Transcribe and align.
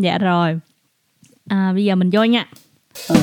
Dạ 0.00 0.18
rồi. 0.18 0.60
À, 1.48 1.72
bây 1.74 1.84
giờ 1.84 1.94
mình 1.94 2.10
vô 2.12 2.24
nha. 2.24 2.46
Ừ. 3.08 3.14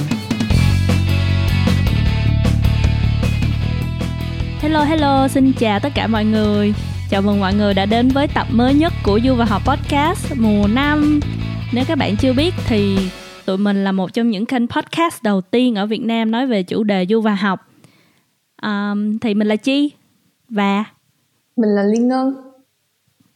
Hello 4.60 4.84
hello, 4.84 5.28
xin 5.28 5.54
chào 5.54 5.80
tất 5.80 5.90
cả 5.96 6.08
mọi 6.08 6.26
người. 6.26 6.74
Chào 7.10 7.22
mừng 7.22 7.40
mọi 7.40 7.54
người 7.54 7.74
đã 7.74 7.86
đến 7.86 8.08
với 8.08 8.28
tập 8.28 8.48
mới 8.52 8.74
nhất 8.74 8.94
của 9.04 9.20
Du 9.24 9.36
và 9.36 9.46
Học 9.46 9.62
Podcast 9.66 10.34
mùa 10.38 10.68
5. 10.68 11.20
Nếu 11.74 11.84
các 11.88 11.98
bạn 11.98 12.16
chưa 12.18 12.34
biết 12.34 12.54
thì 12.68 12.98
tụi 13.46 13.58
mình 13.58 13.84
là 13.84 13.92
một 13.92 14.14
trong 14.14 14.30
những 14.30 14.46
kênh 14.46 14.68
podcast 14.68 15.24
đầu 15.24 15.42
tiên 15.42 15.76
ở 15.76 15.86
Việt 15.86 16.02
Nam 16.02 16.32
nói 16.32 16.48
về 16.48 16.64
chủ 16.64 16.84
đề 16.84 17.06
Du 17.10 17.22
và 17.22 17.36
Học. 17.36 17.60
Um, 18.62 19.20
thì 19.20 19.34
mình 19.34 19.48
là 19.48 19.56
Chi 19.56 19.92
và 20.50 20.84
mình 21.56 21.70
là 21.70 21.84
Liên 21.84 22.08
Ngân. 22.08 22.36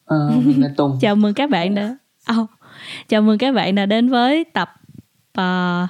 Ờ, 0.06 0.32
mình 0.46 0.62
là 0.62 0.70
Tùng. 0.78 0.98
chào 1.02 1.16
mừng 1.16 1.34
các 1.34 1.50
bạn 1.50 1.76
đã 1.76 1.98
oh, 2.40 2.50
chào 3.08 3.22
mừng 3.22 3.38
các 3.38 3.52
bạn 3.56 3.76
đã 3.76 3.86
đến 3.86 4.10
với 4.10 4.44
tập 4.44 4.74
uh, 5.40 5.90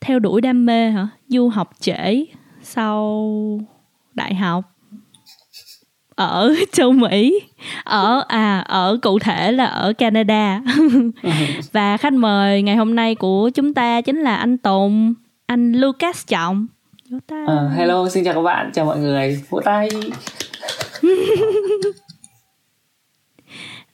theo 0.00 0.18
đuổi 0.18 0.40
đam 0.40 0.66
mê 0.66 0.90
hả? 0.90 1.08
Du 1.28 1.48
học 1.48 1.70
trễ 1.80 2.24
sau 2.62 3.30
đại 4.14 4.34
học 4.34 4.64
ở 6.14 6.54
châu 6.72 6.92
Mỹ 6.92 7.40
ở 7.84 8.24
à 8.28 8.58
ở 8.58 8.98
cụ 9.02 9.18
thể 9.18 9.52
là 9.52 9.64
ở 9.64 9.92
Canada. 9.92 10.62
Và 11.72 11.96
khách 11.96 12.12
mời 12.12 12.62
ngày 12.62 12.76
hôm 12.76 12.94
nay 12.94 13.14
của 13.14 13.50
chúng 13.54 13.74
ta 13.74 14.00
chính 14.00 14.20
là 14.20 14.36
anh 14.36 14.58
Tùng 14.58 15.14
anh 15.46 15.72
Lucas 15.72 16.26
Trọng. 16.26 16.66
Uh, 17.14 17.50
hello 17.76 18.08
xin 18.08 18.24
chào 18.24 18.34
các 18.34 18.42
bạn 18.42 18.70
chào 18.74 18.84
mọi 18.84 18.98
người. 18.98 19.42
Vỗ 19.50 19.60
tay 19.64 19.88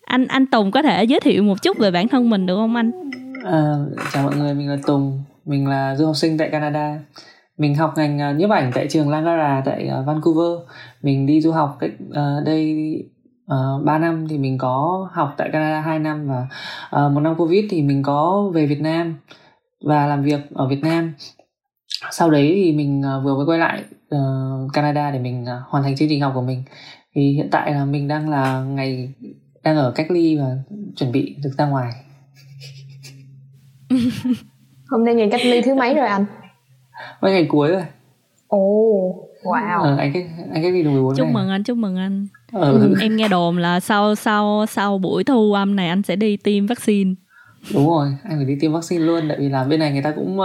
anh 0.05 0.27
anh 0.27 0.47
Tùng 0.47 0.71
có 0.71 0.83
thể 0.83 1.05
giới 1.05 1.21
thiệu 1.21 1.43
một 1.43 1.63
chút 1.63 1.79
về 1.79 1.91
bản 1.91 2.09
thân 2.09 2.31
mình 2.31 2.47
được 2.47 2.57
không 2.57 2.77
anh? 2.77 3.11
À, 3.45 3.75
chào 4.13 4.25
mọi 4.25 4.37
người, 4.37 4.55
mình 4.55 4.69
là 4.69 4.77
Tùng, 4.87 5.23
mình 5.45 5.69
là 5.69 5.97
du 5.97 6.07
học 6.07 6.17
sinh 6.17 6.39
tại 6.39 6.51
Canada. 6.51 6.99
Mình 7.59 7.75
học 7.75 7.93
ngành 7.97 8.31
uh, 8.31 8.37
nhiếp 8.37 8.51
ảnh 8.51 8.71
tại 8.75 8.87
trường 8.91 9.09
Langara 9.09 9.63
tại 9.65 9.91
uh, 10.01 10.07
Vancouver. 10.07 10.69
Mình 11.03 11.27
đi 11.27 11.41
du 11.41 11.53
học 11.53 11.77
cách 11.81 11.91
uh, 12.11 12.45
đây 12.47 12.75
uh, 13.45 13.85
3 13.85 13.99
năm 13.99 14.29
thì 14.29 14.39
mình 14.39 14.59
có 14.59 15.09
học 15.13 15.35
tại 15.37 15.51
Canada 15.53 15.81
2 15.81 15.99
năm 15.99 16.29
và 16.29 16.47
uh, 17.07 17.13
một 17.13 17.21
năm 17.21 17.35
Covid 17.35 17.65
thì 17.71 17.83
mình 17.83 18.03
có 18.03 18.51
về 18.55 18.67
Việt 18.67 18.81
Nam 18.81 19.17
và 19.87 20.07
làm 20.07 20.23
việc 20.23 20.41
ở 20.55 20.69
Việt 20.69 20.83
Nam. 20.83 21.15
Sau 22.11 22.31
đấy 22.31 22.53
thì 22.65 22.73
mình 22.73 23.01
uh, 23.01 23.25
vừa 23.25 23.37
mới 23.37 23.47
quay 23.47 23.59
lại 23.59 23.85
uh, 24.15 24.73
Canada 24.73 25.11
để 25.11 25.19
mình 25.19 25.43
uh, 25.43 25.69
hoàn 25.69 25.85
thành 25.85 25.97
chương 25.97 26.09
trình 26.09 26.21
học 26.21 26.33
của 26.35 26.43
mình. 26.43 26.63
Thì 27.15 27.33
hiện 27.33 27.49
tại 27.51 27.73
là 27.73 27.85
mình 27.85 28.09
đang 28.09 28.31
là 28.31 28.61
ngày 28.61 29.13
đang 29.65 29.77
ở 29.77 29.93
cách 29.95 30.11
ly 30.11 30.37
và 30.37 30.57
chuẩn 30.97 31.13
bị 31.13 31.37
được 31.43 31.51
ra 31.59 31.67
ngoài. 31.67 31.93
Hôm 34.89 35.05
nay 35.05 35.15
ngày 35.15 35.29
cách 35.31 35.41
ly 35.45 35.63
thứ 35.63 35.75
mấy 35.75 35.95
rồi 35.95 36.07
anh? 36.07 36.25
Mấy 37.21 37.33
ngày 37.33 37.47
cuối 37.49 37.69
rồi. 37.69 37.83
Ồ 38.47 38.59
oh, 38.59 39.31
wow. 39.45 39.83
ờ, 39.83 39.97
anh 39.97 40.13
cách 40.13 40.25
anh 40.53 40.63
cách 40.63 40.73
ly 40.73 40.83
được 40.83 40.91
14 40.91 41.17
chúc 41.17 41.27
ngày. 41.27 41.35
mừng 41.35 41.49
anh 41.49 41.65
chúc 41.65 41.79
mừng 41.79 41.97
anh. 41.97 42.27
Ừ. 42.53 42.95
em 43.01 43.17
nghe 43.17 43.29
đồn 43.29 43.59
là 43.59 43.81
sau 43.81 44.15
sau 44.15 44.67
sau 44.69 44.99
buổi 44.99 45.25
thu 45.25 45.53
âm 45.53 45.77
này 45.77 45.89
anh 45.89 46.03
sẽ 46.03 46.17
đi 46.17 46.37
tiêm 46.37 46.67
vaccine. 46.67 47.15
Đúng 47.75 47.89
rồi 47.89 48.09
anh 48.23 48.37
phải 48.37 48.45
đi 48.45 48.57
tiêm 48.61 48.73
vaccine 48.73 49.05
luôn 49.05 49.25
tại 49.29 49.37
vì 49.41 49.49
là 49.49 49.65
bên 49.65 49.81
này 49.81 49.93
người 49.93 50.03
ta 50.03 50.13
cũng 50.17 50.37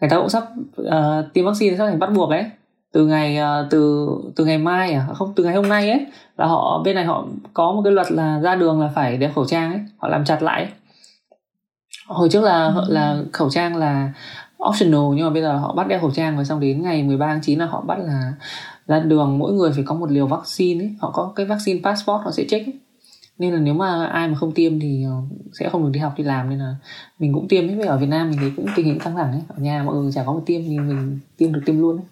người 0.00 0.10
ta 0.10 0.16
cũng 0.16 0.28
sắp 0.28 0.42
uh, 0.82 1.32
tiêm 1.34 1.44
vaccine 1.44 1.76
sắp 1.76 1.86
thành 1.86 1.98
bắt 1.98 2.10
buộc 2.14 2.30
ấy 2.30 2.44
từ 2.92 3.06
ngày 3.06 3.38
uh, 3.38 3.70
từ 3.70 4.08
từ 4.36 4.44
ngày 4.44 4.58
mai 4.58 4.92
à? 4.92 5.06
Không 5.14 5.32
từ 5.36 5.44
ngày 5.44 5.54
hôm 5.54 5.68
nay 5.68 5.90
ấy. 5.90 6.06
Là 6.36 6.46
họ 6.46 6.82
bên 6.84 6.94
này 6.94 7.04
họ 7.04 7.26
có 7.54 7.72
một 7.72 7.82
cái 7.84 7.92
luật 7.92 8.12
là 8.12 8.40
ra 8.40 8.54
đường 8.54 8.80
là 8.80 8.90
phải 8.94 9.16
đeo 9.16 9.32
khẩu 9.34 9.44
trang 9.44 9.72
ấy. 9.72 9.80
Họ 9.98 10.08
làm 10.08 10.24
chặt 10.24 10.42
lại. 10.42 10.62
Ấy. 10.62 10.72
hồi 12.06 12.28
trước 12.28 12.42
là 12.44 12.64
ừ. 12.64 12.84
là 12.88 13.18
khẩu 13.32 13.50
trang 13.50 13.76
là 13.76 14.12
optional 14.68 15.16
nhưng 15.16 15.26
mà 15.26 15.30
bây 15.30 15.42
giờ 15.42 15.56
họ 15.56 15.74
bắt 15.74 15.88
đeo 15.88 16.00
khẩu 16.00 16.10
trang 16.10 16.36
rồi 16.36 16.44
xong 16.44 16.60
đến 16.60 16.82
ngày 16.82 17.02
13 17.02 17.26
tháng 17.26 17.40
9 17.42 17.58
là 17.58 17.66
họ 17.66 17.80
bắt 17.80 17.98
là 17.98 18.32
ra 18.86 19.00
đường. 19.00 19.38
Mỗi 19.38 19.52
người 19.52 19.72
phải 19.72 19.84
có 19.84 19.94
một 19.94 20.10
liều 20.10 20.26
vaccine 20.26 20.84
ấy. 20.84 20.94
Họ 21.00 21.10
có 21.10 21.32
cái 21.36 21.46
vaccine 21.46 21.80
passport 21.84 22.24
họ 22.24 22.30
sẽ 22.30 22.44
check 22.48 22.66
ấy. 22.66 22.74
nên 23.38 23.54
là 23.54 23.60
nếu 23.60 23.74
mà 23.74 24.06
ai 24.06 24.28
mà 24.28 24.34
không 24.34 24.52
tiêm 24.52 24.80
thì 24.80 25.04
ờ, 25.04 25.12
sẽ 25.52 25.68
không 25.68 25.84
được 25.84 25.90
đi 25.92 26.00
học 26.00 26.12
đi 26.16 26.24
làm. 26.24 26.50
Nên 26.50 26.58
là 26.58 26.76
mình 27.18 27.34
cũng 27.34 27.48
tiêm 27.48 27.68
ấy. 27.68 27.86
Ở 27.86 27.98
Việt 27.98 28.06
Nam 28.06 28.30
mình 28.30 28.38
thấy 28.38 28.52
cũng 28.56 28.66
tình 28.76 28.86
hình 28.86 28.98
căng 28.98 29.16
thẳng 29.16 29.32
ấy. 29.32 29.42
Ở 29.48 29.56
nhà 29.58 29.82
mọi 29.82 29.94
người 29.94 30.12
chả 30.12 30.24
có 30.24 30.32
một 30.32 30.42
tiêm 30.46 30.62
thì 30.62 30.78
mình 30.78 31.18
tiêm 31.36 31.52
được 31.52 31.60
tiêm 31.66 31.78
luôn 31.78 31.96
ấy 31.96 32.04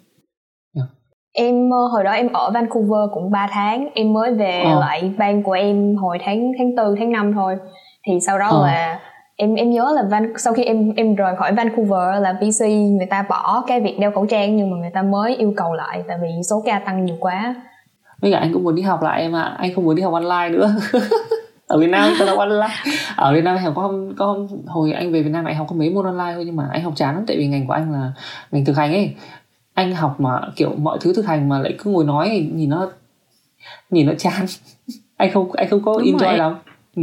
em 1.39 1.69
ờ, 1.69 1.87
hồi 1.91 2.03
đó 2.03 2.11
em 2.11 2.33
ở 2.33 2.51
Vancouver 2.53 3.09
cũng 3.13 3.31
3 3.31 3.47
tháng. 3.51 3.89
Em 3.93 4.13
mới 4.13 4.33
về 4.33 4.61
ờ. 4.65 4.79
lại 4.79 5.11
bang 5.17 5.43
của 5.43 5.51
em 5.51 5.95
hồi 5.95 6.17
tháng 6.25 6.51
tháng 6.57 6.75
tư 6.77 6.95
tháng 6.99 7.11
5 7.11 7.33
thôi. 7.33 7.57
Thì 8.07 8.19
sau 8.19 8.39
đó 8.39 8.47
ờ. 8.49 8.67
là 8.67 8.99
em 9.35 9.55
em 9.55 9.71
nhớ 9.71 9.91
là 9.95 10.03
Van, 10.09 10.33
sau 10.37 10.53
khi 10.53 10.63
em 10.63 10.93
em 10.95 11.15
rời 11.15 11.35
khỏi 11.35 11.51
Vancouver 11.51 12.21
là 12.21 12.33
BC 12.33 12.65
người 12.69 13.07
ta 13.09 13.25
bỏ 13.29 13.63
cái 13.67 13.81
việc 13.81 13.99
đeo 13.99 14.11
khẩu 14.11 14.25
trang 14.25 14.55
nhưng 14.55 14.71
mà 14.71 14.77
người 14.77 14.91
ta 14.93 15.01
mới 15.01 15.35
yêu 15.35 15.53
cầu 15.57 15.73
lại 15.73 16.03
tại 16.07 16.17
vì 16.21 16.29
số 16.49 16.63
ca 16.65 16.79
tăng 16.79 17.05
nhiều 17.05 17.15
quá. 17.19 17.55
Bây 18.21 18.31
giờ 18.31 18.37
anh 18.37 18.53
cũng 18.53 18.63
muốn 18.63 18.75
đi 18.75 18.81
học 18.81 19.01
lại 19.01 19.21
em 19.21 19.35
ạ. 19.35 19.55
Anh 19.57 19.75
không 19.75 19.85
muốn 19.85 19.95
đi 19.95 20.01
học 20.01 20.13
online 20.13 20.49
nữa. 20.49 20.75
Ở 21.67 21.79
Việt 21.79 21.87
Nam 21.87 22.13
tôi 22.19 22.27
học 22.27 22.39
online 22.39 22.73
ở 23.15 23.33
Việt 23.33 23.43
Nam 23.43 23.57
học 23.57 23.73
có 23.75 23.93
có 24.17 24.37
hồi 24.67 24.91
anh 24.91 25.11
về 25.11 25.23
Việt 25.23 25.29
Nam 25.29 25.45
anh 25.45 25.55
học 25.55 25.67
có 25.69 25.75
mấy 25.75 25.89
môn 25.89 26.05
online 26.05 26.31
thôi 26.35 26.43
nhưng 26.45 26.55
mà 26.55 26.69
anh 26.71 26.83
học 26.83 26.93
chán 26.95 27.15
lắm. 27.15 27.23
Tại 27.27 27.37
vì 27.37 27.47
ngành 27.47 27.67
của 27.67 27.73
anh 27.73 27.91
là 27.93 28.11
ngành 28.51 28.65
thực 28.65 28.77
hành 28.77 28.93
ấy 28.93 29.13
anh 29.77 29.95
học 29.95 30.19
mà 30.19 30.41
kiểu 30.55 30.75
mọi 30.77 30.97
thứ 31.01 31.13
thực 31.13 31.25
hành 31.25 31.49
mà 31.49 31.59
lại 31.59 31.75
cứ 31.77 31.91
ngồi 31.91 32.05
nói 32.05 32.29
thì 32.31 32.49
nhìn 32.53 32.69
nó 32.69 32.89
nhìn 33.89 34.07
nó 34.07 34.13
chán. 34.17 34.45
Anh 35.17 35.31
không 35.33 35.51
anh 35.51 35.69
không 35.69 35.81
có 35.83 35.93
Đúng 35.93 36.05
enjoy 36.05 36.17
rồi. 36.17 36.37
lắm. 36.37 36.55
Ừ. 36.95 37.01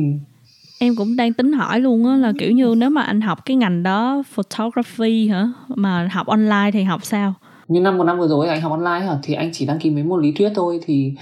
em 0.80 0.96
cũng 0.96 1.16
đang 1.16 1.32
tính 1.32 1.52
hỏi 1.52 1.80
luôn 1.80 2.06
á 2.06 2.16
là 2.16 2.32
kiểu 2.38 2.50
như 2.50 2.74
nếu 2.78 2.90
mà 2.90 3.02
anh 3.02 3.20
học 3.20 3.44
cái 3.44 3.56
ngành 3.56 3.82
đó 3.82 4.22
photography 4.26 5.28
hả? 5.28 5.48
Mà 5.68 6.08
học 6.12 6.26
online 6.26 6.70
thì 6.72 6.82
học 6.82 7.04
sao? 7.04 7.34
Như 7.68 7.80
năm 7.80 7.98
một 7.98 8.04
năm 8.04 8.18
vừa 8.18 8.28
rồi 8.28 8.48
anh 8.48 8.60
học 8.60 8.72
online 8.72 9.06
hả? 9.06 9.18
Thì 9.22 9.34
anh 9.34 9.50
chỉ 9.52 9.66
đăng 9.66 9.78
ký 9.78 9.90
mấy 9.90 10.02
môn 10.02 10.22
lý 10.22 10.32
thuyết 10.32 10.52
thôi 10.54 10.80
thì 10.86 11.14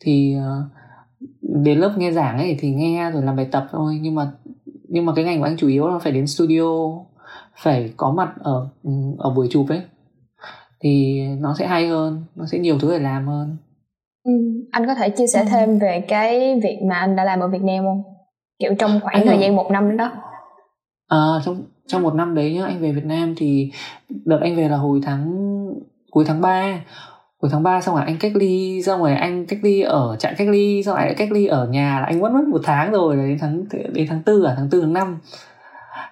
thì 0.00 0.36
uh, 0.38 0.64
đến 1.42 1.78
lớp 1.78 1.94
nghe 1.96 2.12
giảng 2.12 2.38
ấy 2.38 2.56
thì 2.60 2.70
nghe 2.70 3.10
rồi 3.10 3.22
làm 3.22 3.36
bài 3.36 3.48
tập 3.52 3.66
thôi. 3.72 3.98
Nhưng 4.02 4.14
mà 4.14 4.30
nhưng 4.88 5.06
mà 5.06 5.12
cái 5.16 5.24
ngành 5.24 5.38
của 5.38 5.44
anh 5.44 5.56
chủ 5.56 5.68
yếu 5.68 5.88
là 5.88 5.98
phải 5.98 6.12
đến 6.12 6.26
studio 6.26 6.70
phải 7.56 7.92
có 7.96 8.12
mặt 8.12 8.32
ở 8.38 8.68
ừ, 8.82 8.90
ở 9.18 9.30
buổi 9.30 9.48
chụp 9.50 9.66
ấy 9.68 9.80
thì 10.84 11.22
nó 11.40 11.54
sẽ 11.58 11.66
hay 11.66 11.88
hơn 11.88 12.24
nó 12.36 12.46
sẽ 12.46 12.58
nhiều 12.58 12.78
thứ 12.78 12.90
để 12.92 12.98
làm 12.98 13.26
hơn. 13.26 13.56
Ừ. 14.24 14.32
anh 14.70 14.86
có 14.86 14.94
thể 14.94 15.10
chia 15.10 15.26
sẻ 15.26 15.40
ừ. 15.40 15.46
thêm 15.50 15.78
về 15.78 16.04
cái 16.08 16.60
việc 16.62 16.78
mà 16.88 16.94
anh 16.94 17.16
đã 17.16 17.24
làm 17.24 17.40
ở 17.40 17.48
Việt 17.48 17.62
Nam 17.62 17.84
không? 17.84 18.02
Kiểu 18.58 18.74
trong 18.78 19.00
khoảng 19.02 19.14
anh 19.14 19.26
thời 19.26 19.38
gian 19.38 19.56
một 19.56 19.70
năm 19.70 19.96
đó. 19.96 20.12
À, 21.08 21.18
trong 21.44 21.62
trong 21.86 22.02
một 22.02 22.14
năm 22.14 22.34
đấy 22.34 22.54
nhá 22.54 22.64
anh 22.66 22.80
về 22.80 22.92
Việt 22.92 23.04
Nam 23.04 23.34
thì 23.36 23.70
đợt 24.24 24.38
anh 24.40 24.56
về 24.56 24.68
là 24.68 24.76
hồi 24.76 25.00
tháng 25.02 25.34
cuối 26.10 26.24
tháng 26.26 26.40
3 26.40 26.84
cuối 27.38 27.50
tháng 27.52 27.62
3 27.62 27.80
xong 27.80 27.94
rồi 27.94 28.04
anh 28.04 28.16
cách 28.20 28.32
ly 28.36 28.82
xong 28.82 29.00
rồi 29.00 29.14
anh 29.14 29.46
cách 29.46 29.58
ly 29.62 29.80
ở 29.80 30.16
trại 30.18 30.34
cách 30.38 30.48
ly 30.48 30.82
xong 30.82 30.94
rồi 30.96 31.04
lại 31.04 31.14
cách 31.18 31.32
ly 31.32 31.46
ở 31.46 31.68
nhà 31.68 32.00
là 32.00 32.06
anh 32.06 32.20
mất 32.20 32.32
mất 32.32 32.44
một 32.48 32.60
tháng 32.64 32.92
rồi 32.92 33.16
đến 33.16 33.38
tháng 33.40 33.64
đến 33.92 34.06
tháng 34.08 34.22
tư 34.22 34.44
à 34.44 34.54
tháng 34.56 34.70
tư 34.70 34.80
tháng 34.80 34.92
năm. 34.92 35.18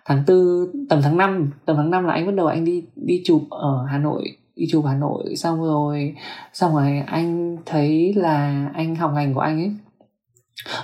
Tháng 0.05 0.23
tư 0.27 0.69
tầm 0.89 1.03
tháng 1.03 1.17
5 1.17 1.51
tầm 1.65 1.77
tháng 1.77 1.91
5 1.91 2.05
là 2.05 2.13
anh 2.13 2.27
bắt 2.27 2.35
đầu 2.35 2.47
anh 2.47 2.65
đi 2.65 2.85
đi 2.97 3.23
chụp 3.25 3.43
ở 3.51 3.87
Hà 3.91 3.99
Nội 3.99 4.37
đi 4.57 4.67
chụp 4.71 4.85
Hà 4.87 4.95
Nội, 4.95 5.37
xong 5.37 5.63
rồi 5.63 6.15
xong 6.53 6.75
rồi 6.75 7.03
anh 7.07 7.57
thấy 7.67 8.15
là 8.17 8.69
anh 8.75 8.97
học 8.97 9.11
ngành 9.15 9.35
của 9.35 9.41
anh 9.41 9.59
ấy. 9.59 9.73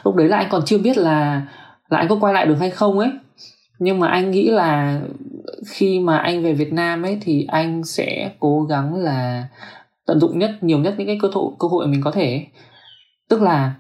Lúc 0.05 0.15
đấy 0.15 0.29
là 0.29 0.37
anh 0.37 0.49
còn 0.51 0.62
chưa 0.67 0.79
biết 0.79 0.99
là 0.99 1.47
là 1.89 1.99
anh 1.99 2.09
có 2.09 2.17
quay 2.21 2.34
lại 2.34 2.47
được 2.47 2.57
hay 2.61 2.71
không 2.71 2.99
ấy. 2.99 3.11
Nhưng 3.78 4.01
mà 4.01 4.09
anh 4.09 4.31
nghĩ 4.31 4.51
là 4.51 5.01
khi 5.67 6.01
mà 6.01 6.19
anh 6.19 6.43
về 6.43 6.53
Việt 6.53 6.73
Nam 6.73 7.03
ấy 7.03 7.19
thì 7.21 7.47
anh 7.49 7.84
sẽ 7.84 8.31
cố 8.41 8.62
gắng 8.62 8.95
là 8.95 9.49
tận 10.07 10.21
dụng 10.21 10.39
nhất, 10.39 10.51
nhiều 10.61 10.78
nhất 10.78 10.95
những 10.99 11.07
cái 11.07 11.19
cơ 11.23 11.28
hội 11.33 11.53
cơ 11.59 11.69
hội 11.69 11.87
mình 11.87 12.01
có 12.05 12.11
thể 12.11 12.47
tức 13.28 13.43
là 13.43 13.75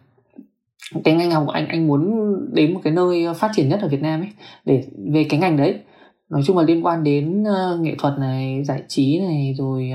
cái 1.04 1.14
ngành 1.14 1.30
học 1.30 1.42
của 1.46 1.52
anh 1.52 1.68
anh 1.68 1.86
muốn 1.86 2.34
đến 2.52 2.74
một 2.74 2.80
cái 2.84 2.92
nơi 2.92 3.26
phát 3.36 3.50
triển 3.54 3.68
nhất 3.68 3.80
ở 3.82 3.88
Việt 3.88 4.02
Nam 4.02 4.20
ấy, 4.20 4.30
để, 4.64 4.84
về 5.12 5.26
cái 5.28 5.40
ngành 5.40 5.56
đấy 5.56 5.78
nói 6.30 6.42
chung 6.44 6.58
là 6.58 6.62
liên 6.62 6.86
quan 6.86 7.04
đến 7.04 7.42
uh, 7.42 7.80
nghệ 7.80 7.94
thuật 7.98 8.18
này 8.18 8.64
giải 8.64 8.82
trí 8.88 9.18
này 9.20 9.54
rồi 9.58 9.90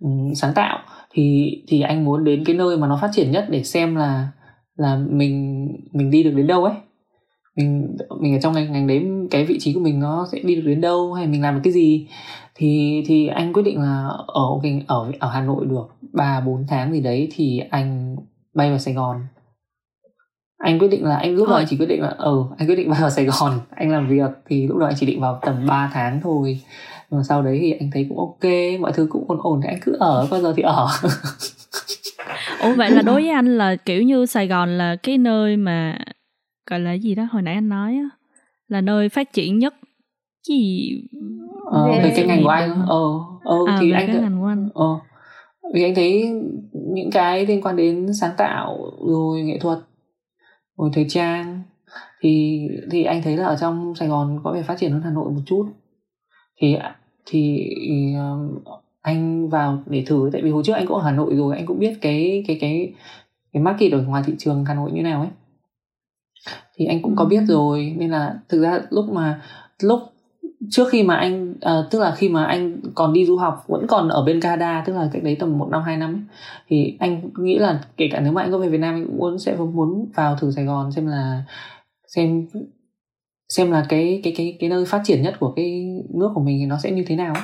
um, 0.00 0.32
sáng 0.34 0.52
tạo 0.54 0.78
thì 1.10 1.52
thì 1.68 1.80
anh 1.80 2.04
muốn 2.04 2.24
đến 2.24 2.44
cái 2.44 2.56
nơi 2.56 2.76
mà 2.76 2.86
nó 2.86 2.98
phát 3.02 3.10
triển 3.12 3.30
nhất 3.30 3.46
để 3.50 3.62
xem 3.62 3.94
là 3.94 4.28
là 4.76 5.00
mình 5.10 5.68
mình 5.92 6.10
đi 6.10 6.22
được 6.22 6.30
đến 6.30 6.46
đâu 6.46 6.64
ấy. 6.64 6.74
Mình 7.56 7.96
mình 8.20 8.34
ở 8.34 8.40
trong 8.40 8.52
ngành 8.52 8.72
ngành 8.72 8.86
đấy 8.86 9.06
cái 9.30 9.44
vị 9.44 9.58
trí 9.60 9.72
của 9.72 9.80
mình 9.80 10.00
nó 10.00 10.26
sẽ 10.32 10.38
đi 10.44 10.54
được 10.54 10.62
đến 10.66 10.80
đâu 10.80 11.12
hay 11.12 11.26
mình 11.26 11.42
làm 11.42 11.54
được 11.54 11.60
cái 11.64 11.72
gì. 11.72 12.06
Thì 12.54 13.02
thì 13.06 13.26
anh 13.26 13.52
quyết 13.52 13.62
định 13.62 13.80
là 13.80 14.08
ở 14.26 14.60
ở 14.86 15.12
ở 15.18 15.28
Hà 15.28 15.40
Nội 15.40 15.66
được 15.66 15.88
3 16.12 16.40
4 16.40 16.64
tháng 16.68 16.92
gì 16.92 17.00
đấy 17.00 17.28
thì 17.34 17.58
anh 17.70 18.16
bay 18.54 18.70
vào 18.70 18.78
Sài 18.78 18.94
Gòn 18.94 19.16
anh 20.62 20.78
quyết 20.78 20.88
định 20.88 21.04
là 21.04 21.16
anh 21.16 21.34
lúc 21.34 21.48
đó 21.48 21.54
anh 21.54 21.66
chỉ 21.68 21.76
quyết 21.76 21.86
định 21.86 22.02
là 22.02 22.08
ừ 22.08 22.44
anh 22.58 22.68
quyết 22.68 22.76
định 22.76 22.90
vào 22.90 23.10
Sài 23.16 23.24
Gòn 23.24 23.60
anh 23.70 23.90
làm 23.90 24.08
việc. 24.08 24.30
Thì 24.48 24.66
lúc 24.66 24.78
đó 24.78 24.86
anh 24.86 24.94
chỉ 24.98 25.06
định 25.06 25.20
vào 25.20 25.38
tầm 25.42 25.66
3 25.66 25.90
tháng 25.94 26.20
thôi. 26.22 26.60
Nhưng 27.10 27.18
mà 27.20 27.24
sau 27.28 27.42
đấy 27.42 27.58
thì 27.60 27.72
anh 27.80 27.90
thấy 27.94 28.06
cũng 28.08 28.18
ok 28.18 28.50
mọi 28.80 28.92
thứ 28.92 29.06
cũng 29.10 29.24
ổn 29.28 29.38
ổn 29.42 29.60
thì 29.62 29.68
anh 29.68 29.78
cứ 29.82 29.96
ở 30.00 30.26
bao 30.30 30.40
giờ 30.40 30.52
thì 30.56 30.62
ở. 30.62 30.86
Ủa 32.62 32.74
vậy 32.74 32.90
là 32.90 33.02
đối 33.02 33.14
với 33.22 33.30
anh 33.30 33.58
là 33.58 33.76
kiểu 33.76 34.02
như 34.02 34.26
Sài 34.26 34.48
Gòn 34.48 34.78
là 34.78 34.96
cái 34.96 35.18
nơi 35.18 35.56
mà 35.56 35.98
gọi 36.70 36.80
là 36.80 36.92
gì 36.92 37.14
đó 37.14 37.22
hồi 37.32 37.42
nãy 37.42 37.54
anh 37.54 37.68
nói 37.68 37.94
á 37.94 38.08
là 38.68 38.80
nơi 38.80 39.08
phát 39.08 39.32
triển 39.32 39.58
nhất 39.58 39.74
gì? 40.48 40.90
Ờ, 41.70 41.88
về, 41.92 42.00
về 42.02 42.12
cái 42.16 42.26
ngành 42.26 42.42
của 42.42 42.48
anh 42.48 42.84
ờ 42.88 43.02
ờ 43.44 43.56
à, 43.66 43.78
thì 43.80 43.92
anh 43.92 44.06
cái 44.06 44.16
ngành 44.16 44.40
của 44.40 44.46
anh. 44.46 44.68
ờ 44.74 44.98
vì 45.74 45.82
anh 45.82 45.94
thấy 45.94 46.32
những 46.72 47.10
cái 47.10 47.46
liên 47.46 47.62
quan 47.62 47.76
đến 47.76 48.14
sáng 48.20 48.30
tạo 48.36 48.78
rồi 49.08 49.42
nghệ 49.42 49.58
thuật 49.58 49.78
rồi 50.82 50.90
thời 50.94 51.06
trang. 51.08 51.62
Thì 52.20 52.60
thì 52.90 53.04
anh 53.04 53.22
thấy 53.22 53.36
là 53.36 53.46
ở 53.46 53.56
trong 53.56 53.94
Sài 53.94 54.08
Gòn 54.08 54.40
có 54.44 54.52
vẻ 54.52 54.62
phát 54.62 54.78
triển 54.78 54.92
hơn 54.92 55.02
Hà 55.02 55.10
Nội 55.10 55.30
một 55.30 55.40
chút. 55.46 55.66
Thì 56.60 56.76
thì 57.26 57.66
uh, 58.16 58.62
anh 59.00 59.48
vào 59.48 59.82
để 59.86 60.04
thử 60.06 60.30
tại 60.32 60.42
vì 60.42 60.50
hồi 60.50 60.62
trước 60.66 60.72
anh 60.72 60.86
cũng 60.86 60.96
ở 60.96 61.04
Hà 61.04 61.12
Nội 61.12 61.34
rồi 61.34 61.56
anh 61.56 61.66
cũng 61.66 61.78
biết 61.78 61.98
cái 62.00 62.44
cái 62.46 62.58
cái 62.60 62.92
cái 63.52 63.62
market 63.62 63.92
ở 63.92 64.02
ngoài 64.02 64.22
thị 64.26 64.34
trường 64.38 64.64
Hà 64.64 64.74
Nội 64.74 64.90
như 64.92 65.02
nào 65.02 65.20
ấy. 65.20 65.30
Thì 66.76 66.86
anh 66.86 67.02
cũng 67.02 67.16
có 67.16 67.24
biết 67.24 67.42
rồi 67.46 67.94
nên 67.98 68.10
là 68.10 68.38
thực 68.48 68.62
ra 68.62 68.80
lúc 68.90 69.04
mà 69.10 69.42
lúc 69.82 70.00
trước 70.70 70.88
khi 70.90 71.02
mà 71.02 71.16
anh 71.16 71.50
uh, 71.50 71.90
tức 71.90 71.98
là 71.98 72.14
khi 72.14 72.28
mà 72.28 72.44
anh 72.44 72.80
còn 72.94 73.12
đi 73.12 73.26
du 73.26 73.36
học 73.36 73.64
vẫn 73.66 73.86
còn 73.86 74.08
ở 74.08 74.24
bên 74.24 74.40
Canada 74.40 74.82
tức 74.86 74.92
là 74.92 75.08
cách 75.12 75.22
đấy 75.22 75.36
tầm 75.40 75.58
một 75.58 75.68
năm 75.70 75.82
hai 75.82 75.96
năm 75.96 76.14
ấy, 76.14 76.22
thì 76.68 76.96
anh 77.00 77.30
nghĩ 77.38 77.58
là 77.58 77.84
kể 77.96 78.08
cả 78.12 78.20
nếu 78.20 78.32
mà 78.32 78.42
anh 78.42 78.52
có 78.52 78.58
về 78.58 78.68
Việt 78.68 78.78
Nam 78.78 78.94
anh 78.94 79.06
cũng 79.06 79.18
muốn 79.18 79.38
sẽ 79.38 79.56
muốn 79.56 80.08
vào 80.14 80.36
thử 80.36 80.50
Sài 80.50 80.64
Gòn 80.64 80.92
xem 80.92 81.06
là 81.06 81.44
xem 82.06 82.46
xem 83.48 83.70
là 83.70 83.86
cái 83.88 84.20
cái 84.24 84.32
cái 84.36 84.56
cái 84.60 84.70
nơi 84.70 84.84
phát 84.84 85.02
triển 85.04 85.22
nhất 85.22 85.34
của 85.40 85.52
cái 85.56 85.86
nước 86.14 86.30
của 86.34 86.40
mình 86.40 86.58
thì 86.60 86.66
nó 86.66 86.78
sẽ 86.78 86.90
như 86.90 87.04
thế 87.06 87.16
nào 87.16 87.34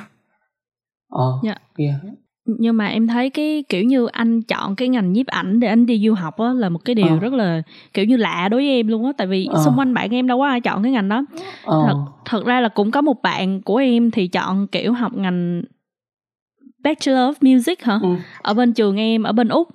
ờ 1.10 1.38
yeah. 1.44 1.60
Dạ. 1.78 1.84
yeah 1.86 2.14
nhưng 2.58 2.76
mà 2.76 2.86
em 2.86 3.06
thấy 3.06 3.30
cái 3.30 3.64
kiểu 3.68 3.84
như 3.84 4.06
anh 4.06 4.42
chọn 4.42 4.76
cái 4.76 4.88
ngành 4.88 5.12
nhiếp 5.12 5.26
ảnh 5.26 5.60
để 5.60 5.68
anh 5.68 5.86
đi 5.86 6.06
du 6.06 6.14
học 6.14 6.38
á 6.38 6.52
là 6.52 6.68
một 6.68 6.84
cái 6.84 6.94
điều 6.94 7.08
ờ. 7.08 7.18
rất 7.18 7.32
là 7.32 7.62
kiểu 7.94 8.04
như 8.04 8.16
lạ 8.16 8.48
đối 8.50 8.60
với 8.60 8.70
em 8.70 8.88
luôn 8.88 9.06
á 9.06 9.12
tại 9.16 9.26
vì 9.26 9.48
ờ. 9.52 9.62
xung 9.64 9.78
quanh 9.78 9.94
bạn 9.94 10.14
em 10.14 10.26
đâu 10.26 10.38
có 10.38 10.46
ai 10.46 10.60
chọn 10.60 10.82
cái 10.82 10.92
ngành 10.92 11.08
đó 11.08 11.24
ờ. 11.64 11.84
thật 11.86 11.96
thật 12.24 12.44
ra 12.46 12.60
là 12.60 12.68
cũng 12.68 12.90
có 12.90 13.00
một 13.00 13.22
bạn 13.22 13.62
của 13.62 13.76
em 13.76 14.10
thì 14.10 14.28
chọn 14.28 14.66
kiểu 14.66 14.92
học 14.92 15.12
ngành 15.14 15.62
Bachelor 16.84 17.18
of 17.18 17.54
Music 17.54 17.82
hả 17.82 17.98
ừ. 18.02 18.08
ở 18.42 18.54
bên 18.54 18.72
trường 18.72 18.96
em 18.96 19.22
ở 19.22 19.32
bên 19.32 19.48
úc 19.48 19.68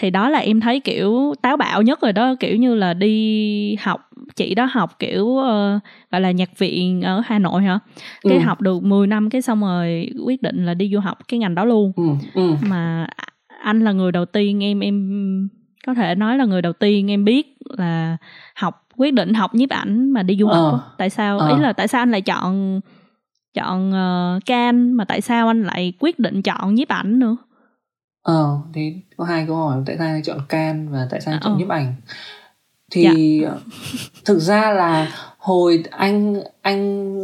thì 0.00 0.10
đó 0.10 0.28
là 0.28 0.38
em 0.38 0.60
thấy 0.60 0.80
kiểu 0.80 1.34
táo 1.42 1.56
bạo 1.56 1.82
nhất 1.82 2.00
rồi 2.02 2.12
đó 2.12 2.34
kiểu 2.40 2.56
như 2.56 2.74
là 2.74 2.94
đi 2.94 3.76
học 3.80 4.10
chị 4.36 4.54
đó 4.54 4.68
học 4.72 4.98
kiểu 4.98 5.24
uh, 5.24 5.82
gọi 6.10 6.20
là 6.20 6.30
nhạc 6.30 6.58
viện 6.58 7.02
ở 7.02 7.22
Hà 7.26 7.38
Nội 7.38 7.62
hả 7.62 7.78
cái 8.22 8.38
ừ. 8.38 8.42
học 8.44 8.60
được 8.60 8.82
10 8.82 9.06
năm 9.06 9.30
cái 9.30 9.42
xong 9.42 9.60
rồi 9.60 10.10
quyết 10.24 10.42
định 10.42 10.66
là 10.66 10.74
đi 10.74 10.90
du 10.92 11.00
học 11.00 11.18
cái 11.28 11.38
ngành 11.38 11.54
đó 11.54 11.64
luôn 11.64 11.92
ừ. 11.96 12.02
Ừ. 12.34 12.54
mà 12.68 13.06
anh 13.62 13.84
là 13.84 13.92
người 13.92 14.12
đầu 14.12 14.24
tiên 14.24 14.64
em 14.64 14.80
em 14.80 15.48
có 15.86 15.94
thể 15.94 16.14
nói 16.14 16.38
là 16.38 16.44
người 16.44 16.62
đầu 16.62 16.72
tiên 16.72 17.10
em 17.10 17.24
biết 17.24 17.56
là 17.78 18.16
học 18.54 18.86
quyết 18.96 19.14
định 19.14 19.34
học 19.34 19.54
nhiếp 19.54 19.70
ảnh 19.70 20.10
mà 20.10 20.22
đi 20.22 20.36
du 20.36 20.46
học 20.46 20.72
ờ. 20.72 20.80
tại 20.98 21.10
sao 21.10 21.38
ờ. 21.38 21.48
ý 21.48 21.62
là 21.62 21.72
tại 21.72 21.88
sao 21.88 22.02
anh 22.02 22.10
lại 22.10 22.20
chọn 22.20 22.80
chọn 23.54 23.90
uh, 23.90 24.46
can 24.46 24.92
mà 24.92 25.04
tại 25.04 25.20
sao 25.20 25.48
anh 25.48 25.62
lại 25.62 25.92
quyết 25.98 26.18
định 26.18 26.42
chọn 26.42 26.74
nhiếp 26.74 26.88
ảnh 26.88 27.18
nữa 27.18 27.36
ờ 28.22 28.58
thì 28.74 28.94
có 29.16 29.24
hai 29.24 29.44
câu 29.46 29.56
hỏi 29.56 29.82
tại 29.86 29.96
sao 29.98 30.06
anh 30.06 30.22
chọn 30.22 30.40
can 30.48 30.88
và 30.92 31.06
tại 31.10 31.20
sao 31.20 31.34
anh 31.34 31.40
chọn 31.42 31.52
ờ. 31.52 31.58
nhiếp 31.58 31.68
ảnh? 31.68 31.94
Thì 32.90 33.40
dạ. 33.44 33.50
thực 34.24 34.38
ra 34.38 34.72
là 34.72 35.12
hồi 35.38 35.84
anh 35.90 36.36
anh 36.62 37.14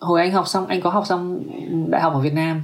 hồi 0.00 0.20
anh 0.20 0.32
học 0.32 0.48
xong 0.48 0.66
anh 0.66 0.80
có 0.80 0.90
học 0.90 1.06
xong 1.06 1.42
đại 1.90 2.02
học 2.02 2.12
ở 2.14 2.20
Việt 2.20 2.34
Nam. 2.34 2.62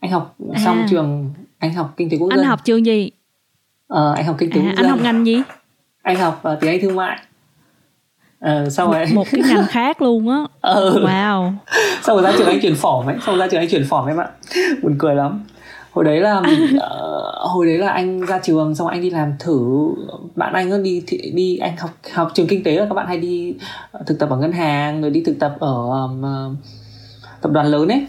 Anh 0.00 0.10
học 0.10 0.34
à. 0.54 0.60
xong 0.64 0.86
trường 0.90 1.30
anh 1.58 1.74
học 1.74 1.94
kinh 1.96 2.10
tế 2.10 2.16
quốc 2.18 2.30
dân. 2.30 2.38
anh 2.38 2.48
học 2.48 2.60
trường 2.64 2.86
gì? 2.86 3.10
Ờ 3.88 4.12
anh 4.16 4.26
học 4.26 4.36
kinh 4.38 4.50
tế 4.50 4.60
à, 4.60 4.62
quốc 4.62 4.76
dân 4.76 4.76
anh 4.76 4.88
học 4.88 4.98
ngành 5.02 5.26
gì? 5.26 5.42
Anh 6.02 6.16
học 6.16 6.42
uh, 6.52 6.60
tiếng 6.60 6.70
anh 6.70 6.80
thương 6.80 6.96
mại. 6.96 7.18
Ờ 8.40 8.70
sau 8.70 8.92
rồi 8.92 9.06
một 9.14 9.26
cái 9.30 9.42
ngành 9.48 9.66
khác 9.66 10.02
luôn 10.02 10.28
á. 10.28 10.44
Ừ. 10.60 11.04
wow. 11.06 11.52
Sau 12.02 12.16
rồi 12.16 12.24
ra 12.24 12.32
trường 12.38 12.46
anh 12.46 12.60
chuyển 12.62 12.74
phỏng 12.74 13.06
ấy 13.06 13.16
sau 13.26 13.34
rồi 13.34 13.38
ra 13.38 13.48
trường 13.50 13.60
anh 13.60 13.68
chuyển 13.68 13.84
phỏng 13.88 14.06
em 14.06 14.16
ạ. 14.16 14.28
Buồn 14.82 14.96
cười 14.98 15.14
lắm 15.14 15.44
hồi 16.00 16.04
đấy 16.04 16.20
là 16.20 16.38
uh, 16.38 17.50
hồi 17.50 17.66
đấy 17.66 17.78
là 17.78 17.88
anh 17.88 18.20
ra 18.20 18.40
trường 18.42 18.74
xong 18.74 18.86
anh 18.88 19.00
đi 19.00 19.10
làm 19.10 19.32
thử. 19.38 19.88
Bạn 20.36 20.52
anh 20.52 20.82
đi 20.82 21.02
đi 21.34 21.56
anh 21.56 21.76
học 21.76 21.90
học 22.12 22.30
trường 22.34 22.46
kinh 22.46 22.62
tế 22.62 22.76
là 22.76 22.86
các 22.88 22.94
bạn 22.94 23.06
hay 23.06 23.18
đi 23.18 23.54
thực 24.06 24.18
tập 24.18 24.30
ở 24.30 24.36
ngân 24.36 24.52
hàng 24.52 25.02
rồi 25.02 25.10
đi 25.10 25.22
thực 25.26 25.38
tập 25.38 25.56
ở 25.60 25.90
um, 25.90 26.22
tập 27.40 27.52
đoàn 27.52 27.66
lớn 27.66 27.88
ấy. 27.88 28.06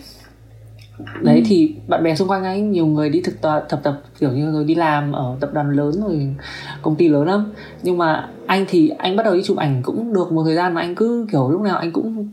Đấy 1.21 1.35
ừ. 1.35 1.41
thì 1.45 1.75
bạn 1.87 2.03
bè 2.03 2.15
xung 2.15 2.27
quanh 2.27 2.43
anh 2.43 2.71
nhiều 2.71 2.85
người 2.85 3.09
đi 3.09 3.21
thực 3.21 3.41
tập 3.41 3.65
tập 3.69 3.79
tập 3.83 4.01
kiểu 4.19 4.31
như 4.31 4.51
rồi 4.51 4.63
đi 4.63 4.75
làm 4.75 5.11
ở 5.11 5.37
tập 5.39 5.49
đoàn 5.53 5.71
lớn 5.71 5.91
rồi 6.01 6.35
công 6.81 6.95
ty 6.95 7.07
lớn 7.07 7.27
lắm. 7.27 7.51
Nhưng 7.83 7.97
mà 7.97 8.29
anh 8.45 8.65
thì 8.69 8.89
anh 8.89 9.15
bắt 9.15 9.23
đầu 9.23 9.33
đi 9.35 9.43
chụp 9.43 9.57
ảnh 9.57 9.81
cũng 9.83 10.13
được 10.13 10.31
một 10.31 10.43
thời 10.43 10.55
gian 10.55 10.73
mà 10.73 10.81
anh 10.81 10.95
cứ 10.95 11.27
kiểu 11.31 11.49
lúc 11.49 11.61
nào 11.61 11.77
anh 11.77 11.91
cũng 11.91 12.29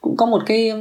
cũng 0.00 0.16
có 0.16 0.26
một 0.26 0.42
cái 0.46 0.72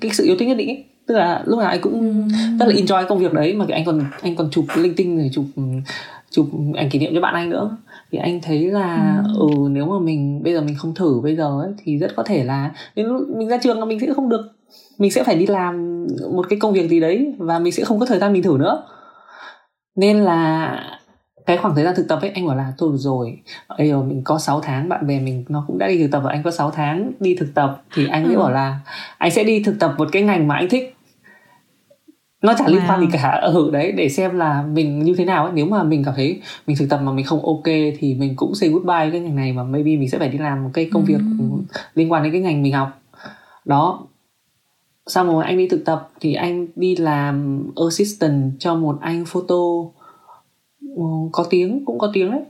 cái 0.00 0.10
sự 0.10 0.24
yêu 0.24 0.36
thích 0.38 0.48
nhất 0.48 0.56
định 0.56 0.68
ấy 0.68 0.84
tức 1.06 1.14
là 1.14 1.42
lúc 1.46 1.58
nào 1.58 1.68
anh 1.68 1.80
cũng 1.80 2.28
rất 2.58 2.68
là 2.68 2.74
enjoy 2.74 3.06
công 3.06 3.18
việc 3.18 3.32
đấy 3.32 3.54
mà 3.54 3.64
anh 3.72 3.84
còn 3.84 4.00
anh 4.22 4.36
còn 4.36 4.50
chụp 4.50 4.64
linh 4.76 4.94
tinh 4.94 5.18
rồi 5.18 5.30
chụp 5.32 5.44
chụp 6.30 6.46
ảnh 6.74 6.90
kỷ 6.90 6.98
niệm 6.98 7.14
cho 7.14 7.20
bạn 7.20 7.34
anh 7.34 7.50
nữa. 7.50 7.76
Thì 8.12 8.18
anh 8.18 8.40
thấy 8.42 8.70
là 8.70 9.22
ừ. 9.34 9.40
ừ 9.40 9.68
nếu 9.70 9.86
mà 9.86 9.98
mình 9.98 10.42
bây 10.42 10.52
giờ 10.52 10.60
mình 10.60 10.76
không 10.78 10.94
thử 10.94 11.20
bây 11.22 11.36
giờ 11.36 11.60
ấy, 11.60 11.72
thì 11.84 11.98
rất 11.98 12.16
có 12.16 12.22
thể 12.22 12.44
là 12.44 12.70
đến 12.96 13.06
lúc 13.06 13.28
mình 13.36 13.48
ra 13.48 13.58
trường 13.62 13.78
là 13.78 13.84
mình 13.84 14.00
sẽ 14.00 14.06
không 14.16 14.28
được 14.28 14.46
mình 14.98 15.10
sẽ 15.10 15.24
phải 15.24 15.36
đi 15.36 15.46
làm 15.46 16.06
một 16.32 16.46
cái 16.48 16.58
công 16.58 16.72
việc 16.72 16.88
gì 16.90 17.00
đấy 17.00 17.34
và 17.38 17.58
mình 17.58 17.72
sẽ 17.72 17.84
không 17.84 18.00
có 18.00 18.06
thời 18.06 18.18
gian 18.18 18.32
mình 18.32 18.42
thử 18.42 18.56
nữa. 18.58 18.82
Nên 19.96 20.18
là 20.18 20.72
cái 21.46 21.56
khoảng 21.56 21.74
thời 21.74 21.84
gian 21.84 21.94
thực 21.96 22.08
tập 22.08 22.18
ấy 22.22 22.30
anh 22.30 22.46
bảo 22.46 22.56
là 22.56 22.72
thôi 22.78 22.90
rồi 22.94 23.38
bây 23.78 23.88
giờ 23.88 24.02
mình 24.02 24.22
có 24.24 24.38
6 24.38 24.60
tháng 24.60 24.88
bạn 24.88 25.06
bè 25.06 25.20
mình 25.20 25.44
nó 25.48 25.64
cũng 25.66 25.78
đã 25.78 25.88
đi 25.88 25.98
thực 26.02 26.10
tập 26.10 26.20
và 26.24 26.30
anh 26.30 26.42
có 26.42 26.50
6 26.50 26.70
tháng 26.70 27.12
đi 27.20 27.34
thực 27.34 27.54
tập. 27.54 27.82
Thì 27.94 28.06
anh 28.06 28.24
ừ. 28.24 28.28
mới 28.28 28.36
bảo 28.36 28.50
là 28.50 28.80
anh 29.18 29.30
sẽ 29.30 29.44
đi 29.44 29.62
thực 29.62 29.78
tập 29.80 29.94
một 29.98 30.08
cái 30.12 30.22
ngành 30.22 30.48
mà 30.48 30.54
anh 30.54 30.68
thích 30.68 30.95
nó 32.42 32.54
chẳng 32.58 32.68
liên 32.68 32.82
quan 32.88 33.00
gì 33.00 33.06
cả. 33.12 33.30
Ở 33.42 33.52
ừ, 33.52 33.70
đấy 33.72 33.92
để 33.92 34.08
xem 34.08 34.36
là 34.36 34.62
mình 34.62 34.98
như 34.98 35.14
thế 35.14 35.24
nào 35.24 35.44
ấy. 35.44 35.52
Nếu 35.54 35.66
mà 35.66 35.82
mình 35.82 36.04
cảm 36.04 36.14
thấy 36.16 36.40
mình 36.66 36.76
thực 36.76 36.88
tập 36.88 37.00
mà 37.02 37.12
mình 37.12 37.24
không 37.24 37.46
ok 37.46 37.64
thì 37.98 38.14
mình 38.14 38.36
cũng 38.36 38.54
say 38.54 38.70
goodbye 38.70 39.10
cái 39.10 39.20
ngành 39.20 39.36
này 39.36 39.52
mà 39.52 39.62
maybe 39.62 39.96
mình 39.96 40.10
sẽ 40.10 40.18
phải 40.18 40.28
đi 40.28 40.38
làm 40.38 40.64
một 40.64 40.70
cái 40.72 40.90
công 40.92 41.04
việc 41.04 41.20
mm. 41.20 41.60
liên 41.94 42.12
quan 42.12 42.22
đến 42.22 42.32
cái 42.32 42.40
ngành 42.40 42.62
mình 42.62 42.72
học. 42.72 43.00
Đó. 43.64 44.06
Sau 45.06 45.24
rồi 45.24 45.44
anh 45.44 45.58
đi 45.58 45.68
thực 45.68 45.84
tập 45.84 46.10
thì 46.20 46.34
anh 46.34 46.66
đi 46.76 46.96
làm 46.96 47.66
assistant 47.86 48.52
cho 48.58 48.74
một 48.74 48.98
anh 49.00 49.24
photo. 49.26 49.54
Ừ, 50.80 51.02
có 51.32 51.46
tiếng 51.50 51.84
cũng 51.84 51.98
có 51.98 52.10
tiếng 52.12 52.30
đấy. 52.30 52.40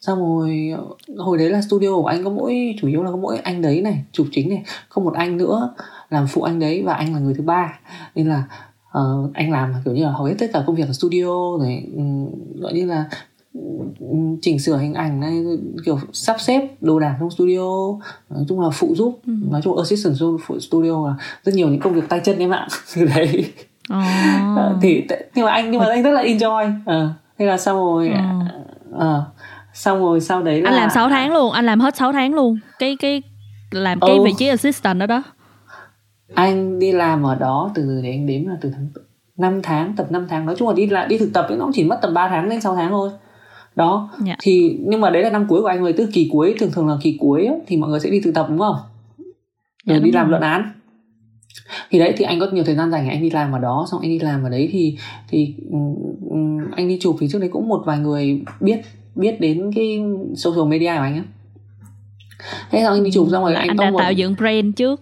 Xong 0.00 0.18
rồi 0.18 0.72
hồi 1.18 1.38
đấy 1.38 1.50
là 1.50 1.60
studio 1.62 1.94
của 1.94 2.06
anh 2.06 2.24
có 2.24 2.30
mỗi 2.30 2.74
chủ 2.80 2.88
yếu 2.88 3.02
là 3.02 3.10
có 3.10 3.16
mỗi 3.16 3.38
anh 3.38 3.62
đấy 3.62 3.82
này 3.82 4.04
chụp 4.12 4.26
chính 4.32 4.48
này 4.48 4.62
không 4.88 5.04
một 5.04 5.14
anh 5.14 5.36
nữa 5.36 5.74
làm 6.10 6.26
phụ 6.26 6.42
anh 6.42 6.58
đấy 6.58 6.82
và 6.82 6.94
anh 6.94 7.12
là 7.12 7.18
người 7.18 7.34
thứ 7.34 7.42
ba. 7.42 7.78
Nên 8.14 8.28
là 8.28 8.44
uh, 8.98 9.34
anh 9.34 9.52
làm 9.52 9.72
kiểu 9.84 9.94
như 9.94 10.04
là 10.04 10.10
hầu 10.10 10.24
hết 10.24 10.34
tất 10.38 10.46
cả 10.52 10.62
công 10.66 10.76
việc 10.76 10.86
ở 10.86 10.92
studio 10.92 11.58
rồi 11.58 11.84
um, 11.96 12.30
gọi 12.60 12.72
như 12.72 12.86
là 12.86 13.04
um, 13.98 14.38
chỉnh 14.42 14.58
sửa 14.58 14.76
hình 14.76 14.94
ảnh 14.94 15.20
này 15.20 15.42
kiểu 15.84 15.98
sắp 16.12 16.36
xếp 16.40 16.68
đồ 16.80 16.98
đạc 16.98 17.16
trong 17.20 17.30
studio 17.30 17.68
nói 18.30 18.44
chung 18.48 18.60
là 18.60 18.70
phụ 18.70 18.94
giúp 18.96 19.20
ừ. 19.26 19.32
nói 19.50 19.60
chung 19.64 19.78
assistant 19.78 20.16
phụ 20.46 20.60
studio 20.60 21.06
là 21.06 21.14
rất 21.44 21.54
nhiều 21.54 21.68
những 21.68 21.80
công 21.80 21.94
việc 21.94 22.08
tay 22.08 22.20
chân 22.24 22.38
em 22.38 22.50
ạ 22.50 22.68
đấy 23.14 23.52
oh. 23.92 24.82
thì 24.82 25.04
nhưng 25.34 25.44
mà 25.44 25.52
anh 25.52 25.70
nhưng 25.70 25.80
mà 25.80 25.86
anh 25.86 26.02
rất 26.02 26.10
là 26.10 26.22
enjoy 26.22 26.78
uh, 26.78 27.10
thế 27.38 27.46
là 27.46 27.58
xong 27.58 27.76
rồi 27.76 28.10
uh, 28.10 28.96
uh, 28.96 29.22
xong 29.74 29.98
rồi 29.98 30.20
sau 30.20 30.42
đấy 30.42 30.62
là 30.62 30.70
anh 30.70 30.76
làm 30.76 30.90
6 30.90 31.08
tháng 31.08 31.32
luôn 31.32 31.52
anh 31.52 31.66
làm 31.66 31.80
hết 31.80 31.96
6 31.96 32.12
tháng 32.12 32.34
luôn 32.34 32.58
cái 32.78 32.96
cái 33.00 33.22
làm 33.70 34.00
cái 34.00 34.16
oh. 34.18 34.24
vị 34.24 34.32
trí 34.38 34.46
assistant 34.48 35.00
đó 35.00 35.06
đó 35.06 35.22
anh 36.34 36.78
đi 36.78 36.92
làm 36.92 37.22
ở 37.22 37.34
đó 37.34 37.70
từ 37.74 38.00
để 38.02 38.10
anh 38.10 38.26
đếm 38.26 38.46
là 38.46 38.56
từ 38.60 38.70
tháng 38.74 38.88
5 39.36 39.60
tháng 39.62 39.94
tập 39.96 40.06
5 40.10 40.26
tháng. 40.28 40.46
Nói 40.46 40.54
chung 40.58 40.68
là 40.68 40.74
đi 40.74 40.86
lại 40.86 41.08
đi 41.08 41.18
thực 41.18 41.32
tập 41.32 41.46
ấy 41.48 41.58
nó 41.58 41.64
cũng 41.64 41.72
chỉ 41.74 41.84
mất 41.84 41.98
tầm 42.02 42.14
3 42.14 42.28
tháng 42.28 42.48
đến 42.48 42.60
6 42.60 42.74
tháng 42.74 42.90
thôi. 42.90 43.10
Đó 43.76 44.10
yeah. 44.12 44.26
Dạ. 44.26 44.36
thì 44.42 44.78
nhưng 44.80 45.00
mà 45.00 45.10
đấy 45.10 45.22
là 45.22 45.30
năm 45.30 45.46
cuối 45.48 45.60
của 45.60 45.66
anh 45.66 45.80
rồi 45.80 45.92
từ 45.92 46.08
kỳ 46.12 46.28
cuối 46.32 46.54
thường 46.58 46.70
thường 46.72 46.88
là 46.88 46.96
kỳ 47.02 47.16
cuối 47.20 47.46
ấy, 47.46 47.60
thì 47.66 47.76
mọi 47.76 47.90
người 47.90 48.00
sẽ 48.00 48.10
đi 48.10 48.20
thực 48.20 48.34
tập 48.34 48.46
đúng 48.48 48.58
không? 48.58 48.76
Rồi 49.86 49.94
yeah, 49.94 50.02
đi 50.02 50.12
làm 50.12 50.30
luận 50.30 50.42
án. 50.42 50.72
Thì 51.90 51.98
đấy 51.98 52.14
thì 52.16 52.24
anh 52.24 52.40
có 52.40 52.46
nhiều 52.52 52.64
thời 52.64 52.74
gian 52.74 52.90
dành 52.90 53.08
anh 53.08 53.22
đi 53.22 53.30
làm 53.30 53.52
ở 53.52 53.58
đó 53.58 53.86
xong 53.90 54.00
anh 54.00 54.10
đi 54.10 54.18
làm 54.18 54.42
ở 54.42 54.48
đấy 54.48 54.68
thì 54.72 54.98
thì 55.28 55.54
um, 55.70 56.58
anh 56.76 56.88
đi 56.88 56.98
chụp 57.00 57.16
thì 57.20 57.28
trước 57.28 57.38
đấy 57.38 57.48
cũng 57.52 57.68
một 57.68 57.82
vài 57.86 57.98
người 57.98 58.42
biết 58.60 58.80
biết 59.14 59.40
đến 59.40 59.70
cái 59.74 60.02
social 60.36 60.68
media 60.68 60.94
của 60.96 61.02
anh 61.02 61.14
á. 61.14 61.24
Thế 62.70 62.82
xong 62.82 62.92
anh 62.92 63.04
đi 63.04 63.10
chụp 63.10 63.28
xong 63.30 63.44
rồi 63.44 63.54
anh, 63.54 63.68
anh 63.68 63.76
đã 63.76 63.90
một... 63.90 63.98
tạo 63.98 64.12
dựng 64.12 64.34
brand 64.38 64.76
trước 64.76 65.00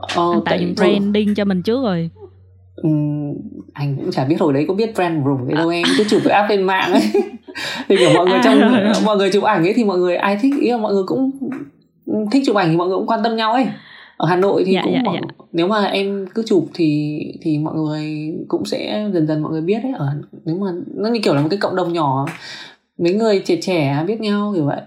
ờ, 0.00 0.32
anh 0.32 0.42
tạo 0.44 0.58
dựng 0.58 0.74
branding 0.76 1.34
cho 1.34 1.44
mình 1.44 1.62
trước 1.62 1.82
rồi. 1.82 2.10
Ừ, 2.82 2.88
anh 3.72 3.96
cũng 3.96 4.10
chả 4.10 4.24
biết 4.24 4.36
hồi 4.40 4.52
đấy 4.52 4.64
có 4.68 4.74
biết 4.74 4.94
brand 4.94 5.24
room 5.24 5.48
cái 5.48 5.56
đâu 5.56 5.68
em 5.68 5.84
cứ 5.98 6.04
chụp 6.04 6.20
cái 6.24 6.32
app 6.32 6.50
lên 6.50 6.62
mạng 6.62 6.92
ấy. 6.92 7.02
Thì 7.88 7.96
kiểu 7.96 8.10
mọi 8.14 8.26
người 8.26 8.38
trong 8.44 8.60
à. 8.60 8.92
mọi 9.04 9.16
người 9.16 9.30
chụp 9.30 9.44
ảnh 9.44 9.64
ấy 9.64 9.72
thì 9.76 9.84
mọi 9.84 9.98
người 9.98 10.16
ai 10.16 10.38
thích 10.42 10.54
ý 10.60 10.70
là 10.70 10.76
mọi 10.76 10.94
người 10.94 11.02
cũng 11.06 11.30
thích 12.30 12.42
chụp 12.46 12.56
ảnh 12.56 12.70
thì 12.70 12.76
mọi 12.76 12.88
người 12.88 12.96
cũng 12.96 13.06
quan 13.06 13.20
tâm 13.22 13.36
nhau 13.36 13.52
ấy. 13.52 13.66
Ở 14.16 14.26
Hà 14.26 14.36
Nội 14.36 14.64
thì 14.66 14.72
dạ, 14.72 14.80
cũng 14.84 14.92
dạ, 14.92 15.02
mọi, 15.04 15.18
dạ. 15.22 15.44
nếu 15.52 15.68
mà 15.68 15.84
em 15.84 16.26
cứ 16.34 16.42
chụp 16.46 16.66
thì 16.74 17.18
thì 17.42 17.58
mọi 17.58 17.74
người 17.74 18.34
cũng 18.48 18.64
sẽ 18.64 19.10
dần 19.14 19.26
dần 19.26 19.42
mọi 19.42 19.52
người 19.52 19.60
biết 19.60 19.82
ấy 19.82 19.92
ở 19.92 20.08
nếu 20.44 20.56
mà 20.56 20.66
nó 20.94 21.08
như 21.08 21.20
kiểu 21.22 21.34
là 21.34 21.40
một 21.40 21.48
cái 21.50 21.58
cộng 21.58 21.76
đồng 21.76 21.92
nhỏ. 21.92 22.26
Mấy 22.98 23.12
người 23.12 23.42
trẻ 23.44 23.56
trẻ 23.62 24.04
biết 24.06 24.20
nhau 24.20 24.52
kiểu 24.54 24.64
vậy. 24.64 24.80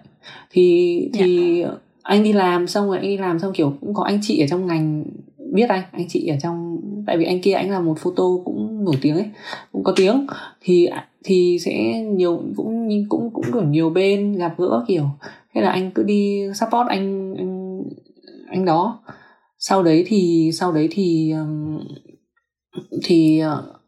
Thì 0.51 1.09
thì 1.13 1.61
yeah 1.61 1.73
anh 2.03 2.23
đi 2.23 2.33
làm 2.33 2.67
xong 2.67 2.87
rồi 2.87 2.97
anh 2.97 3.07
đi 3.07 3.17
làm 3.17 3.39
xong 3.39 3.53
kiểu 3.53 3.73
cũng 3.81 3.93
có 3.93 4.03
anh 4.03 4.19
chị 4.21 4.39
ở 4.39 4.47
trong 4.47 4.67
ngành 4.67 5.03
biết 5.51 5.69
anh 5.69 5.83
anh 5.91 6.05
chị 6.09 6.27
ở 6.27 6.35
trong 6.41 6.81
tại 7.07 7.17
vì 7.17 7.25
anh 7.25 7.41
kia 7.41 7.51
anh 7.51 7.71
là 7.71 7.79
một 7.79 7.99
photo 7.99 8.23
cũng 8.45 8.83
nổi 8.85 8.95
tiếng 9.01 9.15
ấy 9.15 9.25
cũng 9.71 9.83
có 9.83 9.93
tiếng. 9.95 10.27
Thì 10.61 10.89
thì 11.23 11.57
sẽ 11.61 12.01
nhiều 12.01 12.43
cũng 12.55 12.89
cũng 13.09 13.29
cũng 13.33 13.45
kiểu 13.53 13.63
nhiều 13.63 13.89
bên 13.89 14.33
gặp 14.37 14.53
gỡ 14.57 14.85
kiểu. 14.87 15.05
Thế 15.53 15.61
là 15.61 15.71
anh 15.71 15.91
cứ 15.91 16.03
đi 16.03 16.47
support 16.55 16.87
anh 16.89 17.35
anh, 17.37 17.83
anh 18.47 18.65
đó. 18.65 19.03
Sau 19.59 19.83
đấy 19.83 20.03
thì 20.07 20.51
sau 20.53 20.71
đấy 20.71 20.87
thì 20.91 21.33
thì 23.03 23.39
ờ, 23.39 23.80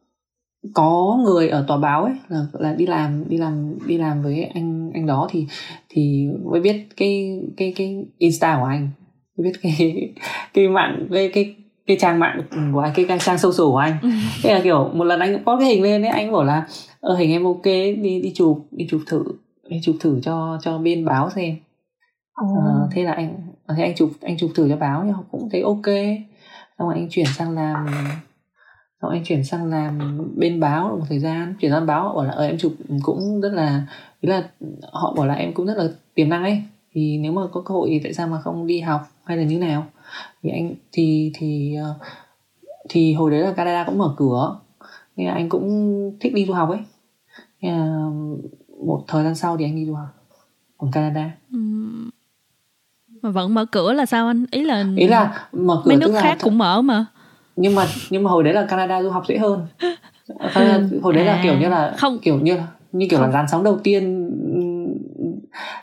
có 0.73 1.19
người 1.23 1.49
ở 1.49 1.65
tòa 1.67 1.77
báo 1.77 2.03
ấy 2.03 2.13
là 2.29 2.45
là 2.53 2.73
đi 2.73 2.85
làm 2.85 3.29
đi 3.29 3.37
làm 3.37 3.75
đi 3.87 3.97
làm 3.97 4.21
với 4.21 4.43
anh 4.43 4.91
anh 4.93 5.05
đó 5.05 5.27
thì 5.31 5.47
thì 5.89 6.27
mới 6.51 6.61
biết 6.61 6.87
cái 6.97 7.41
cái 7.57 7.73
cái 7.75 8.05
insta 8.17 8.57
của 8.59 8.65
anh 8.65 8.89
mới 9.37 9.43
biết 9.51 9.59
cái 9.61 10.09
cái 10.53 10.67
mạng 10.67 11.07
cái 11.11 11.29
cái 11.33 11.55
cái 11.87 11.97
trang 11.99 12.19
mạng 12.19 12.41
của 12.73 12.79
anh 12.79 12.93
cái, 12.95 13.05
cái 13.05 13.19
trang 13.19 13.37
social 13.37 13.65
của 13.65 13.77
anh. 13.77 13.97
Thế 14.43 14.53
là 14.53 14.61
kiểu 14.63 14.89
một 14.93 15.03
lần 15.03 15.19
anh 15.19 15.43
có 15.45 15.57
cái 15.59 15.67
hình 15.67 15.83
lên 15.83 16.01
ấy 16.01 16.11
anh 16.11 16.31
bảo 16.31 16.43
là 16.43 16.67
ờ 16.99 17.15
hình 17.15 17.31
em 17.31 17.43
ok 17.43 17.63
đi 17.63 18.21
đi 18.21 18.31
chụp 18.35 18.67
đi 18.71 18.87
chụp 18.89 19.01
thử 19.07 19.23
đi 19.69 19.79
chụp 19.83 19.95
thử 19.99 20.19
cho 20.21 20.59
cho 20.61 20.77
bên 20.77 21.05
báo 21.05 21.29
xem. 21.29 21.55
Ờ, 22.33 22.89
thế 22.91 23.03
là 23.03 23.11
anh 23.11 23.35
thế 23.77 23.83
anh 23.83 23.95
chụp 23.95 24.09
anh 24.21 24.37
chụp 24.37 24.51
thử 24.55 24.69
cho 24.69 24.77
báo 24.77 25.03
nhưng 25.05 25.15
cũng 25.31 25.49
thấy 25.51 25.61
ok. 25.61 25.85
Xong 26.77 26.87
rồi 26.87 26.93
anh 26.93 27.07
chuyển 27.09 27.25
sang 27.25 27.51
làm 27.51 27.85
xong 29.03 29.11
anh 29.11 29.23
chuyển 29.23 29.43
sang 29.43 29.65
làm 29.65 30.19
bên 30.35 30.59
báo 30.59 30.97
một 30.99 31.05
thời 31.09 31.19
gian. 31.19 31.53
Chuyển 31.59 31.71
sang 31.71 31.85
báo 31.85 32.13
bảo 32.15 32.23
là 32.25 32.31
ờ, 32.31 32.45
em 32.45 32.57
chụp 32.57 32.73
cũng 33.03 33.41
rất 33.41 33.53
là 33.53 33.87
ý 34.21 34.29
là 34.29 34.49
họ 34.91 35.13
bảo 35.17 35.25
là 35.25 35.33
em 35.33 35.53
cũng 35.53 35.65
rất 35.65 35.77
là 35.77 35.87
tiềm 36.13 36.29
năng 36.29 36.43
ấy. 36.43 36.63
Thì 36.93 37.17
nếu 37.17 37.31
mà 37.31 37.41
có 37.51 37.61
cơ 37.61 37.73
hội 37.73 37.89
thì 37.89 37.99
tại 38.03 38.13
sao 38.13 38.27
mà 38.27 38.41
không 38.41 38.67
đi 38.67 38.79
học 38.79 39.01
hay 39.23 39.37
là 39.37 39.43
như 39.43 39.59
nào? 39.59 39.85
Thì 40.43 40.49
anh 40.49 40.73
thì 40.91 41.31
thì 41.35 41.75
ờ, 41.75 41.93
thì 42.89 43.13
hồi 43.13 43.31
đấy 43.31 43.39
là 43.39 43.53
Canada 43.53 43.83
cũng 43.83 43.97
mở 43.97 44.13
cửa. 44.17 44.59
Nên 45.15 45.27
là 45.27 45.33
anh 45.33 45.49
cũng 45.49 46.17
thích 46.19 46.33
đi 46.33 46.45
du 46.45 46.53
học 46.53 46.69
ấy. 46.69 46.79
Nên 47.61 47.73
là 47.73 48.09
một 48.85 49.03
thời 49.07 49.23
gian 49.23 49.35
sau 49.35 49.57
thì 49.57 49.65
anh 49.65 49.75
đi 49.75 49.85
du 49.85 49.93
học 49.93 50.07
ở 50.77 50.87
Canada. 50.91 51.31
Mà 53.21 53.29
vẫn 53.29 53.53
mở 53.53 53.65
cửa 53.65 53.93
là 53.93 54.05
sao 54.05 54.27
anh? 54.27 54.45
Ý 54.51 54.63
là 54.63 54.85
ý 54.97 55.07
là 55.07 55.47
mở 55.53 55.81
cửa 55.83 55.89
mấy 55.89 55.97
nước 55.97 56.19
khác 56.21 56.37
cũng 56.41 56.57
mở 56.57 56.81
mà 56.81 57.05
nhưng 57.55 57.75
mà 57.75 57.85
nhưng 58.09 58.23
mà 58.23 58.31
hồi 58.31 58.43
đấy 58.43 58.53
là 58.53 58.65
Canada 58.65 59.03
du 59.03 59.09
học 59.09 59.23
dễ 59.27 59.37
hơn. 59.37 59.67
Canada, 60.53 60.75
ừ. 60.91 60.99
hồi 61.03 61.13
đấy 61.13 61.25
là 61.25 61.39
kiểu 61.43 61.57
như 61.59 61.69
là 61.69 61.93
không. 61.97 62.19
kiểu 62.19 62.39
như 62.39 62.57
như 62.91 63.07
kiểu 63.09 63.19
không. 63.19 63.27
là 63.29 63.33
làn 63.33 63.45
sóng 63.51 63.63
đầu 63.63 63.79
tiên 63.83 64.29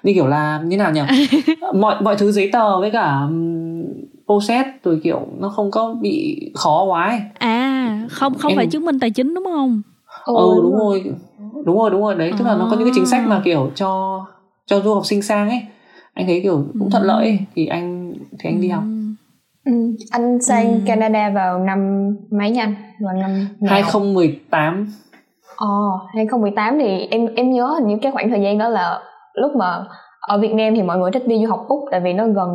như 0.02 0.14
kiểu 0.14 0.26
là 0.26 0.60
như 0.64 0.76
nào 0.76 0.92
nhỉ? 0.92 1.00
Mọi 1.74 2.02
mọi 2.02 2.16
thứ 2.16 2.32
giấy 2.32 2.50
tờ 2.52 2.80
với 2.80 2.90
cả 2.90 3.20
process 4.26 4.68
rồi 4.84 5.00
kiểu 5.02 5.26
nó 5.38 5.48
không 5.48 5.70
có 5.70 5.94
bị 6.00 6.40
khó 6.54 6.84
quá 6.84 7.08
ấy. 7.08 7.20
à 7.38 8.06
không 8.10 8.34
không 8.34 8.50
em... 8.52 8.56
phải 8.56 8.66
chứng 8.66 8.84
minh 8.84 8.98
tài 9.00 9.10
chính 9.10 9.34
đúng 9.34 9.44
không? 9.44 9.82
Ừ, 10.24 10.34
ừ 10.36 10.60
đúng 10.62 10.76
rồi. 10.76 11.04
đúng 11.64 11.78
rồi 11.78 11.90
đúng 11.90 12.02
rồi. 12.02 12.14
Đấy 12.14 12.32
tức 12.38 12.44
là 12.44 12.54
nó 12.54 12.68
có 12.70 12.76
những 12.76 12.84
cái 12.84 12.92
chính 12.94 13.06
sách 13.06 13.26
mà 13.26 13.36
à. 13.36 13.42
kiểu 13.44 13.70
cho 13.74 14.20
cho 14.66 14.80
du 14.80 14.94
học 14.94 15.06
sinh 15.06 15.22
sang 15.22 15.48
ấy. 15.48 15.62
Anh 16.14 16.26
thấy 16.26 16.40
kiểu 16.42 16.64
cũng 16.78 16.90
thuận 16.90 17.02
lợi 17.02 17.26
ấy. 17.26 17.38
thì 17.54 17.66
anh 17.66 18.14
thì 18.38 18.50
anh 18.50 18.60
đi 18.60 18.68
học. 18.68 18.82
Ừ, 18.86 18.99
anh 20.10 20.40
sang 20.40 20.72
ừ. 20.72 20.80
Canada 20.86 21.30
vào 21.30 21.58
năm 21.58 22.10
mấy 22.30 22.50
nha 22.50 22.62
anh? 22.62 22.74
Vào 23.00 23.14
năm 23.14 23.48
nào? 23.60 23.72
2018. 23.72 24.86
Ồ, 25.56 25.66
oh, 25.66 26.00
2018 26.14 26.78
thì 26.78 27.06
em 27.10 27.26
em 27.36 27.50
nhớ 27.50 27.66
hình 27.66 27.86
như 27.86 27.96
cái 28.02 28.12
khoảng 28.12 28.30
thời 28.30 28.40
gian 28.42 28.58
đó 28.58 28.68
là 28.68 29.00
lúc 29.34 29.56
mà 29.56 29.84
ở 30.20 30.38
Việt 30.38 30.54
Nam 30.54 30.74
thì 30.74 30.82
mọi 30.82 30.98
người 30.98 31.10
thích 31.10 31.26
đi 31.26 31.38
du 31.42 31.50
học 31.50 31.64
Úc 31.68 31.80
tại 31.90 32.00
vì 32.00 32.12
nó 32.12 32.26
gần 32.26 32.48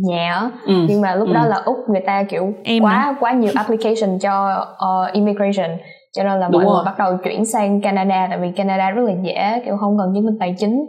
nhà 0.00 0.50
ừ. 0.66 0.74
nhưng 0.88 1.00
mà 1.00 1.14
lúc 1.14 1.28
ừ. 1.28 1.34
đó 1.34 1.46
là 1.46 1.56
Úc 1.64 1.76
người 1.88 2.00
ta 2.06 2.22
kiểu 2.22 2.52
em 2.64 2.82
quá 2.82 2.92
hả? 2.92 3.14
quá 3.20 3.32
nhiều 3.32 3.52
application 3.54 4.18
cho 4.18 4.64
uh, 4.72 5.12
immigration 5.12 5.70
cho 6.12 6.24
nên 6.24 6.40
là 6.40 6.48
Đúng 6.48 6.62
mọi 6.62 6.64
rồi. 6.64 6.74
người 6.74 6.84
bắt 6.84 6.98
đầu 6.98 7.16
chuyển 7.24 7.44
sang 7.44 7.80
Canada 7.80 8.26
tại 8.30 8.38
vì 8.38 8.52
Canada 8.56 8.90
rất 8.90 9.02
là 9.02 9.12
dễ 9.22 9.62
kiểu 9.64 9.76
không 9.76 9.98
cần 9.98 10.12
chứng 10.14 10.26
minh 10.26 10.36
tài 10.40 10.54
chính 10.58 10.86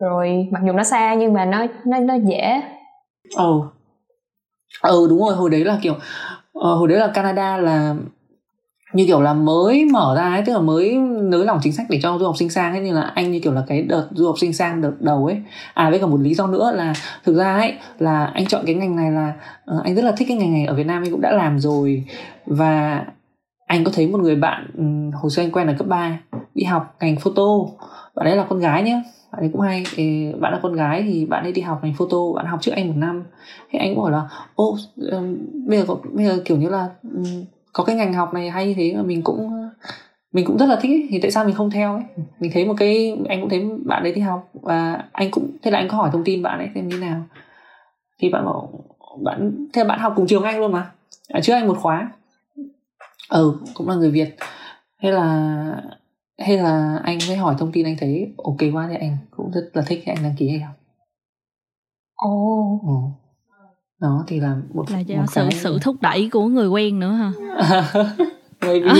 rồi 0.00 0.48
mặc 0.50 0.62
dù 0.66 0.72
nó 0.72 0.82
xa 0.82 1.14
nhưng 1.14 1.32
mà 1.32 1.44
nó 1.44 1.66
nó 1.86 1.98
nó 1.98 2.14
dễ. 2.14 2.62
Ồ, 3.36 3.56
oh 3.56 3.64
ừ 4.82 5.06
đúng 5.10 5.20
rồi 5.20 5.34
hồi 5.34 5.50
đấy 5.50 5.64
là 5.64 5.78
kiểu 5.82 5.92
uh, 5.92 6.62
hồi 6.62 6.88
đấy 6.88 6.98
là 6.98 7.08
Canada 7.08 7.56
là 7.56 7.94
như 8.94 9.06
kiểu 9.06 9.20
là 9.20 9.32
mới 9.34 9.84
mở 9.84 10.14
ra 10.16 10.22
ấy 10.22 10.42
tức 10.46 10.52
là 10.52 10.58
mới 10.58 10.96
nới 11.22 11.44
lỏng 11.44 11.58
chính 11.62 11.72
sách 11.72 11.86
để 11.90 12.00
cho 12.02 12.18
du 12.18 12.26
học 12.26 12.36
sinh 12.38 12.50
sang 12.50 12.72
ấy 12.72 12.80
nên 12.80 12.94
là 12.94 13.02
anh 13.02 13.32
như 13.32 13.40
kiểu 13.40 13.52
là 13.52 13.64
cái 13.66 13.82
đợt 13.82 14.08
du 14.10 14.26
học 14.26 14.38
sinh 14.38 14.52
sang 14.52 14.80
đợt 14.80 14.92
đầu 15.00 15.26
ấy. 15.26 15.42
À 15.74 15.90
với 15.90 15.98
cả 15.98 16.06
một 16.06 16.20
lý 16.20 16.34
do 16.34 16.46
nữa 16.46 16.72
là 16.74 16.94
thực 17.24 17.36
ra 17.36 17.54
ấy 17.56 17.74
là 17.98 18.24
anh 18.24 18.46
chọn 18.46 18.62
cái 18.66 18.74
ngành 18.74 18.96
này 18.96 19.10
là 19.10 19.32
uh, 19.76 19.84
anh 19.84 19.94
rất 19.94 20.04
là 20.04 20.12
thích 20.12 20.28
cái 20.28 20.36
ngành 20.36 20.52
này 20.52 20.66
ở 20.66 20.74
Việt 20.74 20.86
Nam 20.86 21.02
anh 21.02 21.10
cũng 21.10 21.20
đã 21.20 21.32
làm 21.32 21.58
rồi. 21.58 22.04
Và 22.46 23.04
anh 23.66 23.84
có 23.84 23.90
thấy 23.94 24.06
một 24.06 24.20
người 24.20 24.36
bạn 24.36 24.70
um, 24.78 25.10
hồi 25.10 25.30
xưa 25.30 25.42
anh 25.42 25.50
quen 25.50 25.66
ở 25.66 25.74
cấp 25.78 25.86
3 25.86 26.18
đi 26.54 26.64
học 26.64 26.96
ngành 27.00 27.16
photo. 27.16 27.42
Bạn 28.14 28.26
ấy 28.26 28.36
là 28.36 28.46
con 28.48 28.58
gái 28.58 28.82
nhá 28.82 29.02
bạn 29.34 29.44
ấy 29.44 29.50
cũng 29.52 29.60
hay. 29.60 29.84
Bạn 30.40 30.52
là 30.52 30.60
con 30.62 30.72
gái 30.72 31.02
thì 31.02 31.26
bạn 31.26 31.42
ấy 31.42 31.52
đi 31.52 31.62
học 31.62 31.80
ngành 31.82 31.94
photo, 31.94 32.32
bạn 32.36 32.46
học 32.46 32.58
trước 32.62 32.72
anh 32.76 32.88
một 32.88 32.94
năm. 32.96 33.24
Thì 33.70 33.78
anh 33.78 33.94
cũng 33.94 34.04
bảo 34.04 34.12
là, 34.12 34.28
ô 34.54 34.76
bây 35.66 35.78
giờ 35.78 35.94
bây 36.12 36.26
giờ 36.26 36.42
kiểu 36.44 36.56
như 36.56 36.68
là 36.68 36.88
có 37.72 37.84
cái 37.84 37.96
ngành 37.96 38.12
học 38.12 38.34
này 38.34 38.50
hay 38.50 38.66
như 38.66 38.74
thế 38.74 38.92
mà 38.96 39.02
mình 39.02 39.22
cũng 39.22 39.70
mình 40.32 40.44
cũng 40.44 40.58
rất 40.58 40.66
là 40.66 40.76
thích 40.80 40.90
ấy. 40.90 41.06
thì 41.10 41.18
tại 41.20 41.30
sao 41.30 41.44
mình 41.44 41.54
không 41.54 41.70
theo 41.70 41.94
ấy? 41.94 42.02
Mình 42.40 42.50
thấy 42.54 42.64
một 42.64 42.74
cái, 42.76 43.16
anh 43.28 43.40
cũng 43.40 43.50
thấy 43.50 43.70
bạn 43.84 44.02
ấy 44.02 44.12
đi 44.12 44.20
học 44.20 44.50
và 44.52 45.04
anh 45.12 45.30
cũng, 45.30 45.50
thế 45.62 45.70
là 45.70 45.78
anh 45.78 45.88
có 45.88 45.96
hỏi 45.96 46.10
thông 46.12 46.24
tin 46.24 46.42
bạn 46.42 46.58
ấy 46.58 46.68
xem 46.74 46.88
như 46.88 46.98
nào. 46.98 47.22
Thì 48.18 48.30
bạn 48.30 48.44
bảo, 48.44 48.84
bạn, 49.22 49.66
thế 49.72 49.82
là 49.82 49.88
bạn 49.88 49.98
học 49.98 50.12
cùng 50.16 50.26
trường 50.26 50.42
anh 50.42 50.60
luôn 50.60 50.72
mà. 50.72 50.90
Ở 51.28 51.40
trước 51.40 51.52
anh 51.52 51.66
một 51.66 51.78
khóa. 51.80 52.10
Ừ 53.28 53.54
cũng 53.74 53.88
là 53.88 53.94
người 53.94 54.10
việt. 54.10 54.36
Thế 55.02 55.10
là 55.10 55.82
hay 56.38 56.56
là 56.56 57.00
anh 57.04 57.18
mới 57.28 57.36
hỏi 57.36 57.54
thông 57.58 57.72
tin 57.72 57.86
anh 57.86 57.96
thấy 58.00 58.34
ok 58.44 58.56
quá 58.72 58.88
thì 58.90 58.96
anh 59.00 59.16
cũng 59.30 59.50
rất 59.50 59.70
là 59.72 59.82
thích 59.82 60.02
thì 60.04 60.12
anh 60.12 60.22
đăng 60.22 60.34
ký 60.38 60.48
hay 60.48 60.60
không? 60.66 60.76
Ồ. 62.14 62.30
Oh. 62.30 62.82
ừ. 62.82 62.94
đó 64.00 64.24
thì 64.26 64.40
là 64.40 64.56
một 64.74 64.90
là 64.90 64.98
do 64.98 65.16
một 65.16 65.26
sự 65.28 65.40
cái... 65.50 65.60
sự 65.60 65.78
thúc 65.82 65.96
đẩy 66.00 66.28
của 66.32 66.46
người 66.46 66.68
quen 66.68 67.00
nữa 67.00 67.12
hả? 67.12 67.32
Maybe. 68.60 68.90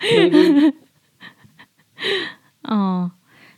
Maybe. 0.00 0.70
Ờ. 2.62 3.08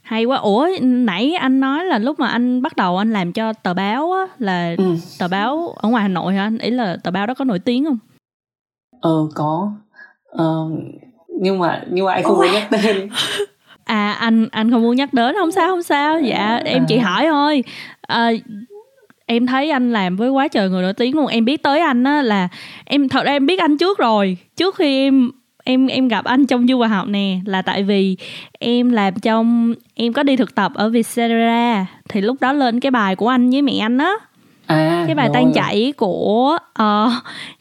Hay 0.03 0.25
quá. 0.25 0.37
Ủa 0.37 0.69
nãy 0.83 1.35
anh 1.35 1.61
nói 1.61 1.85
là 1.85 1.99
lúc 1.99 2.21
mà 2.21 2.29
anh 2.29 2.63
bắt 2.63 2.77
đầu 2.77 2.99
anh 2.99 3.13
làm 3.13 3.33
cho 3.33 3.53
tờ 3.53 3.75
báo 3.75 4.13
á 4.13 4.27
là 4.39 4.75
ừ. 4.79 4.97
tờ 5.19 5.29
báo 5.29 5.75
ở 5.77 5.89
ngoài 5.89 6.03
hà 6.03 6.09
nội 6.09 6.35
hả 6.35 6.43
anh? 6.43 6.59
Ý 6.59 6.71
là 6.71 6.97
tờ 7.05 7.11
báo 7.11 7.27
đó 7.27 7.35
có 7.35 7.45
nổi 7.45 7.59
tiếng 7.59 7.85
không? 7.85 7.99
Ờ 9.01 9.29
có. 9.35 9.73
Ờ, 10.25 10.71
nhưng 11.43 11.59
mà 11.59 11.83
nhưng 11.91 12.07
mà 12.07 12.13
anh 12.13 12.23
không 12.23 12.37
muốn 12.37 12.53
nhắc 12.53 12.69
tên. 12.71 13.09
À 13.85 14.13
anh 14.13 14.49
anh 14.51 14.71
không 14.71 14.83
muốn 14.83 14.97
nhắc 14.97 15.15
đến 15.15 15.35
không 15.39 15.53
sao 15.53 15.69
không 15.69 15.83
sao. 15.83 16.21
Dạ 16.21 16.61
em 16.65 16.85
chỉ 16.89 16.97
à. 16.97 17.05
hỏi 17.05 17.27
thôi. 17.31 17.65
À, 18.01 18.31
em 19.27 19.47
thấy 19.47 19.71
anh 19.71 19.93
làm 19.93 20.17
với 20.17 20.31
quá 20.31 20.49
trời 20.49 20.71
người 20.71 20.83
nổi 20.83 20.93
tiếng 20.93 21.17
luôn. 21.17 21.27
Em 21.27 21.45
biết 21.45 21.63
tới 21.63 21.81
anh 21.81 22.05
á 22.05 22.23
là 22.23 22.49
em 22.85 23.09
thật 23.09 23.25
ra 23.25 23.33
em 23.33 23.47
biết 23.47 23.61
anh 23.61 23.79
trước 23.79 23.99
rồi. 23.99 24.37
Trước 24.57 24.75
khi 24.77 25.05
em 25.05 25.31
em 25.65 25.87
em 25.87 26.09
gặp 26.09 26.25
anh 26.25 26.47
trong 26.47 26.67
du 26.67 26.81
học 26.81 27.09
nè 27.09 27.39
là 27.47 27.63
tại 27.63 27.83
vì 27.83 28.17
em 28.59 28.91
làm 28.91 29.15
trong 29.15 29.75
em 29.95 30.13
có 30.13 30.23
đi 30.23 30.37
thực 30.37 30.55
tập 30.55 30.73
ở 30.75 30.89
Vietcetera. 30.89 31.87
Thì 32.09 32.21
lúc 32.21 32.37
đó 32.41 32.53
lên 32.53 32.81
cái 32.81 32.91
bài 32.91 33.17
của 33.17 33.29
anh 33.29 33.51
với 33.51 33.63
mẹ 33.63 33.79
anh 33.81 33.99
á 33.99 34.13
à, 34.75 35.05
cái 35.07 35.15
bài 35.15 35.29
rồi. 35.29 35.35
tan 35.35 35.53
chảy 35.53 35.93
của 35.97 36.59
uh, 36.83 37.13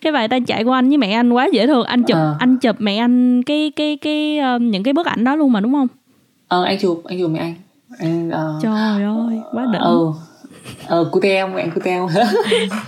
cái 0.02 0.12
bài 0.12 0.28
tan 0.28 0.46
chảy 0.46 0.64
của 0.64 0.72
anh 0.72 0.90
với 0.90 0.98
mẹ 0.98 1.12
anh 1.12 1.34
quá 1.34 1.50
dễ 1.54 1.68
thương. 1.68 1.86
Anh 1.86 2.04
chụp 2.04 2.18
à. 2.18 2.36
anh 2.40 2.58
chụp 2.58 2.76
mẹ 2.80 2.98
anh 2.98 3.44
cái 3.44 3.72
cái 3.76 3.98
cái 3.98 4.40
uh, 4.56 4.62
những 4.62 4.84
cái 4.84 4.94
bức 4.94 5.06
ảnh 5.06 5.24
đó 5.24 5.36
luôn 5.36 5.52
mà 5.52 5.60
đúng 5.60 5.74
không? 5.74 5.88
Ờ 6.48 6.64
anh 6.64 6.78
chụp 6.82 7.02
anh 7.06 7.20
chụp 7.20 7.32
mẹ 7.32 7.40
anh. 7.40 7.56
Anh 8.00 8.30
uh, 8.30 8.64
trời 8.64 9.04
ơi 9.04 9.40
quá 9.54 9.66
đỉnh. 9.74 9.82
Ừ. 9.82 10.12
Ờ 10.88 11.10
cute 11.12 11.42
không? 11.42 11.56
Mẹ 11.56 11.62
anh 11.62 11.72
cute 11.72 11.98
không? 11.98 12.10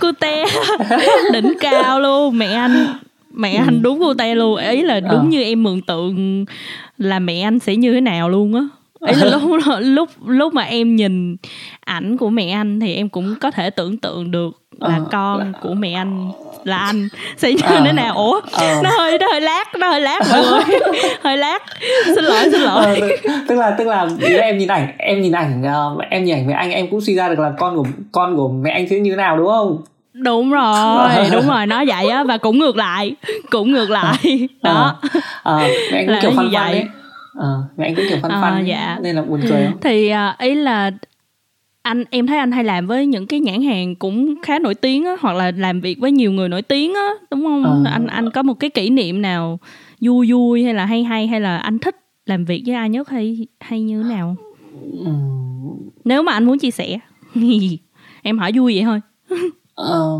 Cute 0.00 0.44
đỉnh 1.32 1.52
cao 1.60 2.00
luôn. 2.00 2.38
Mẹ 2.38 2.46
anh 2.46 2.86
mẹ 3.34 3.56
ừ. 3.56 3.62
anh 3.66 3.82
đúng 3.82 3.98
cute 3.98 4.34
luôn. 4.34 4.56
Ý 4.56 4.82
là 4.82 5.00
đúng 5.00 5.20
ờ. 5.20 5.26
như 5.28 5.42
em 5.42 5.62
mường 5.62 5.80
tượng 5.82 6.44
là 6.98 7.18
mẹ 7.18 7.40
anh 7.40 7.58
sẽ 7.58 7.76
như 7.76 7.92
thế 7.92 8.00
nào 8.00 8.28
luôn 8.28 8.54
á 8.54 8.68
ý 9.06 9.14
là 9.14 9.24
lúc 9.30 9.42
lúc 9.80 10.08
lúc 10.26 10.54
mà 10.54 10.62
em 10.62 10.96
nhìn 10.96 11.36
ảnh 11.80 12.16
của 12.16 12.30
mẹ 12.30 12.50
anh 12.50 12.80
thì 12.80 12.94
em 12.94 13.08
cũng 13.08 13.34
có 13.40 13.50
thể 13.50 13.70
tưởng 13.70 13.98
tượng 13.98 14.30
được 14.30 14.50
là 14.80 14.96
ờ, 14.96 15.04
con 15.12 15.38
là... 15.38 15.46
của 15.62 15.74
mẹ 15.74 15.92
anh 15.92 16.30
là 16.64 16.76
anh. 16.76 17.08
Sẽ 17.36 17.52
như 17.52 17.62
ờ, 17.62 17.80
thế 17.84 17.92
nào? 17.92 18.14
Ủa 18.14 18.40
ờ. 18.52 18.80
nó 18.82 18.90
hơi 18.98 19.18
nó 19.18 19.26
hơi 19.30 19.40
lát 19.40 19.64
nó 19.78 19.88
hơi 19.88 20.00
lát 20.00 20.20
mọi 20.30 20.42
người. 20.42 20.78
Hơi 21.22 21.36
lát 21.36 21.62
xin 22.14 22.24
lỗi 22.24 22.50
xin 22.52 22.60
lỗi. 22.60 23.00
Ờ, 23.24 23.32
tức 23.48 23.54
là 23.54 23.74
tức 23.78 23.86
là 23.86 24.08
em 24.40 24.58
nhìn 24.58 24.68
ảnh 24.68 24.86
em 24.98 25.22
nhìn 25.22 25.32
ảnh 25.32 25.62
uh, 25.94 26.02
em 26.10 26.24
nhìn 26.24 26.34
ảnh 26.34 26.46
với 26.46 26.54
anh 26.54 26.70
em 26.70 26.90
cũng 26.90 27.00
suy 27.00 27.14
ra 27.14 27.28
được 27.28 27.38
là 27.38 27.52
con 27.58 27.76
của 27.76 27.84
con 28.12 28.36
của 28.36 28.48
mẹ 28.48 28.70
anh 28.70 28.88
sẽ 28.88 28.98
như 28.98 29.10
thế 29.10 29.16
nào 29.16 29.36
đúng 29.36 29.46
không? 29.46 29.82
Đúng 30.12 30.52
rồi 30.52 31.10
đúng 31.32 31.48
rồi 31.48 31.66
nói 31.66 31.86
vậy 31.86 32.08
á 32.08 32.24
và 32.24 32.36
cũng 32.36 32.58
ngược 32.58 32.76
lại 32.76 33.14
cũng 33.50 33.72
ngược 33.72 33.90
lại. 33.90 34.48
đó. 34.62 34.96
À, 35.42 35.52
à, 35.56 35.68
mẹ 35.92 35.98
anh 35.98 36.06
cũng 36.06 36.16
kiểu 36.22 36.30
phân 36.36 36.50
vậy. 36.52 36.72
đấy 36.72 36.84
ờ 37.34 37.64
mẹ 37.76 37.86
anh 37.86 37.94
cũng 37.94 38.04
kiểu 38.08 38.18
phân 38.22 38.30
à, 38.30 38.40
phân 38.40 38.66
dạ. 38.66 38.98
nên 39.02 39.16
là 39.16 39.22
buồn 39.22 39.40
cười 39.48 39.66
không? 39.66 39.78
Thì 39.82 40.12
uh, 40.12 40.38
ý 40.38 40.54
là 40.54 40.90
anh 41.82 42.04
em 42.10 42.26
thấy 42.26 42.38
anh 42.38 42.52
hay 42.52 42.64
làm 42.64 42.86
với 42.86 43.06
những 43.06 43.26
cái 43.26 43.40
nhãn 43.40 43.62
hàng 43.62 43.94
cũng 43.94 44.34
khá 44.42 44.58
nổi 44.58 44.74
tiếng 44.74 45.04
á 45.04 45.16
hoặc 45.20 45.32
là 45.32 45.52
làm 45.56 45.80
việc 45.80 45.98
với 46.00 46.12
nhiều 46.12 46.32
người 46.32 46.48
nổi 46.48 46.62
tiếng 46.62 46.94
á 46.94 47.08
đúng 47.30 47.44
không? 47.44 47.84
À. 47.84 47.90
anh 47.92 48.06
anh 48.06 48.30
có 48.30 48.42
một 48.42 48.54
cái 48.54 48.70
kỷ 48.70 48.90
niệm 48.90 49.22
nào 49.22 49.58
vui 50.00 50.32
vui 50.32 50.64
hay 50.64 50.74
là 50.74 50.84
hay 50.84 51.04
hay 51.04 51.26
hay 51.26 51.40
là 51.40 51.58
anh 51.58 51.78
thích 51.78 51.96
làm 52.26 52.44
việc 52.44 52.62
với 52.66 52.74
ai 52.74 52.90
nhất 52.90 53.08
hay 53.08 53.46
hay 53.60 53.80
như 53.80 54.02
thế 54.02 54.08
nào? 54.08 54.36
Ừ. 54.92 55.12
nếu 56.04 56.22
mà 56.22 56.32
anh 56.32 56.44
muốn 56.44 56.58
chia 56.58 56.70
sẻ 56.70 56.98
em 58.22 58.38
hỏi 58.38 58.52
vui 58.54 58.74
vậy 58.74 58.84
thôi. 58.84 59.00
Ờ, 59.74 60.18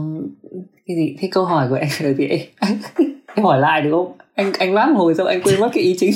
cái 0.87 0.97
gì? 0.97 1.16
Thế 1.18 1.28
câu 1.33 1.44
hỏi 1.44 1.66
của 1.68 1.75
anh 1.75 1.88
rồi 2.00 2.14
thì 2.18 2.26
em, 2.26 2.42
em 3.35 3.44
hỏi 3.44 3.61
lại 3.61 3.83
được 3.83 3.90
không? 3.90 4.12
Anh 4.35 4.52
anh 4.59 4.75
lát 4.75 4.87
hồi 4.97 5.14
sao 5.14 5.26
anh 5.26 5.40
quên 5.44 5.61
mất 5.61 5.71
cái 5.75 5.85
ý 5.85 5.97
chính 5.99 6.12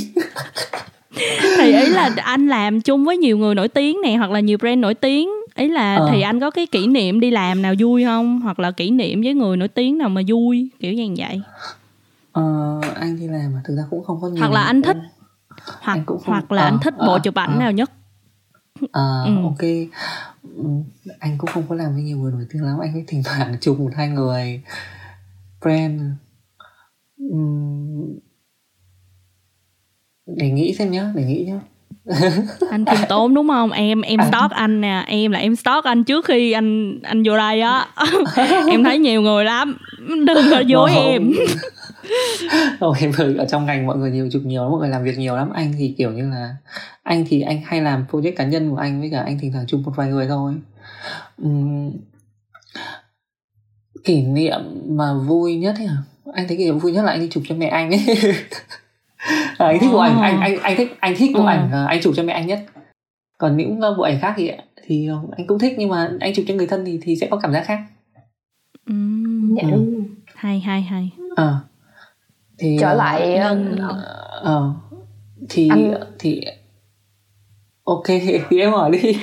thì 1.58 1.72
ý 1.72 1.87
là 1.87 2.10
anh 2.16 2.48
làm 2.48 2.80
chung 2.80 3.04
với 3.04 3.16
nhiều 3.16 3.38
người 3.38 3.54
nổi 3.54 3.68
tiếng 3.68 4.00
này 4.02 4.16
hoặc 4.16 4.30
là 4.30 4.40
nhiều 4.40 4.58
brand 4.58 4.78
nổi 4.78 4.94
tiếng. 4.94 5.28
Ý 5.54 5.68
là 5.68 5.96
ờ. 5.96 6.08
thì 6.12 6.20
anh 6.20 6.40
có 6.40 6.50
cái 6.50 6.66
kỷ 6.66 6.87
niệm 6.87 7.20
đi 7.20 7.30
làm 7.30 7.62
nào 7.62 7.75
vui 7.78 8.04
không? 8.04 8.40
Hoặc 8.40 8.58
là 8.58 8.70
kỷ 8.70 8.90
niệm 8.90 9.22
với 9.22 9.34
người 9.34 9.56
nổi 9.56 9.68
tiếng 9.68 9.98
nào 9.98 10.08
mà 10.08 10.20
vui 10.28 10.70
kiểu 10.80 10.92
như 10.92 11.14
vậy. 11.16 11.40
Ờ, 12.32 12.80
anh 12.94 13.16
đi 13.20 13.26
làm 13.26 13.52
mà 13.52 13.60
thực 13.64 13.76
ra 13.76 13.82
cũng 13.90 14.04
không 14.04 14.20
có 14.20 14.28
nhiều 14.28 14.40
hoặc 14.40 14.52
là 14.52 14.62
anh 14.62 14.82
thích 14.82 14.96
hoặc 15.80 15.94
anh 15.94 16.04
cũng 16.04 16.18
không... 16.18 16.32
hoặc 16.32 16.52
là 16.52 16.62
à, 16.62 16.64
anh 16.64 16.78
thích 16.82 16.94
bộ 17.06 17.14
à, 17.14 17.18
chụp 17.18 17.34
ảnh 17.34 17.54
à. 17.54 17.58
nào 17.58 17.72
nhất. 17.72 17.90
À 18.92 19.22
ừ. 19.25 19.30
ok. 19.42 19.62
Ừ, 20.56 20.64
anh 21.18 21.38
cũng 21.38 21.50
không 21.50 21.64
có 21.68 21.75
làm 21.75 21.94
với 21.94 22.02
nhiều 22.02 22.18
người 22.18 22.32
nổi 22.32 22.46
tiếng 22.50 22.62
lắm. 22.62 22.78
Anh 22.78 22.92
ấy 22.92 23.04
thỉnh 23.06 23.22
thoảng 23.25 23.56
chụp 23.60 23.80
một 23.80 23.90
hai 23.96 24.08
người. 24.08 24.62
Brand. 25.60 26.00
Uhm, 27.25 28.18
để 30.37 30.50
nghĩ 30.50 30.75
xem 30.75 30.90
nhá 30.90 31.12
để 31.14 31.25
nghĩ 31.25 31.44
nhá. 31.44 31.61
Anh 32.70 32.85
khiêm 32.85 33.08
tốn 33.08 33.35
đúng 33.35 33.49
không? 33.49 33.70
Em 33.70 34.00
em 34.00 34.20
stalk 34.28 34.50
anh 34.50 34.80
nè. 34.80 35.04
Em 35.06 35.32
là 35.32 35.38
em 35.38 35.56
stalk 35.56 35.85
anh 35.85 36.04
trước 36.04 36.25
khi 36.25 36.52
anh 36.52 36.99
anh 37.02 37.23
vô 37.26 37.37
đây 37.37 37.61
á. 37.61 37.87
Em 38.70 38.85
thấy 38.85 38.99
nhiều 38.99 39.23
người 39.23 39.44
lắm. 39.44 39.76
Đừng 40.26 40.50
có 40.50 40.61
dối 40.61 40.90
em. 40.94 41.32
Không 42.80 42.94
em 43.00 43.12
ở 43.38 43.44
trong 43.44 43.66
ngành 43.66 43.87
mọi 43.87 43.97
người 43.97 44.11
nhiều 44.11 44.28
chụp 44.32 44.42
nhiều 44.44 44.62
lắm 44.62 44.70
mọi 44.70 44.80
người 44.80 44.88
làm 44.88 45.04
việc 45.04 45.18
nhiều 45.18 45.37
lắm. 45.37 45.50
Anh 45.54 45.73
thì 45.78 45.94
kiểu 45.99 46.11
như 46.11 46.30
là 46.30 46.56
anh 47.02 47.25
thì 47.28 47.40
anh 47.40 47.61
hay 47.64 47.80
làm 47.80 48.04
project 48.11 48.32
cá 48.37 48.44
nhân 48.44 48.70
của 48.70 48.76
anh 48.76 49.00
với 49.00 49.11
cả 49.11 49.23
anh 49.26 49.38
thỉnh 49.38 49.52
thoảng 49.52 49.66
chụp 49.66 49.80
một 49.85 49.92
vài 49.97 50.08
người 50.08 50.26
thôi. 50.28 50.54
Uhm, 51.47 51.92
kỷ 54.04 54.23
niệm 54.23 54.61
mà 54.88 55.14
vui 55.14 55.56
nhất 55.56 55.75
à? 55.88 55.97
anh 56.35 56.49
thấy 56.49 56.56
kỷ 56.56 56.64
niệm 56.64 56.78
vui 56.78 56.92
nhất 56.92 57.04
là 57.04 57.12
anh 57.12 57.20
đi 57.20 57.28
chụp 57.30 57.42
cho 57.49 57.54
mẹ 57.54 57.66
anh 57.66 57.90
ấy 57.90 58.06
à, 59.58 59.66
anh 59.66 59.78
thích 59.80 59.90
bộ 59.92 59.99
ảnh 59.99 60.20
anh 60.20 60.40
anh 60.40 60.58
anh 60.62 60.76
thích 60.76 60.97
anh 61.00 61.14
thích 61.16 61.30
bộ 61.35 61.40
ừ. 61.40 61.47
ảnh 61.47 61.70
à, 61.73 61.87
anh 61.88 62.00
chụp 62.02 62.14
cho 62.16 62.23
mẹ 62.23 62.32
anh 62.32 62.47
nhất. 62.47 62.61
Còn 63.38 63.56
những 63.56 63.80
bộ 63.80 64.02
ảnh 64.02 64.18
khác 64.20 64.35
thì 64.37 64.50
thì 64.87 65.08
anh 65.37 65.47
cũng 65.47 65.58
thích 65.58 65.75
nhưng 65.78 65.88
mà 65.88 66.11
anh 66.20 66.35
chụp 66.35 66.44
cho 66.49 66.54
người 66.54 66.66
thân 66.66 66.85
thì 66.85 66.99
thì 67.02 67.16
sẽ 67.16 67.28
có 67.30 67.37
cảm 67.37 67.52
giác 67.52 67.64
khác. 67.66 67.80
Ừ. 68.87 68.94
dạ. 69.56 69.68
Đúng 69.70 70.04
hay 70.35 70.61
hay 70.61 70.82
hay. 70.82 71.11
À 71.37 71.61
thì 72.58 72.76
trở 72.80 72.94
lại 72.94 73.37
ờ 73.37 73.56
uh, 74.40 75.00
thì 75.49 75.68
anh... 75.68 75.94
thì 76.18 76.40
ok 77.85 78.06
thì 78.06 78.40
em 78.58 78.73
hỏi 78.73 78.90
đi. 78.90 79.16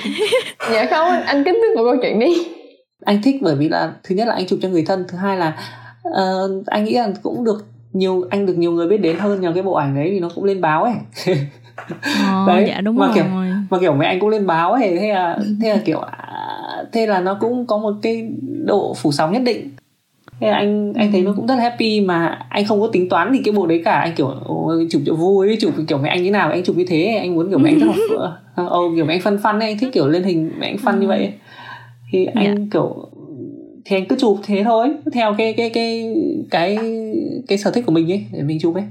Dạ 0.72 0.86
không 0.90 1.08
anh 1.08 1.44
kết 1.44 1.52
thúc 1.52 1.76
một 1.76 1.82
câu 1.84 1.96
chuyện 2.02 2.18
đi. 2.18 2.46
Anh 3.04 3.22
thích 3.22 3.36
bởi 3.42 3.56
vì 3.56 3.68
là 3.68 3.92
thứ 4.04 4.14
nhất 4.14 4.28
là 4.28 4.34
anh 4.34 4.46
chụp 4.46 4.58
cho 4.62 4.68
người 4.68 4.84
thân 4.86 5.04
thứ 5.08 5.18
hai 5.18 5.36
là 5.36 5.58
uh, 6.08 6.66
anh 6.66 6.84
nghĩ 6.84 6.92
là 6.92 7.12
cũng 7.22 7.44
được 7.44 7.64
nhiều 7.98 8.24
anh 8.30 8.46
được 8.46 8.58
nhiều 8.58 8.72
người 8.72 8.88
biết 8.88 8.96
đến 8.96 9.16
hơn 9.18 9.40
nhờ 9.40 9.52
cái 9.54 9.62
bộ 9.62 9.72
ảnh 9.72 9.94
đấy 9.94 10.10
vì 10.10 10.20
nó 10.20 10.28
cũng 10.34 10.44
lên 10.44 10.60
báo 10.60 10.84
ấy. 10.84 10.94
Ờ, 12.26 12.46
đấy 12.46 12.64
dạ 12.68 12.80
đúng 12.80 12.96
mà 12.96 13.06
rồi. 13.06 13.14
kiểu 13.14 13.24
mà 13.70 13.78
kiểu 13.80 13.94
mấy 13.94 14.06
anh 14.06 14.20
cũng 14.20 14.28
lên 14.28 14.46
báo 14.46 14.72
ấy 14.72 14.96
thế 15.00 15.12
là 15.12 15.38
thế 15.62 15.70
là 15.70 15.80
kiểu 15.84 15.98
à, 15.98 16.84
thế 16.92 17.06
là 17.06 17.20
nó 17.20 17.36
cũng 17.40 17.66
có 17.66 17.78
một 17.78 17.92
cái 18.02 18.28
độ 18.64 18.94
phủ 18.94 19.12
sóng 19.12 19.32
nhất 19.32 19.42
định. 19.44 19.70
Thế 20.40 20.50
là 20.50 20.56
anh 20.56 20.92
anh 20.92 21.12
thấy 21.12 21.22
nó 21.22 21.32
cũng 21.36 21.46
rất 21.46 21.54
happy 21.54 22.00
mà 22.00 22.38
anh 22.48 22.64
không 22.64 22.80
có 22.80 22.86
tính 22.92 23.08
toán 23.08 23.30
thì 23.34 23.40
cái 23.44 23.54
bộ 23.54 23.66
đấy 23.66 23.82
cả. 23.84 23.92
Anh 23.92 24.12
kiểu 24.16 24.34
chụp 24.90 25.02
cho 25.06 25.14
vui 25.14 25.56
chụp 25.60 25.74
kiểu 25.88 25.98
mấy 25.98 26.10
anh 26.10 26.22
như 26.22 26.30
nào 26.30 26.50
anh 26.50 26.62
chụp 26.62 26.76
như 26.76 26.84
thế 26.88 27.18
anh 27.20 27.34
muốn 27.34 27.48
kiểu 27.48 27.58
mấy 27.58 27.70
anh 27.70 27.78
rất 27.78 27.86
là 28.18 28.62
oh, 28.62 28.96
kiểu 28.96 29.04
mấy 29.04 29.14
anh 29.14 29.22
phân 29.22 29.38
phân 29.42 29.60
ấy 29.60 29.68
anh 29.68 29.78
thích 29.78 29.90
kiểu 29.92 30.08
lên 30.08 30.22
hình 30.22 30.50
mấy 30.58 30.68
anh 30.68 30.78
phân 30.78 31.00
như 31.00 31.08
vậy 31.08 31.32
thì 32.12 32.26
anh 32.26 32.44
yeah. 32.44 32.58
Dạ. 32.58 32.64
kiểu 32.72 33.08
thì 33.86 33.96
anh 33.96 34.06
cứ 34.08 34.16
chụp 34.18 34.38
thế 34.42 34.62
thôi 34.64 34.88
theo 35.12 35.34
cái 35.38 35.52
cái 35.52 35.70
cái 35.70 36.14
cái 36.50 36.78
cái 37.48 37.58
sở 37.58 37.70
thích 37.70 37.84
của 37.86 37.92
mình 37.92 38.12
ấy 38.12 38.26
để 38.32 38.42
mình 38.42 38.58
chụp 38.60 38.74
ấy. 38.74 38.84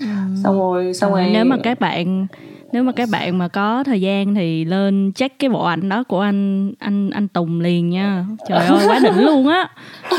Ừ. 0.00 0.06
xong 0.44 0.58
rồi 0.58 0.94
xong 0.94 1.12
rồi 1.12 1.30
nếu 1.32 1.44
mà 1.44 1.56
các 1.62 1.80
bạn 1.80 2.26
nếu 2.72 2.82
mà 2.82 2.92
các 2.92 3.08
bạn 3.12 3.38
mà 3.38 3.48
có 3.48 3.84
thời 3.84 4.00
gian 4.00 4.34
thì 4.34 4.64
lên 4.64 5.12
check 5.14 5.38
cái 5.38 5.50
bộ 5.50 5.64
ảnh 5.64 5.88
đó 5.88 6.02
của 6.02 6.20
anh 6.20 6.72
anh 6.78 7.10
anh 7.10 7.28
Tùng 7.28 7.60
liền 7.60 7.90
nha. 7.90 8.24
Trời 8.48 8.66
ơi 8.66 8.86
quá 8.86 8.98
đỉnh 9.02 9.24
luôn 9.24 9.48
á. 9.48 9.68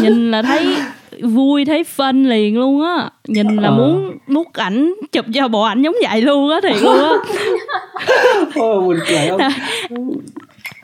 Nhìn 0.02 0.32
là 0.32 0.42
thấy 0.42 0.76
vui 1.22 1.66
thấy 1.66 1.84
phân 1.84 2.26
liền 2.26 2.58
luôn 2.58 2.82
á. 2.82 3.10
Nhìn 3.28 3.56
là 3.56 3.70
ờ. 3.70 3.78
muốn 3.78 4.18
múc 4.28 4.54
ảnh 4.54 4.94
chụp 5.12 5.26
cho 5.34 5.48
bộ 5.48 5.62
ảnh 5.62 5.82
giống 5.82 5.96
vậy 6.10 6.22
luôn 6.22 6.50
á 6.50 6.60
thiệt 6.64 6.82
luôn 6.82 7.04
á. 7.04 7.10
Ôi 8.56 8.82
buồn 8.82 8.98
cười 9.10 9.28
không 9.30 9.42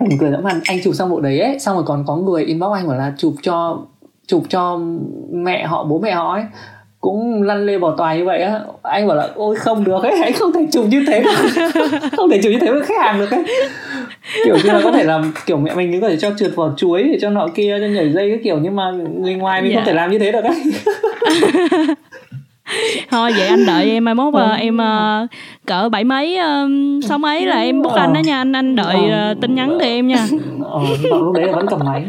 buồn 0.10 0.18
cười 0.20 0.32
lắm. 0.32 0.44
Anh 0.44 0.62
anh 0.65 0.80
chụp 0.84 0.94
xong 0.96 1.10
bộ 1.10 1.20
đấy 1.20 1.39
ấy 1.39 1.60
xong 1.60 1.76
rồi 1.76 1.84
còn 1.88 2.04
có 2.08 2.15
người 2.15 2.44
inbox 2.44 2.74
anh 2.74 2.88
bảo 2.88 2.98
là 2.98 3.13
chụp 3.18 3.34
cho 3.41 3.80
chụp 4.28 4.44
cho 4.50 4.80
mẹ 5.32 5.65
họ 5.65 5.84
bố 5.84 6.00
mẹ 6.00 6.12
họ 6.12 6.34
ấy. 6.34 6.44
Cũng 7.00 7.44
lăn 7.44 7.65
lê 7.65 7.78
bảo 7.78 7.96
tòa 7.98 8.15
như 8.15 8.26
vậy 8.26 8.41
á. 8.41 8.60
Anh 8.82 9.08
bảo 9.08 9.18
là 9.18 9.30
ôi 9.36 9.56
không 9.56 9.84
được 9.84 10.04
ấy 10.04 10.22
anh 10.24 10.34
không 10.34 10.54
thể 10.54 10.68
chụp 10.72 10.86
như 10.89 11.04
thế 11.08 11.24
không 12.18 12.30
thể 12.30 12.39
chụp 12.44 12.52
như 12.52 12.60
thế 12.62 12.72
với 12.72 12.82
khách 12.82 13.02
hàng 13.02 13.20
được 13.20 13.32
ấy. 13.32 13.44
Kiểu 14.46 14.56
như 14.63 14.72
là 14.72 14.82
có 14.84 14.91
thể 14.91 15.04
làm 15.04 15.34
kiểu 15.46 15.58
mẹ 15.58 15.76
mình 15.76 16.02
có 16.02 16.10
thể 16.10 16.18
cho 16.18 16.32
trượt 16.39 16.56
vào 16.56 16.74
chuối 16.78 17.04
để 17.04 17.18
cho 17.22 17.30
nọ 17.30 17.48
kia 17.56 17.78
cho 17.82 17.88
nhảy 17.88 18.13
dây 18.13 18.30
cái 18.30 18.39
kiểu 18.44 18.60
nhưng 18.62 18.76
mà 18.76 18.91
người 19.20 19.36
ngoài 19.36 19.62
mình 19.62 19.72
yeah. 19.72 19.80
không 19.80 19.86
dạ. 19.86 19.91
thể 19.91 19.96
làm 19.96 20.12
như 20.12 20.20
thế 20.20 20.32
được 20.32 20.44
ấy 20.44 20.56
thôi 23.12 23.32
vậy 23.38 23.47
anh 23.47 23.65
đợi 23.65 23.89
em 23.89 24.06
mai 24.06 24.15
mốt 24.15 24.34
ừ. 24.34 24.51
em 24.60 24.78
uh, 24.78 25.30
cỡ 25.67 25.89
bảy 25.89 26.04
mấy 26.04 26.39
uh, 26.39 27.04
sáu 27.04 27.17
mấy 27.17 27.45
là 27.45 27.56
em 27.56 27.82
book 27.82 27.93
ờ. 27.93 28.01
anh 28.01 28.13
đó 28.13 28.19
nha 28.19 28.38
anh 28.38 28.56
anh 28.56 28.75
đợi 28.75 28.97
uh, 28.97 29.41
tin 29.41 29.56
nhắn 29.56 29.78
từ 29.80 29.86
em 29.86 30.08
nha 30.08 30.28
ờ 30.63 30.80
lúc 31.04 31.34
đấy 31.34 31.45
là 31.45 31.54
vẫn 31.54 31.65
cầm 31.69 31.80
máy 31.86 32.06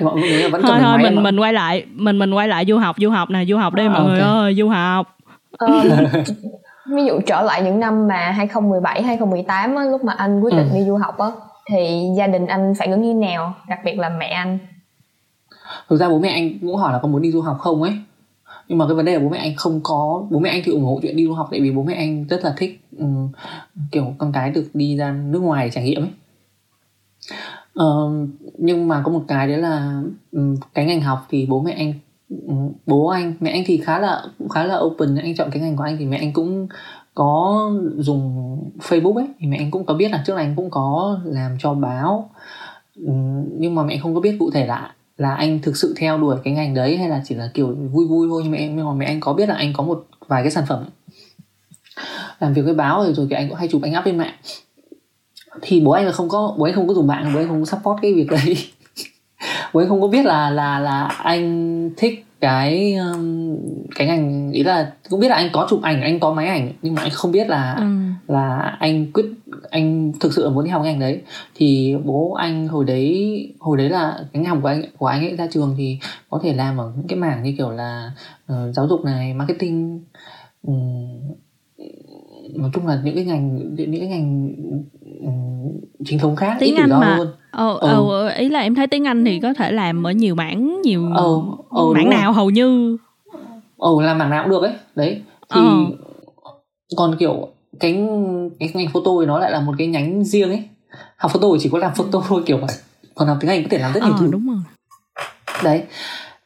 mọi 0.00 0.20
người 0.20 0.48
vẫn 0.50 0.62
thôi 0.62 0.78
thôi 0.82 0.98
mình 0.98 1.22
mình 1.22 1.40
quay 1.40 1.52
lại 1.52 1.84
mình 1.94 2.18
mình 2.18 2.34
quay 2.34 2.48
lại 2.48 2.64
du 2.68 2.78
học 2.78 2.96
du 2.98 3.10
học 3.10 3.30
nè 3.30 3.44
du 3.44 3.56
học 3.56 3.74
đi 3.74 3.86
à, 3.86 3.88
mọi 3.88 4.00
okay. 4.00 4.12
người 4.12 4.20
ơi 4.20 4.54
du 4.54 4.68
học 4.68 5.16
um, 5.58 5.88
ví 6.94 7.04
dụ 7.04 7.20
trở 7.26 7.42
lại 7.42 7.62
những 7.62 7.80
năm 7.80 8.08
mà 8.08 8.30
2017 8.30 9.02
2018 9.02 9.76
á, 9.76 9.84
lúc 9.84 10.04
mà 10.04 10.12
anh 10.16 10.40
quyết 10.40 10.54
định 10.54 10.68
ừ. 10.70 10.74
đi 10.74 10.84
du 10.84 10.96
học 10.96 11.18
á 11.18 11.26
thì 11.70 12.08
gia 12.16 12.26
đình 12.26 12.46
anh 12.46 12.72
phản 12.78 12.90
ứng 12.90 13.02
như 13.02 13.14
nào 13.14 13.54
đặc 13.68 13.78
biệt 13.84 13.98
là 13.98 14.08
mẹ 14.08 14.26
anh 14.26 14.58
thực 15.88 15.96
ra 15.96 16.08
bố 16.08 16.18
mẹ 16.18 16.28
anh 16.28 16.58
cũng 16.60 16.76
hỏi 16.76 16.92
là 16.92 16.98
có 17.02 17.08
muốn 17.08 17.22
đi 17.22 17.32
du 17.32 17.40
học 17.40 17.58
không 17.60 17.82
ấy. 17.82 17.92
Nhưng 18.68 18.78
mà 18.78 18.86
cái 18.86 18.94
vấn 18.94 19.04
đề 19.04 19.14
là 19.14 19.20
bố 19.20 19.28
mẹ 19.28 19.38
anh 19.38 19.54
không 19.56 19.80
có 19.82 20.26
bố 20.30 20.38
mẹ 20.38 20.50
anh 20.50 20.62
thì 20.64 20.72
ủng 20.72 20.84
hộ 20.84 20.98
chuyện 21.02 21.16
đi 21.16 21.24
du 21.24 21.32
học 21.32 21.48
tại 21.50 21.60
vì 21.60 21.70
bố 21.70 21.82
mẹ 21.82 21.94
anh 21.94 22.24
rất 22.24 22.44
là 22.44 22.54
thích 22.56 22.80
um, 22.98 23.28
kiểu 23.92 24.14
con 24.18 24.32
cái 24.32 24.50
được 24.50 24.70
đi 24.74 24.96
ra 24.96 25.12
nước 25.12 25.38
ngoài 25.38 25.66
để 25.66 25.70
trải 25.70 25.84
nghiệm 25.84 26.02
ấy. 26.02 26.10
Uh, 27.84 28.28
nhưng 28.58 28.88
mà 28.88 29.02
có 29.04 29.12
một 29.12 29.24
cái 29.28 29.48
đấy 29.48 29.58
là 29.58 30.02
um, 30.32 30.56
cái 30.74 30.84
ngành 30.84 31.00
học 31.00 31.26
thì 31.30 31.46
bố 31.46 31.60
mẹ 31.60 31.72
anh 31.72 31.94
um, 32.46 32.72
bố 32.86 33.06
anh 33.06 33.34
mẹ 33.40 33.50
anh 33.50 33.62
thì 33.66 33.76
khá 33.76 33.98
là 33.98 34.22
cũng 34.38 34.48
khá 34.48 34.64
là 34.64 34.78
open. 34.78 35.16
Anh 35.16 35.34
chọn 35.34 35.50
cái 35.52 35.62
ngành 35.62 35.76
của 35.76 35.84
anh 35.84 35.96
thì 35.98 36.06
mẹ 36.06 36.18
anh 36.18 36.32
cũng 36.32 36.68
có 37.14 37.70
dùng 37.96 38.56
Facebook 38.78 39.14
ấy 39.14 39.26
thì 39.38 39.46
mẹ 39.46 39.56
anh 39.56 39.70
cũng 39.70 39.84
có 39.84 39.94
biết 39.94 40.10
là 40.10 40.22
trước 40.26 40.34
này 40.34 40.44
anh 40.44 40.56
cũng 40.56 40.70
có 40.70 41.18
làm 41.24 41.56
cho 41.58 41.74
báo. 41.74 42.30
Um, 43.06 43.44
nhưng 43.58 43.74
mà 43.74 43.82
mẹ 43.82 43.98
không 43.98 44.14
có 44.14 44.20
biết 44.20 44.36
cụ 44.38 44.50
thể 44.50 44.66
là 44.66 44.94
là 45.20 45.34
anh 45.34 45.58
thực 45.62 45.76
sự 45.76 45.94
theo 45.96 46.18
đuổi 46.18 46.36
cái 46.44 46.54
ngành 46.54 46.74
đấy 46.74 46.96
hay 46.96 47.08
là 47.08 47.22
chỉ 47.24 47.34
là 47.34 47.50
kiểu 47.54 47.66
vui 47.92 48.06
vui 48.06 48.28
thôi? 48.30 48.40
Nhưng 48.42 48.52
mà 48.52 48.58
em 48.58 48.76
nhưng 48.76 48.86
mà 48.86 48.92
mẹ 48.92 49.06
anh 49.06 49.20
có 49.20 49.32
biết 49.32 49.48
là 49.48 49.54
anh 49.54 49.72
có 49.72 49.84
một 49.84 50.06
vài 50.28 50.42
cái 50.42 50.50
sản 50.50 50.64
phẩm 50.68 50.84
làm 52.40 52.52
việc 52.52 52.62
với 52.62 52.74
báo 52.74 53.02
rồi 53.02 53.14
rồi 53.14 53.26
thì 53.30 53.36
anh 53.36 53.48
cũng 53.48 53.58
hay 53.58 53.68
chụp 53.68 53.82
anh 53.82 53.98
up 53.98 54.06
lên 54.06 54.18
mạng. 54.18 54.34
Thì 55.62 55.80
bố 55.80 55.90
anh 55.90 56.06
là 56.06 56.12
không 56.12 56.28
có 56.28 56.54
bố 56.58 56.64
anh 56.64 56.74
không 56.74 56.88
có 56.88 56.94
dùng 56.94 57.06
mạng 57.06 57.30
bố 57.34 57.40
anh 57.40 57.48
không 57.48 57.60
có 57.60 57.64
support 57.64 58.02
cái 58.02 58.14
việc 58.14 58.26
đấy. 58.30 58.56
Bố 59.72 59.80
anh 59.80 59.88
không 59.88 60.00
có 60.00 60.08
biết 60.08 60.26
là 60.26 60.50
là 60.50 60.78
là 60.78 61.04
anh 61.04 61.90
thích 61.96 62.24
cái 62.40 62.94
um, 62.94 63.56
cái 63.96 64.06
ngành 64.06 64.52
ý 64.52 64.62
là 64.62 64.92
cũng 65.10 65.20
biết 65.20 65.28
là 65.28 65.36
anh 65.36 65.50
có 65.52 65.66
chụp 65.70 65.82
ảnh 65.82 66.02
anh 66.02 66.20
có 66.20 66.32
máy 66.32 66.46
ảnh 66.46 66.72
nhưng 66.82 66.94
mà 66.94 67.02
anh 67.02 67.10
không 67.10 67.32
biết 67.32 67.48
là 67.48 67.74
ừ. 67.74 67.84
là 68.28 68.76
anh 68.80 69.12
quyết 69.12 69.26
anh 69.70 70.12
thực 70.20 70.32
sự 70.32 70.44
là 70.44 70.50
muốn 70.50 70.64
đi 70.64 70.70
học 70.70 70.82
ngành 70.84 71.00
đấy 71.00 71.20
thì 71.54 71.96
bố 72.04 72.32
anh 72.32 72.68
hồi 72.68 72.84
đấy 72.84 73.54
hồi 73.60 73.78
đấy 73.78 73.90
là 73.90 74.18
cái 74.32 74.42
ngành 74.42 74.60
của 74.60 74.68
anh 74.68 74.82
của 74.98 75.06
anh 75.06 75.20
ấy 75.20 75.36
ra 75.36 75.46
trường 75.50 75.74
thì 75.78 75.98
có 76.30 76.40
thể 76.42 76.52
làm 76.52 76.80
ở 76.80 76.92
những 76.96 77.06
cái 77.06 77.18
mảng 77.18 77.42
như 77.42 77.54
kiểu 77.58 77.70
là 77.70 78.12
uh, 78.52 78.74
giáo 78.74 78.88
dục 78.88 79.04
này 79.04 79.34
marketing 79.34 80.00
um, 80.62 81.32
nói 82.54 82.70
chung 82.74 82.86
là 82.86 83.00
những 83.04 83.14
cái 83.14 83.24
ngành 83.24 83.74
những 83.76 84.00
cái 84.00 84.08
ngành 84.08 84.54
chính 86.04 86.18
thống 86.18 86.36
khác 86.36 86.56
tiếng 86.60 86.76
Anh 86.76 86.90
mà 86.90 87.16
luôn. 87.16 87.26
Ờ, 87.50 87.78
ừ. 87.80 87.88
ờ, 88.10 88.28
ý 88.28 88.48
là 88.48 88.60
em 88.60 88.74
thấy 88.74 88.86
tiếng 88.86 89.06
Anh 89.06 89.24
thì 89.24 89.40
có 89.40 89.54
thể 89.54 89.72
làm 89.72 90.06
ở 90.06 90.10
nhiều 90.10 90.34
mảng 90.34 90.82
nhiều 90.82 91.10
ờ, 91.14 91.24
ờ, 91.70 91.84
mảng 91.94 92.10
nào 92.10 92.24
rồi. 92.24 92.34
hầu 92.34 92.50
như 92.50 92.96
ừ 93.78 94.00
làm 94.00 94.18
mảng 94.18 94.30
nào 94.30 94.42
cũng 94.42 94.50
được 94.50 94.62
ấy 94.62 94.72
đấy 94.94 95.22
thì 95.54 95.60
ờ. 96.42 96.52
còn 96.96 97.16
kiểu 97.18 97.48
cái 97.80 98.08
cái 98.58 98.70
ngành 98.74 98.88
photo 98.88 99.10
thì 99.20 99.26
nó 99.26 99.38
lại 99.38 99.50
là 99.50 99.60
một 99.60 99.74
cái 99.78 99.86
nhánh 99.86 100.24
riêng 100.24 100.48
ấy. 100.48 100.62
Học 101.16 101.32
photo 101.32 101.48
chỉ 101.60 101.68
có 101.72 101.78
làm 101.78 101.94
photo 101.94 102.22
thôi 102.28 102.42
kiểu 102.46 102.58
vậy. 102.58 102.76
Còn 103.14 103.28
học 103.28 103.36
tiếng 103.40 103.50
anh 103.50 103.62
có 103.62 103.68
thể 103.70 103.78
làm 103.78 103.92
rất 103.92 104.02
nhiều 104.02 104.12
ờ, 104.12 104.16
thứ. 104.20 104.28
đúng 104.32 104.46
rồi. 104.46 104.58
Đấy. 105.64 105.82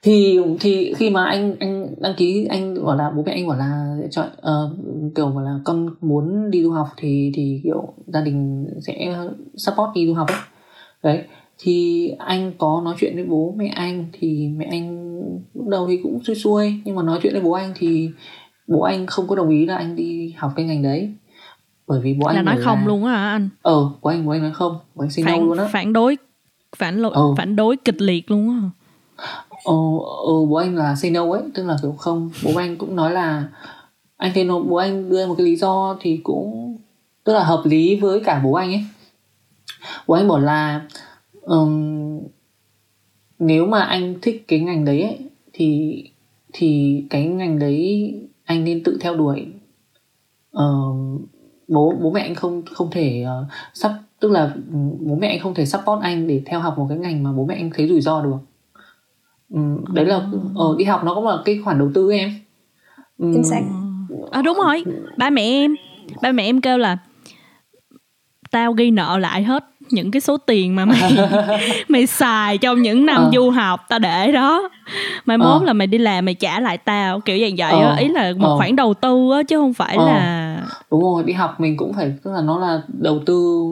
Thì 0.02 0.40
thì 0.60 0.94
khi 0.96 1.10
mà 1.10 1.24
anh 1.24 1.56
anh 1.60 1.94
đăng 1.98 2.14
ký 2.16 2.46
anh 2.50 2.84
bảo 2.84 2.96
là 2.96 3.10
bố 3.10 3.22
mẹ 3.26 3.32
anh 3.32 3.48
bảo 3.48 3.58
là 3.58 3.96
chọn 4.10 4.26
uh, 4.26 5.14
kiểu 5.14 5.26
bảo 5.26 5.44
là 5.44 5.58
con 5.64 5.88
muốn 6.00 6.50
đi 6.50 6.62
du 6.62 6.70
học 6.70 6.88
thì 6.96 7.32
thì 7.34 7.60
kiểu 7.64 7.94
gia 8.06 8.20
đình 8.20 8.66
sẽ 8.86 9.26
support 9.56 9.90
đi 9.94 10.06
du 10.06 10.14
học 10.14 10.28
ấy. 10.28 10.38
Đấy. 11.02 11.24
Thì 11.58 12.08
anh 12.18 12.52
có 12.58 12.82
nói 12.84 12.94
chuyện 12.98 13.14
với 13.14 13.24
bố 13.24 13.54
mẹ 13.56 13.72
anh 13.74 14.06
thì 14.12 14.48
mẹ 14.56 14.66
anh 14.70 15.14
lúc 15.54 15.68
đầu 15.68 15.86
thì 15.88 16.00
cũng 16.02 16.24
xuôi 16.24 16.36
xuôi 16.36 16.80
nhưng 16.84 16.96
mà 16.96 17.02
nói 17.02 17.18
chuyện 17.22 17.32
với 17.32 17.42
bố 17.42 17.52
anh 17.52 17.72
thì 17.76 18.10
bố 18.66 18.80
anh 18.80 19.06
không 19.06 19.26
có 19.28 19.36
đồng 19.36 19.48
ý 19.48 19.66
là 19.66 19.76
anh 19.76 19.96
đi 19.96 20.34
học 20.36 20.52
cái 20.56 20.66
ngành 20.66 20.82
đấy 20.82 21.12
bởi 21.86 22.00
vì 22.00 22.14
bố 22.14 22.26
anh 22.26 22.36
là 22.36 22.42
nói 22.42 22.56
không 22.62 22.78
là, 22.78 22.86
luôn 22.86 23.04
á 23.04 23.12
hả 23.12 23.30
anh? 23.30 23.48
Ờ 23.62 23.90
bố 24.02 24.10
anh 24.10 24.26
bố 24.26 24.32
anh 24.32 24.42
nói 24.42 24.52
không 24.54 24.78
bố 24.94 25.04
anh 25.04 25.24
no 25.24 25.32
phản 25.32 25.44
luôn 25.48 25.58
á. 25.58 25.68
phản 25.72 25.92
đối 25.92 26.16
phản 26.76 26.98
lộ, 26.98 27.10
Ừ. 27.10 27.34
phản 27.38 27.56
đối 27.56 27.76
kịch 27.76 28.00
liệt 28.02 28.30
luôn 28.30 28.48
á 28.50 28.70
ờ, 29.64 29.74
ờ 30.26 30.46
bố 30.48 30.54
anh 30.56 30.76
là 30.76 30.94
say 30.94 31.10
no 31.10 31.30
ấy 31.32 31.42
tức 31.54 31.66
là 31.66 31.76
kiểu 31.82 31.92
không. 31.92 32.30
Bố 32.44 32.54
anh 32.56 32.76
cũng 32.76 32.96
nói 32.96 33.12
là 33.12 33.48
anh 34.16 34.32
thấy 34.34 34.44
nó 34.44 34.58
bố 34.58 34.76
anh 34.76 35.10
đưa 35.10 35.26
một 35.26 35.34
cái 35.38 35.46
lý 35.46 35.56
do 35.56 35.96
thì 36.00 36.20
cũng 36.22 36.76
tức 37.24 37.32
là 37.32 37.44
hợp 37.44 37.62
lý 37.64 37.96
với 37.96 38.20
cả 38.20 38.40
bố 38.44 38.52
anh 38.52 38.72
ấy. 38.72 38.84
Bố 40.06 40.14
anh 40.14 40.28
bảo 40.28 40.38
là 40.38 40.86
ừm, 41.42 42.20
nếu 43.38 43.66
mà 43.66 43.80
anh 43.82 44.14
thích 44.22 44.44
cái 44.48 44.60
ngành 44.60 44.84
đấy 44.84 45.02
ấy, 45.02 45.18
thì 45.52 45.94
thì 46.52 47.02
cái 47.10 47.26
ngành 47.26 47.58
đấy 47.58 48.12
anh 48.44 48.64
nên 48.64 48.82
tự 48.84 48.98
theo 49.00 49.16
đuổi. 49.16 49.46
Ờ, 50.52 50.64
bố 51.74 51.94
bố 52.02 52.10
mẹ 52.10 52.20
anh 52.20 52.34
không 52.34 52.62
không 52.72 52.90
thể 52.90 53.24
uh, 53.24 53.52
sắp 53.74 53.92
tức 54.20 54.30
là 54.30 54.42
ừ, 54.72 54.78
bố 55.00 55.14
mẹ 55.14 55.28
anh 55.28 55.38
không 55.38 55.54
thể 55.54 55.66
support 55.66 56.02
anh 56.02 56.26
để 56.26 56.42
theo 56.46 56.60
học 56.60 56.78
một 56.78 56.86
cái 56.88 56.98
ngành 56.98 57.22
mà 57.22 57.32
bố 57.32 57.44
mẹ 57.44 57.54
anh 57.54 57.70
thấy 57.74 57.88
rủi 57.88 58.00
ro 58.00 58.22
được. 58.22 58.36
Ừm, 59.50 59.84
đấy 59.94 60.04
là 60.04 60.20
ờ, 60.56 60.74
đi 60.78 60.84
học 60.84 61.04
nó 61.04 61.14
cũng 61.14 61.26
là 61.26 61.36
cái 61.44 61.60
khoản 61.64 61.78
đầu 61.78 61.90
tư 61.94 62.12
em. 62.12 62.34
Ừm, 63.18 63.34
Chính 63.34 63.44
xác. 63.44 63.60
à 64.30 64.42
đúng 64.42 64.56
rồi. 64.56 64.84
Ba 65.16 65.30
mẹ 65.30 65.42
em 65.42 65.74
ba 66.22 66.32
mẹ 66.32 66.44
em 66.44 66.60
kêu 66.60 66.78
là 66.78 66.98
tao 68.50 68.72
ghi 68.72 68.90
nợ 68.90 69.18
lại 69.18 69.42
hết 69.42 69.64
những 69.90 70.10
cái 70.10 70.20
số 70.20 70.36
tiền 70.36 70.76
mà 70.76 70.84
mày 70.84 71.16
mày 71.88 72.06
xài 72.06 72.58
trong 72.58 72.82
những 72.82 73.06
năm 73.06 73.16
Ờ. 73.16 73.30
du 73.34 73.50
học 73.50 73.80
tao 73.88 73.98
để 73.98 74.32
đó 74.32 74.68
mai 75.26 75.38
mốt 75.38 75.60
Ờ. 75.62 75.66
là 75.66 75.72
mày 75.72 75.86
đi 75.86 75.98
làm 75.98 76.24
mày 76.24 76.34
trả 76.34 76.60
lại 76.60 76.78
tao 76.78 77.20
kiểu 77.20 77.38
dạng 77.38 77.56
vậy 77.56 77.80
á 77.80 77.88
Ờ. 77.88 77.96
ý 77.96 78.08
là 78.08 78.32
một 78.38 78.48
Ờ. 78.48 78.56
khoản 78.56 78.76
đầu 78.76 78.94
tư 78.94 79.30
á 79.32 79.42
chứ 79.42 79.56
không 79.58 79.74
phải 79.74 79.96
Ờ. 79.96 80.06
là 80.06 80.60
đúng 80.90 81.02
rồi 81.02 81.22
đi 81.24 81.32
học 81.32 81.60
mình 81.60 81.76
cũng 81.76 81.92
phải 81.92 82.12
tức 82.22 82.30
là 82.32 82.40
nó 82.40 82.58
là 82.58 82.82
đầu 82.88 83.20
tư 83.26 83.62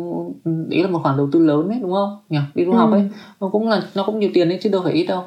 ý 0.71 0.83
là 0.83 0.89
một 0.89 1.01
khoản 1.03 1.17
đầu 1.17 1.29
tư 1.33 1.39
lớn 1.47 1.69
đấy 1.69 1.79
đúng 1.83 1.93
không 1.93 2.17
nhỉ 2.29 2.39
đi 2.55 2.65
du 2.65 2.73
Ừ. 2.73 2.77
học 2.79 2.91
ấy 2.93 3.03
nó 3.41 3.49
cũng 3.49 3.69
là 3.69 3.83
nó 3.95 4.03
cũng 4.03 4.19
nhiều 4.19 4.31
tiền 4.35 4.49
đấy 4.49 4.59
chứ 4.63 4.71
đâu 4.71 4.81
phải 4.85 4.93
ít 4.93 5.05
đâu 5.07 5.23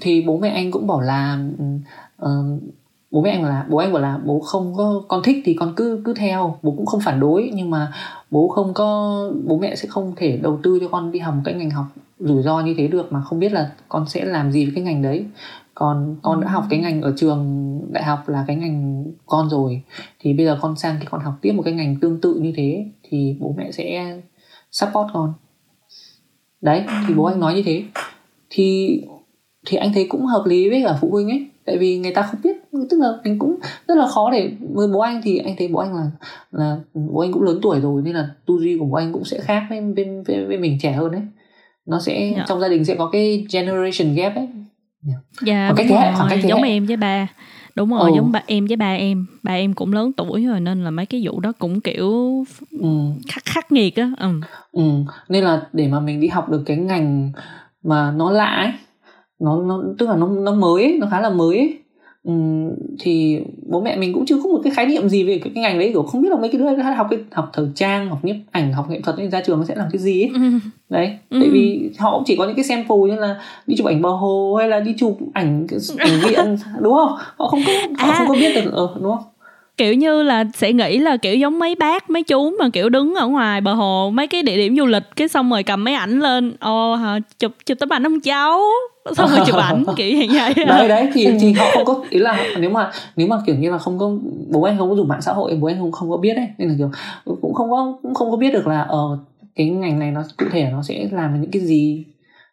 thì, 0.00 0.22
bố 0.26 0.38
mẹ 0.38 0.48
anh 0.48 0.70
cũng 0.70 0.86
bảo 0.86 1.00
là 1.00 1.38
ờ, 2.18 2.30
bố 3.12 3.20
mẹ 3.20 3.30
anh 3.30 3.44
là, 3.44 3.66
bố 3.70 3.78
anh 3.78 3.92
bảo 3.92 4.02
là 4.02 4.18
bố 4.24 4.40
không 4.40 4.74
có, 4.76 5.02
con 5.08 5.22
thích 5.24 5.42
thì 5.44 5.54
con 5.54 5.72
cứ 5.76 6.02
cứ 6.04 6.14
theo. 6.14 6.58
Bố 6.62 6.74
cũng 6.76 6.86
không 6.86 7.00
phản 7.00 7.20
đối, 7.20 7.50
nhưng 7.54 7.70
mà 7.70 7.92
bố 8.30 8.48
không 8.48 8.74
có, 8.74 9.30
bố 9.44 9.58
mẹ 9.58 9.74
sẽ 9.76 9.88
không 9.88 10.12
thể 10.16 10.36
đầu 10.42 10.58
tư 10.62 10.78
cho 10.80 10.88
con 10.88 11.12
đi 11.12 11.18
học 11.18 11.34
một 11.34 11.42
cái 11.44 11.54
ngành 11.54 11.70
học 11.70 11.86
rủi 12.18 12.42
ro 12.42 12.60
như 12.60 12.74
thế 12.78 12.88
được, 12.88 13.12
mà 13.12 13.20
không 13.20 13.38
biết 13.38 13.52
là 13.52 13.72
con 13.88 14.08
sẽ 14.08 14.24
làm 14.24 14.52
gì 14.52 14.64
với 14.64 14.74
cái 14.74 14.84
ngành 14.84 15.02
đấy. 15.02 15.26
Còn 15.74 16.16
con 16.22 16.40
đã 16.40 16.48
học 16.48 16.64
cái 16.70 16.78
ngành 16.78 17.02
ở 17.02 17.14
trường 17.16 17.80
đại 17.92 18.04
học 18.04 18.28
là 18.28 18.44
cái 18.46 18.56
ngành 18.56 19.04
con 19.26 19.48
rồi, 19.48 19.82
thì 20.20 20.32
bây 20.32 20.46
giờ 20.46 20.58
con 20.60 20.76
sang 20.76 20.96
thì 21.00 21.06
con 21.10 21.20
học 21.20 21.34
tiếp 21.40 21.52
một 21.52 21.62
cái 21.62 21.74
ngành 21.74 21.96
tương 22.00 22.20
tự 22.20 22.34
như 22.34 22.52
thế, 22.56 22.86
thì 23.02 23.36
bố 23.40 23.54
mẹ 23.56 23.72
sẽ 23.72 24.16
support 24.70 25.08
con. 25.14 25.32
Đấy, 26.60 26.84
thì 27.08 27.14
bố 27.14 27.24
anh 27.24 27.40
nói 27.40 27.54
như 27.54 27.62
thế. 27.62 27.84
Thì 28.50 29.00
thì 29.66 29.76
anh 29.76 29.92
thấy 29.92 30.06
cũng 30.08 30.26
hợp 30.26 30.42
lý 30.46 30.68
với 30.68 30.82
cả 30.86 30.98
phụ 31.00 31.10
huynh 31.10 31.30
ấy 31.30 31.48
tại 31.64 31.78
vì 31.78 31.98
người 31.98 32.12
ta 32.14 32.22
không 32.22 32.40
biết 32.44 32.56
tức 32.90 33.00
là 33.00 33.08
mình 33.24 33.38
cũng 33.38 33.56
rất 33.88 33.94
là 33.98 34.06
khó 34.08 34.30
để 34.30 34.52
với 34.74 34.88
bố 34.88 35.00
anh 35.00 35.20
thì 35.24 35.38
anh 35.38 35.54
thấy 35.58 35.68
bố 35.68 35.78
anh 35.80 35.94
là 35.94 36.10
là 36.52 36.76
bố 36.94 37.20
anh 37.20 37.32
cũng 37.32 37.42
lớn 37.42 37.58
tuổi 37.62 37.80
rồi 37.80 38.02
nên 38.02 38.14
là 38.14 38.28
tư 38.46 38.58
duy 38.60 38.78
của 38.78 38.84
bố 38.84 38.94
anh 38.96 39.12
cũng 39.12 39.24
sẽ 39.24 39.38
khác 39.40 39.66
với 39.70 39.80
với, 39.80 40.06
với, 40.26 40.44
với 40.46 40.58
mình 40.58 40.78
trẻ 40.82 40.92
hơn 40.92 41.12
ấy 41.12 41.22
nó 41.86 42.00
sẽ 42.00 42.32
Dạ. 42.36 42.44
trong 42.48 42.60
gia 42.60 42.68
đình 42.68 42.84
sẽ 42.84 42.94
có 42.94 43.08
cái 43.12 43.46
generation 43.52 44.14
gap 44.14 44.34
ấy 44.36 44.48
dạ 45.02 45.14
Khoảng 45.66 45.76
cách 45.76 45.86
thế 45.88 46.12
khoảng 46.16 46.28
cách 46.30 46.38
thế 46.42 46.48
giống 46.48 46.62
em 46.62 46.86
với 46.86 46.96
ba 46.96 47.26
đúng 47.74 47.90
rồi 47.90 48.10
Ừ. 48.10 48.16
giống 48.16 48.32
ba 48.32 48.42
em 48.46 48.66
với 48.66 48.76
ba 48.76 48.92
em 48.92 49.26
ba 49.42 49.52
em 49.52 49.74
cũng 49.74 49.92
lớn 49.92 50.12
tuổi 50.16 50.44
rồi 50.46 50.60
nên 50.60 50.84
là 50.84 50.90
mấy 50.90 51.06
cái 51.06 51.22
vụ 51.26 51.40
đó 51.40 51.52
cũng 51.58 51.80
kiểu 51.80 52.44
ừ. 52.80 52.88
khắc 53.28 53.44
khắc 53.44 53.72
nghiệt 53.72 53.96
á 53.96 54.10
ừ. 54.18 54.28
Ừ, 54.72 54.82
nên 55.28 55.44
là 55.44 55.62
để 55.72 55.88
mà 55.88 56.00
mình 56.00 56.20
đi 56.20 56.28
học 56.28 56.48
được 56.50 56.62
cái 56.66 56.76
ngành 56.76 57.32
mà 57.82 58.10
nó 58.16 58.30
lạ 58.30 58.44
ấy, 58.46 58.72
nó 59.42 59.62
nó 59.62 59.82
tức 59.98 60.08
là 60.08 60.16
nó 60.16 60.28
nó 60.28 60.52
mới 60.54 60.82
ấy, 60.84 60.98
nó 61.00 61.06
khá 61.10 61.20
là 61.20 61.30
mới 61.30 61.58
ấy. 61.58 61.78
Ừ, 62.24 62.32
thì 63.00 63.38
bố 63.70 63.80
mẹ 63.80 63.96
mình 63.96 64.12
cũng 64.12 64.26
chưa 64.26 64.36
có 64.42 64.48
một 64.48 64.60
cái 64.64 64.72
khái 64.74 64.86
niệm 64.86 65.08
gì 65.08 65.24
về 65.24 65.38
cái, 65.44 65.52
cái 65.54 65.62
ngành 65.62 65.78
đấy 65.78 65.88
kiểu 65.92 66.02
không 66.02 66.22
biết 66.22 66.28
là 66.30 66.36
mấy 66.36 66.48
cái 66.48 66.58
đứa 66.58 66.82
học 66.96 67.06
cái 67.10 67.18
học 67.32 67.50
thời 67.52 67.66
trang 67.74 68.08
học 68.08 68.18
nhiếp 68.24 68.36
ảnh 68.50 68.72
học 68.72 68.90
nghệ 68.90 69.00
thuật 69.00 69.16
ra 69.32 69.40
trường 69.46 69.58
nó 69.58 69.64
sẽ 69.64 69.74
làm 69.74 69.86
cái 69.92 69.98
gì 69.98 70.22
ấy 70.22 70.30
Ừ. 70.34 70.40
đấy 70.88 71.10
Ừ. 71.30 71.38
tại 71.40 71.50
vì 71.50 71.90
họ 71.98 72.14
cũng 72.16 72.22
chỉ 72.26 72.36
có 72.36 72.46
những 72.46 72.54
cái 72.56 72.64
sample 72.64 72.96
như 73.08 73.14
là 73.16 73.40
đi 73.66 73.76
chụp 73.76 73.86
ảnh 73.86 74.02
bờ 74.02 74.10
hồ 74.10 74.54
hay 74.58 74.68
là 74.68 74.80
đi 74.80 74.94
chụp 74.98 75.18
ảnh 75.34 75.66
ảnh 75.98 76.20
viện 76.28 76.56
đúng 76.80 76.94
không 76.94 77.12
họ 77.36 77.48
không 77.48 77.60
có 77.66 77.72
họ 77.98 78.08
À. 78.12 78.14
không 78.18 78.28
có 78.28 78.34
biết 78.34 78.54
được 78.54 78.70
ờ, 78.72 78.88
đúng 79.02 79.14
không 79.16 79.24
kiểu 79.76 79.94
như 79.94 80.22
là 80.22 80.44
sẽ 80.54 80.72
nghĩ 80.72 80.98
là 80.98 81.16
kiểu 81.16 81.36
giống 81.36 81.58
mấy 81.58 81.74
bác 81.74 82.10
mấy 82.10 82.22
chú 82.22 82.50
mà 82.58 82.68
kiểu 82.72 82.88
đứng 82.88 83.14
ở 83.14 83.28
ngoài 83.28 83.60
bờ 83.60 83.74
hồ 83.74 84.10
mấy 84.14 84.26
cái 84.26 84.42
địa 84.42 84.56
điểm 84.56 84.76
du 84.76 84.86
lịch 84.86 85.02
cái 85.16 85.28
xong 85.28 85.50
rồi 85.50 85.62
cầm 85.62 85.84
máy 85.84 85.94
ảnh 85.94 86.20
lên 86.20 86.52
ồ 86.60 86.94
hả, 86.94 87.18
chụp 87.38 87.52
chụp 87.66 87.78
tấm 87.78 87.92
ảnh 87.92 88.06
ông 88.06 88.20
cháu. 88.20 88.60
Xong 89.16 89.30
rồi 89.30 89.40
chụp 89.46 89.56
ảnh 89.56 89.84
kiểu 89.96 90.16
như 90.16 90.26
vậy. 90.38 90.54
Đấy 90.66 90.88
đấy 90.88 91.08
thì 91.12 91.28
thì 91.40 91.52
họ 91.52 91.66
không 91.74 91.84
có 91.84 92.04
ý 92.10 92.18
là 92.18 92.46
nếu 92.58 92.70
mà 92.70 92.90
nếu 93.16 93.26
mà 93.26 93.36
kiểu 93.46 93.54
như 93.54 93.70
là 93.70 93.78
không 93.78 93.98
có 93.98 94.12
bố 94.48 94.62
anh 94.62 94.78
không 94.78 94.90
có 94.90 94.96
dùng 94.96 95.08
mạng 95.08 95.22
xã 95.22 95.32
hội 95.32 95.56
bố 95.60 95.66
anh 95.66 95.78
không 95.78 95.92
không 95.92 96.10
có 96.10 96.16
biết 96.16 96.34
đấy 96.34 96.46
nên 96.58 96.68
là 96.68 96.74
kiểu 96.78 96.90
cũng 97.42 97.54
không 97.54 97.70
có 97.70 97.98
cũng 98.02 98.14
không 98.14 98.30
có 98.30 98.36
biết 98.36 98.52
được 98.52 98.66
là 98.66 98.82
ờ 98.82 99.18
cái 99.54 99.68
ngành 99.68 99.98
này 99.98 100.10
nó 100.10 100.22
cụ 100.38 100.46
thể 100.52 100.68
nó 100.72 100.82
sẽ 100.82 101.08
làm 101.10 101.40
những 101.40 101.50
cái 101.50 101.62
gì 101.62 102.04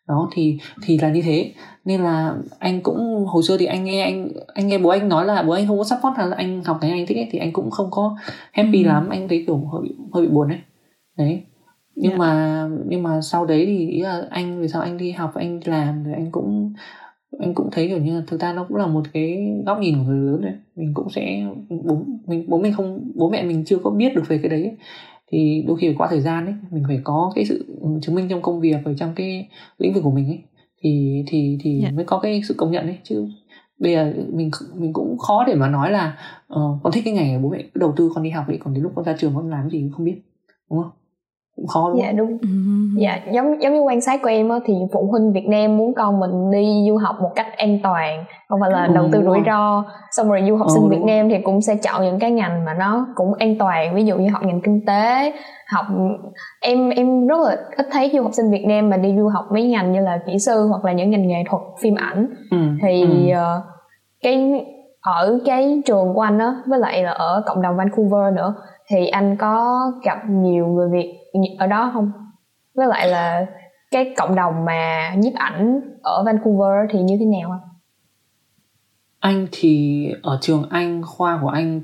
đó 0.10 0.30
thì 0.34 0.58
thì 0.84 0.98
là 0.98 1.10
như 1.12 1.22
thế 1.22 1.52
nên 1.86 2.02
là 2.02 2.36
anh 2.60 2.82
cũng 2.82 3.26
hồi 3.28 3.43
xưa 3.43 3.58
thì 3.58 3.65
anh 3.65 3.84
nghe 3.84 4.02
anh 4.04 4.30
anh 4.54 4.67
nghe 4.67 4.78
bố 4.78 4.89
anh 4.89 5.10
nói 5.10 5.26
là 5.26 5.43
bố 5.43 5.52
anh 5.54 5.67
không 5.67 5.78
có 5.78 5.84
support 5.84 6.17
là 6.17 6.36
anh 6.38 6.63
học 6.63 6.78
cái 6.82 6.91
anh 6.91 7.06
thích 7.06 7.17
ấy, 7.17 7.28
thì 7.32 7.39
anh 7.39 7.52
cũng 7.52 7.72
không 7.72 7.88
có 7.91 8.17
happy 8.52 8.84
Ừ. 8.84 8.88
lắm 8.88 9.10
anh 9.10 9.28
thấy 9.28 9.43
kiểu 9.48 9.58
hơi 9.58 9.82
bị 9.84 9.95
hơi 10.13 10.26
bị 10.26 10.30
buồn 10.32 10.48
đấy 10.50 10.60
đấy 11.17 11.41
nhưng 11.95 12.12
Dạ. 12.12 12.17
mà 12.17 12.67
nhưng 12.88 13.04
mà 13.04 13.22
sau 13.22 13.45
đấy 13.45 13.65
thì 13.65 13.89
ý 13.89 14.02
là 14.02 14.24
anh 14.30 14.62
vì 14.62 14.67
sao 14.67 14.82
anh 14.82 14.98
đi 14.98 15.12
học 15.12 15.32
anh 15.36 15.60
làm 15.65 16.04
rồi 16.04 16.13
anh 16.13 16.32
cũng 16.32 16.74
anh 17.39 17.54
cũng 17.54 17.69
thấy 17.72 17.88
kiểu 17.88 17.98
như 17.98 18.15
là 18.19 18.24
thực 18.28 18.41
ra 18.41 18.54
nó 18.54 18.63
cũng 18.63 18.78
là 18.78 18.88
một 18.88 19.04
cái 19.13 19.38
góc 19.65 19.80
nhìn 19.80 19.95
của 19.98 20.04
người 20.04 20.32
lớn 20.32 20.41
đấy 20.41 20.54
mình 20.76 20.91
cũng 20.93 21.10
sẽ 21.10 21.43
bố 21.69 22.02
mình 22.28 22.45
bố 22.48 22.58
mình 22.58 22.74
không 22.74 23.12
bố 23.15 23.30
mẹ 23.30 23.43
mình 23.43 23.63
chưa 23.65 23.78
có 23.78 23.89
biết 23.89 24.15
được 24.15 24.24
về 24.28 24.38
cái 24.38 24.50
đấy 24.50 24.62
ấy. 24.63 24.76
Thì 25.31 25.63
đôi 25.67 25.77
khi 25.77 25.87
phải 25.87 25.95
qua 25.97 26.07
thời 26.09 26.21
gian 26.21 26.45
ấy 26.45 26.55
mình 26.71 26.83
phải 26.87 26.99
có 27.03 27.31
cái 27.35 27.45
sự 27.45 27.75
chứng 28.01 28.15
minh 28.15 28.27
trong 28.29 28.41
công 28.41 28.59
việc 28.59 28.77
và 28.85 28.91
trong 28.97 29.13
cái 29.15 29.47
lĩnh 29.77 29.93
vực 29.93 30.03
của 30.03 30.11
mình 30.11 30.27
ấy 30.27 30.39
thì 30.81 31.23
thì 31.27 31.57
thì 31.61 31.79
Dạ. 31.83 31.91
mới 31.91 32.05
có 32.05 32.19
cái 32.19 32.41
sự 32.47 32.53
công 32.57 32.71
nhận 32.71 32.85
ấy 32.85 32.97
chứ 33.03 33.27
bây 33.79 33.91
giờ 33.93 34.13
mình 34.33 34.51
mình 34.75 34.93
cũng 34.93 35.17
khó 35.17 35.43
để 35.47 35.55
mà 35.55 35.67
nói 35.69 35.91
là 35.91 36.17
ờ, 36.47 36.61
con 36.83 36.93
thích 36.93 37.01
cái 37.05 37.13
ngành 37.13 37.41
bố 37.43 37.49
mẹ 37.49 37.63
cứ 37.73 37.79
đầu 37.79 37.93
tư 37.97 38.11
con 38.15 38.23
đi 38.23 38.29
học 38.29 38.49
đi 38.49 38.57
còn 38.57 38.73
đến 38.73 38.83
lúc 38.83 38.91
con 38.95 39.05
ra 39.05 39.15
trường 39.19 39.35
con 39.35 39.49
làm 39.49 39.69
gì 39.69 39.79
cũng 39.81 39.91
không 39.91 40.05
biết 40.05 40.21
đúng 40.69 40.83
không 40.83 40.91
cũng 41.60 41.67
khó 41.67 41.89
đúng 41.89 42.00
dạ 42.02 42.12
đúng 42.12 42.38
Ừ. 42.41 42.48
dạ 43.02 43.19
giống 43.34 43.62
giống 43.62 43.74
như 43.74 43.82
quan 43.82 44.02
sát 44.02 44.19
của 44.24 44.30
em 44.30 44.50
á 44.50 44.58
thì 44.65 44.74
phụ 44.93 45.08
huynh 45.12 45.34
Việt 45.34 45.48
Nam 45.48 45.78
muốn 45.78 45.93
con 45.93 46.19
mình 46.19 46.52
đi 46.52 46.86
du 46.89 46.98
học 46.98 47.15
một 47.22 47.30
cách 47.36 47.48
an 47.58 47.80
toàn 47.84 48.24
không 48.50 48.60
phải 48.62 48.69
là 48.72 48.86
Ừ, 48.86 48.93
đầu 48.93 49.10
tư 49.12 49.22
rủi 49.26 49.39
ro 49.45 49.84
xong 50.12 50.30
rồi 50.30 50.43
du 50.48 50.56
học 50.56 50.67
Ừ, 50.67 50.74
sinh 50.74 50.89
Việt. 50.89 51.02
Nam 51.06 51.30
thì 51.30 51.36
cũng 51.43 51.62
sẽ 51.62 51.76
chọn 51.76 52.02
những 52.04 52.19
cái 52.19 52.32
ngành 52.32 52.65
mà 52.65 52.74
nó 52.74 53.08
cũng 53.15 53.34
an 53.39 53.56
toàn 53.60 53.95
ví 53.95 54.06
dụ 54.06 54.17
như 54.17 54.30
học 54.30 54.41
ngành 54.45 54.62
kinh 54.62 54.86
tế 54.86 55.34
học 55.74 55.86
em 56.62 56.89
em 56.89 57.28
rất 57.28 57.38
là 57.45 57.58
ít 57.78 57.88
thấy 57.91 58.12
du 58.13 58.24
học 58.24 58.32
sinh 58.34 58.52
Việt 58.52 58.65
Nam 58.67 58.89
mà 58.89 58.98
đi 58.98 59.15
du 59.17 59.28
học 59.28 59.45
mấy 59.52 59.63
ngành 59.63 59.91
như 59.91 60.02
là 60.02 60.19
kỹ 60.28 60.39
sư 60.39 60.67
hoặc 60.69 60.86
là 60.86 60.91
những 60.93 61.10
ngành 61.10 61.28
nghệ 61.28 61.43
thuật 61.50 61.62
phim 61.82 61.95
ảnh 61.95 62.28
ừ, 62.52 62.58
thì 62.82 63.02
ừ. 63.32 63.36
ờ, 63.38 63.62
cái 64.24 64.65
ở 65.02 65.39
cái 65.45 65.82
trường 65.86 66.13
của 66.13 66.22
anh 66.22 66.39
á 66.39 66.56
với 66.67 66.80
lại 66.80 67.04
là 67.04 67.12
ở 67.12 67.43
cộng 67.45 67.62
đồng 67.62 67.78
Vancouver 67.78 68.34
nữa 68.36 68.54
thì 68.89 69.08
anh 69.08 69.36
có 69.39 69.80
gặp 70.04 70.17
nhiều 70.30 70.67
người 70.67 70.89
Việt 70.91 71.18
ở 71.59 71.67
đó 71.67 71.91
không? 71.93 72.11
Với 72.75 72.87
lại 72.87 73.07
là 73.07 73.45
cái 73.91 74.13
cộng 74.17 74.35
đồng 74.35 74.65
mà 74.65 75.13
nhiếp 75.17 75.33
ảnh 75.33 75.81
ở 76.03 76.23
Vancouver 76.25 76.89
thì 76.91 77.01
như 77.01 77.17
thế 77.19 77.25
nào 77.25 77.51
anh 77.51 77.59
anh 79.19 79.47
thì 79.51 80.07
ở 80.23 80.37
trường 80.41 80.69
anh, 80.69 81.01
khoa 81.05 81.39
của 81.41 81.47
anh, 81.47 81.81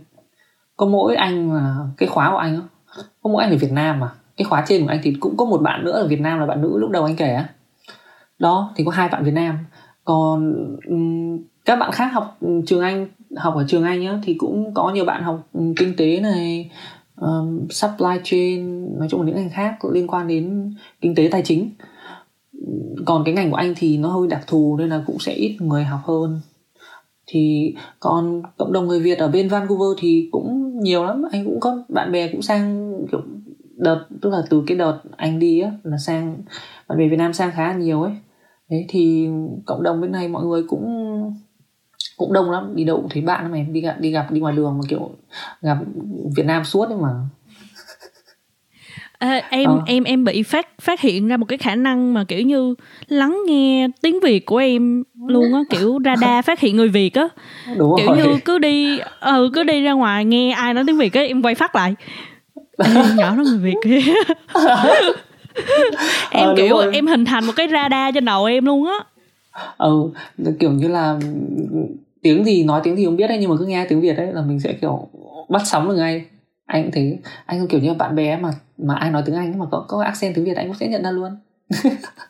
có 0.77 0.86
mỗi 0.86 1.15
anh 1.15 1.53
là 1.53 1.77
cái 1.97 2.10
khóa 2.10 2.31
của 2.31 2.38
anh 2.38 2.55
á, 2.55 2.62
có 2.95 3.29
mỗi 3.29 3.43
anh 3.43 3.51
ở 3.51 3.58
Việt 3.58 3.71
Nam 3.71 3.99
mà. 3.99 4.12
Cái 4.38 4.45
khóa 4.45 4.63
trên 4.67 4.84
của 4.84 4.89
anh 4.89 4.99
thì 5.03 5.15
cũng 5.19 5.38
có 5.38 5.45
một 5.45 5.62
bạn 5.62 5.84
nữa 5.84 5.91
ở 5.91 6.08
Việt 6.08 6.21
Nam 6.21 6.39
là 6.39 6.45
bạn 6.45 6.62
nữ 6.62 6.77
lúc 6.77 6.91
đầu 6.91 7.03
anh 7.03 7.15
kể 7.15 7.34
á. 7.34 7.49
Đó, 8.39 8.73
thì 8.75 8.84
có 8.84 8.91
hai 8.91 9.10
bạn 9.10 9.23
Việt 9.23 9.34
Nam. 9.34 9.58
Còn 10.03 10.53
các 11.65 11.75
bạn 11.79 11.91
khác 11.91 12.05
học 12.13 12.38
trường 12.67 12.81
anh, 12.81 13.08
học 13.38 13.55
ở 13.55 13.65
trường 13.67 13.84
anh 13.84 14.05
á 14.05 14.19
thì 14.23 14.36
cũng 14.39 14.73
có 14.73 14.91
nhiều 14.91 15.05
bạn 15.05 15.23
học 15.23 15.39
kinh 15.53 15.95
tế 15.97 16.19
này 16.19 16.71
um, 17.15 17.67
supply 17.69 18.19
chain 18.23 18.86
nói 18.99 19.08
chung 19.12 19.21
là 19.21 19.28
những 19.28 19.36
ngành 19.36 19.49
khác 19.49 19.86
liên 19.86 20.08
quan 20.08 20.28
đến 20.28 20.73
kinh 21.01 21.15
tế 21.15 21.28
tài 21.32 21.41
chính. 21.45 21.69
Còn 23.06 23.23
cái 23.23 23.34
ngành 23.34 23.51
của 23.51 23.58
anh 23.58 23.73
thì 23.78 23.97
nó 23.97 24.10
hơi 24.10 24.28
đặc 24.28 24.47
thù 24.47 24.78
nên 24.78 24.89
là 24.89 25.04
cũng 25.08 25.19
sẽ 25.19 25.34
ít 25.34 25.58
người 25.60 25.84
học 25.84 25.99
hơn. 26.04 26.41
Thì 27.28 27.75
còn 27.99 28.41
cộng 28.58 28.73
đồng 28.73 28.88
người 28.88 28.99
Việt 28.99 29.17
ở 29.17 29.28
bên 29.28 29.47
Vancouver 29.47 29.97
thì 29.97 30.30
cũng 30.32 30.80
nhiều 30.80 31.04
lắm. 31.04 31.23
Anh 31.32 31.45
cũng 31.45 31.60
có 31.60 31.84
bạn 31.89 32.12
bè 32.12 32.32
cũng 32.32 32.41
sang 32.41 32.93
kiểu 33.12 33.21
đợt 33.75 34.06
tức 34.21 34.30
là 34.30 34.43
từ 34.49 34.63
cái 34.67 34.78
đợt 34.78 34.99
anh 35.17 35.39
đi 35.39 35.60
á 35.60 35.71
là 35.84 35.97
sang 35.97 36.38
bạn 36.88 36.97
bè 36.97 37.08
Việt 37.08 37.17
Nam 37.17 37.34
sang 37.34 37.51
khá 37.54 37.73
nhiều 37.73 38.01
ấy. 38.01 38.13
Đấy 38.69 38.86
thì 38.89 39.30
cộng 39.65 39.84
đồng 39.84 40.01
bên 40.01 40.12
này 40.12 40.28
mọi 40.28 40.45
người 40.45 40.63
cũng 40.67 40.86
cũng 42.17 42.34
đông 42.34 42.51
lắm 42.51 42.75
đi 42.75 42.84
đâu 42.84 42.97
cũng 42.97 43.10
thấy 43.10 43.21
bạn 43.21 43.51
mà 43.51 43.58
đi 43.71 43.82
gặp 43.82 43.95
đi 43.99 44.12
gặp 44.12 44.32
đi 44.32 44.39
ngoài 44.39 44.56
đường 44.56 44.78
mà 44.78 44.84
kiểu 44.89 45.12
gặp 45.62 45.78
Việt 46.36 46.45
Nam 46.45 46.63
suốt 46.65 46.89
ấy 46.89 46.97
mà 46.97 47.10
À, 49.19 49.41
em 49.49 49.69
ờ. 49.69 49.82
em 49.86 50.04
em 50.04 50.23
bị 50.23 50.43
phát 50.43 50.67
phát 50.82 51.01
hiện 51.01 51.28
ra 51.28 51.38
một 51.38 51.45
cái 51.45 51.58
khả 51.58 51.75
năng 51.75 52.13
mà 52.13 52.23
kiểu 52.23 52.41
như 52.41 52.75
lắng 53.08 53.39
nghe 53.47 53.88
tiếng 54.01 54.19
Việt 54.19 54.45
của 54.45 54.58
em 54.58 55.04
luôn 55.28 55.54
á 55.54 55.60
kiểu 55.69 55.99
radar 56.06 56.45
phát 56.45 56.60
hiện 56.60 56.75
người 56.78 56.89
Việt 56.89 57.13
á 57.13 57.28
kiểu 57.97 58.08
rồi. 58.08 58.17
như 58.17 58.39
cứ 58.45 58.60
đi 58.60 58.99
ừ 59.19 59.49
cứ 59.54 59.63
đi 59.63 59.82
ra 59.84 59.91
ngoài 59.91 60.25
nghe 60.25 60.51
ai 60.51 60.73
nói 60.73 60.84
tiếng 60.88 60.97
Việt 60.97 61.13
á 61.13 61.21
em 61.21 61.41
quay 61.41 61.56
phát 61.56 61.75
lại 61.75 61.95
Ê, 62.78 62.91
nhỏ 63.15 63.36
nó 63.36 63.43
người 63.43 63.58
Việt 63.60 63.75
kia 63.84 63.99
em 66.32 66.47
ờ, 66.47 66.54
kiểu 66.58 66.69
rồi. 66.69 66.93
em 66.93 67.08
hình 67.08 67.25
thành 67.25 67.45
một 67.45 67.54
cái 67.56 67.67
radar 67.71 68.13
trên 68.15 68.25
đầu 68.25 68.45
em 68.45 68.65
luôn 68.65 68.86
á 68.88 68.97
ừ 69.78 70.10
kiểu 70.60 70.71
như 70.71 70.88
là 70.88 71.19
tiếng 72.26 72.46
gì 72.46 72.64
nói 72.64 72.82
tiếng 72.84 72.96
gì 72.96 73.06
không 73.06 73.18
biết 73.18 73.28
đấy 73.28 73.38
nhưng 73.42 73.50
mà 73.50 73.56
cứ 73.60 73.66
nghe 73.66 73.86
tiếng 73.90 74.02
việt 74.02 74.14
đấy 74.18 74.34
là 74.34 74.42
mình 74.42 74.60
sẽ 74.60 74.74
kiểu 74.74 75.08
bắt 75.50 75.62
sóng 75.66 75.90
được 75.90 75.96
ngay. 75.96 76.26
Anh 76.66 76.84
cũng 76.84 76.92
thế. 76.92 77.18
Anh 77.46 77.68
kiểu 77.68 77.80
như 77.80 77.94
bạn 77.94 78.16
bè 78.16 78.38
mà 78.38 78.50
mà 78.78 78.96
ai 78.96 79.12
nói 79.12 79.24
tiếng 79.26 79.36
anh 79.36 79.60
mà 79.60 79.66
có 79.72 79.86
có 79.88 80.04
accent 80.04 80.36
tiếng 80.36 80.46
việt 80.46 80.58
anh 80.58 80.68
cũng 80.68 80.76
sẽ 80.76 80.88
nhận 80.88 81.04
ra 81.04 81.12
luôn. 81.12 81.32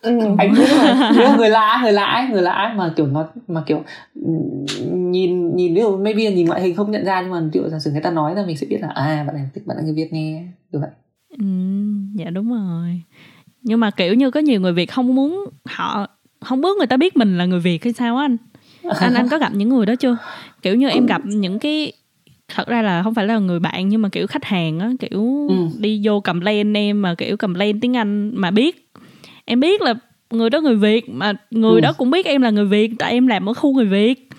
Ừ. 0.01 0.19
anh 0.37 0.53
biết 0.53 0.65
mà 0.77 1.11
nếu 1.17 1.37
người 1.37 1.49
lạ 1.49 1.79
người 1.83 1.93
lạ 1.93 2.05
ấy, 2.05 2.27
người 2.27 2.41
lạ 2.41 2.51
ấy 2.51 2.73
mà 2.75 2.93
kiểu 2.95 3.07
nó 3.07 3.27
mà 3.47 3.63
kiểu 3.65 3.83
nhìn 4.91 5.55
nhìn 5.55 5.75
ví 5.75 5.81
dụ 5.81 5.97
maybe 5.97 6.31
nhìn 6.31 6.47
ngoại 6.47 6.61
hình 6.61 6.75
không 6.75 6.91
nhận 6.91 7.05
ra 7.05 7.21
nhưng 7.21 7.31
mà 7.31 7.41
kiểu 7.53 7.69
giả 7.69 7.79
sử 7.79 7.91
người 7.91 8.01
ta 8.01 8.11
nói 8.11 8.35
ra 8.35 8.43
mình 8.47 8.57
sẽ 8.57 8.67
biết 8.69 8.77
là 8.81 8.87
à 8.87 9.23
bạn 9.27 9.35
này 9.35 9.45
bạn 9.65 9.77
là 9.77 9.83
người 9.83 9.93
việt 9.93 10.13
nghe 10.13 10.47
như 10.71 10.79
vậy. 10.79 10.89
Ừ, 11.37 11.45
dạ 12.15 12.29
đúng 12.29 12.49
rồi. 12.49 13.01
Nhưng 13.61 13.79
mà 13.79 13.91
kiểu 13.91 14.13
như 14.13 14.31
có 14.31 14.39
nhiều 14.39 14.61
người 14.61 14.73
việt 14.73 14.91
không 14.91 15.15
muốn 15.15 15.45
họ 15.65 16.07
không 16.41 16.61
muốn 16.61 16.75
người 16.77 16.87
ta 16.87 16.97
biết 16.97 17.17
mình 17.17 17.37
là 17.37 17.45
người 17.45 17.59
việt 17.59 17.83
hay 17.83 17.93
sao 17.93 18.17
á 18.17 18.25
anh 18.25 18.37
anh 18.89 19.13
anh 19.13 19.27
có 19.29 19.37
gặp 19.37 19.51
những 19.55 19.69
người 19.69 19.85
đó 19.85 19.95
chưa 19.95 20.17
kiểu 20.61 20.75
như 20.75 20.89
em 20.89 21.05
gặp 21.05 21.21
những 21.25 21.59
cái 21.59 21.93
thật 22.47 22.67
ra 22.67 22.81
là 22.81 23.03
không 23.03 23.13
phải 23.13 23.25
là 23.25 23.39
người 23.39 23.59
bạn 23.59 23.89
nhưng 23.89 24.01
mà 24.01 24.09
kiểu 24.09 24.27
khách 24.27 24.45
hàng 24.45 24.79
á 24.79 24.91
kiểu 24.99 25.47
ừ. 25.49 25.55
đi 25.79 26.01
vô 26.03 26.19
cầm 26.19 26.41
lên 26.41 26.73
em 26.73 27.01
mà 27.01 27.15
kiểu 27.15 27.37
cầm 27.37 27.53
lên 27.53 27.79
tiếng 27.79 27.97
anh 27.97 28.31
mà 28.35 28.51
biết 28.51 28.91
em 29.45 29.59
biết 29.59 29.81
là 29.81 29.93
người 30.31 30.49
đó 30.49 30.61
người 30.61 30.75
việt 30.75 31.09
mà 31.09 31.33
người 31.51 31.75
ừ. 31.75 31.79
đó 31.79 31.93
cũng 31.93 32.11
biết 32.11 32.25
em 32.25 32.41
là 32.41 32.49
người 32.49 32.65
việt 32.65 32.91
tại 32.99 33.11
em 33.11 33.27
làm 33.27 33.49
ở 33.49 33.53
khu 33.53 33.73
người 33.73 33.85
việt 33.85 34.29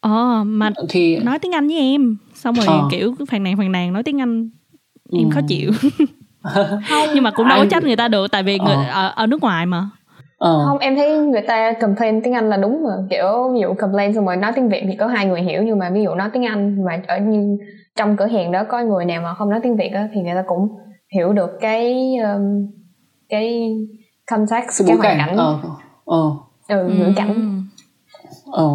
ờ 0.00 0.44
mà 0.44 0.70
thì 0.88 1.16
nói 1.16 1.38
tiếng 1.38 1.52
anh 1.52 1.68
với 1.68 1.78
em 1.78 2.16
xong 2.34 2.54
rồi 2.54 2.66
ờ. 2.66 2.88
kiểu 2.90 3.14
phàn 3.28 3.42
nàn 3.42 3.56
phàn 3.56 3.72
nàn 3.72 3.92
nói 3.92 4.02
tiếng 4.02 4.20
anh 4.20 4.50
em 5.12 5.24
ừ. 5.24 5.34
khó 5.34 5.40
chịu 5.48 5.72
không 6.88 7.08
nhưng 7.14 7.22
mà 7.22 7.30
cũng 7.30 7.48
đâu 7.48 7.58
có 7.58 7.66
trách 7.70 7.84
người 7.84 7.96
ta 7.96 8.08
được 8.08 8.30
tại 8.30 8.42
vì 8.42 8.58
người 8.58 8.74
ờ. 8.74 8.84
ở, 8.90 9.12
ở 9.16 9.26
nước 9.26 9.42
ngoài 9.42 9.66
mà 9.66 9.90
ờ. 10.44 10.64
không 10.66 10.78
em 10.78 10.96
thấy 10.96 11.18
người 11.18 11.42
ta 11.42 11.72
complain 11.72 12.22
tiếng 12.22 12.32
anh 12.32 12.48
là 12.48 12.56
đúng 12.56 12.84
mà. 12.84 12.90
Kiểu 13.10 13.50
ví 13.54 13.60
dụ 13.60 13.74
complain 13.74 14.14
xong 14.14 14.26
rồi 14.26 14.36
nói 14.36 14.52
tiếng 14.54 14.68
việt 14.68 14.82
thì 14.88 14.96
có 14.96 15.06
hai 15.06 15.26
người 15.26 15.42
hiểu 15.42 15.62
nhưng 15.62 15.78
mà 15.78 15.90
ví 15.90 16.02
dụ 16.02 16.14
nói 16.14 16.30
tiếng 16.32 16.44
anh 16.44 16.84
mà 16.84 17.02
ở 17.06 17.18
như 17.18 17.58
trong 17.96 18.16
cửa 18.16 18.26
hàng 18.26 18.52
đó 18.52 18.64
có 18.68 18.80
người 18.80 19.04
nào 19.04 19.22
mà 19.22 19.34
không 19.34 19.50
nói 19.50 19.60
tiếng 19.62 19.76
việt 19.76 19.88
đó, 19.94 20.00
thì 20.14 20.20
người 20.20 20.34
ta 20.34 20.44
cũng 20.46 20.68
hiểu 21.14 21.32
được 21.32 21.50
cái 21.60 22.16
um, 22.16 22.66
cái 23.28 23.76
context 24.30 24.86
cái, 24.86 24.96
hoàn 24.96 25.18
cảnh. 25.18 25.36
ờ 25.36 25.58
ờ. 26.04 26.30
Ừ, 26.68 26.88
ngữ 26.88 27.12
cảnh. 27.16 27.62
Ờ. 28.52 28.68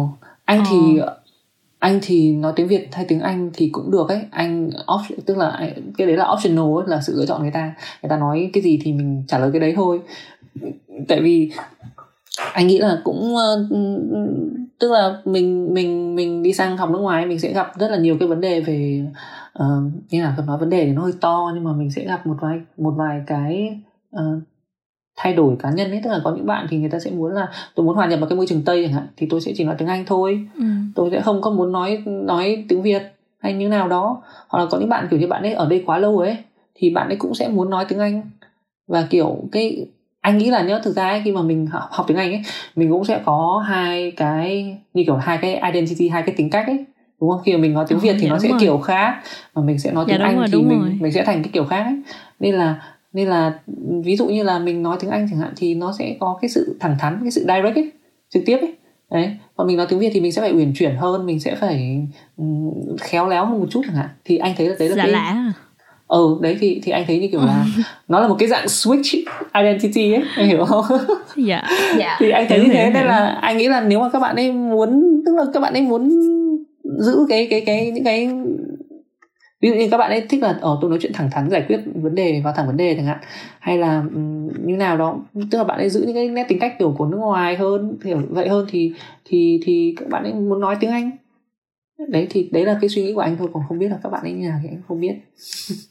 Anh 0.44 0.64
thì 0.70 0.98
ờ. 0.98 1.16
anh 1.78 1.98
thì 2.02 2.34
nói 2.34 2.52
tiếng 2.56 2.68
Việt 2.68 2.88
hay 2.92 3.04
tiếng 3.08 3.20
Anh 3.20 3.50
thì 3.54 3.70
cũng 3.72 3.90
được 3.90 4.08
ấy. 4.08 4.20
Anh 4.30 4.70
off 4.86 5.02
tức 5.26 5.36
là 5.36 5.60
cái 5.98 6.06
đấy 6.06 6.16
là 6.16 6.32
optional 6.32 6.64
ấy, 6.64 6.84
là 6.86 7.00
sự 7.00 7.14
lựa 7.16 7.26
chọn 7.26 7.42
người 7.42 7.50
ta. 7.50 7.74
Người 8.02 8.10
ta 8.10 8.16
nói 8.16 8.50
cái 8.52 8.62
gì 8.62 8.78
thì 8.82 8.92
mình 8.92 9.24
trả 9.28 9.38
lời 9.38 9.50
cái 9.52 9.60
đấy 9.60 9.72
thôi 9.76 10.00
tại 11.08 11.20
vì 11.20 11.50
anh 12.52 12.66
nghĩ 12.66 12.78
là 12.78 13.00
cũng 13.04 13.34
uh, 13.34 13.70
tức 14.78 14.92
là 14.92 15.20
mình 15.24 15.74
mình 15.74 16.14
mình 16.14 16.42
đi 16.42 16.52
sang 16.52 16.76
học 16.76 16.90
nước 16.90 16.98
ngoài 16.98 17.26
mình 17.26 17.40
sẽ 17.40 17.52
gặp 17.52 17.72
rất 17.78 17.90
là 17.90 17.96
nhiều 17.96 18.16
cái 18.20 18.28
vấn 18.28 18.40
đề 18.40 18.60
về 18.60 19.04
uh, 19.58 19.92
như 20.10 20.22
là 20.22 20.36
nói 20.46 20.58
vấn 20.58 20.70
đề 20.70 20.84
thì 20.84 20.92
nó 20.92 21.02
hơi 21.02 21.12
to 21.20 21.50
nhưng 21.54 21.64
mà 21.64 21.72
mình 21.72 21.90
sẽ 21.90 22.04
gặp 22.04 22.26
một 22.26 22.36
vài 22.40 22.60
một 22.76 22.94
vài 22.96 23.22
cái 23.26 23.78
uh, 24.16 24.42
thay 25.16 25.34
đổi 25.34 25.56
cá 25.58 25.70
nhân 25.70 25.90
ấy. 25.90 26.00
Tức 26.04 26.10
là 26.10 26.20
có 26.24 26.34
những 26.36 26.46
bạn 26.46 26.66
thì 26.70 26.78
người 26.78 26.90
ta 26.90 26.98
sẽ 26.98 27.10
muốn 27.10 27.32
là 27.32 27.48
tôi 27.74 27.86
muốn 27.86 27.94
hòa 27.96 28.06
nhập 28.06 28.20
vào 28.20 28.28
cái 28.28 28.36
môi 28.36 28.46
trường 28.46 28.62
tây 28.64 28.84
chẳng 28.84 28.92
hạn 28.92 29.06
thì 29.16 29.26
tôi 29.30 29.40
sẽ 29.40 29.52
chỉ 29.56 29.64
nói 29.64 29.74
tiếng 29.78 29.88
anh 29.88 30.04
thôi. 30.06 30.46
Ừ. 30.56 30.64
tôi 30.94 31.10
sẽ 31.10 31.20
không 31.20 31.40
có 31.40 31.50
muốn 31.50 31.72
nói 31.72 32.02
nói 32.06 32.64
tiếng 32.68 32.82
việt 32.82 33.02
hay 33.38 33.54
như 33.54 33.68
nào 33.68 33.88
đó. 33.88 34.22
Hoặc 34.48 34.60
là 34.60 34.66
có 34.70 34.78
những 34.78 34.88
bạn 34.88 35.06
kiểu 35.10 35.20
như 35.20 35.26
bạn 35.26 35.42
ấy 35.42 35.52
ở 35.52 35.68
đây 35.68 35.82
quá 35.86 35.98
lâu 35.98 36.18
ấy 36.18 36.36
thì 36.74 36.90
bạn 36.90 37.08
ấy 37.08 37.16
cũng 37.16 37.34
sẽ 37.34 37.48
muốn 37.48 37.70
nói 37.70 37.84
tiếng 37.88 37.98
anh. 37.98 38.22
Và 38.88 39.06
kiểu 39.10 39.36
cái 39.52 39.86
anh 40.20 40.38
nghĩ 40.38 40.50
là 40.50 40.62
nhớ 40.62 40.80
thực 40.84 40.96
ra 40.96 41.08
ấy, 41.08 41.22
khi 41.24 41.32
mà 41.32 41.42
mình 41.42 41.66
học, 41.66 42.04
tiếng 42.06 42.16
anh 42.16 42.30
ấy 42.30 42.42
mình 42.76 42.90
cũng 42.90 43.04
sẽ 43.04 43.20
có 43.24 43.64
hai 43.66 44.10
cái 44.10 44.76
như 44.94 45.02
kiểu 45.06 45.16
hai 45.16 45.38
cái 45.38 45.72
identity 45.72 46.08
hai 46.08 46.22
cái 46.22 46.34
tính 46.34 46.50
cách 46.50 46.66
ấy 46.66 46.84
đúng 47.20 47.30
không 47.30 47.40
khi 47.44 47.52
mà 47.52 47.58
mình 47.58 47.74
nói 47.74 47.84
tiếng 47.88 47.98
việt 47.98 48.16
thì 48.20 48.26
dạ, 48.26 48.30
nó 48.30 48.38
sẽ 48.38 48.48
rồi. 48.48 48.58
kiểu 48.60 48.78
khác 48.78 49.20
mà 49.54 49.62
mình 49.62 49.78
sẽ 49.78 49.92
nói 49.92 50.04
dạ, 50.08 50.14
tiếng 50.14 50.26
anh 50.26 50.36
rồi, 50.36 50.46
thì 50.52 50.62
mình 50.62 50.80
rồi. 50.80 50.96
mình 51.00 51.12
sẽ 51.12 51.24
thành 51.24 51.42
cái 51.42 51.50
kiểu 51.52 51.64
khác 51.64 51.82
ấy. 51.82 52.02
nên 52.40 52.54
là 52.54 52.82
nên 53.12 53.28
là 53.28 53.58
ví 54.04 54.16
dụ 54.16 54.26
như 54.26 54.42
là 54.42 54.58
mình 54.58 54.82
nói 54.82 54.96
tiếng 55.00 55.10
anh 55.10 55.26
chẳng 55.30 55.38
hạn 55.38 55.52
thì 55.56 55.74
nó 55.74 55.92
sẽ 55.98 56.16
có 56.20 56.38
cái 56.42 56.48
sự 56.48 56.76
thẳng 56.80 56.96
thắn 56.98 57.18
cái 57.22 57.30
sự 57.30 57.40
direct 57.40 57.74
ấy 57.74 57.90
trực 58.30 58.42
tiếp 58.46 58.58
ấy 58.60 58.74
đấy 59.10 59.36
còn 59.56 59.66
mình 59.66 59.76
nói 59.76 59.86
tiếng 59.88 59.98
việt 59.98 60.10
thì 60.12 60.20
mình 60.20 60.32
sẽ 60.32 60.42
phải 60.42 60.52
uyển 60.52 60.72
chuyển 60.74 60.96
hơn 60.96 61.26
mình 61.26 61.40
sẽ 61.40 61.54
phải 61.54 62.06
um, 62.36 62.70
khéo 63.00 63.28
léo 63.28 63.46
hơn 63.46 63.60
một 63.60 63.66
chút 63.70 63.80
chẳng 63.86 63.96
hạn 63.96 64.08
thì 64.24 64.36
anh 64.36 64.54
thấy 64.56 64.68
là 64.68 64.74
đấy 64.78 64.88
là 64.88 64.96
dạ 64.96 65.02
cái 65.02 65.12
lạ 65.12 65.52
ừ 66.10 66.38
đấy 66.40 66.56
thì 66.60 66.80
thì 66.82 66.92
anh 66.92 67.04
thấy 67.06 67.18
như 67.18 67.28
kiểu 67.28 67.40
là 67.40 67.66
nó 68.08 68.20
là 68.20 68.28
một 68.28 68.36
cái 68.38 68.48
dạng 68.48 68.66
switch 68.66 69.22
identity 69.54 70.12
ấy 70.12 70.22
anh 70.36 70.48
hiểu 70.48 70.64
không? 70.64 70.84
Dạ. 71.36 71.62
Yeah. 71.98 72.16
thì 72.20 72.30
anh 72.30 72.46
thấy 72.48 72.60
như 72.60 72.68
thế 72.72 72.90
nên 72.94 73.06
là 73.06 73.38
anh 73.42 73.58
nghĩ 73.58 73.68
là 73.68 73.80
nếu 73.80 74.00
mà 74.00 74.10
các 74.12 74.18
bạn 74.18 74.36
ấy 74.36 74.52
muốn 74.52 75.22
tức 75.26 75.36
là 75.36 75.44
các 75.54 75.60
bạn 75.60 75.72
ấy 75.72 75.82
muốn 75.82 76.10
giữ 76.98 77.26
cái 77.28 77.46
cái 77.50 77.60
cái 77.60 77.90
những 77.90 78.04
cái 78.04 78.28
ví 79.60 79.68
dụ 79.68 79.74
như 79.74 79.88
các 79.90 79.96
bạn 79.96 80.10
ấy 80.10 80.20
thích 80.20 80.42
là 80.42 80.48
ở 80.48 80.56
ờ, 80.60 80.78
tôi 80.80 80.90
nói 80.90 80.98
chuyện 81.02 81.12
thẳng 81.12 81.30
thắn 81.32 81.50
giải 81.50 81.64
quyết 81.68 81.80
vấn 81.94 82.14
đề 82.14 82.40
và 82.44 82.52
thẳng 82.52 82.66
vấn 82.66 82.76
đề 82.76 82.94
chẳng 82.96 83.06
hạn 83.06 83.18
hay 83.60 83.78
là 83.78 84.00
um, 84.14 84.48
như 84.66 84.76
nào 84.76 84.96
đó 84.96 85.18
tức 85.50 85.58
là 85.58 85.64
bạn 85.64 85.78
ấy 85.78 85.90
giữ 85.90 86.02
những 86.06 86.14
cái 86.14 86.28
nét 86.28 86.44
tính 86.48 86.58
cách 86.58 86.76
kiểu 86.78 86.94
của 86.98 87.06
nước 87.06 87.18
ngoài 87.18 87.56
hơn 87.56 87.98
kiểu 88.04 88.20
vậy 88.30 88.48
hơn 88.48 88.66
thì 88.70 88.92
thì 89.24 89.60
thì 89.64 89.94
các 89.96 90.08
bạn 90.08 90.24
ấy 90.24 90.34
muốn 90.34 90.60
nói 90.60 90.76
tiếng 90.80 90.90
anh. 90.90 91.10
Đấy 92.08 92.26
thì 92.30 92.48
đấy 92.52 92.64
là 92.64 92.78
cái 92.80 92.88
suy 92.88 93.02
nghĩ 93.02 93.12
của 93.12 93.20
anh 93.20 93.36
thôi 93.36 93.48
còn 93.52 93.62
không 93.68 93.78
biết 93.78 93.88
là 93.88 93.98
các 94.02 94.08
bạn 94.08 94.22
ấy 94.22 94.32
như 94.32 94.48
nào 94.48 94.58
thì 94.62 94.68
anh 94.68 94.82
không 94.88 95.00
biết 95.00 95.14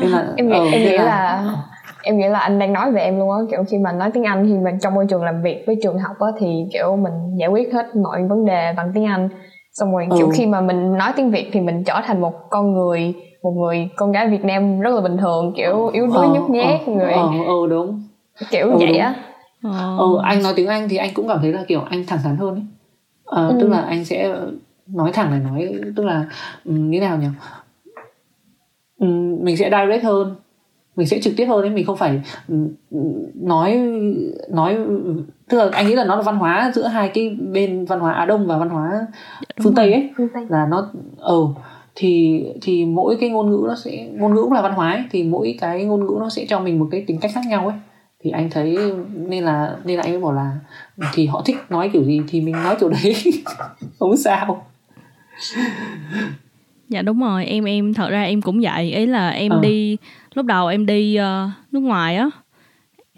nên 0.00 0.10
là 0.10 0.32
em 0.36 0.48
nghĩ, 0.48 0.58
ừ, 0.58 0.68
em 0.72 0.82
nghĩ 0.82 0.96
là, 0.96 1.04
là 1.04 1.44
em 2.02 2.18
nghĩ 2.18 2.28
là 2.28 2.38
anh 2.38 2.58
đang 2.58 2.72
nói 2.72 2.92
về 2.92 3.02
em 3.02 3.18
luôn 3.18 3.30
á 3.30 3.36
kiểu 3.50 3.64
khi 3.68 3.78
mà 3.78 3.92
nói 3.92 4.10
tiếng 4.14 4.24
anh 4.24 4.46
thì 4.46 4.58
mình 4.58 4.78
trong 4.80 4.94
môi 4.94 5.06
trường 5.10 5.24
làm 5.24 5.42
việc 5.42 5.64
với 5.66 5.76
trường 5.82 5.98
học 5.98 6.16
á 6.20 6.28
thì 6.38 6.66
kiểu 6.72 6.96
mình 6.96 7.36
giải 7.36 7.48
quyết 7.48 7.72
hết 7.74 7.96
mọi 7.96 8.24
vấn 8.28 8.44
đề 8.44 8.72
bằng 8.76 8.90
tiếng 8.94 9.04
anh. 9.04 9.28
Xong 9.72 9.92
rồi 9.92 10.06
kiểu 10.16 10.26
ừ. 10.26 10.32
khi 10.34 10.46
mà 10.46 10.60
mình 10.60 10.92
nói 10.98 11.12
tiếng 11.16 11.30
việt 11.30 11.50
thì 11.52 11.60
mình 11.60 11.84
trở 11.84 12.00
thành 12.04 12.20
một 12.20 12.50
con 12.50 12.72
người 12.72 13.14
một 13.42 13.50
người 13.50 13.88
con 13.96 14.12
gái 14.12 14.28
việt 14.28 14.44
nam 14.44 14.80
rất 14.80 14.94
là 14.94 15.00
bình 15.00 15.16
thường 15.16 15.52
kiểu 15.56 15.88
yếu 15.88 16.06
đuối 16.06 16.26
ờ, 16.26 16.32
nhút 16.34 16.50
nhát 16.50 16.80
ờ, 16.86 16.92
người. 16.92 17.12
ờ, 17.12 17.28
ờ 17.46 17.66
đúng. 17.70 18.02
Kiểu 18.50 18.70
ừ, 18.70 18.76
vậy 18.78 18.96
á. 18.98 19.14
ờ. 19.62 19.96
ừ, 19.98 20.18
anh 20.22 20.42
nói 20.42 20.52
tiếng 20.56 20.66
anh 20.66 20.88
thì 20.88 20.96
anh 20.96 21.10
cũng 21.14 21.28
cảm 21.28 21.38
thấy 21.42 21.52
là 21.52 21.64
kiểu 21.68 21.80
anh 21.90 22.04
thẳng 22.06 22.18
thắn 22.24 22.36
hơn 22.36 22.54
ấy. 22.54 22.62
À, 23.26 23.48
ừ. 23.48 23.58
tức 23.60 23.68
là 23.68 23.80
anh 23.80 24.04
sẽ 24.04 24.34
nói 24.86 25.12
thẳng 25.12 25.30
là 25.30 25.38
nói 25.38 25.72
tức 25.96 26.06
là 26.06 26.24
um, 26.64 26.90
như 26.90 27.00
nào 27.00 27.16
nhỉ 27.18 27.26
mình 29.44 29.56
sẽ 29.56 29.70
direct 29.70 30.04
hơn. 30.04 30.34
Mình 30.96 31.06
sẽ 31.06 31.20
trực 31.20 31.34
tiếp 31.36 31.46
hơn 31.46 31.62
đấy 31.62 31.70
mình 31.70 31.86
không 31.86 31.96
phải 31.96 32.20
nói 33.34 33.80
nói 34.48 34.76
tức 35.48 35.58
là 35.58 35.68
anh 35.72 35.86
nghĩ 35.86 35.94
là 35.94 36.04
nó 36.04 36.16
là 36.16 36.22
văn 36.22 36.36
hóa 36.36 36.72
giữa 36.74 36.86
hai 36.86 37.08
cái 37.08 37.28
bên 37.28 37.84
văn 37.84 38.00
hóa 38.00 38.12
Á 38.12 38.24
Đông 38.24 38.46
và 38.46 38.58
văn 38.58 38.68
hóa 38.68 39.06
dạ, 39.40 39.62
phương 39.62 39.74
Tây 39.74 39.92
ấy. 39.92 40.10
Phương 40.16 40.28
Tây. 40.34 40.46
là 40.48 40.66
nó 40.66 40.90
ờ 41.18 41.34
ừ, 41.34 41.46
thì 41.94 42.44
thì 42.62 42.84
mỗi 42.84 43.16
cái 43.20 43.30
ngôn 43.30 43.50
ngữ 43.50 43.64
nó 43.68 43.74
sẽ 43.74 44.08
ngôn 44.12 44.34
ngữ 44.34 44.42
cũng 44.42 44.52
là 44.52 44.62
văn 44.62 44.72
hóa 44.72 44.92
ấy, 44.92 45.04
thì 45.10 45.22
mỗi 45.22 45.56
cái 45.60 45.84
ngôn 45.84 46.06
ngữ 46.06 46.16
nó 46.20 46.28
sẽ 46.28 46.46
cho 46.48 46.60
mình 46.60 46.78
một 46.78 46.88
cái 46.90 47.04
tính 47.06 47.18
cách 47.20 47.30
khác 47.34 47.40
nhau 47.48 47.68
ấy. 47.68 47.78
Thì 48.20 48.30
anh 48.30 48.50
thấy 48.50 48.78
nên 49.14 49.44
là 49.44 49.76
nên 49.84 49.96
là 49.96 50.02
anh 50.02 50.12
mới 50.12 50.22
bảo 50.22 50.32
là 50.32 50.56
thì 51.14 51.26
họ 51.26 51.42
thích 51.44 51.56
nói 51.68 51.90
kiểu 51.92 52.04
gì 52.04 52.22
thì 52.28 52.40
mình 52.40 52.54
nói 52.54 52.76
kiểu 52.80 52.88
đấy. 52.88 53.14
Không 53.98 54.16
sao 54.16 54.66
dạ 56.94 57.02
đúng 57.02 57.20
rồi 57.20 57.46
em 57.46 57.64
em 57.64 57.94
thật 57.94 58.10
ra 58.10 58.22
em 58.22 58.42
cũng 58.42 58.60
vậy 58.60 58.92
ý 58.92 59.06
là 59.06 59.30
em 59.30 59.52
ừ. 59.52 59.58
đi 59.62 59.96
lúc 60.34 60.46
đầu 60.46 60.66
em 60.66 60.86
đi 60.86 61.18
uh, 61.18 61.50
nước 61.72 61.80
ngoài 61.80 62.16
á 62.16 62.30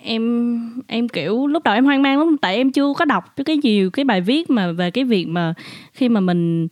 em 0.02 0.60
em 0.86 1.08
kiểu 1.08 1.46
lúc 1.46 1.64
đầu 1.64 1.74
em 1.74 1.84
hoang 1.84 2.02
mang 2.02 2.18
lắm 2.18 2.36
tại 2.42 2.56
em 2.56 2.72
chưa 2.72 2.92
có 2.96 3.04
đọc 3.04 3.24
cái 3.46 3.56
nhiều 3.56 3.90
cái 3.90 4.04
bài 4.04 4.20
viết 4.20 4.50
mà 4.50 4.72
về 4.72 4.90
cái 4.90 5.04
việc 5.04 5.26
mà 5.28 5.54
khi 5.92 6.08
mà 6.08 6.20
mình 6.20 6.68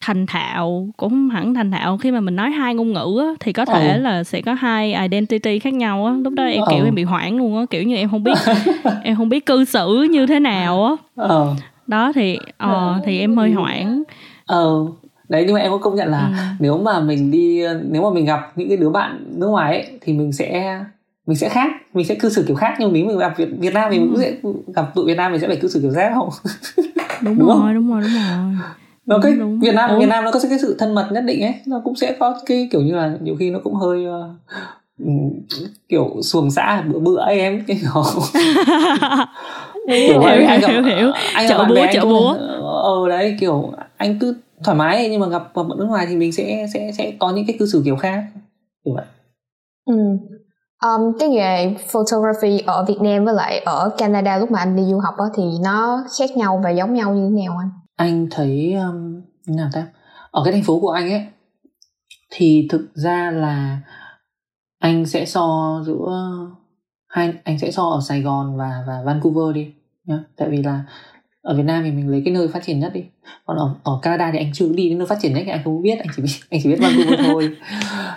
thành 0.00 0.26
thạo 0.26 0.88
cũng 0.96 1.10
không 1.10 1.30
hẳn 1.30 1.54
thành 1.54 1.70
thạo 1.70 1.98
khi 1.98 2.10
mà 2.10 2.20
mình 2.20 2.36
nói 2.36 2.50
hai 2.50 2.74
ngôn 2.74 2.92
ngữ 2.92 3.18
á, 3.20 3.26
thì 3.40 3.52
có 3.52 3.64
thể 3.64 3.92
ừ. 3.92 4.00
là 4.00 4.24
sẽ 4.24 4.40
có 4.40 4.54
hai 4.54 4.94
identity 4.94 5.58
khác 5.58 5.74
nhau 5.74 6.06
á 6.06 6.14
lúc 6.24 6.32
đó 6.32 6.44
em 6.44 6.62
kiểu 6.70 6.78
ừ. 6.78 6.84
em 6.84 6.94
bị 6.94 7.02
hoảng 7.02 7.36
luôn 7.36 7.58
á 7.58 7.64
kiểu 7.70 7.82
như 7.82 7.96
em 7.96 8.10
không 8.10 8.24
biết 8.24 8.34
em 9.02 9.16
không 9.16 9.28
biết 9.28 9.46
cư 9.46 9.64
xử 9.64 10.06
như 10.10 10.26
thế 10.26 10.40
nào 10.40 10.84
á 10.84 10.96
ừ. 11.28 11.46
đó 11.86 12.12
thì 12.14 12.38
ờ 12.56 12.94
uh, 12.98 13.04
thì 13.06 13.20
em 13.20 13.36
hơi 13.36 13.50
hoảng 13.50 14.02
ờ 14.46 14.86
đấy 15.28 15.44
nhưng 15.46 15.54
mà 15.54 15.60
em 15.60 15.70
có 15.70 15.78
công 15.78 15.94
nhận 15.94 16.08
là 16.08 16.26
ừ. 16.26 16.54
nếu 16.58 16.78
mà 16.78 17.00
mình 17.00 17.30
đi 17.30 17.62
nếu 17.90 18.02
mà 18.02 18.10
mình 18.10 18.24
gặp 18.24 18.52
những 18.56 18.68
cái 18.68 18.76
đứa 18.76 18.90
bạn 18.90 19.24
nước 19.36 19.46
ngoài 19.46 19.72
ấy 19.72 19.98
thì 20.00 20.12
mình 20.12 20.32
sẽ 20.32 20.78
mình 21.26 21.36
sẽ 21.36 21.48
khác 21.48 21.70
mình 21.94 22.06
sẽ 22.06 22.14
cư 22.14 22.28
xử 22.28 22.44
kiểu 22.46 22.56
khác 22.56 22.74
nhưng 22.78 22.88
mà 22.88 22.92
mình 22.92 23.18
gặp 23.18 23.34
Việt, 23.36 23.48
Việt 23.58 23.74
Nam 23.74 23.90
mình 23.90 24.00
ừ. 24.00 24.06
cũng 24.10 24.20
sẽ 24.20 24.34
gặp 24.74 24.94
tụi 24.94 25.06
Việt 25.06 25.16
Nam 25.16 25.32
mình 25.32 25.40
sẽ 25.40 25.46
phải 25.46 25.56
cư 25.56 25.68
xử 25.68 25.80
kiểu 25.80 25.92
khác 25.94 26.12
không 26.14 26.28
đúng, 27.22 27.38
đúng 27.38 27.48
rồi 27.48 27.56
không? 27.56 27.74
đúng 27.74 27.90
rồi 27.90 28.00
đúng 28.02 28.12
rồi 28.12 28.54
nó 29.06 29.18
cái 29.22 29.32
đúng. 29.32 29.60
Việt 29.60 29.74
Nam 29.74 29.90
ừ. 29.90 29.98
Việt 29.98 30.08
Nam 30.08 30.24
nó 30.24 30.30
có 30.30 30.40
cái 30.48 30.58
sự 30.58 30.76
thân 30.78 30.94
mật 30.94 31.08
nhất 31.12 31.20
định 31.20 31.42
ấy 31.42 31.54
nó 31.66 31.80
cũng 31.84 31.96
sẽ 31.96 32.16
có 32.20 32.40
cái 32.46 32.68
kiểu 32.72 32.80
như 32.80 32.94
là 32.94 33.12
nhiều 33.20 33.36
khi 33.38 33.50
nó 33.50 33.58
cũng 33.64 33.74
hơi 33.74 34.06
uh, 34.06 35.06
kiểu 35.88 36.16
xuồng 36.22 36.50
xã 36.50 36.82
bữa 36.92 36.98
bữa 36.98 37.16
ấy 37.16 37.40
em 37.40 37.64
cái 37.66 37.78
kiểu 37.80 38.02
hiểu, 39.88 40.20
hiểu, 40.20 40.46
gặp, 40.46 40.70
hiểu 40.70 40.82
hiểu 40.82 41.12
anh 41.34 41.48
chợ 41.48 41.64
búa 41.68 41.86
chợ 41.92 42.04
búa 42.04 42.36
ờ 42.82 43.08
đấy 43.08 43.36
kiểu 43.40 43.72
anh 43.96 44.18
cứ 44.18 44.34
thoải 44.64 44.78
mái 44.78 45.08
nhưng 45.10 45.20
mà 45.20 45.28
gặp 45.28 45.42
gặp 45.54 45.62
nước 45.78 45.86
ngoài 45.88 46.06
thì 46.08 46.16
mình 46.16 46.32
sẽ 46.32 46.66
sẽ 46.74 46.92
sẽ 46.92 47.12
có 47.20 47.30
những 47.30 47.46
cái 47.46 47.56
cư 47.58 47.66
xử 47.66 47.82
kiểu 47.84 47.96
khác 47.96 48.24
kiểu 48.84 48.94
vậy 48.94 49.04
ừ. 49.86 49.94
Um, 50.82 51.18
cái 51.18 51.28
nghề 51.28 51.74
photography 51.74 52.58
ở 52.66 52.84
Việt 52.84 53.00
Nam 53.00 53.24
với 53.24 53.34
lại 53.34 53.58
ở 53.58 53.90
Canada 53.98 54.38
lúc 54.38 54.50
mà 54.50 54.58
anh 54.58 54.76
đi 54.76 54.82
du 54.90 54.98
học 54.98 55.14
á 55.18 55.24
thì 55.36 55.42
nó 55.62 56.04
khác 56.18 56.36
nhau 56.36 56.60
và 56.64 56.70
giống 56.70 56.94
nhau 56.94 57.14
như 57.14 57.30
thế 57.30 57.44
nào 57.44 57.58
anh? 57.58 57.70
Anh 57.96 58.28
thấy 58.30 58.74
um, 58.74 59.22
nào 59.56 59.70
ta? 59.72 59.86
Ở 60.30 60.42
cái 60.44 60.52
thành 60.52 60.62
phố 60.62 60.80
của 60.80 60.90
anh 60.90 61.10
ấy 61.10 61.26
thì 62.30 62.68
thực 62.70 62.88
ra 62.94 63.30
là 63.30 63.80
anh 64.78 65.06
sẽ 65.06 65.24
so 65.24 65.80
giữa 65.86 66.30
hai 67.08 67.34
anh 67.44 67.58
sẽ 67.58 67.70
so 67.70 67.82
ở 67.82 68.00
Sài 68.00 68.22
Gòn 68.22 68.56
và 68.56 68.84
và 68.86 69.02
Vancouver 69.04 69.54
đi 69.54 69.74
nhá. 70.04 70.18
Tại 70.36 70.48
vì 70.50 70.62
là 70.62 70.84
ở 71.42 71.56
Việt 71.56 71.62
Nam 71.62 71.84
thì 71.84 71.90
mình 71.90 72.08
lấy 72.08 72.22
cái 72.24 72.34
nơi 72.34 72.48
phát 72.48 72.62
triển 72.62 72.78
nhất 72.78 72.92
đi. 72.94 73.04
Còn 73.46 73.56
ở, 73.56 73.74
ở 73.82 73.98
Canada 74.02 74.30
thì 74.32 74.38
anh 74.38 74.52
chưa 74.54 74.68
đi 74.72 74.88
đến 74.88 74.98
nơi 74.98 75.06
phát 75.06 75.18
triển 75.22 75.34
nhất 75.34 75.42
thì 75.44 75.50
anh 75.50 75.60
không 75.64 75.82
biết 75.82 75.98
anh 75.98 76.08
chỉ 76.16 76.22
biết 76.22 76.32
anh 76.50 76.60
chỉ 76.62 76.68
biết 76.68 76.78
Vancouver 76.80 77.20
thôi. 77.26 77.56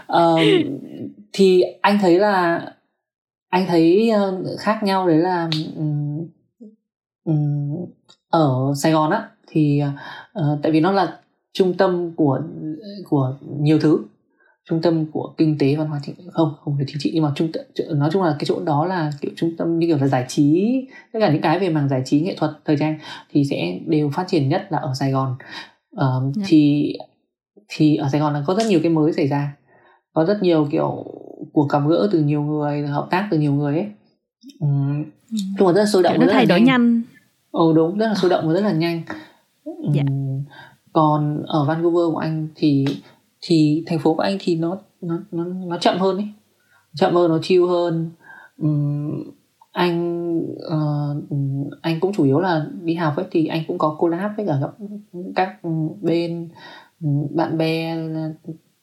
Um, 0.08 0.40
thì 1.34 1.64
anh 1.82 1.98
thấy 2.02 2.20
là 2.20 2.66
anh 3.50 3.66
thấy 3.68 4.12
uh, 4.30 4.60
khác 4.60 4.84
nhau 4.84 5.08
đấy 5.08 5.18
là 5.18 5.50
um, 5.76 6.28
um, 7.26 7.86
ở 8.30 8.74
Sài 8.76 8.92
Gòn 8.92 9.12
á 9.12 9.30
thì 9.48 9.82
uh, 10.40 10.60
tại 10.64 10.72
vì 10.72 10.80
nó 10.80 10.92
là 10.92 11.20
trung 11.54 11.74
tâm 11.78 12.12
của 12.16 12.42
của 13.10 13.38
nhiều 13.60 13.80
thứ 13.80 14.00
trung 14.70 14.82
tâm 14.82 15.06
của 15.12 15.34
kinh 15.38 15.58
tế 15.58 15.76
văn 15.76 15.88
hóa 15.88 16.00
chính 16.04 16.16
không 16.32 16.54
không 16.60 16.76
phải 16.78 16.86
chính 16.88 16.98
trị 17.00 17.12
nhưng 17.14 17.24
mà 17.24 17.32
trung 17.36 17.52
nói 17.90 18.10
chung 18.14 18.24
là 18.24 18.36
cái 18.40 18.46
chỗ 18.46 18.60
đó 18.64 18.86
là 18.86 19.12
kiểu 19.22 19.32
trung 19.36 19.52
tâm 19.58 19.80
như 19.80 19.88
kiểu 19.88 19.98
là 19.98 20.08
giải 20.08 20.26
trí 20.28 20.76
tất 21.14 21.20
cả 21.20 21.32
những 21.32 21.42
cái 21.42 21.60
về 21.60 21.70
mảng 21.70 21.90
giải 21.90 22.02
trí 22.06 22.22
nghệ 22.22 22.36
thuật 22.38 22.52
thời 22.66 22.78
trang 22.78 23.00
thì 23.32 23.44
sẽ 23.46 23.80
đều 23.86 24.10
phát 24.10 24.28
triển 24.28 24.50
nhất 24.50 24.68
là 24.70 24.78
ở 24.78 24.94
Sài 25.00 25.12
Gòn 25.12 25.36
uh, 25.96 26.02
yeah. 26.02 26.48
thì 26.48 26.94
thì 27.68 27.96
ở 27.96 28.10
Sài 28.12 28.22
Gòn 28.22 28.34
là 28.34 28.44
có 28.48 28.56
rất 28.56 28.68
nhiều 28.68 28.80
cái 28.84 28.92
mới 28.92 29.14
xảy 29.14 29.28
ra 29.28 29.58
có 30.14 30.26
rất 30.26 30.44
nhiều 30.44 30.68
kiểu 30.72 31.06
cuộc 31.54 31.70
gặp 31.70 31.82
gỡ 31.88 32.10
từ 32.12 32.20
nhiều 32.20 32.44
người 32.44 32.88
hợp 32.88 33.08
tác 33.12 33.28
từ 33.32 33.40
nhiều 33.40 33.54
người 33.54 33.76
ấy 33.76 33.88
um, 34.60 35.04
ừ. 35.60 35.66
là 35.66 35.74
rất 35.74 35.80
là 35.80 35.86
sôi 35.86 36.04
động 36.04 36.20
nó 36.20 36.28
thay 36.32 36.46
đổi 36.46 36.62
nhanh, 36.62 36.66
nhanh. 36.66 37.02
ừ 37.52 37.74
đúng 37.76 37.98
rất 37.98 38.08
là 38.08 38.16
sôi 38.16 38.30
động 38.30 38.48
và 38.48 38.54
rất 38.54 38.62
là 38.62 38.72
nhanh 38.72 39.02
um, 39.64 39.94
yeah. 39.94 40.06
còn 40.94 41.44
ở 41.48 41.66
Vancouver 41.66 42.14
của 42.14 42.20
anh 42.20 42.48
thì 42.56 42.86
thì 43.48 43.84
thành 43.88 44.00
phố 44.00 44.14
của 44.14 44.22
anh 44.22 44.38
thì 44.40 44.56
nó 44.56 44.78
nó 45.02 45.20
nó, 45.32 45.44
nó 45.44 45.78
chậm 45.78 46.00
hơn 46.00 46.18
ấy. 46.18 46.28
Chậm 46.94 47.16
hơn 47.16 47.32
nó 47.32 47.40
chill 47.42 47.66
hơn. 47.68 48.12
Um, 48.58 49.24
anh 49.72 50.38
uh, 50.48 51.24
anh 51.82 52.00
cũng 52.00 52.14
chủ 52.14 52.24
yếu 52.24 52.40
là 52.40 52.68
đi 52.84 52.94
học 52.94 53.14
ấy 53.18 53.26
thì 53.32 53.46
anh 53.46 53.64
cũng 53.68 53.78
có 53.78 53.96
collab 54.00 54.32
với 54.38 54.46
cả 54.48 54.60
các 55.36 55.60
bên 56.02 56.50
bạn 57.36 57.58
bè 57.58 57.98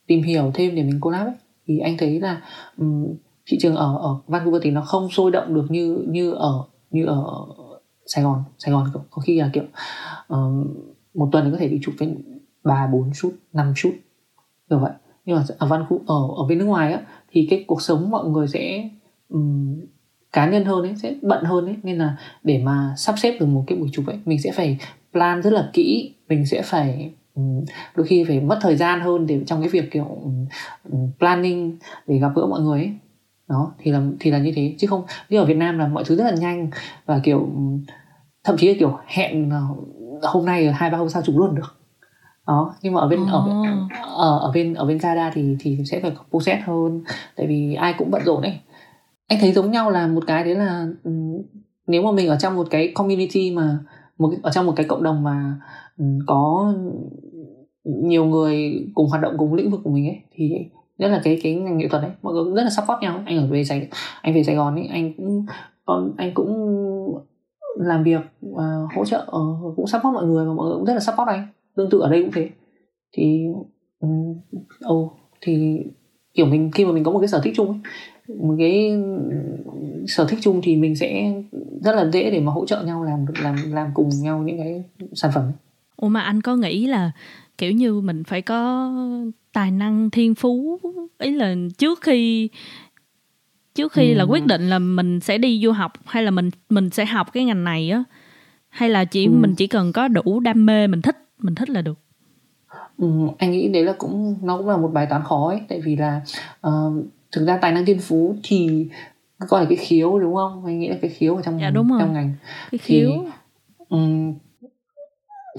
tìm 0.06 0.22
hiểu 0.22 0.50
thêm 0.54 0.74
để 0.74 0.82
mình 0.82 1.00
collab 1.00 1.26
ấy. 1.26 1.34
Thì 1.66 1.78
anh 1.78 1.96
thấy 1.98 2.20
là 2.20 2.42
um, 2.78 3.06
thị 3.46 3.58
trường 3.60 3.76
ở 3.76 3.98
ở 3.98 4.16
Vancouver 4.26 4.62
thì 4.62 4.70
nó 4.70 4.80
không 4.80 5.10
sôi 5.10 5.30
động 5.30 5.54
được 5.54 5.66
như 5.68 6.04
như 6.08 6.30
ở 6.30 6.64
như 6.90 7.06
ở 7.06 7.24
Sài 8.06 8.24
Gòn. 8.24 8.44
Sài 8.58 8.72
Gòn 8.72 8.86
có 9.10 9.22
khi 9.22 9.40
là 9.40 9.50
kiểu 9.52 9.64
uh, 10.34 10.66
một 11.14 11.28
tuần 11.32 11.50
có 11.52 11.58
thể 11.58 11.68
đi 11.68 11.80
chụp 11.82 11.94
với 11.98 12.16
ba 12.64 12.86
bốn 12.92 13.10
chút 13.14 13.32
năm 13.52 13.72
chút 13.76 13.92
kiểu 14.72 14.78
vậy. 14.78 14.92
Nhưng 15.24 15.36
mà 15.36 15.44
ở 15.58 15.66
văn 15.66 15.84
khu 15.88 16.00
ở 16.06 16.28
ở 16.36 16.44
bên 16.48 16.58
nước 16.58 16.64
ngoài 16.64 16.92
á 16.92 17.00
thì 17.30 17.46
cái 17.50 17.64
cuộc 17.66 17.82
sống 17.82 18.10
mọi 18.10 18.24
người 18.24 18.48
sẽ 18.48 18.88
um, 19.28 19.80
cá 20.32 20.46
nhân 20.46 20.64
hơn 20.64 20.82
ấy 20.82 20.94
sẽ 20.96 21.14
bận 21.22 21.44
hơn 21.44 21.66
ấy. 21.66 21.76
Nên 21.82 21.98
là 21.98 22.16
để 22.42 22.62
mà 22.64 22.94
sắp 22.96 23.14
xếp 23.18 23.36
được 23.40 23.46
một 23.46 23.64
cái 23.66 23.78
buổi 23.78 23.88
chụp 23.92 24.06
ấy 24.06 24.18
mình 24.24 24.42
sẽ 24.42 24.52
phải 24.52 24.78
plan 25.12 25.42
rất 25.42 25.52
là 25.52 25.70
kỹ. 25.72 26.14
Mình 26.28 26.46
sẽ 26.46 26.62
phải 26.62 27.10
um, 27.34 27.64
đôi 27.96 28.06
khi 28.06 28.24
phải 28.24 28.40
mất 28.40 28.58
thời 28.60 28.76
gian 28.76 29.00
hơn 29.00 29.26
để 29.26 29.40
trong 29.46 29.60
cái 29.60 29.68
việc 29.68 29.90
kiểu 29.90 30.18
um, 30.92 31.10
planning 31.18 31.76
để 32.06 32.18
gặp 32.18 32.32
gỡ 32.34 32.46
mọi 32.46 32.60
người 32.60 32.80
ấy. 32.80 32.92
Đó 33.48 33.72
thì 33.78 33.90
là 33.90 34.02
thì 34.20 34.30
là 34.30 34.38
như 34.38 34.52
thế. 34.56 34.74
Chứ 34.78 34.86
không 34.86 35.02
như 35.28 35.38
ở 35.38 35.44
Việt 35.44 35.56
Nam 35.56 35.78
là 35.78 35.88
mọi 35.88 36.04
thứ 36.06 36.16
rất 36.16 36.24
là 36.24 36.34
nhanh 36.40 36.70
và 37.06 37.20
kiểu 37.24 37.48
thậm 38.44 38.56
chí 38.58 38.68
là 38.68 38.74
kiểu 38.78 38.98
hẹn 39.06 39.50
ờ, 39.50 39.62
hôm 40.22 40.46
nay 40.46 40.72
hai 40.72 40.90
ba 40.90 40.98
hôm 40.98 41.08
sau 41.08 41.22
chụp 41.22 41.36
luôn 41.38 41.54
được 41.54 41.81
đó 42.46 42.74
nhưng 42.82 42.94
mà 42.94 43.00
ở 43.00 43.08
bên 43.08 43.22
oh. 43.22 43.28
ở, 43.28 43.44
ở 44.16 44.38
ở 44.38 44.52
bên 44.54 44.74
ở 44.74 44.84
bên 44.84 44.98
Canada 44.98 45.30
thì 45.34 45.56
thì 45.60 45.78
sẽ 45.84 46.00
phải 46.00 46.12
process 46.30 46.62
hơn 46.64 47.04
tại 47.36 47.46
vì 47.46 47.74
ai 47.74 47.94
cũng 47.98 48.10
bận 48.10 48.22
rộn 48.24 48.42
ấy. 48.42 48.60
Anh 49.28 49.38
thấy 49.40 49.52
giống 49.52 49.70
nhau 49.70 49.90
là 49.90 50.06
một 50.06 50.24
cái 50.26 50.44
đấy 50.44 50.54
là 50.54 50.86
nếu 51.86 52.02
mà 52.02 52.12
mình 52.12 52.28
ở 52.28 52.36
trong 52.36 52.56
một 52.56 52.66
cái 52.70 52.92
community 52.94 53.50
mà 53.50 53.78
một 54.18 54.32
ở 54.42 54.50
trong 54.50 54.66
một 54.66 54.72
cái 54.76 54.86
cộng 54.86 55.02
đồng 55.02 55.22
mà 55.22 55.56
có 56.26 56.74
nhiều 57.84 58.24
người 58.24 58.84
cùng 58.94 59.08
hoạt 59.08 59.22
động 59.22 59.34
cùng 59.38 59.54
lĩnh 59.54 59.70
vực 59.70 59.80
của 59.84 59.90
mình 59.90 60.06
ấy 60.08 60.20
thì 60.32 60.52
nhất 60.98 61.08
là 61.08 61.20
cái 61.24 61.40
cái 61.42 61.54
ngành 61.54 61.78
nghệ 61.78 61.88
thuật 61.88 62.02
đấy 62.02 62.10
mọi 62.22 62.34
người 62.34 62.44
cũng 62.44 62.54
rất 62.54 62.62
là 62.62 62.70
support 62.70 63.02
nhau. 63.02 63.22
Anh 63.26 63.38
ở 63.38 63.46
về 63.46 63.64
sài 63.64 63.88
anh 64.22 64.34
về 64.34 64.42
sài 64.42 64.54
gòn 64.54 64.74
ấy 64.74 64.86
anh 64.86 65.12
cũng 65.16 65.46
còn 65.84 66.12
anh 66.16 66.34
cũng 66.34 66.78
làm 67.76 68.02
việc 68.02 68.20
và 68.40 68.64
hỗ 68.96 69.04
trợ 69.04 69.26
cũng 69.76 69.86
support 69.86 70.14
mọi 70.14 70.24
người 70.24 70.46
và 70.46 70.52
mọi 70.52 70.66
người 70.66 70.76
cũng 70.76 70.84
rất 70.84 70.94
là 70.94 71.00
support 71.00 71.28
anh 71.28 71.46
tương 71.76 71.90
tự 71.90 72.00
ở 72.00 72.10
đây 72.10 72.22
cũng 72.22 72.32
thế 72.32 72.50
thì 73.12 73.46
ồ 74.80 74.94
oh, 74.94 75.12
thì 75.40 75.78
kiểu 76.34 76.46
mình 76.46 76.70
khi 76.74 76.84
mà 76.84 76.92
mình 76.92 77.04
có 77.04 77.10
một 77.10 77.18
cái 77.18 77.28
sở 77.28 77.40
thích 77.44 77.52
chung 77.56 77.68
ấy, 77.68 77.78
một 78.36 78.54
cái 78.58 79.02
sở 80.06 80.26
thích 80.28 80.38
chung 80.42 80.60
thì 80.62 80.76
mình 80.76 80.96
sẽ 80.96 81.42
rất 81.82 81.94
là 81.96 82.10
dễ 82.12 82.30
để 82.30 82.40
mà 82.40 82.52
hỗ 82.52 82.66
trợ 82.66 82.82
nhau 82.82 83.04
làm 83.04 83.26
làm 83.42 83.72
làm 83.72 83.88
cùng 83.94 84.08
nhau 84.22 84.42
những 84.42 84.58
cái 84.58 84.82
sản 85.12 85.30
phẩm 85.34 85.44
ấy. 85.44 85.52
Ủa 85.96 86.08
mà 86.08 86.20
anh 86.20 86.40
có 86.40 86.56
nghĩ 86.56 86.86
là 86.86 87.10
kiểu 87.58 87.72
như 87.72 88.00
mình 88.00 88.24
phải 88.24 88.42
có 88.42 88.92
tài 89.52 89.70
năng 89.70 90.10
thiên 90.10 90.34
phú 90.34 90.80
ý 91.18 91.30
là 91.30 91.54
trước 91.78 92.00
khi 92.02 92.48
trước 93.74 93.92
khi 93.92 94.12
ừ. 94.12 94.14
là 94.14 94.24
quyết 94.24 94.46
định 94.46 94.70
là 94.70 94.78
mình 94.78 95.20
sẽ 95.20 95.38
đi 95.38 95.60
du 95.64 95.72
học 95.72 95.92
hay 96.04 96.22
là 96.22 96.30
mình 96.30 96.50
mình 96.70 96.90
sẽ 96.90 97.06
học 97.06 97.32
cái 97.32 97.44
ngành 97.44 97.64
này 97.64 97.90
á 97.90 98.04
hay 98.68 98.88
là 98.88 99.04
chỉ 99.04 99.26
ừ. 99.26 99.30
mình 99.30 99.54
chỉ 99.54 99.66
cần 99.66 99.92
có 99.92 100.08
đủ 100.08 100.40
đam 100.40 100.66
mê 100.66 100.86
mình 100.86 101.02
thích 101.02 101.16
mình 101.44 101.54
thích 101.54 101.70
là 101.70 101.82
được. 101.82 101.98
Ừ, 102.98 103.06
anh 103.38 103.50
nghĩ 103.50 103.68
đấy 103.68 103.84
là 103.84 103.94
cũng 103.98 104.36
nó 104.42 104.58
cũng 104.58 104.68
là 104.68 104.76
một 104.76 104.90
bài 104.92 105.06
toán 105.10 105.22
khó 105.22 105.48
ấy. 105.48 105.60
Tại 105.68 105.80
vì 105.80 105.96
là 105.96 106.20
uh, 106.66 107.04
thực 107.32 107.46
ra 107.46 107.56
tài 107.56 107.72
năng 107.72 107.84
thiên 107.84 107.98
phú 107.98 108.36
thì 108.42 108.86
gọi 109.38 109.62
là 109.62 109.68
cái 109.68 109.76
khiếu 109.76 110.18
đúng 110.18 110.34
không? 110.34 110.64
Anh 110.64 110.78
nghĩ 110.78 110.88
là 110.88 110.96
cái 111.02 111.10
khiếu 111.10 111.36
ở 111.36 111.42
trong 111.42 111.60
dạ, 111.60 111.70
đúng 111.70 111.88
rồi. 111.88 112.00
trong 112.00 112.12
ngành. 112.12 112.32
Cái 112.70 112.78
khiếu. 112.78 113.10
thì, 113.10 113.30
um, 113.88 114.34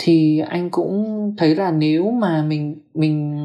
thì 0.01 0.39
anh 0.39 0.69
cũng 0.69 1.33
thấy 1.37 1.55
là 1.55 1.71
nếu 1.71 2.11
mà 2.11 2.43
mình 2.43 2.75
mình 2.93 3.39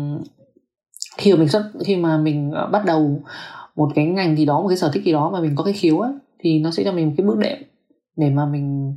khi 1.18 1.32
mà 1.32 1.38
mình 1.38 1.48
xuất 1.48 1.70
khi 1.84 1.96
mà 1.96 2.18
mình 2.18 2.50
ờ, 2.50 2.66
bắt 2.66 2.84
đầu 2.84 3.22
một 3.76 3.90
cái 3.94 4.06
ngành 4.06 4.36
gì 4.36 4.44
đó 4.44 4.60
một 4.60 4.68
cái 4.68 4.76
sở 4.76 4.90
thích 4.92 5.04
gì 5.04 5.12
đó 5.12 5.30
mà 5.30 5.40
mình 5.40 5.56
có 5.56 5.64
cái 5.64 5.72
khiếu 5.72 6.00
á 6.00 6.10
thì 6.38 6.58
nó 6.58 6.70
sẽ 6.70 6.84
cho 6.84 6.92
mình 6.92 7.06
một 7.06 7.14
cái 7.16 7.26
bước 7.26 7.38
đệm 7.38 7.58
để 8.16 8.30
mà 8.30 8.46
mình 8.46 8.94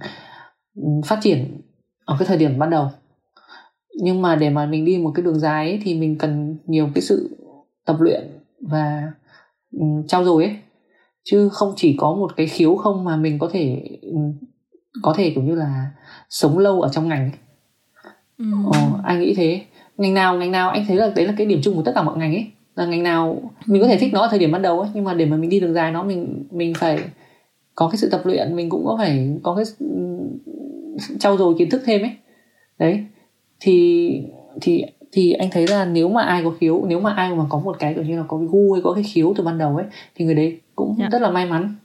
phát 1.05 1.19
triển 1.21 1.61
ở 2.05 2.15
cái 2.19 2.27
thời 2.27 2.37
điểm 2.37 2.59
ban 2.59 2.69
đầu 2.69 2.89
nhưng 3.99 4.21
mà 4.21 4.35
để 4.35 4.49
mà 4.49 4.65
mình 4.65 4.85
đi 4.85 4.97
một 4.97 5.11
cái 5.15 5.23
đường 5.23 5.39
dài 5.39 5.69
ấy, 5.69 5.79
thì 5.83 5.95
mình 5.95 6.17
cần 6.17 6.57
nhiều 6.65 6.89
cái 6.95 7.01
sự 7.01 7.37
tập 7.85 7.95
luyện 7.99 8.21
và 8.61 9.11
um, 9.71 10.07
trau 10.07 10.23
dồi 10.23 10.43
ấy. 10.43 10.55
Chứ 11.23 11.49
không 11.49 11.73
chỉ 11.75 11.95
có 11.97 12.15
một 12.15 12.31
cái 12.37 12.47
khiếu 12.47 12.75
không 12.75 13.03
mà 13.03 13.15
mình 13.15 13.39
có 13.39 13.49
thể 13.53 13.81
um, 14.01 14.33
có 15.01 15.13
thể 15.17 15.31
kiểu 15.35 15.43
như 15.43 15.55
là 15.55 15.91
sống 16.29 16.57
lâu 16.57 16.81
ở 16.81 16.89
trong 16.89 17.07
ngành 17.07 17.19
ấy. 17.19 17.39
Ừ. 18.37 18.45
Ờ, 18.73 18.79
anh 19.03 19.19
nghĩ 19.19 19.33
thế? 19.37 19.61
Ngành 19.97 20.13
nào 20.13 20.37
ngành 20.37 20.51
nào? 20.51 20.69
Anh 20.69 20.85
thấy 20.87 20.97
là 20.97 21.11
đấy 21.15 21.27
là 21.27 21.33
cái 21.37 21.47
điểm 21.47 21.59
chung 21.63 21.75
của 21.75 21.83
tất 21.85 21.91
cả 21.95 22.03
mọi 22.03 22.17
ngành 22.17 22.33
ấy. 22.33 22.47
Là 22.75 22.85
ngành 22.85 23.03
nào 23.03 23.41
mình 23.65 23.81
có 23.81 23.87
thể 23.87 23.97
thích 23.97 24.13
nó 24.13 24.21
ở 24.21 24.27
thời 24.29 24.39
điểm 24.39 24.51
ban 24.51 24.61
đầu 24.61 24.79
ấy 24.79 24.89
nhưng 24.93 25.03
mà 25.03 25.13
để 25.13 25.25
mà 25.25 25.37
mình 25.37 25.49
đi 25.49 25.59
đường 25.59 25.73
dài 25.73 25.91
nó 25.91 26.03
mình 26.03 26.43
mình 26.51 26.73
phải 26.73 26.99
có 27.75 27.89
cái 27.89 27.97
sự 27.97 28.09
tập 28.09 28.21
luyện 28.23 28.55
mình 28.55 28.69
cũng 28.69 28.85
có 28.85 28.95
phải 28.97 29.37
có 29.43 29.55
cái 29.55 29.65
trau 31.19 31.37
dồi 31.37 31.55
kiến 31.57 31.69
thức 31.69 31.81
thêm 31.85 32.01
ấy. 32.01 32.11
Đấy 32.79 33.05
thì 33.61 34.23
thì 34.61 34.83
thì 35.11 35.31
anh 35.31 35.49
thấy 35.51 35.67
là 35.67 35.85
nếu 35.85 36.09
mà 36.09 36.21
ai 36.21 36.43
có 36.43 36.51
khiếu 36.59 36.85
nếu 36.87 36.99
mà 36.99 37.13
ai 37.13 37.35
mà 37.35 37.43
có 37.49 37.59
một 37.59 37.75
cái 37.79 37.93
kiểu 37.93 38.03
như 38.03 38.17
là 38.17 38.23
có 38.27 38.37
cái 38.37 38.47
gu 38.51 38.73
hay 38.73 38.81
có 38.81 38.93
cái 38.93 39.03
khiếu 39.03 39.33
từ 39.37 39.43
ban 39.43 39.57
đầu 39.57 39.75
ấy 39.75 39.85
thì 40.15 40.25
người 40.25 40.35
đấy 40.35 40.59
cũng 40.75 40.87
yeah. 40.87 41.11
Dạ. 41.11 41.19
rất 41.19 41.21
là 41.21 41.31
may 41.31 41.45
mắn 41.45 41.75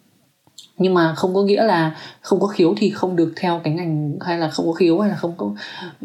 nhưng 0.78 0.94
mà 0.94 1.14
không 1.14 1.34
có 1.34 1.42
nghĩa 1.42 1.62
là 1.62 1.96
không 2.20 2.40
có 2.40 2.46
khiếu 2.46 2.74
thì 2.76 2.90
không 2.90 3.16
được 3.16 3.32
theo 3.36 3.60
cái 3.64 3.74
ngành 3.74 4.18
hay 4.20 4.38
là 4.38 4.48
không 4.48 4.66
có 4.66 4.72
khiếu 4.72 4.98
hay 4.98 5.10
là 5.10 5.16
không 5.16 5.34
có 5.36 5.54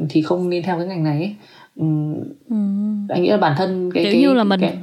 thì 0.09 0.22
không 0.22 0.49
nên 0.49 0.63
theo 0.63 0.78
cái 0.78 0.88
ngành 0.88 1.03
này 1.03 1.17
ấy. 1.17 1.36
Ừ. 1.76 1.86
ừ. 2.49 2.55
anh 3.09 3.22
nghĩ 3.22 3.30
là 3.30 3.38
bản 3.38 3.53
thân 3.57 3.91
cái 3.93 4.03
kiểu 4.03 4.13
cái, 4.13 4.22
như 4.22 4.34
là 4.34 4.43
mình 4.43 4.59
cái... 4.59 4.78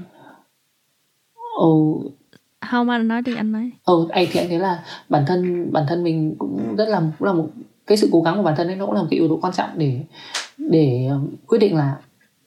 ừ. 1.60 1.68
không 2.70 2.90
anh 2.90 3.08
nói 3.08 3.22
đi 3.22 3.34
anh 3.36 3.52
nói 3.52 3.70
ừ 3.84 4.06
anh 4.10 4.26
thì 4.32 4.40
anh 4.40 4.48
thấy 4.48 4.58
là 4.58 4.84
bản 5.08 5.24
thân 5.26 5.72
bản 5.72 5.84
thân 5.88 6.04
mình 6.04 6.34
cũng 6.38 6.76
rất 6.76 6.88
là 6.88 7.02
cũng 7.18 7.26
là 7.26 7.32
một 7.32 7.46
cái 7.88 7.98
sự 7.98 8.08
cố 8.12 8.22
gắng 8.22 8.36
của 8.36 8.42
bản 8.42 8.54
thân 8.56 8.66
ấy 8.66 8.76
nó 8.76 8.86
cũng 8.86 8.94
là 8.94 9.00
một 9.00 9.06
cái 9.10 9.18
yếu 9.18 9.28
tố 9.28 9.38
quan 9.42 9.52
trọng 9.52 9.70
để 9.76 10.00
để 10.58 11.06
um, 11.10 11.28
quyết 11.46 11.58
định 11.58 11.76
là 11.76 11.96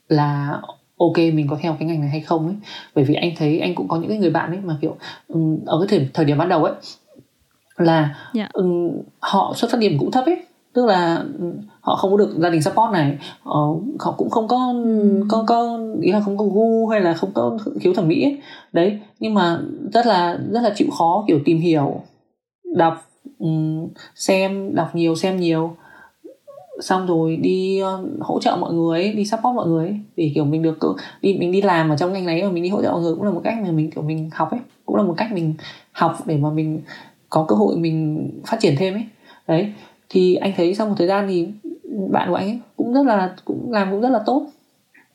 là 0.09 0.61
ok 0.97 1.17
mình 1.17 1.47
có 1.49 1.57
theo 1.61 1.75
cái 1.79 1.87
ngành 1.87 2.01
này 2.01 2.09
hay 2.09 2.21
không 2.21 2.47
ấy 2.47 2.55
bởi 2.95 3.05
vì 3.05 3.13
anh 3.13 3.31
thấy 3.37 3.59
anh 3.59 3.75
cũng 3.75 3.87
có 3.87 3.97
những 3.97 4.09
cái 4.09 4.17
người 4.17 4.29
bạn 4.29 4.51
ấy 4.51 4.59
mà 4.63 4.77
kiểu 4.81 4.95
um, 5.27 5.59
ở 5.65 5.79
cái 5.79 5.87
thời 5.99 6.09
thời 6.13 6.25
điểm 6.25 6.37
ban 6.37 6.49
đầu 6.49 6.63
ấy 6.63 6.73
là 7.77 8.01
yeah. 8.01 8.15
Dạ. 8.33 8.49
um, 8.53 8.91
họ 9.19 9.53
xuất 9.55 9.71
phát 9.71 9.77
điểm 9.77 9.97
cũng 9.99 10.11
thấp 10.11 10.25
ấy 10.25 10.37
tức 10.73 10.85
là 10.85 11.23
họ 11.81 11.95
không 11.95 12.11
có 12.11 12.17
được 12.17 12.35
gia 12.37 12.49
đình 12.49 12.61
support 12.61 12.91
này 12.93 13.17
họ 13.43 14.13
cũng 14.17 14.29
không 14.29 14.47
có 14.47 14.73
có 15.29 15.43
có 15.47 15.79
ý 16.01 16.11
là 16.11 16.21
không 16.25 16.37
có 16.37 16.45
gu 16.45 16.87
hay 16.87 17.01
là 17.01 17.13
không 17.13 17.31
có 17.33 17.57
khiếu 17.79 17.93
thẩm 17.93 18.07
mỹ 18.07 18.23
ấy. 18.23 18.41
đấy 18.73 18.99
nhưng 19.19 19.33
mà 19.33 19.59
rất 19.93 20.05
là 20.05 20.39
rất 20.51 20.61
là 20.61 20.73
chịu 20.75 20.87
khó 20.97 21.23
kiểu 21.27 21.39
tìm 21.45 21.59
hiểu 21.59 22.01
đọc 22.75 23.10
Ừ, 23.39 23.47
xem 24.15 24.75
đọc 24.75 24.95
nhiều 24.95 25.15
xem 25.15 25.37
nhiều. 25.39 25.75
Xong 26.79 27.07
rồi 27.07 27.35
đi 27.35 27.81
uh, 27.83 28.21
hỗ 28.21 28.39
trợ 28.39 28.57
mọi 28.59 28.73
người 28.73 29.13
đi 29.13 29.25
support 29.25 29.55
mọi 29.55 29.67
người 29.67 29.99
để 30.15 30.31
kiểu 30.35 30.45
mình 30.45 30.61
được 30.61 30.77
đi 31.21 31.37
mình 31.39 31.51
đi 31.51 31.61
làm 31.61 31.89
ở 31.89 31.97
trong 31.97 32.13
ngành 32.13 32.25
đấy 32.25 32.43
mà 32.43 32.49
mình 32.49 32.63
đi 32.63 32.69
hỗ 32.69 32.81
trợ 32.81 32.91
mọi 32.91 33.01
người 33.01 33.15
cũng 33.15 33.23
là 33.23 33.31
một 33.31 33.41
cách 33.43 33.55
mà 33.63 33.71
mình 33.71 33.91
kiểu 33.91 34.03
mình 34.03 34.29
học 34.33 34.51
ấy 34.51 34.59
cũng 34.85 34.95
là 34.95 35.03
một 35.03 35.13
cách 35.17 35.31
mình 35.33 35.53
học 35.91 36.17
để 36.25 36.37
mà 36.37 36.49
mình 36.49 36.81
có 37.29 37.45
cơ 37.47 37.55
hội 37.55 37.77
mình 37.77 38.29
phát 38.45 38.57
triển 38.59 38.75
thêm 38.77 38.93
ấy. 38.93 39.03
Đấy 39.47 39.73
thì 40.09 40.35
anh 40.35 40.53
thấy 40.57 40.75
sau 40.75 40.87
một 40.87 40.95
thời 40.97 41.07
gian 41.07 41.27
thì 41.27 41.47
bạn 42.09 42.29
của 42.29 42.35
anh 42.35 42.47
ấy 42.47 42.59
cũng 42.77 42.93
rất 42.93 43.05
là 43.05 43.35
cũng 43.45 43.71
làm 43.71 43.91
cũng 43.91 44.01
rất 44.01 44.09
là 44.09 44.19
tốt. 44.25 44.47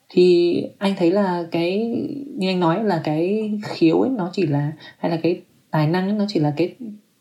Thì 0.09 0.62
anh 0.78 0.94
thấy 0.98 1.11
là 1.11 1.46
cái 1.50 1.78
như 2.36 2.48
anh 2.48 2.61
nói 2.61 2.84
là 2.84 3.00
cái 3.04 3.52
khiếu 3.64 4.00
ấy 4.00 4.11
nó 4.11 4.30
chỉ 4.32 4.46
là 4.46 4.72
hay 4.98 5.11
là 5.11 5.18
cái 5.22 5.40
tài 5.70 5.86
năng 5.86 6.09
ấy, 6.09 6.12
nó 6.12 6.24
chỉ 6.28 6.40
là 6.40 6.54
cái 6.57 6.74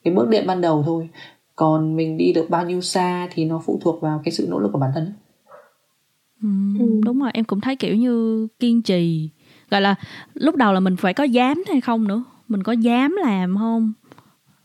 cái 0.06 0.14
bước 0.14 0.30
đệm 0.30 0.47
ban 0.47 0.62
đầu 0.62 0.84
thôi. 0.86 1.10
Còn 1.56 1.95
mình 1.95 2.18
đi 2.18 2.34
được 2.34 2.49
bao 2.49 2.66
nhiêu 2.66 2.82
xa 2.82 3.28
thì 3.32 3.45
nó 3.45 3.62
phụ 3.66 3.80
thuộc 3.82 4.01
vào 4.01 4.22
cái 4.26 4.32
sự 4.32 4.47
nỗ 4.49 4.60
lực 4.60 4.70
của 4.74 4.80
bản 4.80 4.91
thân 4.95 5.14
ừ, 6.80 7.01
đúng 7.06 7.20
rồi 7.20 7.32
em 7.34 7.45
cũng 7.45 7.62
thấy 7.62 7.76
kiểu 7.76 7.95
như 7.95 8.47
kiên 8.60 8.82
trì. 8.82 9.30
Gọi 9.72 9.82
là 9.82 9.95
lúc 10.34 10.56
đầu 10.56 10.74
là 10.74 10.80
mình 10.80 10.95
phải 10.95 11.14
có 11.14 11.24
dám 11.24 11.64
hay 11.68 11.82
không 11.82 12.08
nữa? 12.08 12.24
Mình 12.47 12.64
có 12.64 12.72
dám 12.72 13.16
làm 13.24 13.58
không? 13.58 13.93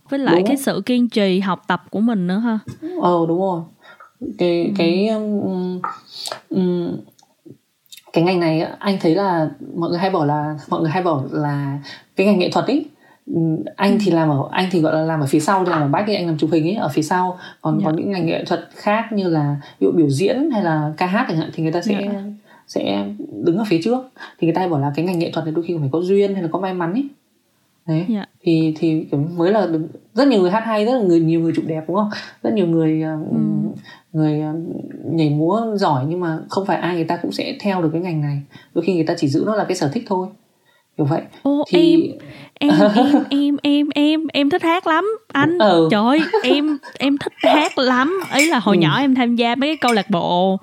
Với 0.08 0.18
lại 0.18 0.36
đúng. 0.36 0.46
cái 0.46 0.56
sự 0.56 0.82
kiên 0.86 1.08
trì 1.08 1.40
học 1.40 1.62
tập 1.66 1.82
của 1.90 2.00
mình 2.00 2.26
nữa 2.26 2.38
ha? 2.38 2.58
Ờ 3.00 3.26
đúng 3.28 3.40
rồi. 3.40 3.62
Cái 4.38 4.64
ừ. 4.64 4.72
cái 4.78 5.08
um, 5.08 5.80
um, 6.48 6.96
cái 8.12 8.24
ngành 8.24 8.40
này 8.40 8.60
anh 8.60 8.98
thấy 9.00 9.14
là 9.14 9.50
mọi 9.76 9.90
người 9.90 9.98
hay 9.98 10.10
bảo 10.10 10.26
là 10.26 10.58
mọi 10.68 10.80
người 10.80 10.90
hay 10.90 11.02
bảo 11.02 11.24
là 11.30 11.78
cái 12.16 12.26
ngành 12.26 12.38
nghệ 12.38 12.50
thuật 12.50 12.66
ấy 12.66 12.86
anh 13.76 13.98
thì 14.00 14.10
làm 14.10 14.28
ở 14.28 14.48
anh 14.50 14.68
thì 14.70 14.80
gọi 14.80 14.94
là 14.94 15.02
làm 15.02 15.20
ở 15.20 15.26
phía 15.26 15.40
sau 15.40 15.64
làm 15.64 15.80
ở 15.82 15.88
back 15.88 16.08
ấy 16.08 16.16
anh 16.16 16.26
làm 16.26 16.38
chụp 16.38 16.50
hình 16.52 16.64
ấy 16.64 16.74
ở 16.74 16.88
phía 16.88 17.02
sau 17.02 17.38
còn 17.60 17.74
yeah. 17.74 17.84
Dạ. 17.84 17.90
có 17.90 17.96
những 17.96 18.10
ngành 18.10 18.26
nghệ 18.26 18.44
thuật 18.44 18.68
khác 18.74 19.12
như 19.12 19.28
là 19.28 19.56
ví 19.78 19.84
dụ 19.84 19.92
biểu 19.92 20.10
diễn 20.10 20.50
hay 20.50 20.62
là 20.62 20.92
ca 20.96 21.06
hát 21.06 21.26
chẳng 21.28 21.38
hạn 21.38 21.50
thì 21.54 21.62
người 21.62 21.72
ta 21.72 21.82
sẽ 21.82 21.94
yeah. 21.94 22.12
Dạ. 22.12 22.22
sẽ 22.66 23.06
đứng 23.44 23.58
ở 23.58 23.64
phía 23.68 23.80
trước 23.84 24.10
thì 24.38 24.46
người 24.46 24.54
ta 24.54 24.68
bảo 24.68 24.80
là 24.80 24.92
cái 24.96 25.04
ngành 25.04 25.18
nghệ 25.18 25.30
thuật 25.30 25.44
này 25.44 25.54
đôi 25.54 25.64
khi 25.64 25.76
phải 25.80 25.88
có 25.92 26.00
duyên 26.00 26.34
hay 26.34 26.42
là 26.42 26.48
có 26.52 26.60
may 26.60 26.74
mắn 26.74 26.92
ấy 26.92 27.08
đấy 27.86 27.96
yeah. 27.96 28.08
Dạ. 28.08 28.26
thì 28.42 28.74
thì 28.78 29.06
mới 29.36 29.52
là 29.52 29.68
rất 30.14 30.28
nhiều 30.28 30.40
người 30.40 30.50
hát 30.50 30.64
hay 30.66 30.84
rất 30.84 30.92
là 30.92 31.02
người 31.02 31.20
nhiều 31.20 31.40
người 31.40 31.52
chụp 31.56 31.64
đẹp 31.68 31.84
đúng 31.88 31.96
không 31.96 32.10
rất 32.42 32.52
nhiều 32.54 32.66
người 32.66 33.02
ừ. 33.02 33.38
người 34.12 34.42
nhảy 35.04 35.30
múa 35.30 35.66
giỏi 35.74 36.04
nhưng 36.08 36.20
mà 36.20 36.38
không 36.48 36.66
phải 36.66 36.76
ai 36.76 36.94
người 36.94 37.04
ta 37.04 37.16
cũng 37.16 37.32
sẽ 37.32 37.56
theo 37.60 37.82
được 37.82 37.90
cái 37.92 38.00
ngành 38.00 38.20
này 38.20 38.42
đôi 38.74 38.84
khi 38.84 38.94
người 38.94 39.06
ta 39.06 39.14
chỉ 39.18 39.28
giữ 39.28 39.42
nó 39.46 39.56
là 39.56 39.64
cái 39.64 39.76
sở 39.76 39.88
thích 39.88 40.04
thôi 40.06 40.28
kiểu 41.00 41.06
vậy 41.06 41.22
Ô, 41.42 41.64
thì 41.68 42.12
em 42.54 42.70
em 42.70 42.70
em 42.94 43.24
em 43.30 43.56
em 43.62 43.88
em 43.94 44.26
em 44.32 44.50
thích 44.50 44.62
hát 44.62 44.86
lắm 44.86 45.18
anh 45.32 45.58
ừ. 45.58 45.88
trời 45.90 46.02
ơi, 46.02 46.20
em 46.42 46.78
em 46.98 47.18
thích 47.18 47.32
hát 47.42 47.78
lắm 47.78 48.20
ý 48.34 48.46
là 48.46 48.58
hồi 48.58 48.76
ừ. 48.76 48.80
nhỏ 48.80 48.98
em 48.98 49.14
tham 49.14 49.36
gia 49.36 49.54
mấy 49.54 49.68
cái 49.68 49.76
câu 49.76 49.92
lạc 49.92 50.10
bộ 50.10 50.58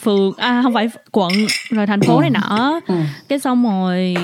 phường 0.00 0.32
à 0.36 0.60
không 0.62 0.74
phải 0.74 0.90
quận 1.12 1.32
rồi 1.70 1.86
thành 1.86 2.00
phố 2.00 2.20
này 2.20 2.30
nọ 2.30 2.80
ừ. 2.86 2.94
cái 3.28 3.38
xong 3.38 3.64
rồi 3.64 4.14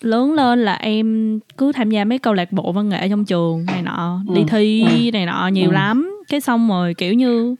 lớn 0.00 0.32
lên 0.32 0.64
là 0.64 0.74
em 0.74 1.38
cứ 1.58 1.72
tham 1.72 1.90
gia 1.90 2.04
mấy 2.04 2.18
câu 2.18 2.34
lạc 2.34 2.52
bộ 2.52 2.72
văn 2.72 2.88
nghệ 2.88 3.08
trong 3.08 3.24
trường 3.24 3.64
này 3.66 3.82
nọ 3.82 4.20
ừ. 4.28 4.34
đi 4.34 4.42
thi 4.48 4.84
ừ. 5.06 5.12
này 5.12 5.26
nọ 5.26 5.48
nhiều 5.52 5.70
ừ. 5.70 5.74
lắm 5.74 6.20
cái 6.28 6.40
xong 6.40 6.68
rồi 6.68 6.94
kiểu 6.94 7.14
như 7.14 7.54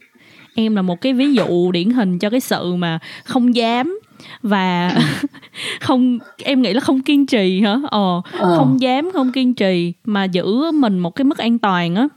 em 0.54 0.76
là 0.76 0.82
một 0.82 1.00
cái 1.00 1.12
ví 1.12 1.34
dụ 1.34 1.72
điển 1.72 1.90
hình 1.90 2.18
cho 2.18 2.30
cái 2.30 2.40
sự 2.40 2.74
mà 2.74 2.98
không 3.24 3.54
dám 3.54 3.98
và 4.42 4.94
không 5.80 6.18
em 6.44 6.62
nghĩ 6.62 6.72
là 6.72 6.80
không 6.80 7.02
kiên 7.02 7.26
trì 7.26 7.60
hả 7.60 7.78
ờ, 7.90 8.22
ờ 8.38 8.56
không 8.56 8.80
dám 8.80 9.10
không 9.12 9.32
kiên 9.32 9.54
trì 9.54 9.92
mà 10.04 10.24
giữ 10.24 10.70
mình 10.74 10.98
một 10.98 11.10
cái 11.10 11.24
mức 11.24 11.38
an 11.38 11.58
toàn 11.58 11.94
á 11.94 12.08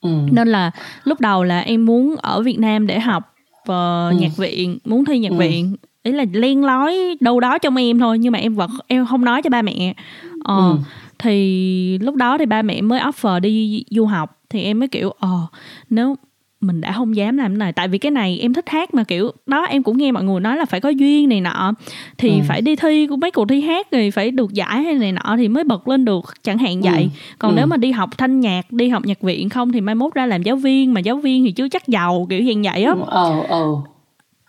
ừ. 0.00 0.10
nên 0.32 0.48
là 0.48 0.70
lúc 1.04 1.20
đầu 1.20 1.44
là 1.44 1.60
em 1.60 1.86
muốn 1.86 2.16
ở 2.16 2.42
Việt 2.42 2.58
Nam 2.58 2.86
để 2.86 3.00
học 3.00 3.34
uh, 3.62 3.66
ừ. 3.68 4.12
nhạc 4.20 4.36
viện 4.36 4.78
muốn 4.84 5.04
thi 5.04 5.18
nhạc 5.18 5.30
ừ. 5.30 5.36
viện 5.36 5.76
ý 6.02 6.12
là 6.12 6.24
len 6.32 6.64
lói 6.64 7.16
đâu 7.20 7.40
đó 7.40 7.58
trong 7.58 7.76
em 7.76 7.98
thôi 7.98 8.18
nhưng 8.18 8.32
mà 8.32 8.38
em 8.38 8.54
vẫn 8.54 8.70
em 8.86 9.06
không 9.06 9.24
nói 9.24 9.42
cho 9.42 9.50
ba 9.50 9.62
mẹ 9.62 9.94
ờ 10.44 10.70
ừ. 10.70 10.76
thì 11.18 11.98
lúc 11.98 12.14
đó 12.14 12.38
thì 12.38 12.46
ba 12.46 12.62
mẹ 12.62 12.80
mới 12.80 13.00
offer 13.00 13.40
đi 13.40 13.84
du 13.90 14.06
học 14.06 14.38
thì 14.50 14.62
em 14.62 14.78
mới 14.78 14.88
kiểu 14.88 15.10
ờ 15.18 15.46
nếu 15.90 16.16
mình 16.60 16.80
đã 16.80 16.92
không 16.92 17.16
dám 17.16 17.36
làm 17.36 17.50
cái 17.50 17.58
này. 17.58 17.72
Tại 17.72 17.88
vì 17.88 17.98
cái 17.98 18.10
này 18.10 18.38
em 18.42 18.54
thích 18.54 18.68
hát 18.68 18.94
mà 18.94 19.04
kiểu 19.04 19.30
đó 19.46 19.64
em 19.64 19.82
cũng 19.82 19.98
nghe 19.98 20.12
mọi 20.12 20.24
người 20.24 20.40
nói 20.40 20.56
là 20.56 20.64
phải 20.64 20.80
có 20.80 20.88
duyên 20.88 21.28
này 21.28 21.40
nọ. 21.40 21.72
Thì 22.18 22.28
ừ. 22.28 22.40
phải 22.48 22.60
đi 22.60 22.76
thi 22.76 23.06
của 23.06 23.16
mấy 23.16 23.30
cuộc 23.30 23.48
thi 23.48 23.60
hát 23.60 23.90
rồi 23.90 24.10
phải 24.10 24.30
được 24.30 24.52
giải 24.52 24.82
hay 24.82 24.94
này 24.94 25.12
nọ 25.12 25.36
thì 25.36 25.48
mới 25.48 25.64
bật 25.64 25.88
lên 25.88 26.04
được 26.04 26.24
chẳng 26.42 26.58
hạn 26.58 26.80
vậy. 26.80 27.02
Ừ. 27.02 27.08
còn 27.38 27.50
ừ. 27.50 27.56
nếu 27.56 27.66
mà 27.66 27.76
đi 27.76 27.90
học 27.90 28.18
thanh 28.18 28.40
nhạc 28.40 28.72
đi 28.72 28.88
học 28.88 29.04
nhạc 29.06 29.20
viện 29.20 29.48
không 29.48 29.72
thì 29.72 29.80
mai 29.80 29.94
mốt 29.94 30.14
ra 30.14 30.26
làm 30.26 30.42
giáo 30.42 30.56
viên 30.56 30.94
mà 30.94 31.00
giáo 31.00 31.16
viên 31.16 31.44
thì 31.44 31.52
chưa 31.52 31.68
chắc 31.68 31.88
giàu 31.88 32.26
kiểu 32.30 32.42
như 32.42 32.54
vậy 32.64 32.84
á. 32.84 32.92
Ờ 33.06 33.42
ờ. 33.48 33.64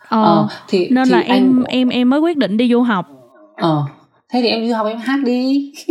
Ờ, 0.08 0.24
ờ 0.24 0.48
thì, 0.68 0.88
nên 0.90 1.04
thì 1.04 1.12
là 1.12 1.18
anh... 1.18 1.28
em 1.28 1.62
em 1.64 1.88
em 1.88 2.10
mới 2.10 2.20
quyết 2.20 2.36
định 2.36 2.56
đi 2.56 2.68
du 2.68 2.82
học. 2.82 3.08
Ờ 3.56 3.84
thế 4.32 4.40
thì 4.42 4.48
em 4.48 4.68
du 4.68 4.74
học 4.74 4.86
em 4.86 4.98
hát 4.98 5.20
đi. 5.24 5.72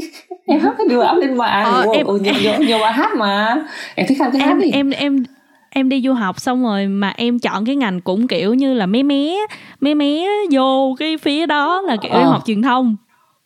Em 0.52 0.60
hát 0.60 0.74
cái 0.78 0.88
điều 0.90 1.02
áp 1.02 1.14
lên 1.14 1.38
mạng 1.38 1.66
ờ, 1.66 1.86
em, 1.94 2.08
nhiều, 2.22 2.34
nhiều, 2.42 2.54
nhiều 2.60 2.80
bài 2.80 2.94
hát 2.94 3.12
mà. 3.18 3.64
Em 3.96 4.08
thích 4.10 4.18
hát 4.20 4.30
cái 4.34 4.42
em, 4.42 4.50
hát 4.50 4.58
đi 4.62 4.72
em 4.72 4.90
em 4.90 5.24
em 5.70 5.90
đi 5.90 6.02
du 6.02 6.14
học 6.14 6.40
xong 6.40 6.64
rồi 6.64 6.88
mà 6.88 7.14
em 7.18 7.40
chọn 7.40 7.66
cái 7.66 7.76
ngành 7.76 8.02
cũng 8.02 8.28
kiểu 8.28 8.54
như 8.54 8.74
là 8.74 8.86
mé 8.86 9.04
mé 9.04 9.36
mé 9.82 9.94
mé 9.94 10.26
vô 10.52 10.96
cái 11.00 11.18
phía 11.18 11.46
đó 11.46 11.82
là 11.82 11.98
kiểu 12.02 12.12
ờ. 12.12 12.20
em 12.20 12.28
học 12.28 12.44
truyền 12.46 12.62
thông 12.62 12.96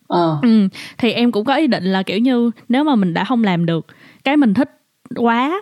ờ. 0.07 0.37
ừ, 0.41 0.67
thì 0.97 1.11
em 1.11 1.31
cũng 1.31 1.45
có 1.45 1.55
ý 1.55 1.67
định 1.67 1.83
là 1.83 2.03
kiểu 2.03 2.17
như 2.17 2.51
nếu 2.69 2.83
mà 2.83 2.95
mình 2.95 3.13
đã 3.13 3.23
không 3.23 3.43
làm 3.43 3.65
được 3.65 3.85
cái 4.23 4.37
mình 4.37 4.53
thích 4.53 4.69
quá 5.15 5.61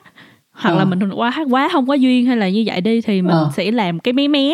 hoặc 0.51 0.71
ờ. 0.71 0.77
là 0.77 0.85
mình 0.85 1.09
quá 1.09 1.33
quá 1.49 1.69
không 1.71 1.87
có 1.87 1.93
duyên 1.93 2.25
hay 2.25 2.37
là 2.37 2.49
như 2.49 2.63
vậy 2.65 2.81
đi 2.81 3.01
thì 3.01 3.21
mình 3.21 3.31
ờ. 3.31 3.49
sẽ 3.53 3.71
làm 3.71 3.99
cái 3.99 4.13
mé 4.13 4.27
mé 4.27 4.53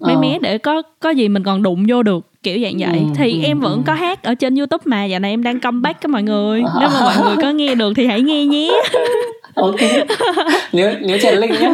mé 0.00 0.14
ờ. 0.14 0.20
mé 0.20 0.38
để 0.42 0.58
có 0.58 0.82
có 1.00 1.10
gì 1.10 1.28
mình 1.28 1.42
còn 1.42 1.62
đụng 1.62 1.84
vô 1.88 2.02
được 2.02 2.26
kiểu 2.42 2.58
dạng 2.62 2.78
vậy 2.78 2.98
ừ, 2.98 3.12
thì 3.14 3.32
ừ, 3.32 3.46
em 3.46 3.60
vẫn 3.60 3.72
ừ. 3.72 3.82
có 3.86 3.94
hát 3.94 4.22
ở 4.22 4.34
trên 4.34 4.54
youtube 4.54 4.82
mà 4.84 5.04
giờ 5.04 5.18
này 5.18 5.30
em 5.30 5.42
đang 5.42 5.60
comeback 5.60 6.00
các 6.00 6.10
mọi 6.10 6.22
người 6.22 6.62
nếu 6.80 6.88
mà 6.88 7.00
mọi 7.00 7.16
người 7.24 7.36
có 7.42 7.50
nghe 7.50 7.74
được 7.74 7.92
thì 7.96 8.06
hãy 8.06 8.20
nghe 8.20 8.46
nhé 8.46 8.70
ok. 9.54 9.80
Nếu 10.72 10.90
nếu 11.00 11.18
chèn 11.22 11.34
link 11.34 11.60
nhá. 11.60 11.70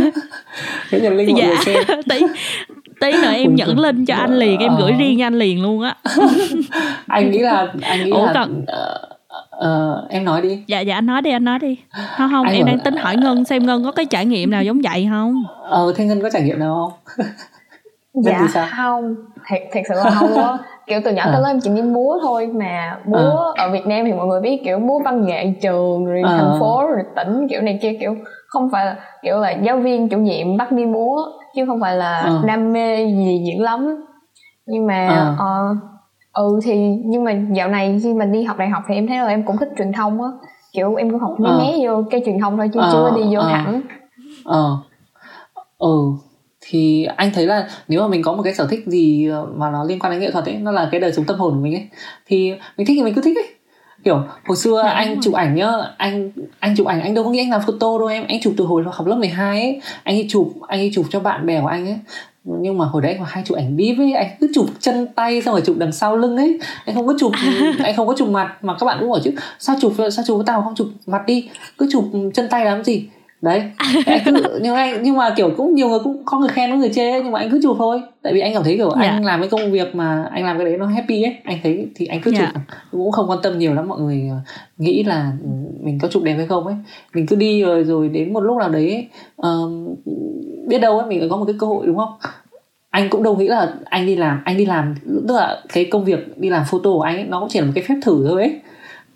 Nếu 0.93 1.01
chèn 1.01 1.17
link 1.17 1.31
mọi 1.31 1.41
dạ. 1.41 1.47
người 1.47 1.57
xem. 1.57 2.03
Tí 2.09 2.21
tí 3.01 3.13
nữa 3.13 3.33
em 3.33 3.55
nhận 3.55 3.79
link 3.79 4.09
cho 4.09 4.15
anh 4.15 4.39
liền 4.39 4.61
em 4.61 4.73
gửi 4.79 4.93
ờ. 4.93 4.99
riêng 4.99 5.19
cho 5.19 5.27
anh 5.27 5.39
liền 5.39 5.63
luôn 5.63 5.83
á. 5.83 5.97
Anh 7.07 7.31
nghĩ 7.31 7.39
là 7.39 7.73
anh 7.83 8.05
nghĩ 8.05 8.11
Ủa 8.11 8.27
là 8.27 8.33
còn... 8.35 8.65
Uh, 9.57 10.11
em 10.11 10.25
nói 10.25 10.43
đi. 10.43 10.63
Dạ 10.67 10.81
dạ 10.81 10.95
anh 10.95 11.07
nói 11.07 11.23
đi 11.23 11.31
anh 11.31 11.45
nói 11.45 11.59
đi. 11.59 11.77
Không 12.17 12.31
không 12.31 12.47
anh 12.47 12.55
em 12.57 12.67
đang 12.67 12.79
tính 12.79 12.97
hỏi 12.97 13.17
ngân 13.17 13.45
xem 13.45 13.67
ngân 13.67 13.85
có 13.85 13.93
cái 13.93 14.07
trải 14.07 14.27
nghiệm 14.27 14.51
nào 14.51 14.63
giống 14.63 14.81
vậy 14.81 15.07
không? 15.11 15.45
Ờ 15.63 15.93
thế 15.97 16.05
ngân 16.05 16.23
có 16.23 16.31
trải 16.33 16.43
nghiệm 16.43 16.59
nào 16.59 16.75
không? 16.75 17.27
Dạ 18.25 18.39
thì 18.41 18.47
sao? 18.55 18.69
không. 18.77 19.15
Thiệt 19.49 19.63
thiệt 19.73 19.85
sự 19.89 19.95
là 19.95 20.11
không 20.11 20.37
á 20.37 20.59
kiểu 20.87 21.01
từ 21.05 21.13
nhỏ 21.13 21.23
à. 21.23 21.31
tới 21.33 21.41
lớn 21.43 21.51
em 21.51 21.61
chỉ 21.61 21.71
đi 21.71 21.83
múa 21.83 22.19
thôi 22.23 22.47
mà 22.47 22.99
múa 23.05 23.53
à. 23.55 23.65
ở 23.65 23.71
Việt 23.73 23.87
Nam 23.87 24.05
thì 24.05 24.13
mọi 24.13 24.27
người 24.27 24.41
biết 24.41 24.61
kiểu 24.65 24.79
múa 24.79 24.99
văn 25.05 25.27
nghệ 25.27 25.53
trường 25.61 26.05
rồi 26.05 26.23
à. 26.25 26.37
thành 26.39 26.61
phố 26.61 26.87
rồi 26.87 27.03
tỉnh 27.17 27.49
kiểu 27.51 27.63
này 27.63 27.79
kia 27.83 27.97
kiểu 28.01 28.17
không 28.47 28.69
phải 28.73 28.87
là 28.87 28.97
kiểu 29.23 29.39
là 29.39 29.51
giáo 29.51 29.79
viên 29.79 30.09
chủ 30.09 30.19
nhiệm 30.19 30.57
bắt 30.57 30.73
đi 30.73 30.85
múa 30.85 31.23
chứ 31.55 31.67
không 31.67 31.81
phải 31.81 31.97
là 31.97 32.19
à. 32.19 32.41
đam 32.47 32.73
mê 32.73 33.07
gì 33.07 33.43
diễn 33.47 33.63
lắm 33.63 34.05
nhưng 34.67 34.87
mà 34.87 35.09
à. 35.09 35.35
uh, 35.35 35.77
ừ 36.33 36.61
thì 36.65 36.97
nhưng 37.05 37.25
mà 37.25 37.33
dạo 37.53 37.69
này 37.69 38.01
khi 38.03 38.15
mình 38.15 38.33
đi 38.33 38.43
học 38.43 38.57
đại 38.59 38.69
học 38.69 38.83
thì 38.89 38.95
em 38.95 39.07
thấy 39.07 39.19
là 39.19 39.27
em 39.27 39.43
cũng 39.43 39.57
thích 39.57 39.69
truyền 39.79 39.93
thông 39.93 40.23
á 40.23 40.29
kiểu 40.73 40.95
em 40.95 41.11
cũng 41.11 41.21
học 41.21 41.41
mé 41.41 41.51
à. 41.51 41.57
mé 41.59 41.87
vô 41.87 42.03
cái 42.11 42.23
truyền 42.27 42.41
thông 42.41 42.57
thôi 42.57 42.71
chứ 42.75 42.81
à, 42.81 42.89
chưa 42.93 43.11
đi 43.17 43.35
vô 43.35 43.41
à. 43.41 43.49
thẳng 43.49 43.81
ờ 44.45 44.79
ừ 45.79 46.13
thì 46.69 47.07
anh 47.17 47.31
thấy 47.35 47.47
là 47.47 47.69
nếu 47.89 48.01
mà 48.01 48.09
mình 48.09 48.23
có 48.23 48.33
một 48.33 48.43
cái 48.43 48.55
sở 48.55 48.67
thích 48.67 48.87
gì 48.87 49.29
mà 49.55 49.71
nó 49.71 49.85
liên 49.85 49.99
quan 49.99 50.13
đến 50.13 50.21
nghệ 50.21 50.31
thuật 50.31 50.45
ấy 50.45 50.55
nó 50.55 50.71
là 50.71 50.89
cái 50.91 51.01
đời 51.01 51.13
sống 51.13 51.25
tâm 51.25 51.39
hồn 51.39 51.55
của 51.55 51.61
mình 51.61 51.75
ấy 51.75 51.87
thì 52.27 52.53
mình 52.77 52.87
thích 52.87 52.95
thì 52.97 53.03
mình 53.03 53.15
cứ 53.15 53.23
thích 53.23 53.37
ấy. 53.37 53.47
Kiểu 54.05 54.23
hồi 54.47 54.57
xưa 54.57 54.83
Đấy, 54.83 54.93
anh 54.93 55.21
chụp 55.21 55.35
ảnh 55.35 55.55
nhá 55.55 55.73
anh 55.97 56.31
anh 56.59 56.77
chụp 56.77 56.87
ảnh 56.87 57.01
anh 57.01 57.15
đâu 57.15 57.25
có 57.25 57.31
nghĩ 57.31 57.39
anh 57.39 57.51
làm 57.51 57.61
photo 57.67 57.99
đâu 57.99 58.09
em. 58.09 58.25
Anh 58.29 58.41
chụp 58.41 58.55
từ 58.57 58.65
hồi 58.65 58.85
học 58.93 59.07
lớp 59.07 59.17
12 59.17 59.61
ấy 59.61 59.81
anh 60.03 60.17
ấy 60.17 60.27
chụp 60.29 60.53
anh 60.69 60.81
ấy 60.81 60.91
chụp 60.95 61.07
cho 61.11 61.21
bạn 61.21 61.47
bè 61.47 61.61
của 61.61 61.67
anh 61.67 61.87
ấy. 61.87 61.99
Nhưng 62.45 62.79
mà 62.79 62.85
hồi 62.85 63.03
đấy 63.03 63.15
anh 63.15 63.25
hay 63.27 63.43
chụp 63.47 63.57
ảnh 63.57 63.77
bíp 63.77 63.99
ấy 63.99 64.13
anh 64.13 64.27
cứ 64.41 64.51
chụp 64.55 64.67
chân 64.81 65.07
tay 65.15 65.43
xong 65.43 65.55
rồi 65.55 65.63
chụp 65.67 65.77
đằng 65.79 65.93
sau 65.93 66.17
lưng 66.17 66.37
ấy. 66.37 66.59
Anh 66.85 66.95
không 66.95 67.07
có 67.07 67.15
chụp 67.19 67.33
anh 67.85 67.97
không 67.97 68.07
có 68.07 68.15
chụp 68.19 68.29
mặt 68.29 68.65
mà 68.65 68.77
các 68.81 68.87
bạn 68.87 68.97
cũng 69.01 69.11
bảo 69.11 69.21
chứ 69.25 69.31
sao 69.59 69.77
chụp 69.81 69.93
sao 69.97 70.25
chụp 70.27 70.37
với 70.37 70.45
tao 70.47 70.63
không 70.63 70.75
chụp 70.75 70.89
mặt 71.07 71.23
đi 71.27 71.49
cứ 71.79 71.89
chụp 71.93 72.05
chân 72.35 72.49
tay 72.51 72.65
làm 72.65 72.85
gì 72.85 73.09
đấy 73.47 73.63
anh 74.07 74.21
cứ 74.25 74.33
nhưng 74.63 74.75
anh 74.75 75.03
nhưng 75.03 75.17
mà 75.17 75.35
kiểu 75.37 75.51
cũng 75.57 75.75
nhiều 75.75 75.89
người 75.89 75.99
cũng 76.05 76.23
có 76.25 76.39
người 76.39 76.49
khen 76.49 76.71
có 76.71 76.77
người 76.77 76.91
chê 76.95 77.23
nhưng 77.23 77.33
mà 77.33 77.39
anh 77.39 77.51
cứ 77.51 77.61
chụp 77.63 77.77
thôi 77.79 78.03
tại 78.23 78.35
vì 78.35 78.41
anh 78.41 78.55
cảm 78.55 78.65
thấy 78.65 78.77
kiểu 78.77 78.91
yeah. 78.91 79.13
anh 79.13 79.23
dạ. 79.23 79.27
làm 79.27 79.41
cái 79.41 79.49
công 79.49 79.73
việc 79.73 79.95
mà 79.95 80.29
anh 80.33 80.45
làm 80.45 80.59
cái 80.59 80.65
đấy 80.67 80.77
nó 80.77 80.87
happy 80.87 81.23
ấy 81.23 81.37
anh 81.45 81.59
thấy 81.63 81.89
thì 81.95 82.07
anh 82.07 82.21
cứ 82.21 82.31
chụp 82.31 82.41
yeah. 82.41 82.55
Dạ. 82.55 82.61
cũng 82.91 83.13
không 83.13 83.31
quan 83.31 83.39
tâm 83.43 83.59
nhiều 83.59 83.75
lắm 83.75 83.89
mọi 83.89 84.01
người 84.01 84.29
ờ, 84.31 84.37
nghĩ 84.79 85.05
là 85.05 85.33
mình 85.81 85.99
có 86.03 86.09
chụp 86.09 86.23
đẹp 86.23 86.35
hay 86.35 86.47
không 86.47 86.67
ấy 86.67 86.77
mình 87.15 87.27
cứ 87.27 87.37
đi 87.37 87.63
rồi 87.63 87.85
rồi 87.85 88.09
đến 88.09 88.33
một 88.33 88.41
lúc 88.41 88.59
nào 88.59 88.69
đấy 88.69 89.09
uh, 89.43 89.71
biết 90.67 90.79
đâu 90.79 90.99
ấy 90.99 91.09
mình 91.09 91.29
có 91.31 91.37
một 91.37 91.45
cái 91.45 91.57
cơ 91.59 91.67
hội 91.67 91.87
đúng 91.87 91.97
không 91.97 92.13
anh 92.91 93.09
cũng 93.11 93.23
đâu 93.23 93.37
nghĩ 93.37 93.49
là 93.49 93.75
anh 93.85 94.07
đi 94.07 94.17
làm 94.17 94.43
anh 94.45 94.57
đi 94.57 94.67
làm 94.67 94.95
tức 95.29 95.35
là 95.35 95.63
cái 95.73 95.85
công 95.85 96.05
việc 96.05 96.39
đi 96.39 96.51
làm 96.51 96.65
photo 96.71 96.91
của 96.93 97.03
anh 97.03 97.17
ấy, 97.17 97.25
nó 97.25 97.41
cũng 97.41 97.49
chỉ 97.49 97.61
là 97.61 97.67
một 97.67 97.73
cái 97.75 97.85
phép 97.89 97.95
thử 98.03 98.27
thôi 98.29 98.43
ấy 98.43 98.61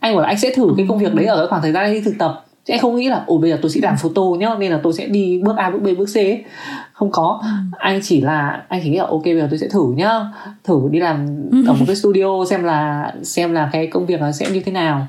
anh 0.00 0.14
bảo 0.14 0.22
là 0.22 0.28
anh 0.28 0.38
sẽ 0.38 0.54
thử 0.54 0.74
cái 0.76 0.86
công 0.88 0.98
việc 0.98 1.14
đấy 1.14 1.26
ở 1.26 1.36
cái 1.36 1.46
khoảng 1.46 1.62
thời 1.62 1.72
gian 1.72 1.84
anh 1.84 1.92
đi 1.92 2.00
thực 2.00 2.14
tập 2.18 2.44
chứ 2.64 2.74
anh 2.74 2.80
không 2.80 2.96
nghĩ 2.96 3.08
là 3.08 3.24
ồ 3.26 3.38
bây 3.38 3.50
giờ 3.50 3.58
tôi 3.62 3.70
sẽ 3.70 3.80
làm 3.82 3.96
photo 4.02 4.22
nhá 4.22 4.48
nên 4.58 4.72
là 4.72 4.80
tôi 4.82 4.92
sẽ 4.92 5.06
đi 5.06 5.40
bước 5.44 5.56
a 5.56 5.70
bước 5.70 5.78
b 5.82 5.98
bước 5.98 6.08
c 6.14 6.16
ấy. 6.16 6.44
không 6.92 7.10
có. 7.12 7.40
Ừ. 7.42 7.48
anh 7.78 8.00
chỉ 8.02 8.20
là 8.20 8.64
anh 8.68 8.80
chỉ 8.84 8.90
nghĩ 8.90 8.98
là 8.98 9.06
ok 9.06 9.24
bây 9.24 9.40
giờ 9.40 9.46
tôi 9.50 9.58
sẽ 9.58 9.68
thử 9.68 9.92
nhá. 9.96 10.26
Thử 10.64 10.80
đi 10.90 10.98
làm 11.00 11.26
ừ. 11.50 11.64
ở 11.66 11.72
một 11.72 11.84
cái 11.86 11.96
studio 11.96 12.44
xem 12.50 12.64
là 12.64 13.12
xem 13.22 13.52
là 13.52 13.68
cái 13.72 13.86
công 13.86 14.06
việc 14.06 14.20
nó 14.20 14.32
sẽ 14.32 14.50
như 14.50 14.60
thế 14.60 14.72
nào. 14.72 15.06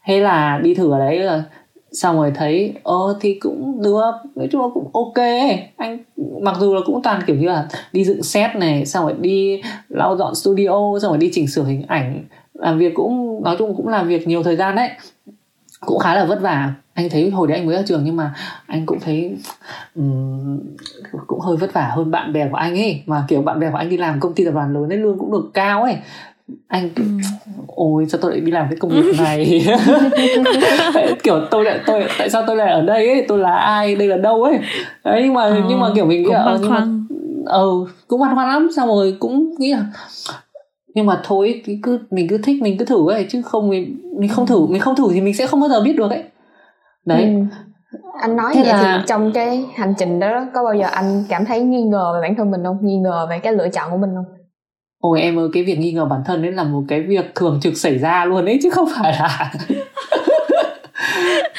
Hay 0.00 0.20
là 0.20 0.60
đi 0.62 0.74
thử 0.74 0.92
ở 0.92 0.98
đấy 0.98 1.18
là 1.18 1.42
xong 1.92 2.16
rồi 2.16 2.32
thấy 2.34 2.72
ơ 2.82 3.16
thì 3.20 3.34
cũng 3.34 3.82
được 3.82 4.12
nói 4.34 4.48
chung 4.52 4.62
là 4.62 4.68
cũng 4.74 4.90
ok 4.92 5.26
anh 5.76 5.98
mặc 6.42 6.56
dù 6.60 6.74
là 6.74 6.80
cũng 6.86 7.02
toàn 7.02 7.22
kiểu 7.26 7.36
như 7.36 7.46
là 7.46 7.68
đi 7.92 8.04
dựng 8.04 8.22
set 8.22 8.56
này 8.56 8.86
xong 8.86 9.04
rồi 9.04 9.14
đi 9.20 9.62
lau 9.88 10.16
dọn 10.16 10.34
studio 10.34 10.98
xong 11.02 11.10
rồi 11.10 11.18
đi 11.18 11.30
chỉnh 11.32 11.48
sửa 11.48 11.64
hình 11.64 11.82
ảnh. 11.88 12.24
Làm 12.54 12.78
việc 12.78 12.94
cũng 12.94 13.42
nói 13.42 13.56
chung 13.58 13.76
cũng 13.76 13.88
làm 13.88 14.08
việc 14.08 14.28
nhiều 14.28 14.42
thời 14.42 14.56
gian 14.56 14.76
đấy 14.76 14.90
cũng 15.86 15.98
khá 15.98 16.14
là 16.14 16.24
vất 16.24 16.40
vả. 16.40 16.72
Anh 16.94 17.10
thấy 17.10 17.30
hồi 17.30 17.48
đấy 17.48 17.58
anh 17.58 17.66
mới 17.66 17.76
ra 17.76 17.82
trường 17.86 18.04
nhưng 18.04 18.16
mà 18.16 18.34
anh 18.66 18.86
cũng 18.86 19.00
thấy 19.00 19.36
um, 19.96 20.58
cũng 21.26 21.40
hơi 21.40 21.56
vất 21.56 21.72
vả 21.72 21.90
hơn 21.94 22.10
bạn 22.10 22.32
bè 22.32 22.48
của 22.48 22.56
anh 22.56 22.74
ấy. 22.74 23.02
Mà 23.06 23.24
kiểu 23.28 23.42
bạn 23.42 23.60
bè 23.60 23.70
của 23.70 23.76
anh 23.76 23.88
đi 23.88 23.96
làm 23.96 24.20
công 24.20 24.34
ty 24.34 24.44
tập 24.44 24.54
đoàn 24.54 24.74
lớn 24.74 24.92
ấy 24.92 24.98
lương 24.98 25.18
cũng 25.18 25.32
được 25.32 25.50
cao 25.54 25.82
ấy. 25.82 25.96
Anh 26.68 26.90
ừ. 26.96 27.02
ôi 27.66 28.06
sao 28.08 28.20
tôi 28.22 28.30
lại 28.30 28.40
đi 28.40 28.52
làm 28.52 28.66
cái 28.70 28.76
công 28.76 28.90
việc 28.90 29.18
này? 29.18 29.66
Kiểu 31.22 31.40
tôi 31.50 31.64
lại 31.64 31.80
tôi 31.86 32.04
tại 32.18 32.30
sao 32.30 32.44
tôi 32.46 32.56
lại 32.56 32.72
ở 32.72 32.82
đây 32.82 33.08
ấy? 33.08 33.24
Tôi 33.28 33.38
là 33.38 33.56
ai? 33.56 33.96
Đây 33.96 34.08
là 34.08 34.16
đâu 34.16 34.42
ấy? 34.42 34.58
Đấy 35.04 35.20
nhưng 35.24 35.34
mà 35.34 35.42
ờ, 35.42 35.62
nhưng 35.68 35.80
mà 35.80 35.86
kiểu 35.94 36.04
mình 36.04 36.22
nghĩ 36.22 36.30
là 36.30 36.58
nhưng 36.60 36.70
mà 36.70 36.86
ừ 37.46 37.86
cũng 38.08 38.20
băn 38.20 38.34
khoăn 38.34 38.48
lắm. 38.48 38.68
Xong 38.76 38.88
rồi 38.88 39.16
cũng 39.20 39.54
nghĩ 39.58 39.72
là 39.72 39.84
nhưng 40.94 41.06
mà 41.06 41.20
thôi 41.24 41.62
cứ 41.82 41.98
mình 42.10 42.28
cứ 42.28 42.38
thích 42.38 42.62
mình 42.62 42.78
cứ 42.78 42.84
thử 42.84 43.10
ấy 43.10 43.26
chứ 43.30 43.42
không 43.42 43.68
mình 43.68 44.00
mình 44.18 44.30
không 44.30 44.46
thử 44.46 44.66
mình 44.66 44.80
không 44.80 44.96
thử 44.96 45.08
thì 45.14 45.20
mình 45.20 45.34
sẽ 45.34 45.46
không 45.46 45.60
bao 45.60 45.68
giờ 45.68 45.80
biết 45.80 45.96
được 45.96 46.10
ấy. 46.10 46.22
Đấy. 47.06 47.22
Ừ. 47.22 47.98
anh 48.20 48.36
nói 48.36 48.52
Thế 48.54 48.62
vậy 48.62 48.72
là... 48.72 48.98
thì 48.98 49.04
trong 49.08 49.32
cái 49.32 49.64
hành 49.74 49.94
trình 49.98 50.20
đó 50.20 50.44
có 50.54 50.64
bao 50.64 50.74
giờ 50.74 50.86
anh 50.92 51.24
cảm 51.28 51.44
thấy 51.44 51.60
nghi 51.60 51.82
ngờ 51.82 52.12
về 52.14 52.28
bản 52.28 52.36
thân 52.36 52.50
mình 52.50 52.64
không? 52.64 52.78
Nghi 52.82 52.96
ngờ 52.96 53.26
về 53.30 53.38
cái 53.38 53.52
lựa 53.52 53.68
chọn 53.68 53.90
của 53.90 53.96
mình 53.96 54.10
không? 54.14 54.24
Ôi 55.00 55.20
em 55.20 55.38
ơi 55.38 55.48
cái 55.52 55.62
việc 55.62 55.78
nghi 55.78 55.92
ngờ 55.92 56.04
bản 56.04 56.20
thân 56.26 56.42
ấy 56.42 56.52
là 56.52 56.64
một 56.64 56.82
cái 56.88 57.02
việc 57.02 57.34
thường 57.34 57.58
trực 57.62 57.76
xảy 57.76 57.98
ra 57.98 58.24
luôn 58.24 58.44
ấy 58.44 58.58
chứ 58.62 58.70
không 58.70 58.88
phải 58.96 59.12
là 59.12 59.52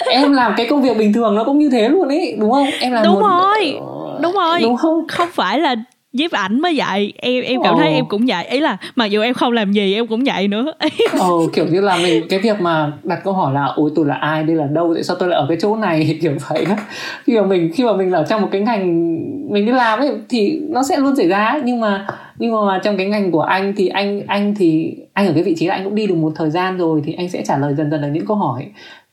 em 0.12 0.34
làm 0.34 0.54
cái 0.58 0.68
công 0.70 0.82
việc 0.82 0.98
bình 0.98 1.14
thường 1.14 1.36
nó 1.36 1.44
cũng 1.44 1.58
như 1.58 1.70
thế 1.70 1.90
luôn 1.90 2.08
ấy 2.08 2.38
đúng 2.40 2.52
không? 2.52 2.68
Em 2.80 2.92
làm 2.92 3.04
đúng 3.04 3.14
một... 3.14 3.28
rồi 3.28 3.80
đúng 4.22 4.34
rồi. 4.34 4.60
đúng 4.62 4.78
không? 4.78 5.08
Không 5.08 5.28
phải 5.32 5.60
là 5.60 5.76
giúp 6.14 6.32
ảnh 6.32 6.59
mới 6.62 6.74
vậy 6.78 7.14
em 7.18 7.43
em 7.43 7.59
cảm 7.64 7.76
thấy 7.78 7.93
em 7.93 8.05
cũng 8.05 8.26
vậy. 8.28 8.45
Ý 8.45 8.59
là 8.59 8.78
mặc 8.95 9.05
dù 9.05 9.22
em 9.22 9.34
không 9.34 9.53
làm 9.53 9.72
gì 9.72 9.93
em 9.93 10.07
cũng 10.07 10.24
vậy 10.26 10.47
nữa. 10.47 10.74
Ồ, 11.20 11.47
kiểu 11.53 11.66
như 11.66 11.82
là 11.82 11.97
mình 11.97 12.24
cái 12.30 12.39
việc 12.39 12.62
mà 12.62 12.91
đặt 13.03 13.20
câu 13.24 13.34
hỏi 13.34 13.53
là 13.53 13.66
ôi 13.66 13.91
tôi 13.95 14.05
là 14.05 14.16
ai? 14.16 14.43
Đây 14.43 14.55
là 14.55 14.66
đâu? 14.66 14.93
Tại 14.93 15.03
sao 15.03 15.16
tôi 15.20 15.30
lại 15.30 15.39
ở 15.39 15.45
cái 15.49 15.57
chỗ 15.62 15.76
này? 15.76 16.18
Kiểu 16.22 16.34
vậy 16.49 16.66
đó. 16.66 16.76
Khi 17.24 17.38
mà 17.38 17.45
mình 17.45 17.72
khi 17.76 17.84
mà 17.84 17.93
mình 17.93 18.12
ở 18.12 18.26
trong 18.30 18.41
một 18.41 18.47
cái 18.51 18.62
ngành 18.62 19.16
mình 19.53 19.66
đi 19.66 19.72
làm 19.72 19.99
ấy 19.99 20.12
thì 20.30 20.59
nó 20.70 20.84
sẽ 20.84 20.97
luôn 20.97 21.16
xảy 21.16 21.28
ra 21.28 21.59
nhưng 21.64 21.80
mà 21.80 22.07
nhưng 22.38 22.66
mà 22.66 22.80
trong 22.84 22.97
cái 22.97 23.05
ngành 23.07 23.32
của 23.32 23.41
anh 23.41 23.74
thì 23.78 23.88
anh 23.88 24.22
anh 24.28 24.55
thì 24.55 24.95
anh 25.14 25.28
ở 25.28 25.34
cái 25.34 25.43
vị 25.43 25.55
trí 25.57 25.68
là 25.68 25.76
anh 25.76 25.84
cũng 25.84 25.95
đi 25.95 26.07
được 26.07 26.16
một 26.16 26.32
thời 26.36 26.49
gian 26.49 26.78
rồi 26.78 27.01
thì 27.05 27.14
anh 27.14 27.30
sẽ 27.30 27.43
trả 27.45 27.57
lời 27.57 27.74
dần 27.78 27.91
dần 27.91 28.01
được 28.01 28.09
những 28.14 28.26
câu 28.26 28.38
hỏi. 28.38 28.66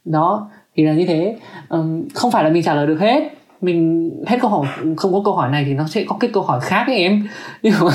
Đó 0.05 0.51
thì 0.76 0.84
là 0.84 0.92
như 0.92 1.07
thế. 1.07 1.36
Um, 1.68 2.09
không 2.14 2.30
phải 2.30 2.44
là 2.44 2.51
mình 2.51 2.62
trả 2.62 2.74
lời 2.74 2.86
được 2.86 3.01
hết 3.01 3.38
mình 3.61 4.11
hết 4.26 4.38
câu 4.40 4.50
hỏi 4.50 4.66
không 4.96 5.12
có 5.12 5.22
câu 5.24 5.34
hỏi 5.34 5.50
này 5.50 5.64
thì 5.66 5.74
nó 5.74 5.86
sẽ 5.86 6.04
có 6.09 6.16
cái 6.20 6.30
câu 6.32 6.42
hỏi 6.42 6.61
khác 6.62 6.84
ấy 6.86 6.96
em. 6.96 7.28
Nhưng 7.62 7.74
mà 7.84 7.92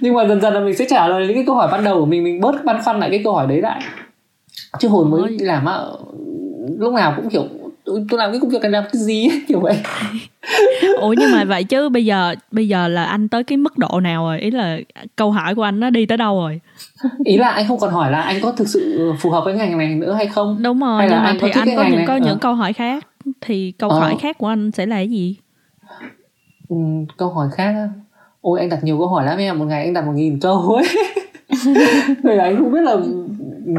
nhưng 0.00 0.14
mà 0.14 0.26
dần 0.26 0.40
dần 0.40 0.54
là 0.54 0.60
mình 0.60 0.76
sẽ 0.76 0.86
trả 0.90 1.08
lời 1.08 1.26
những 1.26 1.34
cái 1.34 1.44
câu 1.46 1.54
hỏi 1.54 1.68
ban 1.72 1.84
đầu 1.84 2.00
của 2.00 2.06
mình 2.06 2.24
mình 2.24 2.40
bớt 2.40 2.64
băn 2.64 2.82
khoăn 2.84 3.00
lại 3.00 3.10
cái 3.10 3.20
câu 3.24 3.34
hỏi 3.34 3.46
đấy 3.46 3.60
lại. 3.60 3.80
Chứ 4.78 4.88
hồi 4.88 5.04
mới 5.04 5.28
đi 5.28 5.38
làm 5.38 5.64
á 5.64 5.78
lúc 6.78 6.94
nào 6.94 7.12
cũng 7.16 7.30
kiểu 7.30 7.44
tôi 7.84 8.18
làm 8.18 8.30
cái 8.30 8.40
công 8.40 8.50
việc 8.50 8.62
này 8.62 8.70
làm 8.70 8.84
cái 8.92 9.02
gì? 9.02 9.28
Kiểu 9.48 9.60
vậy. 9.60 9.76
Ủa 11.00 11.14
nhưng 11.18 11.32
mà 11.32 11.44
vậy 11.44 11.64
chứ 11.64 11.88
bây 11.88 12.04
giờ 12.04 12.34
bây 12.50 12.68
giờ 12.68 12.88
là 12.88 13.04
anh 13.04 13.28
tới 13.28 13.44
cái 13.44 13.56
mức 13.56 13.78
độ 13.78 14.00
nào 14.00 14.24
rồi? 14.24 14.40
Ý 14.40 14.50
là 14.50 14.78
câu 15.16 15.30
hỏi 15.30 15.54
của 15.54 15.62
anh 15.62 15.80
nó 15.80 15.90
đi 15.90 16.06
tới 16.06 16.18
đâu 16.18 16.40
rồi? 16.40 16.60
Ý 17.24 17.36
là 17.36 17.48
anh 17.48 17.68
không 17.68 17.78
còn 17.78 17.90
hỏi 17.90 18.10
là 18.10 18.20
anh 18.20 18.40
có 18.42 18.52
thực 18.52 18.68
sự 18.68 19.12
phù 19.20 19.30
hợp 19.30 19.44
với 19.44 19.54
ngành 19.54 19.78
này 19.78 19.88
nữa 19.88 20.12
hay 20.12 20.26
không? 20.26 20.62
Đúng 20.62 20.80
rồi 20.80 20.98
hay 20.98 21.08
nhưng 21.10 21.18
mà 21.18 21.24
anh 21.24 21.38
thì 21.40 21.50
anh 21.50 21.76
có 21.76 21.84
những 21.90 22.06
có 22.06 22.16
những 22.16 22.38
câu 22.38 22.54
hỏi 22.54 22.72
khác 22.72 23.06
thì 23.40 23.72
câu 23.78 23.90
ờ. 23.90 23.98
hỏi 23.98 24.16
khác 24.20 24.38
của 24.38 24.46
anh 24.46 24.70
sẽ 24.70 24.86
là 24.86 24.96
cái 24.96 25.08
gì? 25.08 25.36
Ừ, 26.68 26.76
câu 27.16 27.28
hỏi 27.28 27.48
khác 27.52 27.72
á. 27.74 27.88
Ôi 28.40 28.60
anh 28.60 28.68
đặt 28.68 28.84
nhiều 28.84 28.98
câu 28.98 29.08
hỏi 29.08 29.24
lắm 29.24 29.38
em 29.38 29.58
một 29.58 29.64
ngày 29.64 29.84
anh 29.84 29.92
đặt 29.92 30.06
một 30.06 30.12
nghìn 30.12 30.40
câu 30.40 30.60
ấy. 30.60 30.84
Rồi 32.22 32.38
anh 32.38 32.56
không 32.56 32.72
biết 32.72 32.82
là 32.82 32.92
ừ, 33.66 33.74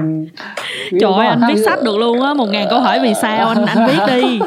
trời 0.99 1.13
ơi 1.13 1.27
anh 1.27 1.41
viết 1.47 1.61
sách 1.65 1.79
được 1.83 1.97
luôn 1.97 2.21
á. 2.21 2.33
Một 2.33 2.45
ngàn 2.45 2.67
câu 2.69 2.79
hỏi 2.79 2.99
vì 3.03 3.13
sao? 3.21 3.47
Anh 3.47 3.65
anh 3.65 3.87
viết 3.87 4.03
đi. 4.07 4.39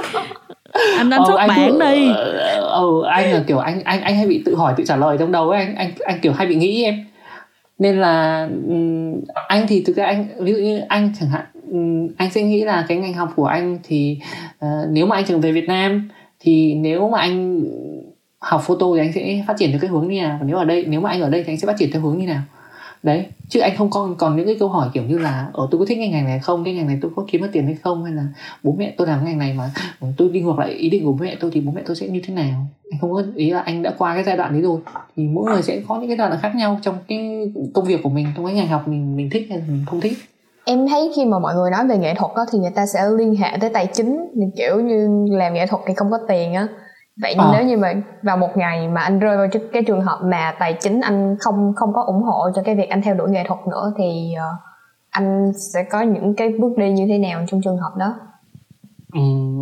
Anh 0.97 1.11
anh 1.11 1.23
xuất 1.27 1.37
bản 1.49 1.79
đi. 1.79 2.13
Ừ 2.59 3.03
anh 3.09 3.33
là 3.33 3.45
kiểu 3.47 3.59
anh 3.59 3.83
anh 3.85 4.01
anh 4.01 4.17
hay 4.17 4.27
bị 4.27 4.43
tự 4.47 4.55
hỏi 4.55 4.75
tự 4.77 4.85
trả 4.87 4.97
lời 4.97 5.17
trong 5.19 5.33
đầu 5.33 5.51
ấy. 5.51 5.61
Anh 5.61 5.75
anh 5.77 5.91
anh 6.07 6.21
kiểu 6.21 6.33
hay 6.33 6.47
bị 6.47 6.55
nghĩ 6.55 6.85
em. 6.85 7.05
Nên 7.79 8.01
là 8.01 8.49
anh 9.49 9.67
thì 9.69 9.83
thực 9.87 9.97
ra 9.97 10.07
anh 10.07 10.27
ví 10.39 10.53
dụ 10.53 10.59
như 10.59 10.81
anh 10.89 11.13
chẳng 11.21 11.29
hạn 11.29 11.45
anh 12.17 12.31
sẽ 12.31 12.43
nghĩ 12.43 12.65
là 12.65 12.85
cái 12.89 12.99
ngành 12.99 13.15
học 13.15 13.33
của 13.37 13.47
anh 13.47 13.79
thì 13.83 14.19
uh, 14.65 14.91
nếu 14.91 15.07
mà 15.07 15.17
anh 15.17 15.25
trở 15.25 15.39
về 15.39 15.53
Việt 15.53 15.69
Nam 15.69 16.09
thì 16.41 16.75
nếu 16.75 17.09
mà 17.09 17.21
anh 17.21 17.65
học 18.39 18.63
photo 18.65 18.87
thì 18.95 19.01
anh 19.01 19.13
sẽ 19.13 19.45
phát 19.47 19.55
triển 19.59 19.71
theo 19.71 19.81
cái 19.81 19.91
hướng 19.91 20.09
như 20.09 20.23
nào? 20.23 20.41
Nếu 20.45 20.57
ở 20.57 20.65
đây 20.65 20.85
nếu 20.89 21.01
mà 21.01 21.11
anh 21.11 21.21
ở 21.21 21.31
đây 21.31 21.43
thì 21.45 21.53
anh 21.53 21.59
sẽ 21.61 21.67
phát 21.67 21.77
triển 21.79 21.91
theo 21.93 22.03
hướng 22.03 22.19
như 22.19 22.27
nào? 22.27 22.43
Đấy 23.03 23.27
chứ 23.49 23.61
anh 23.61 23.77
không 23.77 23.91
còn 23.91 24.15
còn 24.17 24.37
những 24.37 24.47
cái 24.47 24.57
câu 24.59 24.69
hỏi 24.69 24.89
kiểu 24.95 25.03
như 25.03 25.19
là 25.19 25.49
ở 25.53 25.69
tôi 25.71 25.79
có 25.79 25.85
thích 25.85 25.99
cái 25.99 26.09
ngành 26.09 26.25
này 26.25 26.39
không? 26.39 26.65
Cái 26.65 26.75
ngành 26.75 26.87
này 26.87 26.99
tôi 27.03 27.11
có 27.17 27.25
kiếm 27.29 27.43
được 27.43 27.49
tiền 27.53 27.65
hay 27.65 27.75
không? 27.75 28.05
Hay 28.05 28.13
là 28.13 28.27
bố 28.63 28.75
mẹ 28.79 28.95
tôi 28.97 29.07
làm 29.07 29.19
cái 29.19 29.29
ngành 29.29 29.39
này 29.39 29.53
mà 29.53 29.71
ừ, 30.01 30.07
tôi 30.17 30.29
đi 30.29 30.41
ngược 30.41 30.59
lại 30.59 30.71
ý 30.71 30.91
định 30.91 31.05
của 31.05 31.13
bố 31.13 31.19
mẹ 31.25 31.37
tôi 31.41 31.51
thì 31.55 31.61
bố 31.61 31.73
mẹ 31.73 31.83
tôi 31.87 31.97
sẽ 31.97 32.09
như 32.09 32.21
thế 32.25 32.35
nào? 32.35 32.67
Anh 32.91 33.01
không 33.01 33.13
có 33.13 33.23
ý 33.35 33.51
là 33.51 33.61
anh 33.61 33.83
đã 33.83 33.95
qua 33.99 34.15
cái 34.15 34.25
giai 34.25 34.37
đoạn 34.37 34.53
đấy 34.53 34.63
rồi 34.63 34.81
thì 35.17 35.27
mỗi 35.27 35.53
người 35.53 35.63
sẽ 35.63 35.81
có 35.89 35.99
những 35.99 36.09
cái 36.09 36.17
giai 36.17 36.29
đoạn 36.29 36.41
khác 36.43 36.55
nhau 36.57 36.79
trong 36.83 36.95
cái 37.09 37.51
công 37.75 37.85
việc 37.85 38.03
của 38.03 38.11
mình 38.11 38.27
trong 38.37 38.47
cái 38.47 38.55
ngành 38.55 38.69
học 38.69 38.89
mình 38.89 39.17
mình 39.17 39.31
thích 39.31 39.47
hay 39.51 39.59
là 39.59 39.65
mình 39.69 39.85
không 39.87 40.01
thích 40.01 40.19
em 40.67 40.87
thấy 40.89 41.13
khi 41.17 41.25
mà 41.25 41.39
mọi 41.39 41.55
người 41.55 41.71
nói 41.71 41.87
về 41.87 41.99
nghệ 41.99 42.15
thuật 42.15 42.33
đó, 42.37 42.47
thì 42.53 42.59
người 42.59 42.71
ta 42.71 42.87
sẽ 42.87 43.01
liên 43.19 43.35
hệ 43.35 43.59
tới 43.61 43.71
tài 43.71 43.87
chính 43.87 44.27
kiểu 44.57 44.81
như 44.81 45.27
làm 45.31 45.55
nghệ 45.55 45.67
thuật 45.67 45.83
thì 45.87 45.95
không 45.95 46.11
có 46.11 46.19
tiền 46.29 46.55
á 46.55 46.69
vậy 47.23 47.35
à. 47.39 47.51
nếu 47.53 47.65
như 47.65 47.77
mà 47.77 47.95
vào 48.23 48.37
một 48.37 48.57
ngày 48.57 48.89
mà 48.89 49.01
anh 49.01 49.19
rơi 49.19 49.37
vào 49.37 49.47
cái 49.73 49.83
trường 49.87 50.01
hợp 50.01 50.19
mà 50.25 50.55
tài 50.59 50.77
chính 50.81 51.01
anh 51.01 51.37
không 51.41 51.73
không 51.77 51.93
có 51.93 52.03
ủng 52.03 52.23
hộ 52.23 52.51
cho 52.55 52.63
cái 52.65 52.75
việc 52.75 52.91
anh 52.91 53.03
theo 53.03 53.15
đuổi 53.15 53.31
nghệ 53.31 53.45
thuật 53.49 53.61
nữa 53.71 53.93
thì 53.99 54.35
uh, 54.37 54.61
anh 55.11 55.53
sẽ 55.75 55.85
có 55.91 56.03
những 56.03 56.35
cái 56.37 56.49
bước 56.61 56.73
đi 56.77 56.93
như 56.93 57.07
thế 57.09 57.19
nào 57.19 57.45
trong 57.49 57.61
trường 57.65 57.77
hợp 57.77 57.93
đó 57.99 58.15
Ừ, 59.13 59.21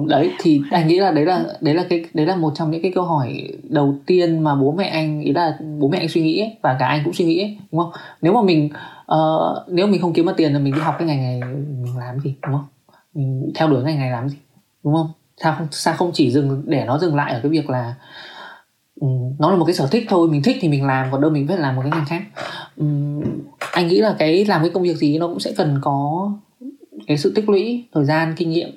đấy 0.08 0.30
thì 0.38 0.60
anh 0.70 0.88
nghĩ 0.88 0.98
là 0.98 1.10
đấy 1.10 1.24
là 1.24 1.44
đấy 1.60 1.74
là 1.74 1.84
cái 1.88 2.04
đấy 2.14 2.26
là 2.26 2.36
một 2.36 2.52
trong 2.54 2.70
những 2.70 2.82
cái 2.82 2.92
câu 2.94 3.04
hỏi 3.04 3.48
đầu 3.62 3.94
tiên 4.06 4.38
mà 4.38 4.54
bố 4.54 4.72
mẹ 4.72 4.84
anh 4.84 5.20
ý 5.20 5.32
là 5.32 5.58
bố 5.78 5.88
mẹ 5.88 5.98
anh 5.98 6.08
suy 6.08 6.22
nghĩ 6.22 6.40
ấy, 6.40 6.56
và 6.62 6.76
cả 6.78 6.86
anh 6.86 7.02
cũng 7.04 7.14
suy 7.14 7.24
nghĩ 7.24 7.40
ấy, 7.40 7.58
đúng 7.72 7.80
không? 7.80 7.92
Nếu 8.22 8.32
mà 8.32 8.42
mình 8.42 8.68
uh, 9.12 9.68
nếu 9.68 9.86
mình 9.86 10.00
không 10.00 10.12
kiếm 10.12 10.26
được 10.26 10.32
tiền 10.36 10.52
là 10.52 10.58
mình 10.58 10.74
đi 10.74 10.80
học 10.80 10.94
cái 10.98 11.08
ngành 11.08 11.22
này 11.22 11.40
mình 11.82 11.96
làm 11.98 12.20
gì 12.20 12.34
đúng 12.42 12.52
không? 12.52 12.66
Mình 13.14 13.52
theo 13.54 13.68
đuổi 13.68 13.82
ngành 13.82 13.98
này 13.98 14.10
làm 14.10 14.28
gì 14.28 14.36
đúng 14.84 14.94
không? 14.94 15.08
Sao 15.42 15.54
không 15.58 15.66
sao 15.70 15.94
không 15.94 16.10
chỉ 16.14 16.30
dừng 16.30 16.62
để 16.66 16.84
nó 16.86 16.98
dừng 16.98 17.14
lại 17.14 17.32
ở 17.32 17.40
cái 17.42 17.50
việc 17.50 17.70
là 17.70 17.94
um, 19.00 19.32
nó 19.38 19.50
là 19.50 19.56
một 19.56 19.64
cái 19.64 19.74
sở 19.74 19.86
thích 19.86 20.04
thôi 20.08 20.28
mình 20.28 20.42
thích 20.42 20.56
thì 20.60 20.68
mình 20.68 20.86
làm 20.86 21.12
còn 21.12 21.20
đâu 21.20 21.30
mình 21.30 21.48
phải 21.48 21.58
làm 21.58 21.76
một 21.76 21.82
cái 21.82 21.90
ngành 21.90 22.06
khác. 22.06 22.22
Um, 22.76 23.22
anh 23.72 23.88
nghĩ 23.88 24.00
là 24.00 24.16
cái 24.18 24.44
làm 24.44 24.60
cái 24.60 24.70
công 24.70 24.82
việc 24.82 24.96
gì 24.96 25.18
nó 25.18 25.28
cũng 25.28 25.40
sẽ 25.40 25.52
cần 25.56 25.78
có 25.82 26.30
cái 27.06 27.18
sự 27.18 27.32
tích 27.34 27.48
lũy 27.48 27.84
thời 27.92 28.04
gian 28.04 28.34
kinh 28.36 28.50
nghiệm 28.50 28.70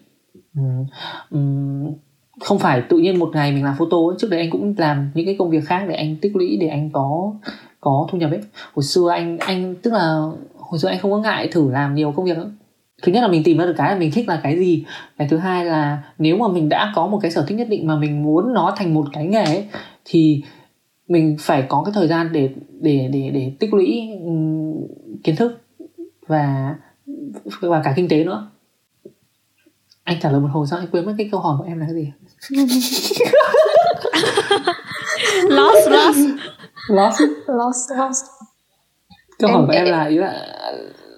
không 2.39 2.59
phải 2.59 2.81
tự 2.89 2.97
nhiên 2.97 3.19
một 3.19 3.29
ngày 3.33 3.51
mình 3.51 3.63
làm 3.63 3.75
photo 3.77 3.97
ấy. 3.97 4.15
trước 4.19 4.27
đấy 4.31 4.39
anh 4.39 4.49
cũng 4.49 4.73
làm 4.77 5.09
những 5.13 5.25
cái 5.25 5.35
công 5.39 5.49
việc 5.49 5.65
khác 5.65 5.85
để 5.89 5.95
anh 5.95 6.15
tích 6.21 6.35
lũy 6.35 6.57
để 6.61 6.67
anh 6.67 6.89
có 6.93 7.33
có 7.81 8.07
thu 8.11 8.17
nhập 8.17 8.31
ấy. 8.31 8.41
Hồi 8.73 8.83
xưa 8.83 9.09
anh 9.09 9.37
anh 9.37 9.75
tức 9.75 9.93
là 9.93 10.21
hồi 10.57 10.79
xưa 10.79 10.87
anh 10.87 10.99
không 10.99 11.11
có 11.11 11.17
ngại 11.17 11.47
thử 11.51 11.71
làm 11.71 11.95
nhiều 11.95 12.11
công 12.11 12.25
việc 12.25 12.37
nữa 12.37 12.51
thứ 13.03 13.11
nhất 13.11 13.21
là 13.21 13.27
mình 13.27 13.43
tìm 13.43 13.57
ra 13.57 13.65
được 13.65 13.73
cái 13.77 13.91
là 13.91 13.99
mình 13.99 14.11
thích 14.13 14.27
là 14.27 14.39
cái 14.43 14.57
gì. 14.57 14.85
Cái 15.17 15.27
thứ 15.27 15.37
hai 15.37 15.65
là 15.65 16.03
nếu 16.17 16.37
mà 16.37 16.47
mình 16.47 16.69
đã 16.69 16.91
có 16.95 17.07
một 17.07 17.19
cái 17.21 17.31
sở 17.31 17.45
thích 17.47 17.55
nhất 17.55 17.67
định 17.69 17.87
mà 17.87 17.95
mình 17.95 18.23
muốn 18.23 18.53
nó 18.53 18.73
thành 18.77 18.93
một 18.93 19.05
cái 19.13 19.25
nghề 19.25 19.43
ấy, 19.43 19.67
thì 20.05 20.43
mình 21.07 21.35
phải 21.39 21.61
có 21.67 21.83
cái 21.85 21.91
thời 21.95 22.07
gian 22.07 22.29
để 22.33 22.49
để 22.81 23.09
để 23.13 23.29
để 23.33 23.51
tích 23.59 23.73
lũy 23.73 24.09
kiến 25.23 25.35
thức 25.35 25.61
và 26.27 26.75
và 27.61 27.81
cả 27.83 27.93
kinh 27.95 28.07
tế 28.07 28.23
nữa 28.23 28.49
anh 30.07 30.17
trả 30.21 30.29
lời 30.29 30.41
một 30.41 30.47
hồi 30.51 30.67
sao 30.67 30.79
anh 30.79 30.87
quên 30.91 31.05
mất 31.05 31.13
cái 31.17 31.29
câu 31.31 31.39
hỏi 31.39 31.55
của 31.59 31.65
em 31.67 31.79
là 31.79 31.85
cái 31.85 31.95
gì 31.95 32.13
lost 35.49 35.89
lost 35.89 36.17
lost 36.89 37.21
lost 37.47 37.91
lost 37.97 38.25
câu 39.39 39.51
hỏi 39.51 39.63
của 39.67 39.73
em, 39.73 39.85
em 39.85 39.93
là 39.93 40.05
ý 40.05 40.17
là 40.17 40.33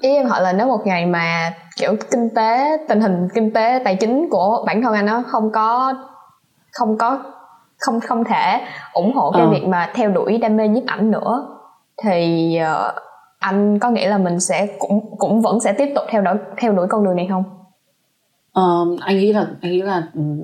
ý 0.01 0.09
em 0.09 0.27
hỏi 0.27 0.41
là 0.41 0.53
nếu 0.53 0.67
một 0.67 0.81
ngày 0.85 1.05
mà 1.05 1.53
kiểu 1.77 1.95
kinh 2.11 2.29
tế 2.35 2.77
tình 2.89 3.01
hình 3.01 3.27
kinh 3.33 3.53
tế 3.53 3.81
tài 3.85 3.95
chính 3.95 4.29
của 4.29 4.63
bản 4.67 4.81
thân 4.81 4.93
anh 4.93 5.05
nó 5.05 5.23
không 5.27 5.51
có 5.51 5.93
không 6.71 6.97
có 6.97 7.19
không 7.77 7.99
không 7.99 8.23
thể 8.23 8.61
ủng 8.93 9.15
hộ 9.15 9.31
cái 9.31 9.41
ờ. 9.41 9.49
việc 9.49 9.63
mà 9.67 9.91
theo 9.95 10.11
đuổi 10.11 10.37
đam 10.37 10.57
mê 10.57 10.67
nhiếp 10.67 10.83
ảnh 10.87 11.11
nữa 11.11 11.47
thì 12.03 12.57
uh, 12.61 12.95
anh 13.39 13.79
có 13.79 13.89
nghĩ 13.89 14.05
là 14.05 14.17
mình 14.17 14.39
sẽ 14.39 14.67
cũng 14.79 15.17
cũng 15.17 15.41
vẫn 15.41 15.59
sẽ 15.59 15.73
tiếp 15.73 15.89
tục 15.95 16.03
theo 16.09 16.21
đuổi 16.21 16.35
theo 16.57 16.71
đuổi 16.71 16.87
con 16.89 17.03
đường 17.03 17.15
này 17.15 17.27
không? 17.29 17.58
Uh, 18.59 18.99
anh 19.01 19.17
nghĩ 19.17 19.33
là 19.33 19.47
anh 19.61 19.71
nghĩ 19.71 19.81
là 19.81 20.03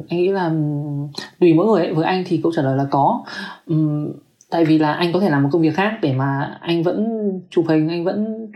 anh 0.10 0.20
nghĩ 0.20 0.30
là 0.30 0.52
tùy 1.40 1.54
mỗi 1.54 1.66
người 1.66 1.82
ấy. 1.82 1.94
với 1.94 2.06
anh 2.06 2.24
thì 2.28 2.40
câu 2.44 2.52
trả 2.56 2.62
lời 2.62 2.78
là 2.78 2.86
có 2.92 3.24
um, 3.68 4.12
tại 4.50 4.66
vì 4.66 4.80
là 4.80 4.94
anh 4.94 5.14
có 5.14 5.20
thể 5.20 5.30
làm 5.30 5.44
một 5.44 5.50
công 5.52 5.62
việc 5.62 5.76
khác 5.76 5.98
để 6.02 6.14
mà 6.14 6.58
anh 6.62 6.84
vẫn 6.84 7.08
chụp 7.50 7.66
hình 7.70 7.90
anh 7.90 8.04
vẫn 8.04 8.48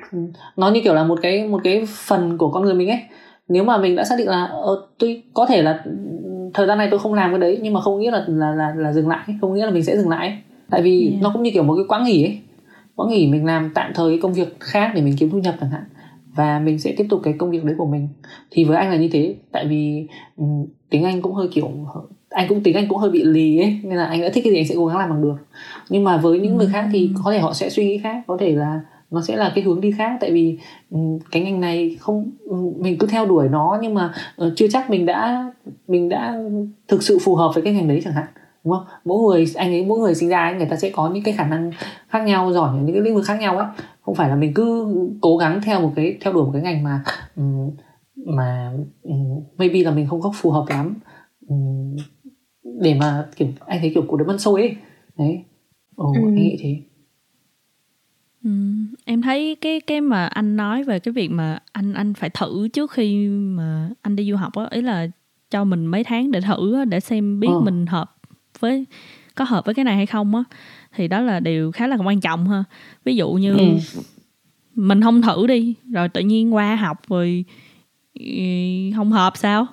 nó 0.57 0.71
như 0.71 0.81
kiểu 0.83 0.93
là 0.93 1.03
một 1.03 1.19
cái 1.21 1.47
một 1.47 1.61
cái 1.63 1.83
phần 1.87 2.37
của 2.37 2.51
con 2.51 2.63
người 2.63 2.73
mình 2.73 2.89
ấy 2.89 2.99
nếu 3.47 3.63
mà 3.63 3.77
mình 3.77 3.95
đã 3.95 4.03
xác 4.03 4.15
định 4.17 4.27
là 4.27 4.51
uh, 4.71 4.79
tôi 4.97 5.23
có 5.33 5.45
thể 5.45 5.61
là 5.61 5.83
thời 6.53 6.67
gian 6.67 6.77
này 6.77 6.87
tôi 6.91 6.99
không 6.99 7.13
làm 7.13 7.31
cái 7.31 7.39
đấy 7.39 7.59
nhưng 7.61 7.73
mà 7.73 7.81
không 7.81 7.99
nghĩa 7.99 8.11
là 8.11 8.25
là 8.27 8.51
là, 8.51 8.73
là 8.77 8.93
dừng 8.93 9.07
lại 9.07 9.25
không 9.41 9.53
nghĩa 9.53 9.65
là 9.65 9.71
mình 9.71 9.83
sẽ 9.83 9.97
dừng 9.97 10.09
lại 10.09 10.41
tại 10.69 10.81
vì 10.81 11.09
yeah. 11.09 11.21
nó 11.21 11.29
cũng 11.33 11.43
như 11.43 11.51
kiểu 11.51 11.63
một 11.63 11.75
cái 11.75 11.85
quãng 11.87 12.03
nghỉ 12.03 12.23
ấy 12.23 12.39
quãng 12.95 13.09
nghỉ 13.09 13.27
mình 13.27 13.45
làm 13.45 13.71
tạm 13.75 13.91
thời 13.95 14.11
cái 14.11 14.19
công 14.21 14.33
việc 14.33 14.59
khác 14.59 14.91
để 14.95 15.01
mình 15.01 15.15
kiếm 15.19 15.29
thu 15.29 15.37
nhập 15.37 15.55
chẳng 15.61 15.69
hạn 15.69 15.83
và 16.39 16.59
mình 16.59 16.79
sẽ 16.79 16.93
tiếp 16.97 17.05
tục 17.09 17.19
cái 17.23 17.33
công 17.37 17.51
việc 17.51 17.63
đấy 17.63 17.75
của 17.77 17.85
mình. 17.85 18.07
Thì 18.51 18.63
với 18.63 18.77
anh 18.77 18.89
là 18.89 18.97
như 18.97 19.09
thế 19.11 19.35
tại 19.51 19.67
vì 19.67 20.07
um, 20.37 20.65
tiếng 20.89 21.03
anh 21.03 21.21
cũng 21.21 21.33
hơi 21.33 21.47
kiểu 21.51 21.71
anh 22.29 22.47
cũng 22.49 22.63
tính 22.63 22.75
anh 22.75 22.87
cũng 22.87 22.97
hơi 22.97 23.09
bị 23.09 23.23
lì 23.23 23.59
ấy 23.59 23.79
nên 23.83 23.97
là 23.97 24.05
anh 24.05 24.21
đã 24.21 24.29
thích 24.33 24.43
cái 24.43 24.53
gì 24.53 24.59
anh 24.59 24.67
sẽ 24.67 24.75
cố 24.75 24.85
gắng 24.85 24.97
làm 24.97 25.09
bằng 25.09 25.21
được. 25.21 25.35
Nhưng 25.89 26.03
mà 26.03 26.17
với 26.17 26.39
những 26.39 26.57
người 26.57 26.67
khác 26.73 26.89
thì 26.93 27.11
có 27.23 27.31
thể 27.31 27.39
họ 27.39 27.53
sẽ 27.53 27.69
suy 27.69 27.85
nghĩ 27.85 27.97
khác 27.97 28.23
có 28.27 28.37
thể 28.39 28.55
là 28.55 28.81
nó 29.11 29.21
sẽ 29.21 29.35
là 29.35 29.51
cái 29.55 29.63
hướng 29.63 29.81
đi 29.81 29.91
khác. 29.91 30.17
Tại 30.21 30.31
vì 30.31 30.57
cái 31.31 31.43
ngành 31.43 31.59
này 31.59 31.97
không 31.99 32.31
mình 32.77 32.97
cứ 32.97 33.07
theo 33.07 33.25
đuổi 33.25 33.49
nó 33.49 33.79
nhưng 33.81 33.93
mà 33.93 34.13
uh, 34.45 34.53
chưa 34.55 34.67
chắc 34.67 34.89
mình 34.89 35.05
đã 35.05 35.51
mình 35.87 36.09
đã 36.09 36.39
thực 36.87 37.03
sự 37.03 37.17
phù 37.21 37.35
hợp 37.35 37.51
với 37.53 37.63
cái 37.63 37.73
ngành 37.73 37.87
đấy 37.87 38.01
chẳng 38.03 38.13
hạn 38.13 38.27
đúng 38.63 38.73
không? 38.73 38.85
Mỗi 39.05 39.23
người 39.23 39.45
anh 39.55 39.71
ấy 39.71 39.85
mỗi 39.85 39.99
người 39.99 40.15
sinh 40.15 40.29
ra 40.29 40.39
ấy, 40.39 40.53
người 40.53 40.65
ta 40.65 40.75
sẽ 40.75 40.89
có 40.89 41.09
những 41.09 41.23
cái 41.23 41.33
khả 41.33 41.47
năng 41.47 41.71
khác 42.09 42.19
nhau 42.19 42.53
giỏi 42.53 42.69
ở 42.69 42.81
những 42.83 42.93
cái 42.93 43.01
lĩnh 43.01 43.15
vực 43.15 43.25
khác 43.25 43.39
nhau 43.39 43.57
ấy 43.57 43.67
không 44.09 44.15
phải 44.15 44.29
là 44.29 44.35
mình 44.35 44.53
cứ 44.53 44.95
cố 45.21 45.37
gắng 45.37 45.61
theo 45.63 45.81
một 45.81 45.93
cái 45.95 46.17
theo 46.21 46.33
đuổi 46.33 46.45
một 46.45 46.51
cái 46.53 46.61
ngành 46.61 46.83
mà 46.83 47.03
mà 48.15 48.71
maybe 49.57 49.83
là 49.83 49.91
mình 49.91 50.07
không 50.07 50.21
có 50.21 50.31
phù 50.35 50.51
hợp 50.51 50.65
lắm 50.69 50.95
để 52.63 52.93
mà 52.93 53.27
kiểu 53.35 53.47
anh 53.65 53.79
thấy 53.79 53.91
kiểu 53.93 54.03
cuộc 54.07 54.17
đời 54.17 54.27
băn 54.27 54.39
xôi 54.39 54.61
ấy 54.61 54.75
đấy 55.17 55.43
ồ 55.95 56.13
ừ. 56.13 56.19
anh 56.27 56.35
nghĩ 56.35 56.57
thế 56.59 56.77
Ừ, 58.43 58.49
em 59.05 59.21
thấy 59.21 59.57
cái 59.61 59.81
cái 59.81 60.01
mà 60.01 60.25
anh 60.25 60.55
nói 60.55 60.83
về 60.83 60.99
cái 60.99 61.11
việc 61.11 61.31
mà 61.31 61.59
anh 61.71 61.93
anh 61.93 62.13
phải 62.13 62.29
thử 62.29 62.67
trước 62.67 62.91
khi 62.91 63.27
mà 63.27 63.89
anh 64.01 64.15
đi 64.15 64.31
du 64.31 64.35
học 64.37 64.53
á 64.55 64.67
ý 64.71 64.81
là 64.81 65.07
cho 65.51 65.63
mình 65.63 65.85
mấy 65.85 66.03
tháng 66.03 66.31
để 66.31 66.41
thử 66.41 66.75
á, 66.75 66.85
để 66.85 66.99
xem 66.99 67.39
biết 67.39 67.47
ừ. 67.47 67.59
mình 67.59 67.85
hợp 67.85 68.15
với 68.59 68.85
có 69.35 69.45
hợp 69.45 69.65
với 69.65 69.75
cái 69.75 69.85
này 69.85 69.95
hay 69.95 70.05
không 70.05 70.35
á 70.35 70.43
thì 70.95 71.07
đó 71.07 71.21
là 71.21 71.39
điều 71.39 71.71
khá 71.71 71.87
là 71.87 71.97
quan 72.05 72.21
trọng 72.21 72.49
ha 72.49 72.63
ví 73.05 73.15
dụ 73.15 73.31
như 73.31 73.57
ừ. 73.57 73.65
mình 74.75 75.01
không 75.01 75.21
thử 75.21 75.47
đi 75.47 75.75
rồi 75.91 76.09
tự 76.09 76.21
nhiên 76.21 76.55
qua 76.55 76.75
học 76.75 76.97
rồi 77.07 77.45
không 78.95 79.11
hợp 79.11 79.33
sao 79.35 79.65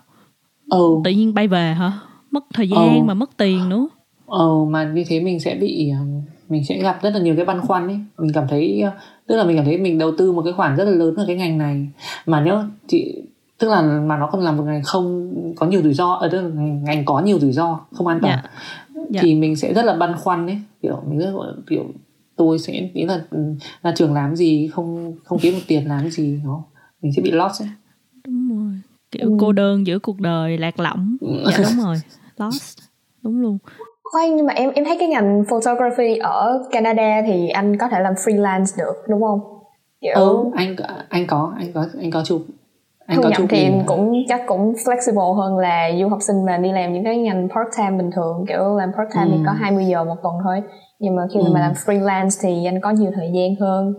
ừ. 0.70 1.00
tự 1.04 1.10
nhiên 1.10 1.34
bay 1.34 1.48
về 1.48 1.74
hả 1.74 1.92
mất 2.30 2.44
thời 2.54 2.68
gian 2.68 2.96
ừ. 2.96 3.02
mà 3.02 3.14
mất 3.14 3.36
tiền 3.36 3.68
nữa 3.68 3.88
ờ 4.26 4.64
mà 4.64 4.84
như 4.84 5.04
thế 5.08 5.20
mình 5.20 5.40
sẽ 5.40 5.54
bị 5.54 5.92
mình 6.48 6.64
sẽ 6.64 6.78
gặp 6.78 6.98
rất 7.02 7.10
là 7.10 7.20
nhiều 7.20 7.36
cái 7.36 7.44
băn 7.44 7.60
khoăn 7.60 7.86
ấy 7.86 7.98
mình 8.18 8.32
cảm 8.32 8.44
thấy 8.48 8.84
tức 9.26 9.36
là 9.36 9.44
mình 9.44 9.56
cảm 9.56 9.64
thấy 9.64 9.78
mình 9.78 9.98
đầu 9.98 10.12
tư 10.18 10.32
một 10.32 10.42
cái 10.42 10.52
khoản 10.52 10.76
rất 10.76 10.84
là 10.84 10.90
lớn 10.90 11.14
vào 11.14 11.26
cái 11.26 11.36
ngành 11.36 11.58
này 11.58 11.88
mà 12.26 12.40
nhớ 12.40 12.64
chị 12.86 13.22
tức 13.58 13.68
là 13.68 13.82
mà 13.82 14.16
nó 14.16 14.28
còn 14.32 14.40
là 14.40 14.52
một 14.52 14.64
ngành 14.64 14.82
không 14.82 15.32
có 15.56 15.66
nhiều 15.66 15.82
rủi 15.82 15.94
ro 15.94 16.12
ở 16.12 16.28
đây 16.28 16.42
ngành, 16.42 16.84
ngành 16.84 17.04
có 17.04 17.20
nhiều 17.20 17.38
rủi 17.38 17.52
ro 17.52 17.80
không 17.92 18.06
an 18.06 18.18
toàn 18.22 18.34
yeah. 18.34 18.50
Yeah. 19.06 19.14
Dạ. 19.14 19.20
thì 19.24 19.34
mình 19.34 19.56
sẽ 19.56 19.74
rất 19.74 19.84
là 19.84 19.96
băn 19.96 20.14
khoăn 20.16 20.46
ấy. 20.46 20.58
Kiểu 20.82 21.02
mình 21.08 21.18
rất 21.18 21.30
là 21.34 21.52
kiểu 21.66 21.84
tôi 22.36 22.58
sẽ 22.58 22.90
nghĩ 22.94 23.04
là 23.04 23.24
là 23.82 23.92
trường 23.96 24.14
làm 24.14 24.36
gì 24.36 24.68
không 24.72 25.14
không 25.24 25.38
kiếm 25.38 25.54
được 25.54 25.60
tiền 25.66 25.88
làm 25.88 26.10
gì 26.10 26.40
nó 26.44 26.62
mình 27.02 27.12
sẽ 27.12 27.22
bị 27.22 27.30
lost 27.30 27.62
ấy. 27.62 27.68
Đúng 28.26 28.48
rồi. 28.48 28.74
Kiểu 29.10 29.30
ừ. 29.30 29.36
cô 29.40 29.52
đơn 29.52 29.86
giữa 29.86 29.98
cuộc 29.98 30.20
đời 30.20 30.58
lạc 30.58 30.80
lõng. 30.80 31.16
Dạ 31.20 31.58
đúng 31.64 31.84
rồi. 31.84 31.96
Lost. 32.36 32.78
Đúng 33.22 33.40
luôn. 33.40 33.58
Khoan 34.12 34.36
nhưng 34.36 34.46
mà 34.46 34.52
em 34.52 34.70
em 34.70 34.84
thấy 34.84 34.96
cái 35.00 35.08
ngành 35.08 35.44
photography 35.48 36.16
ở 36.16 36.68
Canada 36.70 37.22
thì 37.26 37.48
anh 37.48 37.78
có 37.78 37.88
thể 37.88 38.00
làm 38.00 38.14
freelance 38.14 38.78
được 38.78 38.94
đúng 39.08 39.22
không? 39.22 39.40
Kiểu 40.00 40.14
ừ, 40.14 40.50
anh 40.54 40.76
anh 41.08 41.26
có 41.26 41.52
anh 41.58 41.72
có 41.72 41.86
anh 42.00 42.10
có 42.10 42.22
chụp 42.24 42.46
anh 43.06 43.22
thu 43.22 43.28
nhập 43.28 43.42
thì 43.48 43.70
cũng 43.86 44.24
chắc 44.28 44.40
cũng 44.46 44.74
flexible 44.74 45.34
hơn 45.34 45.58
là 45.58 45.90
du 46.00 46.08
học 46.08 46.18
sinh 46.22 46.44
mà 46.46 46.56
đi 46.56 46.72
làm 46.72 46.92
những 46.92 47.04
cái 47.04 47.16
ngành 47.16 47.48
part 47.48 47.68
time 47.76 47.98
bình 47.98 48.10
thường. 48.10 48.44
Kiểu 48.48 48.76
làm 48.76 48.92
part 48.96 49.08
time 49.14 49.26
ừ. 49.26 49.30
thì 49.32 49.44
có 49.46 49.52
20 49.52 49.84
giờ 49.84 50.04
một 50.04 50.16
tuần 50.22 50.34
thôi. 50.44 50.62
Nhưng 50.98 51.16
mà 51.16 51.22
khi 51.34 51.40
ừ. 51.40 51.50
mà 51.54 51.60
làm 51.60 51.72
freelance 51.72 52.38
thì 52.42 52.64
anh 52.64 52.80
có 52.80 52.90
nhiều 52.90 53.10
thời 53.14 53.30
gian 53.34 53.56
hơn. 53.60 53.94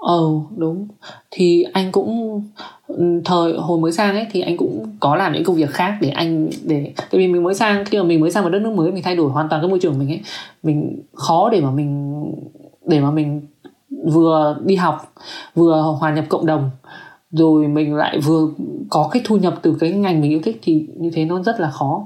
Ờ 0.00 0.22
đúng. 0.56 0.88
Thì 1.30 1.64
anh 1.72 1.92
cũng 1.92 2.42
ừ, 2.86 3.20
thời 3.24 3.52
hồi 3.52 3.78
mới 3.78 3.92
sang 3.92 4.14
ấy 4.14 4.26
thì 4.30 4.40
anh 4.40 4.56
cũng 4.56 4.86
có 5.00 5.16
làm 5.16 5.32
những 5.32 5.44
công 5.44 5.56
việc 5.56 5.70
khác 5.70 5.98
để 6.00 6.08
anh 6.08 6.50
để 6.64 6.92
tại 6.96 7.18
vì 7.18 7.28
mình 7.28 7.42
mới 7.42 7.54
sang 7.54 7.84
khi 7.84 7.98
mà 7.98 8.04
mình 8.04 8.20
mới 8.20 8.30
sang 8.30 8.44
một 8.44 8.50
đất 8.50 8.62
nước 8.62 8.72
mới 8.74 8.92
mình 8.92 9.02
thay 9.02 9.16
đổi 9.16 9.30
hoàn 9.30 9.48
toàn 9.48 9.62
cái 9.62 9.70
môi 9.70 9.78
trường 9.78 9.98
mình 9.98 10.08
ấy 10.08 10.20
mình 10.62 11.02
khó 11.12 11.50
để 11.52 11.60
mà 11.60 11.70
mình 11.70 12.24
để 12.86 13.00
mà 13.00 13.10
mình 13.10 13.40
vừa 14.12 14.56
đi 14.64 14.76
học 14.76 15.12
vừa 15.54 15.96
hòa 16.00 16.14
nhập 16.14 16.24
cộng 16.28 16.46
đồng 16.46 16.70
rồi 17.32 17.68
mình 17.68 17.94
lại 17.94 18.18
vừa 18.18 18.48
có 18.90 19.08
cái 19.12 19.22
thu 19.24 19.36
nhập 19.36 19.54
từ 19.62 19.76
cái 19.80 19.92
ngành 19.92 20.20
mình 20.20 20.30
yêu 20.30 20.40
thích 20.42 20.58
thì 20.62 20.86
như 20.96 21.10
thế 21.14 21.24
nó 21.24 21.42
rất 21.42 21.60
là 21.60 21.70
khó. 21.70 22.04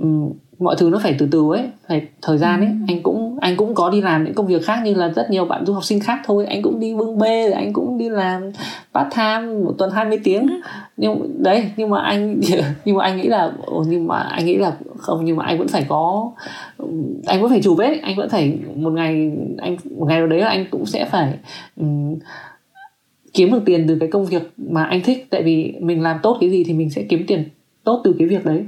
Uhm, 0.00 0.32
mọi 0.58 0.76
thứ 0.78 0.90
nó 0.90 0.98
phải 1.02 1.16
từ 1.18 1.28
từ 1.30 1.52
ấy 1.52 1.62
phải 1.88 2.02
thời 2.22 2.38
gian 2.38 2.60
ấy. 2.60 2.70
Anh 2.88 3.02
cũng 3.02 3.38
anh 3.40 3.56
cũng 3.56 3.74
có 3.74 3.90
đi 3.90 4.00
làm 4.00 4.24
những 4.24 4.34
công 4.34 4.46
việc 4.46 4.64
khác 4.64 4.80
như 4.84 4.94
là 4.94 5.08
rất 5.08 5.30
nhiều 5.30 5.44
bạn 5.44 5.66
du 5.66 5.72
học 5.72 5.84
sinh 5.84 6.00
khác 6.00 6.20
thôi. 6.24 6.46
Anh 6.46 6.62
cũng 6.62 6.80
đi 6.80 6.94
bưng 6.94 7.18
bê 7.18 7.42
rồi 7.42 7.52
anh 7.52 7.72
cũng 7.72 7.98
đi 7.98 8.08
làm 8.08 8.50
part 8.94 9.08
time 9.16 9.64
một 9.64 9.74
tuần 9.78 9.90
20 9.90 10.18
tiếng. 10.24 10.60
Nhưng 10.96 11.42
đấy 11.42 11.70
nhưng 11.76 11.90
mà 11.90 12.00
anh 12.00 12.40
nhưng 12.84 12.96
mà 12.96 13.04
anh 13.04 13.16
nghĩ 13.16 13.28
là 13.28 13.52
nhưng 13.88 14.06
mà 14.06 14.18
anh 14.18 14.46
nghĩ 14.46 14.56
là 14.56 14.72
không 14.98 15.24
nhưng 15.24 15.36
mà 15.36 15.44
anh 15.44 15.58
vẫn 15.58 15.68
phải 15.68 15.86
có 15.88 16.30
anh 17.26 17.42
vẫn 17.42 17.50
phải 17.50 17.60
chụp 17.62 17.78
ấy. 17.78 18.00
Anh 18.02 18.16
vẫn 18.16 18.28
phải 18.28 18.58
một 18.74 18.90
ngày 18.90 19.32
anh 19.58 19.76
một 19.98 20.06
ngày 20.06 20.18
nào 20.18 20.26
đấy 20.26 20.40
là 20.40 20.48
anh 20.48 20.64
cũng 20.70 20.86
sẽ 20.86 21.04
phải 21.04 21.34
um, 21.76 22.18
kiếm 23.38 23.52
được 23.52 23.62
tiền 23.66 23.84
từ 23.88 23.96
cái 24.00 24.08
công 24.08 24.26
việc 24.26 24.42
mà 24.56 24.84
anh 24.84 25.00
thích. 25.04 25.26
Tại 25.30 25.42
vì 25.42 25.74
mình 25.80 26.02
làm 26.02 26.16
tốt 26.22 26.38
cái 26.40 26.50
gì 26.50 26.64
thì 26.64 26.72
mình 26.72 26.90
sẽ 26.90 27.02
kiếm 27.02 27.24
tiền 27.26 27.44
tốt 27.84 28.00
từ 28.04 28.14
cái 28.18 28.28
việc 28.28 28.44
đấy. 28.44 28.64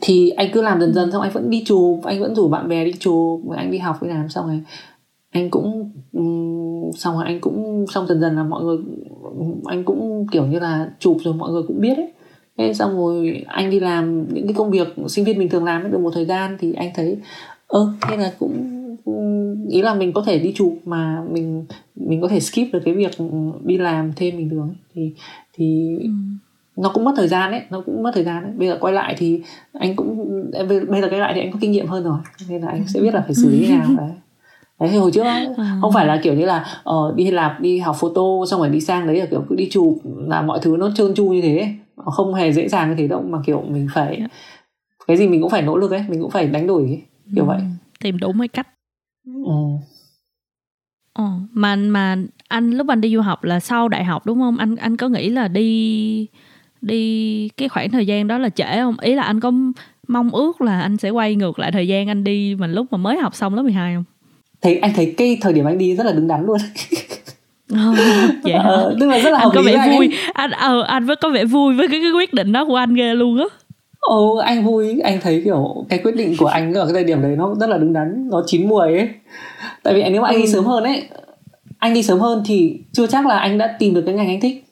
Thì 0.00 0.30
anh 0.30 0.48
cứ 0.52 0.62
làm 0.62 0.80
dần 0.80 0.94
dần 0.94 1.12
xong, 1.12 1.22
anh 1.22 1.32
vẫn 1.32 1.50
đi 1.50 1.64
chùa 1.66 1.98
anh 2.04 2.20
vẫn 2.20 2.34
rủ 2.34 2.48
bạn 2.48 2.68
bè 2.68 2.84
đi 2.84 2.92
chùa 2.98 3.38
anh 3.56 3.70
đi 3.70 3.78
học 3.78 4.02
đi 4.02 4.08
làm 4.08 4.28
xong 4.28 4.46
rồi. 4.46 4.60
Anh 5.30 5.50
cũng 5.50 5.90
ừ, 6.12 6.22
xong 6.96 7.14
rồi 7.14 7.24
anh 7.26 7.40
cũng, 7.40 7.86
xong 7.94 8.06
dần 8.06 8.20
dần 8.20 8.36
là 8.36 8.42
mọi 8.42 8.64
người, 8.64 8.78
anh 9.64 9.84
cũng 9.84 10.26
kiểu 10.32 10.46
như 10.46 10.58
là 10.58 10.90
chụp 10.98 11.16
rồi 11.24 11.34
mọi 11.34 11.52
người 11.52 11.62
cũng 11.62 11.80
biết 11.80 11.96
ấy. 11.96 12.12
Thế 12.58 12.74
xong 12.74 12.96
rồi 12.96 13.44
anh 13.46 13.70
đi 13.70 13.80
làm 13.80 14.34
những 14.34 14.46
cái 14.46 14.54
công 14.54 14.70
việc 14.70 14.88
sinh 15.08 15.24
viên 15.24 15.38
bình 15.38 15.48
thường 15.48 15.64
làm 15.64 15.92
được 15.92 16.00
một 16.00 16.10
thời 16.14 16.24
gian 16.24 16.56
thì 16.60 16.72
anh 16.72 16.90
thấy, 16.94 17.18
ơ, 17.66 17.92
thế 18.08 18.16
là 18.16 18.32
cũng 18.38 18.77
ý 19.68 19.82
là 19.82 19.94
mình 19.94 20.12
có 20.12 20.22
thể 20.22 20.38
đi 20.38 20.52
chụp 20.56 20.78
mà 20.84 21.22
mình 21.30 21.64
mình 21.96 22.20
có 22.20 22.28
thể 22.28 22.40
skip 22.40 22.72
được 22.72 22.80
cái 22.84 22.94
việc 22.94 23.10
đi 23.64 23.78
làm 23.78 24.12
thêm 24.16 24.36
bình 24.36 24.50
thường 24.50 24.74
thì 24.94 25.12
thì 25.52 25.96
ừ. 26.02 26.08
nó 26.76 26.90
cũng 26.94 27.04
mất 27.04 27.12
thời 27.16 27.28
gian 27.28 27.50
đấy 27.50 27.62
nó 27.70 27.80
cũng 27.80 28.02
mất 28.02 28.10
thời 28.14 28.24
gian 28.24 28.42
đấy 28.42 28.52
bây 28.56 28.68
giờ 28.68 28.78
quay 28.80 28.94
lại 28.94 29.14
thì 29.18 29.42
anh 29.72 29.96
cũng 29.96 30.30
bây 30.88 31.00
giờ 31.00 31.08
quay 31.10 31.20
lại 31.20 31.32
thì 31.34 31.40
anh 31.40 31.52
có 31.52 31.58
kinh 31.60 31.72
nghiệm 31.72 31.86
hơn 31.86 32.04
rồi 32.04 32.18
nên 32.48 32.62
là 32.62 32.68
anh 32.68 32.88
sẽ 32.88 33.00
biết 33.00 33.14
là 33.14 33.20
phải 33.20 33.34
xử 33.34 33.50
lý 33.50 33.68
như 33.68 33.76
nào 33.76 33.88
đấy 33.98 34.10
đấy 34.80 34.90
hồi 34.90 35.10
trước 35.10 35.24
à. 35.24 35.46
không 35.80 35.92
phải 35.92 36.06
là 36.06 36.20
kiểu 36.22 36.34
như 36.34 36.44
là 36.44 36.66
uh, 36.90 37.14
đi 37.14 37.30
làm 37.30 37.62
đi 37.62 37.78
học 37.78 37.96
photo 38.00 38.22
xong 38.50 38.60
rồi 38.60 38.68
đi 38.68 38.80
sang 38.80 39.06
đấy 39.06 39.16
là 39.16 39.26
kiểu 39.26 39.44
cứ 39.48 39.56
đi 39.56 39.68
chụp 39.70 39.98
là 40.04 40.42
mọi 40.42 40.58
thứ 40.62 40.76
nó 40.78 40.90
trơn 40.94 41.14
tru 41.14 41.24
như 41.24 41.40
thế 41.42 41.74
không 41.96 42.34
hề 42.34 42.52
dễ 42.52 42.68
dàng 42.68 42.90
như 42.90 42.94
thế 42.98 43.08
đâu 43.08 43.22
mà 43.22 43.38
kiểu 43.46 43.64
mình 43.68 43.88
phải 43.94 44.16
dạ. 44.20 44.26
cái 45.06 45.16
gì 45.16 45.28
mình 45.28 45.40
cũng 45.40 45.50
phải 45.50 45.62
nỗ 45.62 45.76
lực 45.76 45.90
ấy 45.90 46.04
mình 46.08 46.20
cũng 46.20 46.30
phải 46.30 46.46
đánh 46.46 46.66
đổi 46.66 46.82
ấy, 46.82 47.02
kiểu 47.34 47.44
ừ. 47.44 47.48
vậy 47.48 47.58
tìm 48.00 48.18
đủ 48.18 48.32
mấy 48.32 48.48
cách 48.48 48.68
ừ. 49.34 49.84
Ờ, 51.12 51.24
mà 51.52 51.76
mà 51.76 52.16
anh 52.48 52.70
lúc 52.70 52.88
anh 52.88 53.00
đi 53.00 53.14
du 53.14 53.20
học 53.20 53.44
là 53.44 53.60
sau 53.60 53.88
đại 53.88 54.04
học 54.04 54.26
đúng 54.26 54.38
không? 54.38 54.58
Anh 54.58 54.76
anh 54.76 54.96
có 54.96 55.08
nghĩ 55.08 55.28
là 55.28 55.48
đi 55.48 56.26
đi 56.80 57.48
cái 57.48 57.68
khoảng 57.68 57.90
thời 57.90 58.06
gian 58.06 58.26
đó 58.26 58.38
là 58.38 58.48
trễ 58.48 58.76
không? 58.76 59.00
Ý 59.00 59.14
là 59.14 59.22
anh 59.22 59.40
có 59.40 59.52
mong 60.08 60.30
ước 60.30 60.60
là 60.60 60.80
anh 60.80 60.96
sẽ 60.96 61.10
quay 61.10 61.36
ngược 61.36 61.58
lại 61.58 61.72
thời 61.72 61.88
gian 61.88 62.08
anh 62.08 62.24
đi 62.24 62.54
mình 62.54 62.72
lúc 62.72 62.86
mà 62.90 62.98
mới 62.98 63.18
học 63.18 63.34
xong 63.34 63.54
lớp 63.54 63.62
12 63.62 63.94
không? 63.94 64.04
Thấy 64.60 64.78
anh 64.78 64.92
thấy 64.94 65.14
cái 65.16 65.38
thời 65.40 65.52
điểm 65.52 65.64
anh 65.64 65.78
đi 65.78 65.96
rất 65.96 66.06
là 66.06 66.12
đứng 66.12 66.28
đắn 66.28 66.46
luôn. 66.46 66.58
Oh, 67.72 67.98
vậy 68.42 68.52
ờ, 68.52 68.96
tức 69.00 69.06
là 69.06 69.18
rất 69.18 69.30
là 69.30 69.38
anh 69.38 69.48
có 69.54 69.62
vẻ 69.62 69.96
vui. 69.96 70.10
anh 70.34 70.50
ờ, 70.50 70.82
anh 70.82 71.04
vẫn 71.04 71.18
có 71.22 71.30
vẻ 71.30 71.44
vui 71.44 71.74
với 71.74 71.88
cái, 71.88 72.00
cái 72.00 72.10
quyết 72.10 72.34
định 72.34 72.52
đó 72.52 72.64
của 72.64 72.76
anh 72.76 72.94
ghê 72.94 73.14
luôn 73.14 73.38
á 73.38 73.44
Ồ 74.08 74.32
oh, 74.32 74.44
anh 74.44 74.64
vui. 74.64 75.00
Anh 75.00 75.20
thấy 75.20 75.42
kiểu 75.44 75.84
cái 75.88 75.98
quyết 75.98 76.16
định 76.16 76.34
của 76.38 76.46
anh 76.46 76.74
ở 76.74 76.84
cái 76.86 76.94
thời 76.94 77.04
điểm 77.04 77.22
đấy 77.22 77.36
nó 77.36 77.54
rất 77.54 77.68
là 77.68 77.78
đứng 77.78 77.92
đắn 77.92 78.28
nó 78.30 78.42
chín 78.46 78.68
mùi 78.68 78.82
ấy. 78.82 79.08
Tại 79.82 79.94
vì 79.94 80.04
nếu 80.10 80.22
mà 80.22 80.28
anh 80.28 80.36
ừ. 80.36 80.40
đi 80.40 80.48
sớm 80.48 80.64
hơn 80.64 80.84
ấy 80.84 81.08
anh 81.78 81.94
đi 81.94 82.02
sớm 82.02 82.20
hơn 82.20 82.42
thì 82.46 82.80
chưa 82.92 83.06
chắc 83.06 83.26
là 83.26 83.38
anh 83.38 83.58
đã 83.58 83.76
tìm 83.78 83.94
được 83.94 84.02
cái 84.06 84.14
ngành 84.14 84.28
anh 84.28 84.40
thích. 84.40 84.64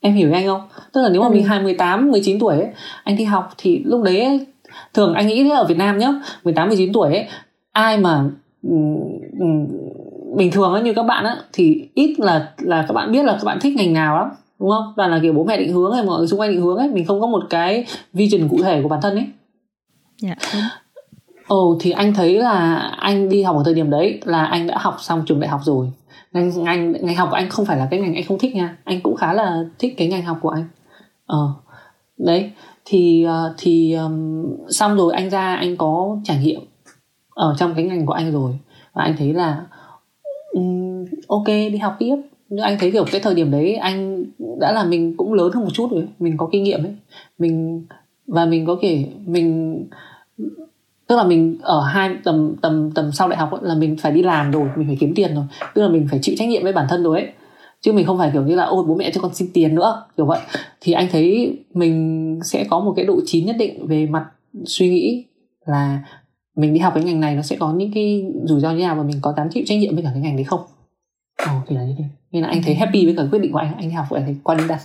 Em 0.00 0.14
hiểu 0.14 0.32
anh 0.32 0.46
không? 0.46 0.60
Tức 0.92 1.02
là 1.02 1.08
nếu 1.08 1.22
mà 1.22 1.28
ừ. 1.28 1.32
mình 1.32 1.44
hai 1.44 1.62
mười 1.62 1.74
tám 1.74 2.10
mười 2.10 2.20
chín 2.24 2.38
tuổi 2.38 2.54
ấy, 2.56 2.68
anh 3.04 3.16
đi 3.16 3.24
học 3.24 3.50
thì 3.58 3.82
lúc 3.84 4.02
đấy 4.02 4.20
ấy, 4.20 4.46
thường 4.94 5.14
anh 5.14 5.26
nghĩ 5.26 5.44
thế 5.44 5.50
ở 5.50 5.64
Việt 5.64 5.78
Nam 5.78 5.98
nhá 5.98 6.12
18 6.44 6.68
19 6.68 6.92
tuổi 6.92 7.14
ấy 7.14 7.26
ai 7.72 7.98
mà 7.98 8.24
bình 10.36 10.50
thường 10.52 10.72
ấy, 10.72 10.82
như 10.82 10.92
các 10.94 11.02
bạn 11.02 11.24
á 11.24 11.36
thì 11.52 11.88
ít 11.94 12.20
là 12.20 12.52
là 12.58 12.84
các 12.88 12.94
bạn 12.94 13.12
biết 13.12 13.24
là 13.24 13.32
các 13.32 13.44
bạn 13.44 13.58
thích 13.60 13.76
ngành 13.76 13.92
nào 13.92 14.16
lắm 14.16 14.28
đúng 14.60 14.70
không? 14.70 14.92
Toàn 14.96 15.10
là 15.10 15.18
kiểu 15.22 15.32
bố 15.32 15.44
mẹ 15.44 15.56
định 15.56 15.72
hướng 15.72 15.92
hay 15.92 16.04
mọi 16.04 16.18
người 16.18 16.28
xung 16.28 16.40
quanh 16.40 16.50
định 16.50 16.60
hướng 16.60 16.76
ấy. 16.76 16.88
Mình 16.88 17.04
không 17.04 17.20
có 17.20 17.26
một 17.26 17.44
cái 17.50 17.84
vision 18.12 18.48
cụ 18.48 18.62
thể 18.62 18.82
của 18.82 18.88
bản 18.88 19.00
thân 19.02 19.14
ấy. 19.14 19.26
Dạ 20.20 20.34
ồ 21.48 21.76
thì 21.80 21.90
anh 21.90 22.14
thấy 22.14 22.38
là 22.38 22.76
anh 22.98 23.28
đi 23.28 23.42
học 23.42 23.56
ở 23.56 23.62
thời 23.64 23.74
điểm 23.74 23.90
đấy 23.90 24.20
là 24.24 24.44
anh 24.44 24.66
đã 24.66 24.78
học 24.78 24.96
xong 25.00 25.22
trường 25.26 25.40
đại 25.40 25.48
học 25.48 25.60
rồi. 25.64 25.92
Ngành 26.32 26.64
ngành 26.64 26.92
ngành 26.92 27.16
học 27.16 27.28
của 27.30 27.36
anh 27.36 27.48
không 27.48 27.66
phải 27.66 27.76
là 27.76 27.88
cái 27.90 28.00
ngành 28.00 28.14
anh 28.14 28.24
không 28.24 28.38
thích 28.38 28.54
nha. 28.56 28.76
Anh 28.84 29.00
cũng 29.00 29.16
khá 29.16 29.32
là 29.32 29.64
thích 29.78 29.94
cái 29.96 30.08
ngành 30.08 30.22
học 30.22 30.38
của 30.42 30.48
anh. 30.48 30.64
Ờ 31.26 31.52
đấy. 32.18 32.50
Thì 32.84 33.24
ờ, 33.24 33.54
thì 33.58 33.92
um, 33.92 34.46
xong 34.68 34.96
rồi 34.96 35.12
anh 35.12 35.30
ra 35.30 35.54
anh 35.54 35.76
có 35.76 36.16
trải 36.24 36.38
nghiệm 36.38 36.60
ở 37.34 37.54
trong 37.58 37.74
cái 37.74 37.84
ngành 37.84 38.06
của 38.06 38.12
anh 38.12 38.32
rồi. 38.32 38.58
Và 38.92 39.02
anh 39.02 39.14
thấy 39.18 39.34
là 39.34 39.66
um, 40.52 41.04
ok 41.28 41.46
đi 41.46 41.76
học 41.76 41.96
tiếp 41.98 42.16
nhưng 42.48 42.64
anh 42.64 42.76
thấy 42.80 42.90
kiểu 42.90 43.04
cái 43.12 43.20
thời 43.20 43.34
điểm 43.34 43.50
đấy 43.50 43.74
anh 43.74 44.24
đã 44.60 44.72
là 44.72 44.84
mình 44.84 45.16
cũng 45.16 45.32
lớn 45.32 45.52
hơn 45.54 45.64
một 45.64 45.70
chút 45.72 45.90
rồi 45.90 46.08
mình 46.18 46.36
có 46.36 46.48
kinh 46.52 46.62
nghiệm 46.62 46.84
ấy. 46.84 46.94
Mình 47.38 47.82
và 48.26 48.46
mình 48.46 48.66
có 48.66 48.78
thể 48.82 49.04
mình 49.26 49.78
tức 51.06 51.16
là 51.16 51.24
mình 51.24 51.58
ở 51.62 51.80
hai 51.80 52.10
tầm 52.24 52.54
tầm 52.62 52.90
tầm 52.94 53.12
sau 53.12 53.28
đại 53.28 53.38
học 53.38 53.50
ấy, 53.50 53.60
là 53.62 53.74
mình 53.74 53.96
phải 53.96 54.12
đi 54.12 54.22
làm 54.22 54.50
rồi 54.50 54.68
mình 54.76 54.86
phải 54.86 54.96
kiếm 55.00 55.14
tiền 55.14 55.34
rồi. 55.34 55.44
Tức 55.74 55.82
là 55.82 55.88
mình 55.88 56.06
phải 56.10 56.18
chịu 56.22 56.34
trách 56.38 56.48
nhiệm 56.48 56.62
với 56.62 56.72
bản 56.72 56.86
thân 56.88 57.02
rồi 57.02 57.20
ấy. 57.20 57.30
Chứ 57.80 57.92
mình 57.92 58.06
không 58.06 58.18
phải 58.18 58.30
kiểu 58.32 58.42
như 58.42 58.54
là 58.54 58.64
ôi 58.64 58.84
bố 58.88 58.94
mẹ 58.94 59.10
cho 59.10 59.20
con 59.20 59.34
xin 59.34 59.48
tiền 59.54 59.74
nữa 59.74 60.02
kiểu 60.16 60.26
vậy. 60.26 60.40
Thì 60.80 60.92
anh 60.92 61.08
thấy 61.12 61.56
mình 61.74 62.40
sẽ 62.44 62.64
có 62.70 62.80
một 62.80 62.92
cái 62.96 63.04
độ 63.04 63.20
chín 63.26 63.46
nhất 63.46 63.56
định 63.58 63.86
về 63.86 64.06
mặt 64.06 64.24
suy 64.64 64.90
nghĩ 64.90 65.24
là 65.66 65.98
mình 66.56 66.74
đi 66.74 66.80
học 66.80 66.92
cái 66.94 67.04
ngành 67.04 67.20
này 67.20 67.34
nó 67.34 67.42
sẽ 67.42 67.56
có 67.56 67.72
những 67.72 67.90
cái 67.94 68.26
rủi 68.44 68.60
ro 68.60 68.72
như 68.72 68.82
nào 68.82 68.96
và 68.96 69.02
mình 69.02 69.16
có 69.22 69.34
dám 69.36 69.48
chịu 69.50 69.64
trách 69.66 69.78
nhiệm 69.78 69.94
với 69.94 70.04
cả 70.04 70.10
cái 70.12 70.22
ngành 70.22 70.36
đấy 70.36 70.44
không? 70.44 70.60
Ồ 71.46 71.52
thì 71.66 71.76
là 71.76 71.82
như 71.82 71.94
thế 71.98 72.04
nên 72.32 72.42
là 72.42 72.48
anh 72.48 72.60
thấy 72.64 72.74
happy 72.74 73.04
với 73.04 73.14
cả 73.16 73.22
quyết 73.32 73.38
định 73.38 73.52
của 73.52 73.58
anh 73.58 73.74
anh 73.78 73.90
học 73.90 74.06
anh 74.10 74.24
thấy 74.24 74.36
qua 74.42 74.54
đứng 74.54 74.68
đắn 74.68 74.78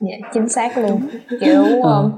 dạ 0.00 0.16
chính 0.34 0.48
xác 0.48 0.78
luôn 0.78 1.00
kiểu 1.40 1.64
ừ 1.82 2.10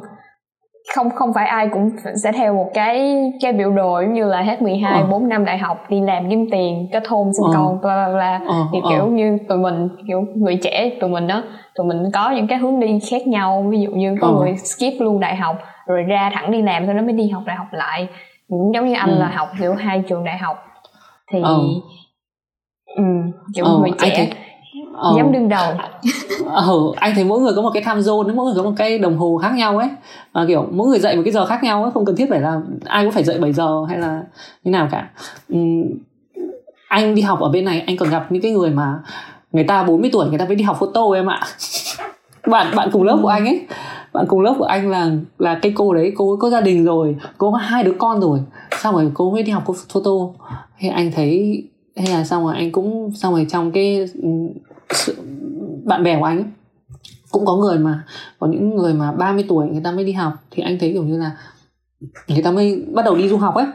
không 0.94 1.10
không 1.10 1.32
phải 1.34 1.46
ai 1.46 1.68
cũng 1.68 1.90
sẽ 2.22 2.32
theo 2.32 2.54
một 2.54 2.70
cái 2.74 3.22
cái 3.40 3.52
biểu 3.52 3.72
đồ 3.72 4.00
giống 4.00 4.14
như 4.14 4.24
là 4.24 4.42
hết 4.42 4.62
12 4.62 5.00
ờ. 5.00 5.06
4 5.10 5.28
năm 5.28 5.44
đại 5.44 5.58
học 5.58 5.84
đi 5.88 6.00
làm 6.00 6.30
kiếm 6.30 6.50
tiền 6.50 6.88
kết 6.92 7.02
hôn 7.08 7.32
sinh 7.32 7.46
ờ. 7.46 7.52
con 7.54 7.80
bla 7.80 8.06
bla 8.06 8.14
bla 8.14 8.40
ờ. 8.48 8.66
thì 8.72 8.78
kiểu 8.88 9.06
như 9.06 9.38
tụi 9.48 9.58
mình 9.58 9.88
kiểu 10.08 10.24
người 10.34 10.58
trẻ 10.62 10.90
tụi 11.00 11.10
mình 11.10 11.26
đó 11.26 11.42
tụi 11.74 11.86
mình 11.86 12.02
có 12.12 12.30
những 12.30 12.46
cái 12.46 12.58
hướng 12.58 12.80
đi 12.80 13.00
khác 13.10 13.26
nhau 13.26 13.66
ví 13.68 13.80
dụ 13.80 13.90
như 13.90 14.16
có 14.20 14.26
ờ. 14.26 14.32
người 14.32 14.56
skip 14.56 15.00
luôn 15.00 15.20
đại 15.20 15.36
học 15.36 15.58
rồi 15.86 16.02
ra 16.02 16.30
thẳng 16.34 16.50
đi 16.50 16.62
làm 16.62 16.86
sau 16.86 16.94
đó 16.94 17.02
mới 17.02 17.12
đi 17.12 17.28
học 17.28 17.42
đại 17.46 17.56
học 17.56 17.66
lại 17.70 18.08
cũng 18.48 18.74
giống 18.74 18.88
như 18.88 18.94
anh 18.94 19.10
ừ. 19.10 19.18
là 19.18 19.28
học 19.34 19.48
kiểu 19.60 19.74
hai 19.74 20.02
trường 20.08 20.24
đại 20.24 20.38
học 20.38 20.56
thì 21.32 21.38
ờ. 21.42 21.60
Ừ, 22.96 23.02
kiểu 23.54 23.64
ờ, 23.64 23.78
người 23.78 23.90
trẻ. 23.98 24.14
thấy, 24.16 24.30
ờ. 24.94 25.14
dám 25.16 25.32
đương 25.32 25.48
đầu. 25.48 25.72
Ờ, 26.46 26.66
anh 26.96 27.14
thấy 27.14 27.24
mỗi 27.24 27.40
người 27.40 27.52
có 27.56 27.62
một 27.62 27.70
cái 27.74 27.82
time 27.82 28.00
zone 28.00 28.34
mỗi 28.34 28.46
người 28.46 28.54
có 28.56 28.62
một 28.62 28.72
cái 28.76 28.98
đồng 28.98 29.18
hồ 29.18 29.38
khác 29.42 29.52
nhau 29.54 29.78
ấy. 29.78 29.88
À, 30.32 30.44
kiểu 30.48 30.66
mỗi 30.70 30.88
người 30.88 30.98
dậy 30.98 31.16
một 31.16 31.22
cái 31.24 31.32
giờ 31.32 31.46
khác 31.46 31.62
nhau 31.62 31.82
ấy 31.82 31.92
không 31.92 32.04
cần 32.04 32.16
thiết 32.16 32.26
phải 32.30 32.40
là 32.40 32.60
ai 32.84 33.04
cũng 33.04 33.12
phải 33.12 33.24
dậy 33.24 33.38
7 33.38 33.52
giờ 33.52 33.84
hay 33.88 33.98
là 33.98 34.22
như 34.64 34.70
nào 34.70 34.88
cả. 34.90 35.10
Uhm, 35.54 35.84
anh 36.88 37.14
đi 37.14 37.22
học 37.22 37.40
ở 37.40 37.48
bên 37.48 37.64
này 37.64 37.80
anh 37.86 37.96
còn 37.96 38.10
gặp 38.10 38.32
những 38.32 38.42
cái 38.42 38.52
người 38.52 38.70
mà 38.70 38.98
người 39.52 39.64
ta 39.64 39.82
40 39.82 40.10
tuổi 40.12 40.28
người 40.28 40.38
ta 40.38 40.44
mới 40.44 40.56
đi 40.56 40.64
học 40.64 40.76
photo 40.80 41.02
em 41.14 41.26
ạ. 41.30 41.40
Bạn 42.50 42.76
bạn 42.76 42.88
cùng 42.92 43.02
lớp 43.02 43.18
của 43.22 43.28
anh 43.28 43.46
ấy. 43.46 43.66
Bạn 44.12 44.24
cùng 44.28 44.40
lớp 44.40 44.54
của 44.58 44.64
anh 44.64 44.90
là 44.90 45.10
là 45.38 45.58
cái 45.62 45.72
cô 45.74 45.94
đấy 45.94 46.12
cô 46.16 46.30
ấy 46.30 46.36
có 46.40 46.50
gia 46.50 46.60
đình 46.60 46.84
rồi 46.84 47.16
cô 47.38 47.52
có 47.52 47.58
hai 47.58 47.84
đứa 47.84 47.94
con 47.98 48.20
rồi. 48.20 48.40
Xong 48.80 48.94
rồi 48.94 49.10
cô 49.14 49.30
mới 49.30 49.42
đi 49.42 49.52
học 49.52 49.64
photo. 49.92 50.10
Thì 50.78 50.88
anh 50.88 51.12
thấy 51.12 51.62
hay 51.96 52.06
là 52.06 52.24
xong 52.24 52.44
rồi 52.44 52.54
anh 52.56 52.72
cũng 52.72 53.10
xong 53.14 53.34
rồi 53.34 53.46
trong 53.50 53.72
cái 53.72 54.08
sự, 54.90 55.16
bạn 55.84 56.02
bè 56.02 56.18
của 56.18 56.24
anh 56.24 56.38
ấy, 56.38 56.46
cũng 57.30 57.46
có 57.46 57.56
người 57.56 57.78
mà 57.78 58.04
có 58.38 58.46
những 58.46 58.76
người 58.76 58.94
mà 58.94 59.12
30 59.12 59.44
tuổi 59.48 59.66
người 59.66 59.80
ta 59.84 59.92
mới 59.92 60.04
đi 60.04 60.12
học 60.12 60.32
thì 60.50 60.62
anh 60.62 60.78
thấy 60.78 60.92
kiểu 60.92 61.02
như 61.02 61.18
là 61.18 61.36
người 62.28 62.42
ta 62.42 62.50
mới 62.50 62.84
bắt 62.92 63.04
đầu 63.04 63.16
đi 63.16 63.28
du 63.28 63.36
học 63.36 63.54
ấy. 63.54 63.66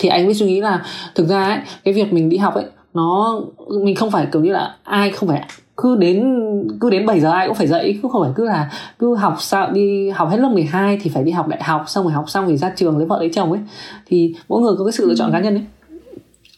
Thì 0.00 0.08
anh 0.08 0.24
mới 0.24 0.34
suy 0.34 0.46
nghĩ 0.46 0.60
là 0.60 0.84
thực 1.14 1.28
ra 1.28 1.44
ấy 1.44 1.58
cái 1.84 1.94
việc 1.94 2.12
mình 2.12 2.28
đi 2.28 2.36
học 2.36 2.54
ấy 2.54 2.64
nó 2.94 3.40
mình 3.84 3.94
không 3.94 4.10
phải 4.10 4.26
kiểu 4.32 4.42
như 4.42 4.52
là 4.52 4.76
ai 4.82 5.10
không 5.10 5.28
phải 5.28 5.48
cứ 5.76 5.96
đến 5.96 6.38
cứ 6.80 6.90
đến 6.90 7.06
7 7.06 7.20
giờ 7.20 7.30
ai 7.30 7.46
cũng 7.46 7.56
phải 7.56 7.66
dậy 7.66 7.98
cứ 8.02 8.08
không 8.12 8.22
phải 8.22 8.32
cứ 8.36 8.44
là 8.44 8.70
cứ 8.98 9.14
học 9.14 9.36
sao 9.38 9.72
đi 9.72 10.10
học 10.10 10.28
hết 10.30 10.36
lớp 10.36 10.48
12 10.48 10.98
thì 11.02 11.10
phải 11.10 11.24
đi 11.24 11.30
học 11.30 11.48
đại 11.48 11.62
học 11.62 11.84
xong 11.86 12.04
rồi 12.04 12.12
học 12.12 12.30
xong 12.30 12.44
thì 12.48 12.56
ra 12.56 12.72
trường 12.76 12.98
lấy 12.98 13.06
vợ 13.06 13.18
lấy 13.18 13.30
chồng 13.34 13.52
ấy. 13.52 13.60
Thì 14.06 14.34
mỗi 14.48 14.62
người 14.62 14.74
có 14.78 14.84
cái 14.84 14.92
sự 14.92 15.08
lựa 15.08 15.14
chọn 15.14 15.32
cá 15.32 15.40
nhân 15.40 15.54
ấy 15.54 15.64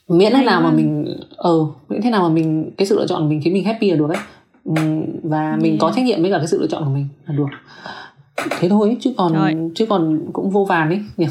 miễn 0.08 0.32
thế 0.32 0.44
nào 0.44 0.60
mà 0.60 0.70
mình 0.70 1.16
ờ 1.36 1.66
miễn 1.88 2.02
thế 2.02 2.10
nào 2.10 2.22
mà 2.22 2.28
mình 2.28 2.70
cái 2.76 2.86
sự 2.86 2.96
lựa 2.98 3.06
chọn 3.06 3.22
của 3.22 3.28
mình 3.28 3.40
khiến 3.44 3.54
mình 3.54 3.64
happy 3.64 3.90
là 3.90 3.96
được 3.96 4.08
ấy. 4.08 4.18
Và 5.22 5.56
mình 5.60 5.70
yeah. 5.70 5.80
có 5.80 5.92
trách 5.96 6.04
nhiệm 6.04 6.22
với 6.22 6.30
cả 6.30 6.38
cái 6.38 6.46
sự 6.46 6.60
lựa 6.60 6.66
chọn 6.66 6.84
của 6.84 6.90
mình 6.90 7.08
là 7.26 7.34
được. 7.34 7.46
Thế 8.60 8.68
thôi 8.68 8.96
chứ 9.00 9.12
còn 9.16 9.34
Rồi. 9.34 9.54
chứ 9.74 9.86
còn 9.86 10.20
cũng 10.32 10.50
vô 10.50 10.64
vàn 10.64 10.88
ấy 10.88 11.00
nhỉ? 11.16 11.26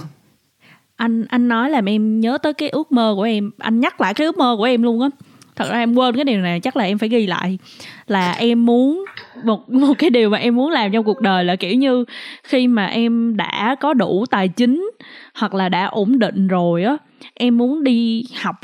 Anh 0.96 1.26
anh 1.30 1.48
nói 1.48 1.70
làm 1.70 1.86
em 1.86 2.20
nhớ 2.20 2.38
tới 2.38 2.54
cái 2.54 2.70
ước 2.70 2.92
mơ 2.92 3.14
của 3.18 3.24
em 3.24 3.52
anh 3.58 3.80
nhắc 3.80 4.02
lại 4.02 4.14
cái 4.14 4.26
ước 4.26 4.38
mơ 4.38 4.56
của 4.58 4.64
em 4.64 4.84
luôn 4.84 5.02
á. 5.02 5.10
Thật 5.56 5.70
ra 5.70 5.78
em 5.78 5.96
quên 5.96 6.16
cái 6.16 6.24
điều 6.24 6.42
này 6.42 6.60
chắc 6.60 6.78
là 6.78 6.84
em 6.84 6.98
phải 6.98 7.10
ghi 7.10 7.28
lại. 7.28 7.58
Là 8.08 8.32
em 8.32 8.66
muốn 8.66 9.06
một 9.44 9.70
một 9.70 9.94
cái 9.98 10.10
điều 10.10 10.30
mà 10.30 10.38
em 10.38 10.56
muốn 10.56 10.72
làm 10.72 10.92
trong 10.92 11.06
cuộc 11.06 11.22
đời 11.22 11.46
là 11.46 11.56
kiểu 11.56 11.76
như 11.76 12.06
khi 12.44 12.68
mà 12.68 12.86
em 12.86 13.38
đã 13.38 13.76
có 13.80 13.94
đủ 13.94 14.26
tài 14.32 14.48
chính 14.48 14.90
hoặc 15.36 15.54
là 15.54 15.70
đã 15.70 15.86
ổn 15.86 16.20
định 16.20 16.48
rồi 16.48 16.84
á 16.84 16.98
em 17.34 17.58
muốn 17.58 17.84
đi 17.84 18.24
học 18.44 18.56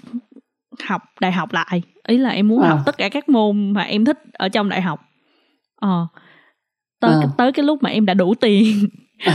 học 0.83 1.01
đại 1.19 1.31
học 1.31 1.53
lại. 1.53 1.81
Ý 2.07 2.17
là 2.17 2.29
em 2.29 2.47
muốn 2.47 2.61
à. 2.61 2.69
học 2.69 2.79
tất 2.85 2.97
cả 2.97 3.09
các 3.09 3.29
môn 3.29 3.71
mà 3.73 3.81
em 3.81 4.05
thích 4.05 4.19
ở 4.33 4.49
trong 4.49 4.69
đại 4.69 4.81
học. 4.81 4.99
Ờ. 5.81 6.07
Tới 7.01 7.11
à. 7.11 7.27
tới 7.37 7.51
cái 7.51 7.65
lúc 7.65 7.83
mà 7.83 7.89
em 7.89 8.05
đã 8.05 8.13
đủ 8.13 8.33
tiền 8.33 8.87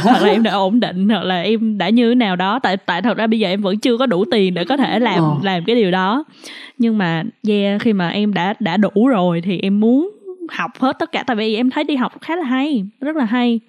hoặc 0.03 0.22
là 0.22 0.29
em 0.29 0.43
đã 0.43 0.53
ổn 0.53 0.81
định 0.81 1.09
hoặc 1.09 1.22
là 1.22 1.41
em 1.43 1.79
đã 1.79 1.89
như 1.89 2.09
thế 2.09 2.14
nào 2.14 2.37
đó. 2.37 2.59
Tại 2.59 2.77
tại 2.77 3.03
thật 3.03 3.16
ra 3.16 3.27
bây 3.27 3.39
giờ 3.39 3.49
em 3.49 3.62
vẫn 3.62 3.79
chưa 3.79 3.97
có 3.97 4.07
đủ 4.07 4.25
tiền 4.31 4.55
để 4.55 4.64
có 4.64 4.77
thể 4.77 4.99
làm 4.99 5.22
ờ. 5.22 5.37
làm 5.43 5.64
cái 5.64 5.77
điều 5.77 5.91
đó. 5.91 6.25
Nhưng 6.79 6.99
mà 6.99 7.22
yeah 7.49 7.83
khi 7.83 7.93
mà 7.93 8.09
em 8.09 8.35
đã 8.35 8.55
đã 8.61 8.77
đủ 8.77 9.09
rồi 9.09 9.41
thì 9.41 9.59
em 9.59 9.81
muốn 9.81 10.11
học 10.49 10.70
hết 10.79 10.99
tất 10.99 11.12
cả. 11.12 11.22
Tại 11.22 11.37
vì 11.37 11.57
em 11.57 11.70
thấy 11.70 11.85
đi 11.85 11.97
học 11.97 12.20
khá 12.20 12.37
là 12.37 12.45
hay 12.45 12.85
rất 13.01 13.16
là 13.16 13.25
hay. 13.25 13.61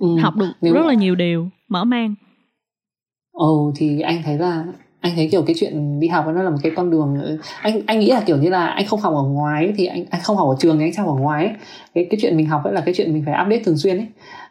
Ừ. 0.00 0.06
học 0.22 0.34
được 0.36 0.72
rất 0.74 0.86
là 0.86 0.94
nhiều 0.94 1.14
điều 1.14 1.50
mở 1.68 1.84
mang 1.84 2.14
ồ 3.32 3.72
thì 3.76 4.00
anh 4.00 4.22
thấy 4.24 4.38
là 4.38 4.64
anh 5.00 5.12
thấy 5.16 5.28
kiểu 5.32 5.42
cái 5.42 5.56
chuyện 5.58 6.00
đi 6.00 6.08
học 6.08 6.24
nó 6.26 6.42
là 6.42 6.50
một 6.50 6.56
cái 6.62 6.72
con 6.76 6.90
đường 6.90 7.38
anh 7.62 7.80
anh 7.86 8.00
nghĩ 8.00 8.10
là 8.10 8.22
kiểu 8.26 8.36
như 8.36 8.48
là 8.50 8.66
anh 8.66 8.86
không 8.86 9.00
học 9.00 9.14
ở 9.14 9.22
ngoài 9.22 9.72
thì 9.76 9.86
anh 9.86 10.04
anh 10.10 10.20
không 10.24 10.36
học 10.36 10.48
ở 10.48 10.56
trường 10.58 10.78
thì 10.78 10.84
anh 10.84 10.92
sao 10.92 11.08
ở 11.08 11.14
ngoài 11.14 11.46
ấy. 11.46 11.54
cái 11.94 12.06
cái 12.10 12.18
chuyện 12.22 12.36
mình 12.36 12.46
học 12.46 12.64
ấy 12.64 12.72
là 12.72 12.80
cái 12.80 12.94
chuyện 12.94 13.12
mình 13.12 13.22
phải 13.26 13.34
update 13.44 13.62
thường 13.64 13.78
xuyên 13.78 13.96
ấy 13.96 14.06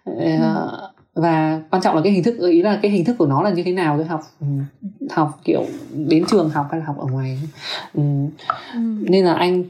ừ. 0.05 0.41
Ờ, 0.41 0.91
và 1.15 1.61
quan 1.71 1.81
trọng 1.81 1.95
là 1.95 2.01
cái 2.01 2.11
hình 2.11 2.23
thức 2.23 2.39
ý 2.39 2.61
là 2.61 2.79
cái 2.81 2.91
hình 2.91 3.05
thức 3.05 3.15
của 3.17 3.25
nó 3.25 3.43
là 3.43 3.49
như 3.49 3.63
thế 3.63 3.71
nào 3.71 3.97
tôi 3.97 4.05
học 4.05 4.21
ừ, 4.39 4.47
học 5.09 5.39
kiểu 5.43 5.65
đến 5.93 6.23
trường 6.27 6.49
học 6.49 6.67
hay 6.71 6.79
là 6.79 6.85
học 6.85 6.97
ở 6.99 7.05
ngoài 7.11 7.39
ừ. 7.93 8.01
Ừ. 8.73 8.79
nên 9.01 9.25
là 9.25 9.33
anh 9.33 9.63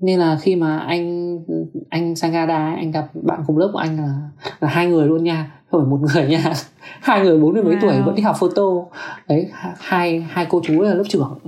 nên 0.00 0.20
là 0.20 0.38
khi 0.40 0.56
mà 0.56 0.78
anh 0.78 1.38
anh 1.90 2.16
sang 2.16 2.32
Canada 2.32 2.74
anh 2.76 2.90
gặp 2.90 3.08
bạn 3.14 3.40
cùng 3.46 3.58
lớp 3.58 3.70
của 3.72 3.78
anh 3.78 3.96
là 3.96 4.14
là 4.60 4.68
hai 4.68 4.86
người 4.86 5.06
luôn 5.06 5.24
nha 5.24 5.50
không 5.70 5.80
phải 5.80 5.90
một 5.90 5.98
người 6.00 6.26
nha. 6.28 6.52
Hai 7.00 7.20
người 7.20 7.38
bốn 7.38 7.52
mươi 7.52 7.62
mấy 7.62 7.74
wow. 7.74 7.80
tuổi 7.80 8.02
vẫn 8.02 8.14
đi 8.14 8.22
học 8.22 8.36
photo. 8.38 8.62
Đấy 9.28 9.50
hai 9.78 10.26
hai 10.30 10.46
cô 10.48 10.60
chú 10.64 10.82
là 10.82 10.94
lớp 10.94 11.04
trưởng. 11.08 11.38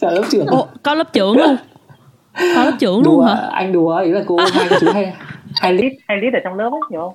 Là 0.00 0.10
lớp 0.10 0.24
trưởng. 0.30 0.46
Ồ, 0.46 0.68
có 0.82 0.94
lớp 0.94 1.12
trưởng 1.12 1.36
luôn 1.36 1.56
có 2.54 2.64
lớp 2.64 2.76
trưởng 2.78 3.02
đùa, 3.02 3.10
luôn 3.10 3.26
hả? 3.26 3.48
anh 3.52 3.72
đùa 3.72 3.98
ý 3.98 4.10
là 4.10 4.22
cô 4.26 4.36
hai 4.52 4.66
cô 4.70 4.76
chú 4.80 4.86
hay 4.94 5.12
hai 5.54 5.74
lít 5.74 5.92
hai 6.08 6.18
lít 6.20 6.34
ở 6.34 6.40
trong 6.44 6.54
lớp 6.54 6.70
ấy 6.72 6.80
hiểu 6.90 7.00
không? 7.00 7.14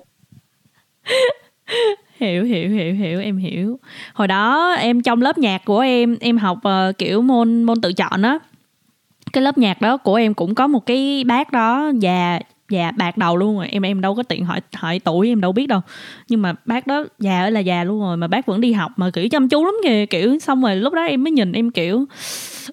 Hiểu 2.16 2.44
hiểu 2.44 2.70
hiểu 2.70 2.94
hiểu 2.94 3.20
em 3.20 3.36
hiểu. 3.36 3.78
Hồi 4.14 4.28
đó 4.28 4.72
em 4.72 5.02
trong 5.02 5.22
lớp 5.22 5.38
nhạc 5.38 5.64
của 5.64 5.78
em 5.80 6.16
em 6.20 6.38
học 6.38 6.58
uh, 6.58 6.98
kiểu 6.98 7.22
môn 7.22 7.62
môn 7.62 7.80
tự 7.80 7.92
chọn 7.92 8.22
á. 8.22 8.38
Cái 9.32 9.42
lớp 9.42 9.58
nhạc 9.58 9.80
đó 9.80 9.96
của 9.96 10.14
em 10.14 10.34
cũng 10.34 10.54
có 10.54 10.66
một 10.66 10.86
cái 10.86 11.24
bác 11.26 11.52
đó 11.52 11.90
già 12.00 12.38
già 12.72 12.90
bạc 12.90 13.16
đầu 13.16 13.36
luôn 13.36 13.56
rồi. 13.56 13.68
Em 13.68 13.82
em 13.82 14.00
đâu 14.00 14.14
có 14.14 14.22
tiện 14.22 14.44
hỏi 14.44 14.60
hỏi 14.74 15.00
tuổi 15.04 15.28
em 15.28 15.40
đâu 15.40 15.52
biết 15.52 15.66
đâu. 15.66 15.80
Nhưng 16.28 16.42
mà 16.42 16.54
bác 16.64 16.86
đó 16.86 17.04
già 17.18 17.40
ơi 17.40 17.50
là 17.50 17.60
già 17.60 17.84
luôn 17.84 18.00
rồi 18.00 18.16
mà 18.16 18.26
bác 18.26 18.46
vẫn 18.46 18.60
đi 18.60 18.72
học 18.72 18.92
mà 18.96 19.10
kiểu 19.10 19.28
chăm 19.28 19.48
chú 19.48 19.64
lắm 19.64 19.74
kìa. 19.84 20.06
Kiểu 20.06 20.38
xong 20.38 20.62
rồi 20.62 20.76
lúc 20.76 20.92
đó 20.92 21.02
em 21.02 21.24
mới 21.24 21.30
nhìn 21.30 21.52
em 21.52 21.70
kiểu 21.70 22.04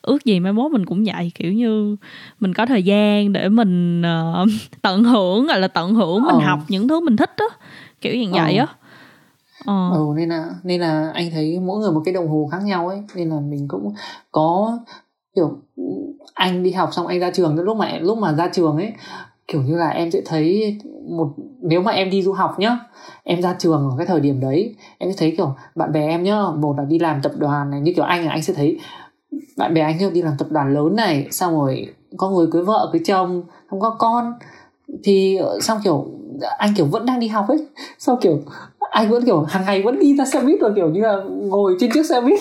ước 0.02 0.26
gì 0.26 0.40
mai 0.40 0.54
mốt 0.54 0.72
mình 0.72 0.86
cũng 0.86 1.04
vậy. 1.06 1.32
Kiểu 1.36 1.54
như 1.54 1.96
mình 2.40 2.54
có 2.54 2.66
thời 2.66 2.84
gian 2.84 3.34
để 3.34 3.50
mình 3.50 4.02
uh, 4.02 4.50
tận 4.82 5.04
hưởng 5.04 5.48
gọi 5.48 5.60
là 5.60 5.68
tận 5.68 5.96
hưởng 5.96 6.24
mình 6.24 6.36
ừ. 6.36 6.42
học 6.46 6.60
những 6.68 6.88
thứ 6.88 7.00
mình 7.00 7.18
thích 7.18 7.32
đó 7.38 7.50
kiểu 8.02 8.16
như 8.16 8.32
vậy 8.32 8.56
á. 8.58 8.68
Ờ. 9.66 9.92
ừ 9.94 10.06
nên 10.16 10.30
là 10.30 10.46
nên 10.64 10.82
là 10.82 11.12
anh 11.14 11.32
thấy 11.32 11.60
mỗi 11.60 11.80
người 11.80 11.92
một 11.92 12.02
cái 12.06 12.14
đồng 12.14 12.28
hồ 12.28 12.50
khác 12.52 12.60
nhau 12.64 12.88
ấy. 12.88 12.98
Nên 13.16 13.30
là 13.30 13.40
mình 13.40 13.68
cũng 13.68 13.94
có 14.32 14.80
kiểu 15.36 15.60
anh 16.34 16.64
đi 16.64 16.72
học 16.72 16.90
xong 16.92 17.08
anh 17.08 17.20
ra 17.20 17.32
trường 17.32 17.60
lúc 17.60 17.78
mà 17.78 17.98
lúc 18.02 18.18
mà 18.18 18.32
ra 18.32 18.50
trường 18.54 18.78
ấy 18.78 18.94
kiểu 19.52 19.62
như 19.62 19.76
là 19.78 19.90
em 19.90 20.12
sẽ 20.12 20.22
thấy 20.26 20.78
một 21.10 21.34
nếu 21.62 21.82
mà 21.82 21.92
em 21.92 22.10
đi 22.10 22.24
du 22.24 22.32
học 22.32 22.60
nhá 22.60 22.80
em 23.24 23.42
ra 23.42 23.56
trường 23.60 23.90
ở 23.92 23.96
cái 23.98 24.08
thời 24.08 24.20
điểm 24.20 24.40
đấy 24.40 24.76
em 24.98 25.12
sẽ 25.12 25.16
thấy 25.20 25.34
kiểu 25.38 25.54
bạn 25.76 25.92
bè 25.92 26.08
em 26.08 26.24
nhá 26.24 26.42
một 26.58 26.76
là 26.78 26.84
đi 26.84 27.00
làm 27.00 27.22
tập 27.22 27.32
đoàn 27.38 27.72
này 27.72 27.82
như 27.82 27.94
kiểu 27.96 28.06
anh 28.06 28.26
là 28.26 28.32
anh 28.32 28.42
sẽ 28.42 28.54
thấy 28.54 28.80
bạn 29.58 29.74
bè 29.74 29.82
anh 29.82 30.14
đi 30.14 30.22
làm 30.22 30.34
tập 30.38 30.48
đoàn 30.52 30.74
lớn 30.74 30.96
này 30.96 31.28
xong 31.32 31.54
rồi 31.54 31.88
có 32.18 32.30
người 32.30 32.48
cưới 32.52 32.64
vợ 32.64 32.90
cưới 32.94 33.02
chồng 33.06 33.44
không 33.70 33.80
có 33.80 33.90
con. 34.00 34.34
Thì 35.04 35.40
xong 35.62 35.78
kiểu 35.84 36.08
anh 36.58 36.74
kiểu 36.76 36.86
vẫn 36.86 37.06
đang 37.06 37.20
đi 37.20 37.28
học 37.28 37.46
ấy 37.48 37.68
sau 37.98 38.16
kiểu 38.22 38.40
anh 38.92 39.10
vẫn 39.10 39.26
kiểu 39.26 39.42
hàng 39.42 39.66
ngày 39.66 39.82
vẫn 39.82 40.00
đi 40.00 40.16
ra 40.16 40.26
xe 40.26 40.42
buýt 40.42 40.60
và 40.62 40.70
kiểu 40.76 40.90
như 40.90 41.02
là 41.02 41.18
ngồi 41.28 41.76
trên 41.80 41.92
chiếc 41.92 42.06
xe 42.06 42.22
buýt. 42.22 42.40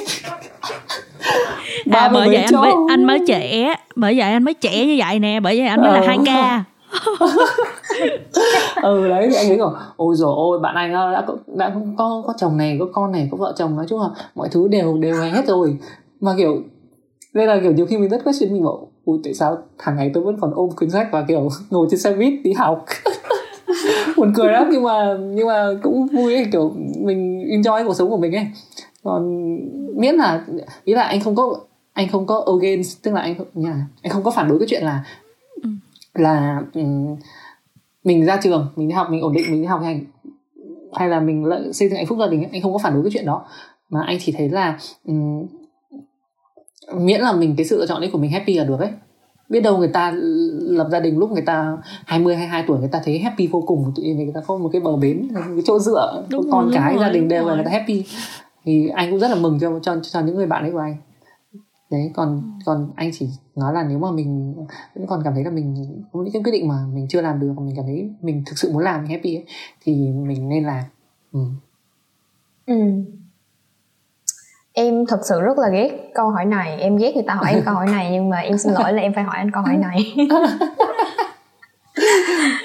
À 1.90 2.11
bởi 2.12 2.28
vậy 2.28 2.36
anh 2.36 2.54
mới, 2.54 2.72
anh 2.88 3.04
mới 3.04 3.18
trẻ 3.28 3.74
bởi 3.96 4.18
vậy 4.18 4.32
anh 4.32 4.44
mới 4.44 4.54
trẻ 4.54 4.86
như 4.86 4.96
vậy 4.98 5.18
nè 5.18 5.40
bởi 5.40 5.59
vậy 5.59 5.66
anh 5.66 5.80
mới 5.80 5.92
là 5.92 6.00
ờ. 6.00 6.06
hai 6.06 6.18
k 6.18 6.78
ừ 8.82 9.09
đấy 9.09 9.28
thì 9.30 9.36
anh 9.36 9.49
ấy 9.49 9.57
kiểu 9.57 9.72
ôi 9.97 10.14
rồi 10.16 10.34
ôi 10.36 10.59
bạn 10.59 10.74
anh 10.74 10.93
đã 10.93 11.26
đã 11.47 11.74
có 11.99 12.22
có 12.26 12.34
chồng 12.36 12.57
này 12.57 12.76
có 12.80 12.86
con 12.93 13.12
này 13.12 13.28
có 13.30 13.36
vợ 13.36 13.53
chồng 13.57 13.76
nói 13.76 13.86
chung 13.89 14.01
là 14.01 14.09
mọi 14.34 14.49
thứ 14.49 14.68
đều 14.68 14.99
đều 14.99 15.14
hết 15.20 15.47
rồi 15.47 15.78
mà 16.20 16.34
kiểu 16.36 16.62
nên 17.34 17.49
là 17.49 17.61
kiểu 17.62 17.72
nhiều 17.72 17.86
khi 17.86 17.97
mình 17.97 18.11
rất 18.11 18.24
question 18.24 18.53
mình 18.53 18.64
bảo 18.64 18.89
ui 19.05 19.18
tại 19.24 19.34
sao 19.34 19.59
hàng 19.78 19.97
ngày 19.97 20.11
tôi 20.14 20.24
vẫn 20.24 20.36
còn 20.41 20.53
ôm 20.55 20.70
cuốn 20.70 20.91
sách 20.91 21.09
và 21.12 21.24
kiểu 21.28 21.49
ngồi 21.70 21.86
trên 21.91 22.01
xe 22.01 22.12
buýt 22.12 22.34
đi 22.45 22.53
học 22.53 22.84
buồn 24.16 24.32
cười 24.36 24.53
lắm 24.53 24.68
nhưng 24.72 24.82
mà 24.82 25.16
nhưng 25.20 25.47
mà 25.47 25.66
cũng 25.82 26.07
vui 26.07 26.34
ấy, 26.34 26.47
kiểu 26.53 26.72
mình 26.99 27.39
enjoy 27.49 27.86
cuộc 27.86 27.95
sống 27.95 28.11
của 28.11 28.16
mình 28.16 28.32
ấy 28.36 28.47
còn 29.03 29.57
miễn 30.01 30.14
là 30.14 30.45
ý 30.84 30.95
là 30.95 31.03
anh 31.03 31.20
không 31.20 31.34
có 31.34 31.57
anh 31.93 32.09
không 32.09 32.26
có 32.26 32.45
against 32.61 33.03
tức 33.03 33.14
là 33.14 33.20
anh 33.20 33.34
không 33.39 33.47
nhà 33.55 33.86
anh 34.03 34.12
không 34.12 34.22
có 34.22 34.30
phản 34.30 34.49
đối 34.49 34.59
cái 34.59 34.68
chuyện 34.70 34.82
là 34.82 35.05
là 36.20 36.62
um, 36.74 37.16
mình 38.04 38.26
ra 38.26 38.40
trường 38.42 38.66
mình 38.76 38.88
đi 38.88 38.94
học 38.94 39.06
mình 39.10 39.20
ổn 39.20 39.32
định 39.32 39.44
mình 39.50 39.62
đi 39.62 39.66
học 39.66 39.80
hành 39.82 40.04
hay 40.92 41.08
là 41.08 41.20
mình 41.20 41.44
lợi 41.44 41.72
xây 41.72 41.88
dựng 41.88 41.96
hạnh 41.96 42.06
phúc 42.06 42.18
gia 42.20 42.26
đình 42.26 42.48
anh 42.52 42.62
không 42.62 42.72
có 42.72 42.78
phản 42.78 42.94
đối 42.94 43.02
cái 43.02 43.10
chuyện 43.14 43.26
đó. 43.26 43.44
Mà 43.88 44.02
anh 44.06 44.18
chỉ 44.20 44.32
thấy 44.32 44.48
là 44.48 44.78
um, 45.04 45.46
miễn 46.94 47.20
là 47.20 47.32
mình 47.32 47.54
cái 47.56 47.66
sự 47.66 47.78
lựa 47.78 47.86
chọn 47.86 48.00
đấy 48.00 48.10
của 48.12 48.18
mình 48.18 48.30
happy 48.30 48.54
là 48.54 48.64
được 48.64 48.80
ấy. 48.80 48.90
Biết 49.48 49.60
đâu 49.60 49.78
người 49.78 49.88
ta 49.88 50.12
lập 50.60 50.88
gia 50.92 51.00
đình 51.00 51.18
lúc 51.18 51.30
người 51.30 51.42
ta 51.42 51.76
20 52.06 52.36
22 52.36 52.64
tuổi 52.66 52.78
người 52.78 52.88
ta 52.92 53.00
thấy 53.04 53.18
happy 53.18 53.46
vô 53.46 53.60
cùng 53.60 53.92
tự 53.96 54.02
nhiên 54.02 54.16
người 54.16 54.32
ta 54.34 54.40
có 54.46 54.56
một 54.56 54.68
cái 54.72 54.80
bờ 54.80 54.96
bến 54.96 55.28
cái 55.34 55.62
chỗ 55.64 55.78
dựa 55.78 56.24
đúng 56.30 56.50
con 56.50 56.64
rồi, 56.64 56.72
cái 56.74 56.96
gia 57.00 57.08
đình 57.08 57.28
đều 57.28 57.48
là 57.48 57.54
người 57.54 57.64
ta 57.64 57.70
happy. 57.70 58.04
Thì 58.64 58.88
anh 58.88 59.10
cũng 59.10 59.20
rất 59.20 59.28
là 59.28 59.34
mừng 59.34 59.58
cho 59.60 59.78
cho 59.82 59.96
cho 60.02 60.20
những 60.20 60.36
người 60.36 60.46
bạn 60.46 60.62
ấy 60.62 60.72
của 60.72 60.78
anh 60.78 60.96
đấy 61.91 62.11
còn 62.14 62.59
còn 62.64 62.93
anh 62.97 63.11
chỉ 63.12 63.28
nói 63.57 63.72
là 63.72 63.84
nếu 63.89 63.99
mà 63.99 64.11
mình 64.11 64.55
vẫn 64.95 65.07
còn 65.07 65.20
cảm 65.24 65.34
thấy 65.34 65.45
là 65.45 65.51
mình 65.51 65.74
có 66.12 66.20
những 66.22 66.32
cái 66.32 66.43
quyết 66.43 66.53
định 66.53 66.68
mà 66.68 66.74
mình 66.93 67.07
chưa 67.09 67.20
làm 67.20 67.41
được 67.41 67.53
mà 67.57 67.62
mình 67.62 67.76
cảm 67.76 67.84
thấy 67.84 68.11
mình 68.20 68.43
thực 68.47 68.59
sự 68.59 68.72
muốn 68.72 68.82
làm 68.82 69.03
mình 69.03 69.11
happy 69.11 69.34
ấy, 69.34 69.45
thì 69.84 69.93
mình 70.12 70.49
nên 70.49 70.64
làm. 70.64 70.84
Ừ. 71.32 71.41
ừ. 72.66 72.74
Em 74.72 75.07
thật 75.07 75.20
sự 75.28 75.41
rất 75.41 75.59
là 75.59 75.68
ghét 75.68 76.11
câu 76.14 76.30
hỏi 76.30 76.45
này. 76.45 76.80
Em 76.80 76.97
ghét 76.97 77.14
người 77.14 77.24
ta 77.26 77.34
hỏi 77.34 77.53
em 77.53 77.62
câu 77.64 77.74
hỏi 77.74 77.86
này 77.86 78.11
nhưng 78.12 78.28
mà 78.28 78.36
em 78.36 78.59
xin 78.59 78.72
lỗi 78.72 78.93
là 78.93 79.03
em 79.03 79.12
phải 79.14 79.24
hỏi 79.24 79.36
anh 79.36 79.51
câu 79.51 79.62
hỏi 79.62 79.76
này. 79.76 80.14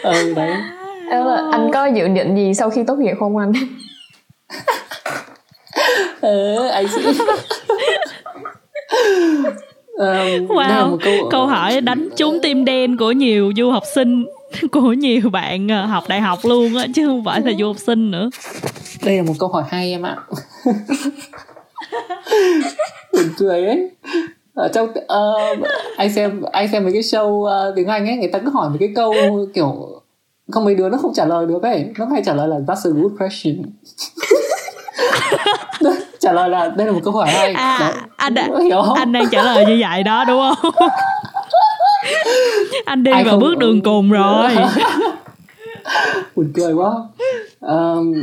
Ừ 0.04 0.34
đấy. 0.36 0.56
Là 1.10 1.50
anh 1.52 1.70
có 1.74 1.86
dự 1.86 2.08
định 2.08 2.36
gì 2.36 2.54
sau 2.54 2.70
khi 2.70 2.84
tốt 2.84 2.96
nghiệp 2.96 3.16
không 3.20 3.38
anh? 3.38 3.52
Ừ, 6.22 6.68
anh 6.68 6.86
sẽ 6.88 7.14
Um, 9.94 10.48
wow, 10.48 10.98
câu... 11.04 11.30
câu 11.32 11.48
hỏi 11.48 11.82
đánh 11.82 12.10
trúng 12.18 12.40
tim 12.42 12.66
đen 12.66 12.98
của 12.98 13.12
nhiều 13.12 13.52
du 13.58 13.72
học 13.72 13.84
sinh 13.96 14.26
của 14.72 14.94
nhiều 14.94 15.30
bạn 15.30 15.68
ờ, 15.68 15.86
học 15.86 16.04
đại 16.08 16.22
học 16.22 16.40
luôn 16.44 16.76
á 16.76 16.86
chứ 16.96 17.08
không 17.08 17.24
phải 17.26 17.42
là 17.42 17.52
du 17.60 17.68
học 17.68 17.78
sinh 17.80 18.12
nữa. 18.12 18.30
Đây 19.06 19.18
là 19.18 19.24
một 19.24 19.34
câu 19.40 19.50
hỏi 19.50 19.64
hay 19.70 19.92
em 19.92 20.02
ạ. 20.02 20.18
Buồn 23.14 23.30
cười 23.38 23.66
ấy. 23.66 23.92
Ở 24.54 24.68
trong 24.74 24.90
uh, 24.90 25.68
anh 25.98 26.14
xem 26.14 26.42
anh 26.52 26.68
xem 26.72 26.84
mấy 26.84 26.94
cái 26.94 27.02
show 27.02 27.28
uh, 27.28 27.76
tiếng 27.76 27.88
anh 27.88 28.08
ấy 28.08 28.18
người 28.18 28.30
ta 28.30 28.40
cứ 28.40 28.50
hỏi 28.50 28.70
một 28.70 28.78
cái 28.80 28.90
câu 28.96 29.14
kiểu 29.54 30.02
không 30.52 30.66
mấy 30.66 30.76
đứa 30.76 30.90
nó 30.90 30.98
không 30.98 31.14
trả 31.14 31.26
lời 31.26 31.46
được 31.46 31.64
ấy. 31.64 31.86
Nó 31.98 32.06
hay 32.06 32.22
trả 32.26 32.34
lời 32.34 32.48
là 32.48 32.58
that's 32.68 32.92
a 32.92 33.02
good 33.02 33.12
question 33.20 33.64
trả 36.24 36.32
lời 36.32 36.50
là 36.50 36.68
đây 36.78 36.88
là 36.88 36.94
một 36.94 37.00
câu 37.04 37.14
hỏi 37.14 37.30
hay. 37.30 37.54
À, 37.54 37.94
anh 38.18 38.34
đã, 38.34 38.50
hiểu. 38.64 38.82
không? 38.82 38.98
anh 38.98 39.12
đang 39.12 39.30
trả 39.32 39.44
lời 39.44 39.66
như 39.66 39.78
vậy 39.82 40.04
đó 40.04 40.26
đúng 40.28 40.42
không? 40.42 40.74
Anh 42.86 43.04
đi 43.04 43.12
Ai 43.12 43.24
vào 43.24 43.32
không... 43.32 43.40
bước 43.40 43.58
đường 43.58 43.82
cùng 43.82 44.12
rồi. 44.12 44.52
Buồn 46.36 46.52
cười 46.56 46.74
quá. 46.74 46.92
Um, 47.60 48.14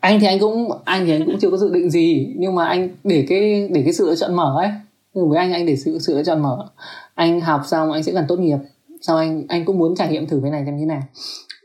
anh 0.00 0.20
thì 0.20 0.26
anh 0.26 0.38
cũng 0.38 0.70
anh 0.84 1.06
thì 1.06 1.12
anh 1.12 1.24
cũng 1.26 1.38
chưa 1.40 1.50
có 1.50 1.56
dự 1.56 1.70
định 1.74 1.90
gì 1.90 2.34
nhưng 2.36 2.54
mà 2.54 2.66
anh 2.66 2.88
để 3.04 3.26
cái 3.28 3.68
để 3.72 3.82
cái 3.84 3.92
sự 3.92 4.06
lựa 4.06 4.14
chọn 4.14 4.36
mở 4.36 4.54
ấy. 4.58 4.68
Nhưng 5.14 5.30
với 5.30 5.38
anh 5.38 5.52
anh 5.52 5.66
để 5.66 5.76
sự 5.76 5.98
sự 5.98 6.16
lựa 6.16 6.22
chọn 6.22 6.42
mở. 6.42 6.68
Anh 7.14 7.40
học 7.40 7.60
xong 7.66 7.92
anh 7.92 8.02
sẽ 8.02 8.12
cần 8.12 8.24
tốt 8.28 8.36
nghiệp. 8.36 8.58
Sau 9.00 9.16
anh 9.16 9.44
anh 9.48 9.64
cũng 9.64 9.78
muốn 9.78 9.94
trải 9.96 10.08
nghiệm 10.08 10.26
thử 10.26 10.40
cái 10.42 10.50
này 10.50 10.62
xem 10.66 10.76
như 10.76 10.86
nào. 10.86 11.02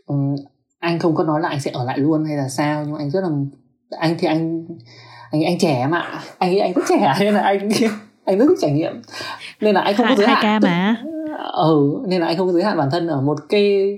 Um, 0.05 0.35
anh 0.79 0.99
không 0.99 1.15
có 1.15 1.23
nói 1.23 1.41
là 1.41 1.49
anh 1.49 1.61
sẽ 1.61 1.71
ở 1.71 1.83
lại 1.83 1.97
luôn 1.97 2.25
hay 2.25 2.37
là 2.37 2.49
sao 2.49 2.83
nhưng 2.83 2.93
mà 2.93 2.99
anh 2.99 3.11
rất 3.11 3.21
là 3.23 3.29
anh 3.99 4.15
thì 4.19 4.27
anh 4.27 4.65
anh 5.31 5.43
anh 5.43 5.57
trẻ 5.57 5.87
mà 5.89 6.21
anh 6.37 6.51
nghĩ 6.51 6.59
anh 6.59 6.73
rất 6.73 6.81
trẻ 6.89 7.13
nên 7.19 7.33
là 7.33 7.41
anh 7.41 7.69
anh 8.25 8.37
rất 8.39 8.45
thích 8.49 8.57
trải 8.61 8.71
nghiệm. 8.71 9.01
Nên 9.61 9.75
là 9.75 9.81
anh 9.81 9.95
không 9.95 10.05
có 10.09 10.15
giới 10.15 10.27
hạn 10.27 10.61
mà. 10.63 11.03
Ừ 11.53 12.03
nên 12.07 12.21
là 12.21 12.27
anh 12.27 12.37
không 12.37 12.47
có 12.47 12.53
giới 12.53 12.63
hạn 12.63 12.77
bản 12.77 12.89
thân 12.91 13.07
ở 13.07 13.21
một 13.21 13.37
cái 13.49 13.97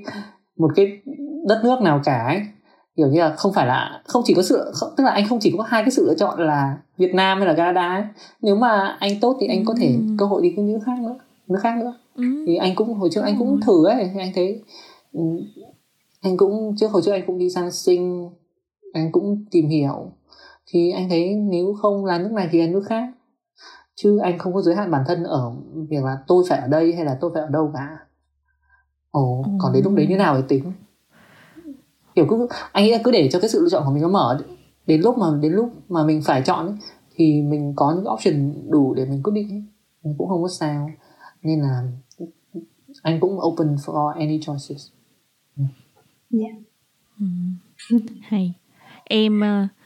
một 0.58 0.72
cái 0.76 0.88
đất 1.48 1.62
nước 1.64 1.82
nào 1.82 2.02
cả 2.04 2.24
ấy. 2.28 2.42
Kiểu 2.98 3.08
như 3.08 3.20
là 3.20 3.36
không 3.36 3.54
phải 3.54 3.68
là 3.68 4.02
không 4.08 4.22
chỉ 4.26 4.34
có 4.34 4.42
sự 4.42 4.72
tức 4.98 5.04
là 5.04 5.12
anh 5.12 5.28
không 5.28 5.40
chỉ 5.42 5.54
có 5.58 5.64
hai 5.64 5.84
cái 5.84 5.92
sự 5.92 6.06
lựa 6.08 6.16
chọn 6.16 6.40
là 6.40 6.78
Việt 6.98 7.14
Nam 7.14 7.38
hay 7.38 7.48
là 7.48 7.54
Canada 7.54 7.88
ấy. 7.88 8.04
nếu 8.42 8.56
mà 8.56 8.98
anh 9.00 9.20
tốt 9.22 9.38
thì 9.42 9.48
anh 9.48 9.66
có 9.66 9.74
thể 9.80 9.88
ừ. 9.88 10.02
cơ 10.18 10.26
hội 10.26 10.42
đi 10.42 10.54
cái 10.56 10.66
nước 10.66 10.80
khác 10.86 11.00
nữa 11.00 11.16
nước 11.48 11.60
khác 11.62 11.78
nữa. 11.78 11.94
Ừ. 12.16 12.24
thì 12.48 12.56
anh 12.56 12.76
cũng 12.76 12.94
hồi 12.94 13.10
trước 13.14 13.22
anh 13.22 13.36
cũng 13.40 13.60
thử 13.62 13.86
ấy 13.86 14.12
anh 14.20 14.32
thấy 14.36 14.62
ừ, 15.14 15.22
anh 16.22 16.38
cũng 16.38 16.76
trước 16.78 16.92
hồi 16.92 17.02
trước 17.06 17.12
anh 17.12 17.24
cũng 17.28 17.38
đi 17.38 17.50
sang 17.50 17.72
sinh 17.72 18.30
anh 18.94 19.12
cũng 19.12 19.46
tìm 19.52 19.68
hiểu 19.68 20.12
thì 20.72 20.92
anh 20.92 21.10
thấy 21.10 21.36
nếu 21.36 21.74
không 21.82 22.06
là 22.06 22.18
nước 22.18 22.32
này 22.32 22.50
thì 22.52 22.62
là 22.62 22.68
nước 22.68 22.84
khác. 22.90 23.12
Chứ 23.96 24.18
anh 24.18 24.40
không 24.40 24.54
có 24.54 24.62
giới 24.62 24.76
hạn 24.76 24.92
bản 24.92 25.04
thân 25.08 25.24
ở 25.24 25.52
việc 25.90 26.04
là 26.04 26.18
tôi 26.28 26.44
phải 26.50 26.60
ở 26.60 26.68
đây 26.68 26.94
hay 26.96 27.06
là 27.06 27.18
tôi 27.22 27.32
phải 27.34 27.44
ở 27.44 27.50
đâu 27.50 27.72
cả. 27.74 27.98
Ồ 29.12 29.46
còn 29.60 29.74
đến 29.74 29.84
lúc 29.84 29.94
đấy 29.94 30.08
như 30.08 30.18
nào 30.18 30.38
thì 30.38 30.44
tính? 30.48 30.74
Kiểu 32.16 32.26
cứ 32.30 32.48
anh 32.72 32.84
nghĩ 32.84 32.92
là 32.92 33.00
cứ 33.04 33.12
để 33.12 33.30
cho 33.32 33.40
cái 33.40 33.50
sự 33.50 33.62
lựa 33.62 33.70
chọn 33.70 33.84
của 33.86 33.92
mình 33.92 34.02
nó 34.02 34.10
mở 34.10 34.40
đến 34.86 35.02
lúc 35.02 35.18
mà 35.18 35.28
đến 35.42 35.54
lúc 35.54 35.70
mà 35.90 36.04
mình 36.04 36.22
phải 36.22 36.42
chọn 36.46 36.66
ấy, 36.66 36.76
thì 37.16 37.42
mình 37.42 37.74
có 37.76 37.94
những 37.96 38.14
option 38.14 38.54
đủ 38.70 38.94
để 38.94 39.06
mình 39.06 39.24
quyết 39.24 39.34
định 39.34 39.50
ấy. 39.50 39.64
mình 40.04 40.16
cũng 40.18 40.30
không 40.30 40.42
có 40.42 40.48
sao. 40.48 40.92
Nên 41.42 41.62
là 41.62 41.84
anh 43.02 43.20
cũng 43.20 43.40
open 43.40 43.76
for 43.76 44.08
any 44.08 44.40
choices. 44.42 44.88
Yeah. 46.32 46.56
Ừ. 47.20 47.26
hay. 48.22 48.54
Em 49.04 49.40
uh, 49.40 49.81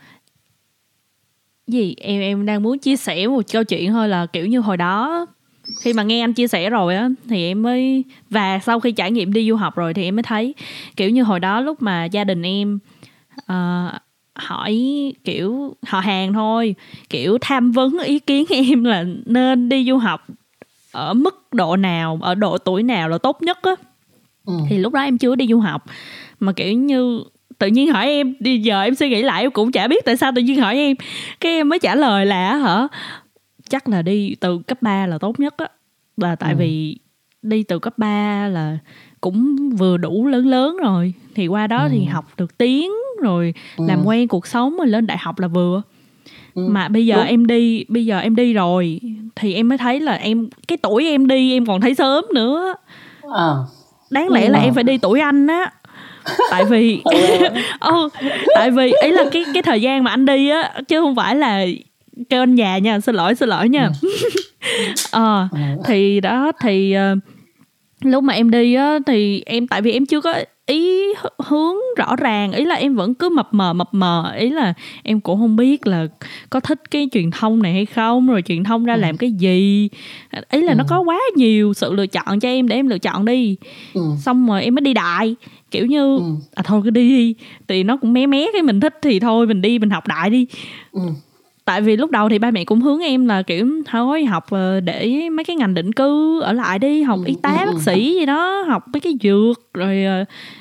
gì 1.67 1.95
em 1.97 2.21
em 2.21 2.45
đang 2.45 2.63
muốn 2.63 2.79
chia 2.79 2.95
sẻ 2.95 3.27
một 3.27 3.41
câu 3.53 3.63
chuyện 3.63 3.91
thôi 3.91 4.09
là 4.09 4.25
kiểu 4.25 4.45
như 4.45 4.59
hồi 4.59 4.77
đó 4.77 5.25
khi 5.81 5.93
mà 5.93 6.03
nghe 6.03 6.23
anh 6.23 6.33
chia 6.33 6.47
sẻ 6.47 6.69
rồi 6.69 6.95
á 6.95 7.09
thì 7.29 7.47
em 7.47 7.61
mới 7.61 8.03
và 8.29 8.59
sau 8.59 8.79
khi 8.79 8.91
trải 8.91 9.11
nghiệm 9.11 9.33
đi 9.33 9.49
du 9.49 9.55
học 9.55 9.75
rồi 9.75 9.93
thì 9.93 10.03
em 10.03 10.15
mới 10.15 10.23
thấy 10.23 10.53
kiểu 10.95 11.09
như 11.09 11.23
hồi 11.23 11.39
đó 11.39 11.61
lúc 11.61 11.81
mà 11.81 12.05
gia 12.05 12.23
đình 12.23 12.41
em 12.41 12.79
uh, 13.51 13.93
hỏi 14.35 14.81
kiểu 15.23 15.75
họ 15.87 15.99
hàng 15.99 16.33
thôi 16.33 16.75
kiểu 17.09 17.37
tham 17.41 17.71
vấn 17.71 17.99
ý 17.99 18.19
kiến 18.19 18.45
em 18.49 18.83
là 18.83 19.05
nên 19.25 19.69
đi 19.69 19.85
du 19.87 19.97
học 19.97 20.27
ở 20.91 21.13
mức 21.13 21.53
độ 21.53 21.75
nào 21.75 22.19
ở 22.21 22.35
độ 22.35 22.57
tuổi 22.57 22.83
nào 22.83 23.09
là 23.09 23.17
tốt 23.17 23.41
nhất 23.41 23.59
á 23.61 23.75
ừ. 24.45 24.53
thì 24.69 24.77
lúc 24.77 24.93
đó 24.93 25.01
em 25.01 25.17
chưa 25.17 25.35
đi 25.35 25.47
du 25.47 25.59
học 25.59 25.85
mà 26.39 26.51
kiểu 26.51 26.73
như 26.73 27.23
tự 27.57 27.67
nhiên 27.67 27.93
hỏi 27.93 28.05
em 28.05 28.33
đi 28.39 28.59
giờ 28.59 28.81
em 28.81 28.95
suy 28.95 29.09
nghĩ 29.09 29.21
lại 29.23 29.41
em 29.41 29.51
cũng 29.51 29.71
chả 29.71 29.87
biết 29.87 30.05
tại 30.05 30.17
sao 30.17 30.31
tự 30.35 30.41
nhiên 30.41 30.59
hỏi 30.59 30.75
em 30.75 30.95
cái 31.39 31.51
em 31.51 31.69
mới 31.69 31.79
trả 31.79 31.95
lời 31.95 32.25
là 32.25 32.55
hả 32.55 32.87
chắc 33.69 33.89
là 33.89 34.01
đi 34.01 34.35
từ 34.39 34.59
cấp 34.67 34.81
3 34.81 35.07
là 35.07 35.17
tốt 35.17 35.39
nhất 35.39 35.53
á 35.57 35.67
là 36.17 36.35
tại 36.35 36.53
ừ. 36.53 36.57
vì 36.57 36.97
đi 37.41 37.63
từ 37.63 37.79
cấp 37.79 37.97
3 37.97 38.47
là 38.47 38.77
cũng 39.21 39.69
vừa 39.69 39.97
đủ 39.97 40.27
lớn 40.27 40.47
lớn 40.47 40.77
rồi 40.77 41.13
thì 41.35 41.47
qua 41.47 41.67
đó 41.67 41.83
ừ. 41.83 41.89
thì 41.91 42.03
học 42.03 42.25
được 42.37 42.57
tiếng 42.57 42.91
rồi 43.21 43.53
ừ. 43.77 43.85
làm 43.87 44.05
quen 44.05 44.27
cuộc 44.27 44.47
sống 44.47 44.77
rồi 44.77 44.87
lên 44.87 45.07
đại 45.07 45.17
học 45.17 45.39
là 45.39 45.47
vừa 45.47 45.81
ừ. 46.53 46.67
mà 46.69 46.87
bây 46.87 47.05
giờ 47.05 47.15
Đúng. 47.15 47.25
em 47.25 47.47
đi 47.47 47.85
bây 47.87 48.05
giờ 48.05 48.19
em 48.19 48.35
đi 48.35 48.53
rồi 48.53 48.99
thì 49.35 49.53
em 49.53 49.69
mới 49.69 49.77
thấy 49.77 49.99
là 49.99 50.13
em 50.13 50.49
cái 50.67 50.77
tuổi 50.77 51.05
em 51.05 51.27
đi 51.27 51.53
em 51.53 51.65
còn 51.65 51.81
thấy 51.81 51.95
sớm 51.95 52.25
nữa 52.33 52.73
à. 53.35 53.49
đáng 54.09 54.29
lẽ 54.29 54.49
là 54.49 54.59
em 54.59 54.73
phải 54.73 54.83
đi 54.83 54.97
tuổi 54.97 55.19
anh 55.19 55.47
á 55.47 55.71
tại 56.51 56.65
vì 56.65 57.01
ừ, 57.79 58.09
tại 58.55 58.71
vì 58.71 58.91
ấy 58.91 59.11
là 59.11 59.23
cái 59.31 59.45
cái 59.53 59.63
thời 59.63 59.81
gian 59.81 60.03
mà 60.03 60.11
anh 60.11 60.25
đi 60.25 60.49
á 60.49 60.73
chứ 60.87 61.01
không 61.01 61.15
phải 61.15 61.35
là 61.35 61.65
kêu 62.29 62.43
anh 62.43 62.55
già 62.55 62.77
nha 62.77 62.99
xin 62.99 63.15
lỗi 63.15 63.35
xin 63.35 63.49
lỗi 63.49 63.69
nha. 63.69 63.89
Ờ 65.11 65.47
à, 65.53 65.75
thì 65.85 66.19
đó 66.19 66.51
thì 66.61 66.95
uh, 67.13 67.17
lúc 68.01 68.23
mà 68.23 68.33
em 68.33 68.51
đi 68.51 68.73
á 68.73 68.99
thì 69.07 69.43
em 69.45 69.67
tại 69.67 69.81
vì 69.81 69.91
em 69.91 70.05
chưa 70.05 70.21
có 70.21 70.33
ý 70.65 71.13
hướng 71.39 71.75
rõ 71.97 72.15
ràng 72.15 72.51
ý 72.51 72.65
là 72.65 72.75
em 72.75 72.95
vẫn 72.95 73.13
cứ 73.13 73.29
mập 73.29 73.53
mờ 73.53 73.73
mập 73.73 73.93
mờ 73.93 74.33
ý 74.37 74.49
là 74.49 74.73
em 75.03 75.19
cũng 75.19 75.39
không 75.39 75.55
biết 75.55 75.87
là 75.87 76.07
có 76.49 76.59
thích 76.59 76.81
cái 76.91 77.09
truyền 77.11 77.31
thông 77.31 77.61
này 77.61 77.73
hay 77.73 77.85
không 77.85 78.27
rồi 78.27 78.41
truyền 78.41 78.63
thông 78.63 78.85
ra 78.85 78.93
ừ. 78.93 78.99
làm 78.99 79.17
cái 79.17 79.31
gì 79.31 79.89
ý 80.49 80.61
là 80.61 80.71
ừ. 80.71 80.75
nó 80.75 80.83
có 80.89 80.99
quá 80.99 81.19
nhiều 81.35 81.73
sự 81.73 81.93
lựa 81.93 82.07
chọn 82.07 82.39
cho 82.39 82.49
em 82.49 82.67
để 82.67 82.75
em 82.75 82.87
lựa 82.87 82.97
chọn 82.97 83.25
đi 83.25 83.55
ừ. 83.93 84.01
xong 84.19 84.47
rồi 84.47 84.63
em 84.63 84.75
mới 84.75 84.81
đi 84.81 84.93
đại 84.93 85.35
kiểu 85.71 85.85
như 85.85 86.17
ừ. 86.17 86.23
à 86.55 86.63
thôi 86.65 86.81
cứ 86.83 86.89
đi 86.89 87.09
đi 87.09 87.35
thì 87.67 87.83
nó 87.83 87.97
cũng 87.97 88.13
mé 88.13 88.27
mé 88.27 88.47
cái 88.53 88.61
mình 88.61 88.79
thích 88.79 88.95
thì 89.01 89.19
thôi 89.19 89.47
mình 89.47 89.61
đi 89.61 89.79
mình 89.79 89.89
học 89.89 90.07
đại 90.07 90.29
đi 90.29 90.47
ừ 90.91 91.01
tại 91.65 91.81
vì 91.81 91.97
lúc 91.97 92.11
đầu 92.11 92.29
thì 92.29 92.39
ba 92.39 92.51
mẹ 92.51 92.65
cũng 92.65 92.81
hướng 92.81 92.99
em 92.99 93.25
là 93.25 93.41
kiểu 93.41 93.67
thôi 93.85 94.25
học 94.25 94.45
ờ, 94.49 94.79
để 94.79 95.29
mấy 95.29 95.43
cái 95.43 95.55
ngành 95.55 95.73
định 95.73 95.93
cư 95.93 96.41
ở 96.41 96.53
lại 96.53 96.79
đi 96.79 97.03
học 97.03 97.19
ừ, 97.19 97.25
y 97.25 97.35
tá 97.41 97.49
ừ, 97.49 97.65
bác 97.65 97.73
ừ. 97.73 97.79
sĩ 97.79 98.13
gì 98.19 98.25
đó 98.25 98.63
học 98.67 98.83
mấy 98.93 98.99
cái 98.99 99.13
dược 99.21 99.73
rồi 99.73 100.03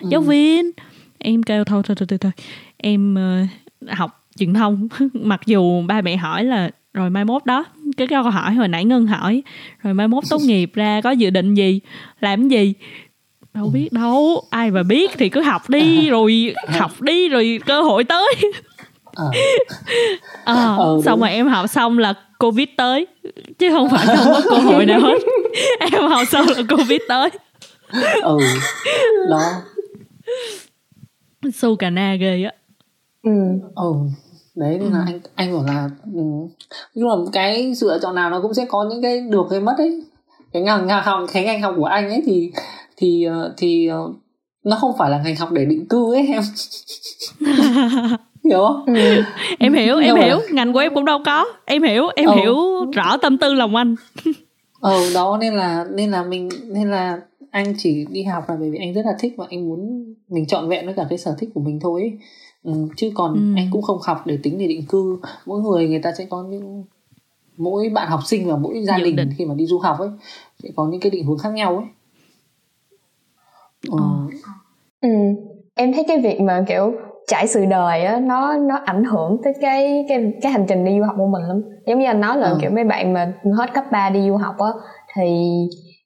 ừ. 0.01 0.09
giáo 0.11 0.21
viên. 0.21 0.71
Em 1.19 1.43
kêu 1.43 1.65
thôi 1.65 1.83
thôi 1.87 1.97
thôi 1.97 2.07
thôi, 2.11 2.19
thôi. 2.19 2.33
em 2.77 3.15
uh, 3.15 3.91
học 3.91 4.25
truyền 4.37 4.55
thông. 4.55 4.89
Mặc 5.13 5.41
dù 5.47 5.83
ba 5.83 6.01
mẹ 6.01 6.17
hỏi 6.17 6.45
là 6.45 6.71
rồi 6.95 7.11
mai 7.11 7.25
mốt 7.25 7.47
đó? 7.47 7.65
Cái 7.97 8.07
câu 8.07 8.23
hỏi 8.23 8.55
hồi 8.55 8.69
nãy 8.69 8.85
ngân 8.85 9.07
hỏi 9.07 9.43
rồi 9.83 9.95
mai 9.95 10.09
mốt 10.09 10.25
tốt 10.31 10.41
nghiệp 10.41 10.71
ra 10.75 11.01
có 11.01 11.11
dự 11.11 11.31
định 11.31 11.55
gì? 11.55 11.81
Làm 12.21 12.49
gì? 12.49 12.75
Đâu 13.55 13.71
biết 13.75 13.93
đâu 13.93 14.45
ai 14.51 14.71
mà 14.71 14.83
biết 14.83 15.11
thì 15.19 15.29
cứ 15.29 15.43
học 15.43 15.71
đi 15.71 16.09
rồi 16.09 16.55
học 16.69 17.03
đi 17.03 17.29
rồi 17.29 17.61
cơ 17.67 17.83
hội 17.83 18.05
tới 18.05 18.35
à. 19.15 19.25
à, 20.45 20.77
ừ, 20.77 21.01
xong 21.05 21.21
rồi 21.21 21.31
em 21.31 21.49
học 21.49 21.71
xong 21.71 21.99
là 21.99 22.15
covid 22.39 22.69
tới. 22.77 23.07
Chứ 23.59 23.71
không 23.73 23.89
phải 23.91 24.07
không 24.07 24.33
có 24.35 24.41
cơ 24.51 24.57
hội 24.57 24.87
nào 24.87 25.01
hết. 25.01 25.19
Em 25.93 26.11
học 26.11 26.29
xong 26.29 26.47
là 26.57 26.63
covid 26.77 27.01
tới. 27.09 27.31
Ừ 28.23 28.39
đó. 29.31 29.53
Su 31.55 31.77
cà 31.77 31.91
na 31.91 32.15
ghê 32.15 32.45
á. 32.45 32.53
Ừ. 33.23 33.31
Ừ 33.77 33.93
đấy 34.55 34.79
nên 34.79 34.93
là 34.93 34.99
ừ. 34.99 35.05
anh 35.07 35.21
anh 35.35 35.53
bảo 35.53 35.65
là 35.65 35.91
ừ, 36.15 36.21
nhưng 36.95 37.09
mà 37.09 37.15
cái 37.33 37.75
sự 37.75 37.89
lựa 37.89 37.99
chọn 38.03 38.15
nào 38.15 38.31
nó 38.31 38.41
cũng 38.41 38.55
sẽ 38.55 38.65
có 38.69 38.87
những 38.91 39.03
cái 39.03 39.21
được 39.21 39.47
hay 39.51 39.61
mất 39.61 39.75
ấy. 39.79 40.03
Cái 40.53 40.63
ngành 40.63 40.87
ngành 40.87 41.05
học 41.05 41.21
cái 41.33 41.45
ngành 41.45 41.63
học 41.63 41.75
của 41.77 41.85
anh 41.85 42.11
ấy 42.11 42.23
thì 42.27 42.53
thì 42.97 43.25
ờ, 43.25 43.55
thì 43.57 43.87
ờ, 43.87 44.13
nó 44.65 44.77
không 44.77 44.93
phải 44.99 45.11
là 45.11 45.23
ngành 45.25 45.37
học 45.37 45.53
để 45.53 45.65
định 45.65 45.87
cư 45.87 46.15
ấy 46.15 46.27
em 46.27 46.43
hiểu 48.45 48.59
không 48.59 48.85
ừ. 48.87 49.23
em 49.59 49.73
hiểu 49.73 49.99
em 49.99 50.17
hiểu 50.17 50.39
ngành 50.53 50.73
của 50.73 50.79
em 50.79 50.95
cũng 50.95 51.05
đâu 51.05 51.19
có 51.25 51.45
em 51.65 51.83
hiểu 51.83 52.09
em 52.17 52.29
ừ. 52.29 52.35
hiểu 52.37 52.57
rõ 52.93 53.17
tâm 53.17 53.39
tư 53.39 53.55
lòng 53.55 53.77
anh 53.77 53.95
ừ 54.81 55.11
đó 55.15 55.39
nên 55.41 55.55
là 55.55 55.85
nên 55.95 56.11
là 56.11 56.23
mình 56.23 56.49
nên 56.67 56.91
là 56.91 57.21
anh 57.51 57.75
chỉ 57.79 58.07
đi 58.11 58.23
học 58.23 58.45
là 58.49 58.57
bởi 58.61 58.71
vì 58.71 58.79
anh 58.79 58.95
rất 58.95 59.07
là 59.07 59.13
thích 59.19 59.33
và 59.37 59.47
anh 59.51 59.69
muốn 59.69 60.05
mình 60.29 60.47
trọn 60.47 60.69
vẹn 60.69 60.87
với 60.87 60.95
cả 60.95 61.07
cái 61.09 61.19
sở 61.19 61.35
thích 61.39 61.51
của 61.55 61.61
mình 61.61 61.81
thôi 61.81 62.01
ấy. 62.01 62.13
Ừ, 62.65 62.73
chứ 62.97 63.11
còn 63.15 63.35
ừ. 63.35 63.61
anh 63.61 63.69
cũng 63.73 63.83
không 63.83 63.99
học 64.03 64.23
để 64.27 64.39
tính 64.43 64.59
để 64.59 64.67
định 64.67 64.83
cư 64.89 65.19
mỗi 65.47 65.61
người 65.61 65.89
người 65.89 66.01
ta 66.03 66.13
sẽ 66.19 66.25
có 66.31 66.43
những 66.43 66.85
mỗi 67.57 67.89
bạn 67.89 68.09
học 68.09 68.21
sinh 68.25 68.49
và 68.49 68.57
mỗi 68.57 68.83
gia 68.87 68.99
Dự 68.99 69.05
đình 69.05 69.17
định. 69.17 69.31
khi 69.39 69.45
mà 69.45 69.55
đi 69.55 69.67
du 69.67 69.79
học 69.79 69.99
ấy 69.99 70.09
sẽ 70.63 70.69
có 70.77 70.87
những 70.87 71.01
cái 71.01 71.11
định 71.11 71.25
hướng 71.25 71.39
khác 71.39 71.51
nhau 71.51 71.77
ấy 71.77 71.87
ừ. 73.91 73.99
ừ 75.01 75.09
em 75.75 75.93
thấy 75.93 76.05
cái 76.09 76.19
việc 76.21 76.41
mà 76.41 76.65
kiểu 76.69 76.93
trải 77.27 77.47
sự 77.47 77.65
đời 77.65 78.05
á 78.05 78.21
nó 78.21 78.57
nó 78.57 78.81
ảnh 78.85 79.05
hưởng 79.05 79.39
tới 79.45 79.53
cái 79.61 80.07
cái 80.09 80.33
cái 80.43 80.53
hành 80.53 80.65
trình 80.69 80.85
đi 80.85 80.99
du 80.99 81.05
học 81.05 81.15
của 81.19 81.27
mình 81.27 81.43
lắm 81.43 81.63
giống 81.87 81.99
như 81.99 82.07
anh 82.07 82.21
nói 82.21 82.37
là 82.37 82.49
ừ. 82.49 82.59
kiểu 82.61 82.71
mấy 82.71 82.85
bạn 82.85 83.13
mà 83.13 83.33
hết 83.59 83.75
cấp 83.75 83.85
3 83.91 84.11
đi 84.11 84.29
du 84.29 84.37
học 84.37 84.55
á 84.59 84.69
thì 85.17 85.25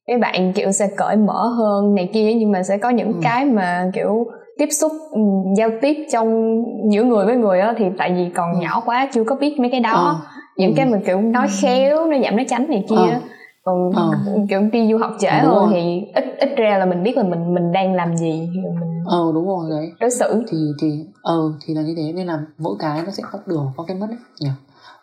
mấy 0.08 0.18
bạn 0.18 0.52
kiểu 0.52 0.72
sẽ 0.72 0.88
cởi 0.96 1.16
mở 1.16 1.46
hơn 1.46 1.94
này 1.94 2.10
kia 2.12 2.34
nhưng 2.34 2.52
mà 2.52 2.62
sẽ 2.62 2.78
có 2.78 2.90
những 2.90 3.12
ừ. 3.12 3.18
cái 3.22 3.44
mà 3.44 3.90
kiểu 3.94 4.26
tiếp 4.58 4.68
xúc 4.70 4.92
ừ, 5.10 5.20
giao 5.56 5.70
tiếp 5.80 5.96
trong 6.12 6.62
giữa 6.92 7.02
người 7.02 7.26
với 7.26 7.36
người 7.36 7.60
á 7.60 7.74
thì 7.78 7.84
tại 7.98 8.12
vì 8.16 8.30
còn 8.34 8.52
ừ. 8.52 8.58
nhỏ 8.60 8.82
quá 8.86 9.08
chưa 9.12 9.24
có 9.24 9.36
biết 9.36 9.60
mấy 9.60 9.70
cái 9.70 9.80
đó 9.80 10.20
ừ. 10.20 10.32
những 10.56 10.70
ừ. 10.70 10.74
cái 10.76 10.86
mình 10.86 11.00
kiểu 11.06 11.20
nói 11.20 11.46
khéo 11.62 12.06
nói 12.06 12.20
giảm 12.24 12.36
nói 12.36 12.46
tránh 12.48 12.66
này 12.68 12.84
kia 12.88 12.96
ừ 12.96 13.20
còn 13.64 13.92
ờ. 13.94 14.10
kiểu 14.48 14.60
đi 14.72 14.88
du 14.90 14.98
học 14.98 15.12
trễ 15.20 15.40
rồi. 15.44 15.68
thì 15.70 16.04
ít 16.14 16.24
ít 16.38 16.48
ra 16.56 16.78
là 16.78 16.86
mình 16.86 17.02
biết 17.02 17.16
là 17.16 17.22
mình 17.22 17.54
mình 17.54 17.72
đang 17.72 17.94
làm 17.94 18.16
gì 18.16 18.48
mình 18.54 19.02
ờ 19.06 19.32
đúng 19.34 19.46
rồi 19.46 19.70
đấy. 19.70 19.92
đối 20.00 20.10
xử. 20.10 20.44
Thì 20.48 20.58
thì 20.80 21.04
ờ 21.22 21.52
thì 21.64 21.74
là 21.74 21.82
như 21.82 21.94
thế 21.96 22.12
nên 22.12 22.26
là 22.26 22.40
mỗi 22.58 22.76
cái 22.78 23.02
nó 23.02 23.10
sẽ 23.10 23.22
có 23.32 23.38
được 23.46 23.60
có 23.76 23.84
cái 23.84 23.96
mất 23.96 24.06
đấy 24.10 24.18
nhỉ? 24.40 24.50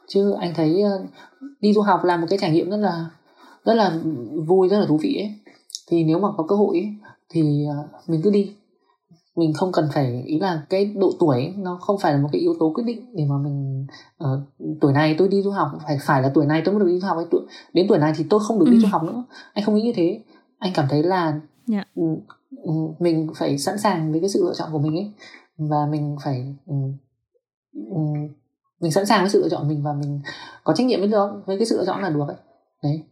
Chứ 0.08 0.36
anh 0.40 0.54
thấy 0.56 0.84
uh, 0.84 1.10
đi 1.62 1.74
du 1.74 1.82
học 1.82 2.04
là 2.04 2.18
một 2.18 2.28
cái 2.30 2.40
trải 2.42 2.52
nghiệm 2.52 2.70
rất 2.70 2.78
là 2.78 3.06
rất 3.66 3.74
là 3.74 3.92
vui 4.48 4.70
rất 4.70 4.80
là 4.80 4.86
thú 4.86 4.98
vị 5.02 5.18
ấy. 5.22 5.34
Thì 5.88 6.04
nếu 6.04 6.20
mà 6.20 6.28
có 6.38 6.44
cơ 6.48 6.56
hội 6.56 6.78
ấy, 6.78 6.94
thì 7.30 7.66
uh, 7.70 8.10
mình 8.10 8.22
cứ 8.24 8.30
đi 8.30 8.52
mình 9.36 9.54
không 9.54 9.72
cần 9.72 9.90
phải 9.94 10.24
ý 10.26 10.40
là 10.40 10.62
cái 10.70 10.86
độ 10.86 11.12
tuổi 11.20 11.54
nó 11.58 11.78
không 11.82 11.98
phải 12.02 12.14
là 12.14 12.20
một 12.20 12.30
cái 12.32 12.42
yếu 12.42 12.56
tố 12.60 12.72
quyết 12.76 12.84
định 12.84 13.16
để 13.16 13.26
mà 13.30 13.38
mình 13.38 13.88
uh, 14.24 14.80
tuổi 14.82 14.94
này 14.94 15.16
tôi 15.18 15.28
đi 15.28 15.42
du 15.42 15.52
học 15.52 15.72
phải 15.86 15.98
phải 16.02 16.22
là 16.22 16.32
tuổi 16.34 16.46
này 16.46 16.62
tôi 16.66 16.74
mới 16.76 16.80
được 16.80 16.92
đi 16.92 17.00
du 17.00 17.08
học 17.08 17.18
hay 17.18 17.26
tuổi 17.32 17.42
đến 17.74 17.86
tuổi 17.90 17.98
này 17.98 18.14
thì 18.18 18.26
tôi 18.30 18.40
không 18.44 18.60
được 18.60 18.66
ừ. 18.66 18.72
đi 18.72 18.80
du 18.80 18.88
học 18.88 19.04
nữa 19.04 19.24
anh 19.54 19.66
không 19.66 19.76
nghĩ 19.76 19.82
như 19.82 19.94
thế 19.96 20.24
anh 20.60 20.72
cảm 20.76 20.86
thấy 20.90 21.04
là 21.04 21.26
yeah. 21.26 21.42
Dạ. 21.68 21.84
um, 22.64 22.94
mình 23.00 23.28
phải 23.36 23.58
sẵn 23.58 23.78
sàng 23.78 24.12
với 24.12 24.20
cái 24.20 24.30
sự 24.30 24.44
lựa 24.44 24.54
chọn 24.54 24.70
của 24.72 24.80
mình 24.80 24.96
ấy 24.96 25.12
và 25.58 25.86
mình 25.86 26.16
phải 26.24 26.56
um, 26.66 26.98
um, 27.90 28.14
mình 28.82 28.92
sẵn 28.92 29.06
sàng 29.06 29.22
với 29.22 29.30
sự 29.30 29.42
lựa 29.42 29.50
chọn 29.50 29.68
mình 29.68 29.84
và 29.84 29.94
mình 29.94 30.22
có 30.64 30.74
trách 30.74 30.88
nhiệm 30.88 31.00
với 31.00 31.10
với 31.46 31.58
cái 31.58 31.66
sự 31.66 31.78
lựa 31.78 31.86
chọn 31.86 32.02
là 32.02 32.10
được 32.10 32.28
ấy 32.28 32.38
đấy 32.84 33.04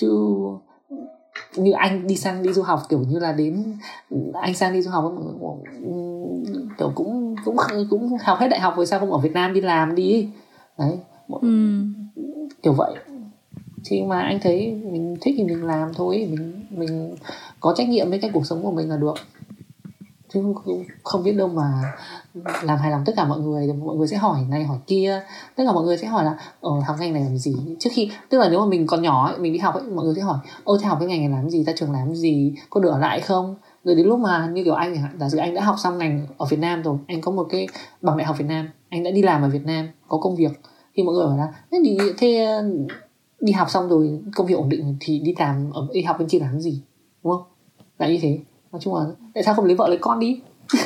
chứ 0.00 0.08
như 1.56 1.72
anh 1.72 2.06
đi 2.06 2.16
sang 2.16 2.42
đi 2.42 2.52
du 2.52 2.62
học 2.62 2.82
kiểu 2.88 3.04
như 3.08 3.18
là 3.18 3.32
đến 3.32 3.64
anh 4.34 4.54
sang 4.54 4.72
đi 4.72 4.82
du 4.82 4.90
học 4.90 5.12
kiểu 6.78 6.92
cũng 6.94 7.36
cũng 7.44 7.56
cũng 7.90 8.16
học 8.24 8.38
hết 8.38 8.48
đại 8.48 8.60
học 8.60 8.74
rồi 8.76 8.86
sao 8.86 9.00
không 9.00 9.12
ở 9.12 9.18
Việt 9.18 9.32
Nam 9.32 9.54
đi 9.54 9.60
làm 9.60 9.94
đi 9.94 10.28
đấy 10.78 10.98
ừ. 11.40 11.48
kiểu 12.62 12.72
vậy. 12.72 12.94
Thì 13.84 14.02
mà 14.02 14.20
anh 14.20 14.38
thấy 14.42 14.80
mình 14.92 15.16
thích 15.20 15.34
thì 15.36 15.44
mình 15.44 15.64
làm 15.64 15.94
thôi 15.94 16.28
mình 16.30 16.52
mình 16.70 17.14
có 17.60 17.74
trách 17.76 17.88
nhiệm 17.88 18.10
với 18.10 18.18
cái 18.18 18.30
cuộc 18.34 18.46
sống 18.46 18.62
của 18.62 18.72
mình 18.72 18.88
là 18.88 18.96
được 18.96 19.14
chứ 20.64 20.74
không 21.02 21.22
biết 21.22 21.32
đâu 21.32 21.48
mà 21.48 21.94
làm 22.62 22.78
hài 22.78 22.90
lòng 22.90 23.02
tất 23.06 23.12
cả 23.16 23.24
mọi 23.24 23.40
người. 23.40 23.72
Mọi 23.72 23.96
người 23.96 24.06
sẽ 24.06 24.16
hỏi 24.16 24.40
này 24.48 24.64
hỏi 24.64 24.78
kia. 24.86 25.22
Tất 25.56 25.64
cả 25.66 25.72
mọi 25.72 25.84
người 25.84 25.96
sẽ 25.98 26.06
hỏi 26.06 26.24
là 26.24 26.38
ờ 26.60 26.70
học 26.86 26.96
ngành 27.00 27.12
này 27.12 27.22
làm 27.22 27.38
gì? 27.38 27.56
Trước 27.78 27.90
khi 27.92 28.10
tức 28.28 28.38
là 28.38 28.48
nếu 28.48 28.60
mà 28.60 28.66
mình 28.66 28.86
còn 28.86 29.02
nhỏ 29.02 29.26
ấy, 29.26 29.38
mình 29.38 29.52
đi 29.52 29.58
học 29.58 29.74
ấy, 29.74 29.82
mọi 29.82 30.04
người 30.04 30.14
sẽ 30.14 30.22
hỏi 30.22 30.38
ô 30.64 30.78
thế 30.78 30.88
học 30.88 30.98
cái 31.00 31.08
ngành 31.08 31.20
này 31.20 31.28
làm 31.28 31.50
gì? 31.50 31.64
Ra 31.64 31.72
trường 31.76 31.92
làm 31.92 32.14
gì? 32.14 32.54
Có 32.70 32.80
được 32.80 32.90
ở 32.90 32.98
lại 32.98 33.20
không? 33.20 33.56
Rồi 33.84 33.94
đến 33.94 34.06
lúc 34.06 34.18
mà 34.18 34.46
như 34.46 34.64
kiểu 34.64 34.74
anh 34.74 34.96
giả 35.20 35.28
sử 35.28 35.38
anh 35.38 35.54
đã 35.54 35.64
học 35.64 35.76
xong 35.78 35.98
ngành 35.98 36.26
ở 36.38 36.46
Việt 36.50 36.58
Nam 36.60 36.82
rồi 36.82 36.98
anh 37.06 37.20
có 37.20 37.32
một 37.32 37.46
cái 37.50 37.68
bằng 38.02 38.16
đại 38.16 38.26
học 38.26 38.38
Việt 38.38 38.46
Nam 38.48 38.68
anh 38.88 39.02
đã 39.02 39.10
đi 39.10 39.22
làm 39.22 39.42
ở 39.42 39.48
Việt 39.48 39.64
Nam 39.64 39.88
có 40.08 40.18
công 40.18 40.36
việc 40.36 40.60
thì 40.94 41.02
mọi 41.02 41.14
người 41.14 41.26
bảo 41.26 41.36
là 41.36 41.52
thế 41.70 41.78
thì 41.84 41.98
thế 42.18 42.46
đi 43.40 43.52
học 43.52 43.70
xong 43.70 43.88
rồi 43.88 44.20
công 44.34 44.46
việc 44.46 44.54
ổn 44.54 44.68
định 44.68 44.96
thì 45.00 45.18
đi 45.18 45.34
làm 45.38 45.70
ở 45.72 45.86
đi 45.92 46.02
học 46.02 46.16
bên 46.18 46.28
kia 46.28 46.38
làm 46.38 46.60
gì? 46.60 46.82
Đúng 47.24 47.32
không? 47.32 47.42
Lại 47.98 48.12
như 48.12 48.18
thế 48.22 48.38
nói 48.76 48.80
chung 48.82 48.94
là, 48.94 49.00
tại 49.34 49.44
sao 49.44 49.54
không 49.54 49.64
lấy 49.64 49.74
vợ 49.74 49.88
lấy 49.88 49.98
con 49.98 50.20
đi? 50.20 50.40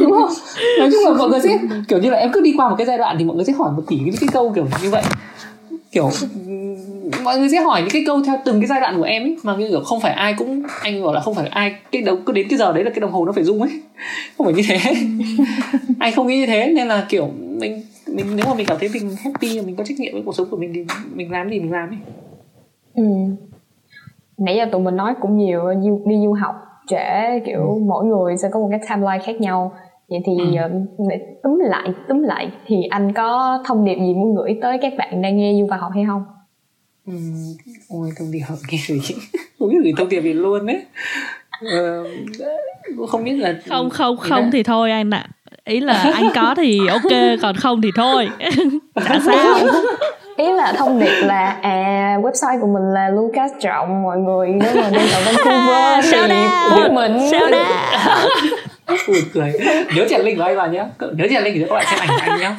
Đúng 0.00 0.10
không? 0.10 0.32
Nói 0.78 0.88
chung 0.92 1.04
là 1.04 1.12
mọi 1.18 1.28
người 1.28 1.40
sẽ, 1.40 1.58
kiểu 1.88 1.98
như 1.98 2.10
là 2.10 2.18
em 2.18 2.30
cứ 2.32 2.40
đi 2.40 2.54
qua 2.56 2.68
một 2.68 2.74
cái 2.78 2.86
giai 2.86 2.98
đoạn 2.98 3.16
thì 3.18 3.24
mọi 3.24 3.36
người 3.36 3.44
sẽ 3.44 3.52
hỏi 3.52 3.72
một 3.72 3.82
tỷ 3.88 3.98
những 3.98 4.14
cái 4.20 4.28
câu 4.32 4.52
kiểu 4.54 4.66
như 4.82 4.90
vậy. 4.90 5.02
Kiểu, 5.92 6.10
mọi 7.24 7.38
người 7.38 7.48
sẽ 7.48 7.60
hỏi 7.60 7.80
những 7.80 7.90
cái 7.90 8.02
câu 8.06 8.22
theo 8.22 8.36
từng 8.44 8.60
cái 8.60 8.66
giai 8.66 8.80
đoạn 8.80 8.96
của 8.96 9.02
em 9.02 9.22
ấy, 9.22 9.36
mà 9.42 9.56
như 9.56 9.68
kiểu 9.68 9.80
không 9.80 10.00
phải 10.00 10.12
ai 10.12 10.34
cũng, 10.38 10.62
anh 10.80 11.02
bảo 11.04 11.12
là 11.12 11.20
không 11.20 11.34
phải 11.34 11.48
ai, 11.48 11.74
cái 11.92 12.02
đầu 12.02 12.16
cứ 12.26 12.32
đến 12.32 12.46
cái 12.50 12.58
giờ 12.58 12.72
đấy 12.72 12.84
là 12.84 12.90
cái 12.90 13.00
đồng 13.00 13.12
hồ 13.12 13.24
nó 13.24 13.32
phải 13.32 13.44
rung 13.44 13.62
ấy. 13.62 13.70
Không 14.38 14.46
phải 14.46 14.54
như 14.54 14.62
thế. 14.68 14.78
Anh 15.98 16.14
không 16.14 16.26
nghĩ 16.26 16.36
như 16.36 16.46
thế, 16.46 16.66
nên 16.66 16.88
là 16.88 17.06
kiểu 17.08 17.30
mình 17.58 17.82
mình, 18.06 18.36
nếu 18.36 18.46
mà 18.46 18.54
mình 18.54 18.66
cảm 18.66 18.76
thấy 18.80 18.88
mình 18.92 19.16
happy, 19.24 19.60
mình 19.60 19.76
có 19.76 19.84
trách 19.84 20.00
nhiệm 20.00 20.12
với 20.12 20.22
cuộc 20.26 20.34
sống 20.34 20.48
của 20.50 20.56
mình 20.56 20.72
thì 20.74 20.84
mình 21.14 21.30
làm 21.30 21.50
gì 21.50 21.60
mình 21.60 21.72
làm 21.72 21.88
ấy. 21.88 21.98
Ừ 22.94 23.04
nãy 24.38 24.56
giờ 24.56 24.64
tụi 24.72 24.80
mình 24.80 24.96
nói 24.96 25.14
cũng 25.20 25.36
nhiều 25.36 25.62
đi 26.06 26.16
du 26.24 26.32
học 26.32 26.54
trễ 26.86 27.40
kiểu 27.46 27.60
ừ. 27.60 27.80
mỗi 27.86 28.04
người 28.04 28.36
sẽ 28.36 28.48
có 28.52 28.60
một 28.60 28.68
cái 28.70 28.80
timeline 28.88 29.24
khác 29.24 29.40
nhau 29.40 29.72
vậy 30.08 30.20
thì 30.24 30.32
ừ. 30.38 30.60
Ờ, 30.60 30.70
túm 31.42 31.58
lại 31.58 31.88
túm 32.08 32.22
lại 32.22 32.50
thì 32.66 32.82
anh 32.90 33.12
có 33.12 33.58
thông 33.66 33.84
điệp 33.84 33.94
gì 33.94 34.14
muốn 34.14 34.34
gửi 34.34 34.58
tới 34.62 34.78
các 34.82 34.92
bạn 34.98 35.22
đang 35.22 35.36
nghe 35.36 35.54
du 35.60 35.76
học 35.80 35.90
hay 35.94 36.04
không 36.06 36.24
ừ. 37.06 37.12
ôi 37.88 38.10
thông 38.18 38.32
điệp 38.32 38.44
nghe 38.72 38.78
gì 38.86 39.14
không 39.58 39.68
biết 39.68 39.78
gửi 39.84 39.92
thông 39.96 40.08
điệp 40.08 40.20
gì 40.20 40.32
luôn 40.32 40.66
đấy 40.66 40.82
ờ, 41.60 42.04
không 43.08 43.24
biết 43.24 43.32
là 43.32 43.54
không 43.68 43.90
không 43.90 44.16
không 44.16 44.50
thì 44.50 44.62
thôi 44.62 44.90
anh 44.90 45.10
ạ 45.10 45.28
à. 45.44 45.56
ý 45.64 45.80
là 45.80 45.92
anh 46.14 46.28
có 46.34 46.54
thì 46.54 46.86
ok 46.86 47.38
còn 47.42 47.56
không 47.56 47.82
thì 47.82 47.90
thôi 47.96 48.28
chả 48.94 49.20
sao 49.26 49.58
ý 50.36 50.52
là 50.52 50.72
thông 50.76 51.00
điệp 51.00 51.22
là 51.22 51.56
à 51.62 52.18
website 52.22 52.60
của 52.60 52.66
mình 52.66 52.82
là 52.94 53.08
Lucas 53.08 53.50
Trọng 53.60 54.02
mọi 54.02 54.18
người. 54.18 54.48
Nếu 54.48 54.74
mà 54.74 54.90
đang 54.90 55.08
ở 55.08 55.20
Vancouver 55.26 56.14
thì 56.28 56.46
biết 56.76 56.92
mình 56.92 57.18
sao 57.30 57.40
buồn 59.08 59.16
cười. 59.32 59.52
Nhớ 59.96 60.06
chèn 60.10 60.20
link 60.20 60.38
của 60.38 60.44
anh 60.44 60.56
vào 60.56 60.68
nhé 60.68 60.84
nhớ 61.00 61.26
chèn 61.30 61.44
link 61.44 61.56
để 61.56 61.66
các 61.68 61.74
bạn 61.74 61.84
xem 61.90 61.98
ảnh 62.00 62.08
của 62.08 62.32
anh 62.32 62.40
nhé 62.40 62.50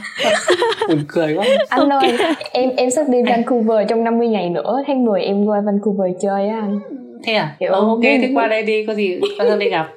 buồn 0.89 1.03
cười 1.07 1.35
quá. 1.35 1.45
Anh 1.69 1.89
okay. 1.89 2.11
ơi 2.11 2.35
em 2.51 2.69
em 2.77 2.89
sắp 2.91 3.05
đi 3.09 3.17
Vancouver 3.29 3.87
trong 3.89 4.03
50 4.03 4.27
ngày 4.27 4.49
nữa. 4.49 4.83
Tháng 4.87 5.05
10 5.05 5.21
em 5.21 5.45
qua 5.45 5.61
Vancouver 5.65 6.11
chơi 6.21 6.47
á 6.47 6.55
anh. 6.55 6.79
Thế 7.23 7.33
à? 7.33 7.55
Kiểu, 7.59 7.71
oh, 7.71 7.87
ok 7.87 8.01
thế 8.01 8.31
qua 8.33 8.47
đây 8.47 8.63
đi. 8.63 8.85
Có 8.85 8.93
gì 8.93 9.19
qua 9.37 9.55
đây 9.55 9.69
gặp? 9.69 9.89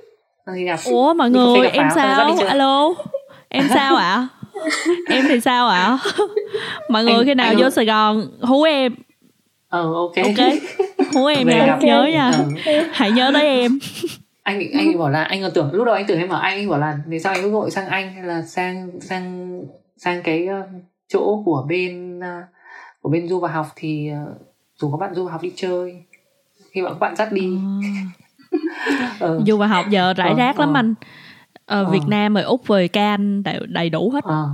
Có 0.47 0.53
gì 0.53 0.65
gặp? 0.65 0.79
Ủa 0.91 1.15
mọi 1.15 1.31
người 1.31 1.69
em 1.69 1.89
sao? 1.95 2.37
Alo? 2.49 2.95
Em 3.49 3.65
sao 3.75 3.97
ạ? 3.97 4.05
à? 4.05 4.38
em 5.09 5.25
thì 5.29 5.41
sao 5.41 5.69
ạ? 5.69 5.79
À? 5.79 5.99
mọi 6.89 7.05
người 7.05 7.25
khi 7.25 7.35
nào 7.35 7.55
vô 7.59 7.71
sài 7.71 7.85
gòn 7.85 8.31
hú 8.41 8.63
em. 8.63 8.95
Ờ 9.69 9.95
ok. 9.95 10.17
Ok. 10.17 10.47
Hú 11.15 11.27
em 11.27 11.49
nha 11.49 11.79
nhớ 11.81 12.09
nha. 12.13 12.33
Ừ. 12.67 12.73
hãy 12.93 13.11
nhớ 13.11 13.31
tới 13.35 13.47
em. 13.47 13.79
Anh 14.43 14.63
anh 14.73 14.99
bảo 14.99 15.11
là 15.11 15.23
anh 15.25 15.43
còn 15.43 15.51
tưởng 15.55 15.73
lúc 15.73 15.87
đầu 15.87 15.95
anh 15.95 16.07
tưởng 16.07 16.19
em 16.19 16.29
bảo 16.29 16.41
anh 16.41 16.59
anh 16.59 16.69
bảo 16.69 16.79
là 16.79 16.99
vì 17.07 17.19
sao 17.19 17.33
anh 17.33 17.43
cứ 17.43 17.51
gọi 17.51 17.71
sang 17.71 17.87
anh 17.87 18.13
hay 18.15 18.25
là 18.25 18.43
sang 18.43 18.91
sang 19.01 19.61
sang 19.97 20.23
cái 20.23 20.49
uh, 20.61 20.83
chỗ 21.09 21.43
của 21.45 21.67
bên 21.69 22.19
uh, 22.19 22.25
của 23.03 23.11
bên 23.11 23.29
du 23.29 23.41
và 23.41 23.49
học 23.49 23.67
thì 23.77 24.11
uh, 24.13 24.41
dù 24.81 24.91
có 24.91 24.97
bạn 24.97 25.15
du 25.15 25.25
và 25.25 25.33
học 25.33 25.43
đi 25.43 25.53
chơi 25.57 26.03
khi 26.71 26.83
bạn 26.83 26.93
các 26.93 26.99
bạn 26.99 27.17
dắt 27.17 27.33
đi. 27.33 27.59
Ừ. 29.21 29.41
du 29.47 29.57
và 29.57 29.67
học 29.67 29.87
giờ 29.91 30.15
rải 30.17 30.35
rác 30.35 30.57
ờ, 30.57 30.61
lắm 30.61 30.75
ờ. 30.75 30.79
anh 30.79 30.95
ờ, 31.69 31.85
ờ. 31.85 31.91
Việt 31.91 32.07
Nam 32.09 32.35
rồi 32.35 32.43
úc 32.43 32.67
rồi 32.67 32.89
can 32.89 33.43
đầy, 33.43 33.61
đầy 33.69 33.91
đủ 33.91 34.11
hết. 34.11 34.25
Ờ. 34.25 34.49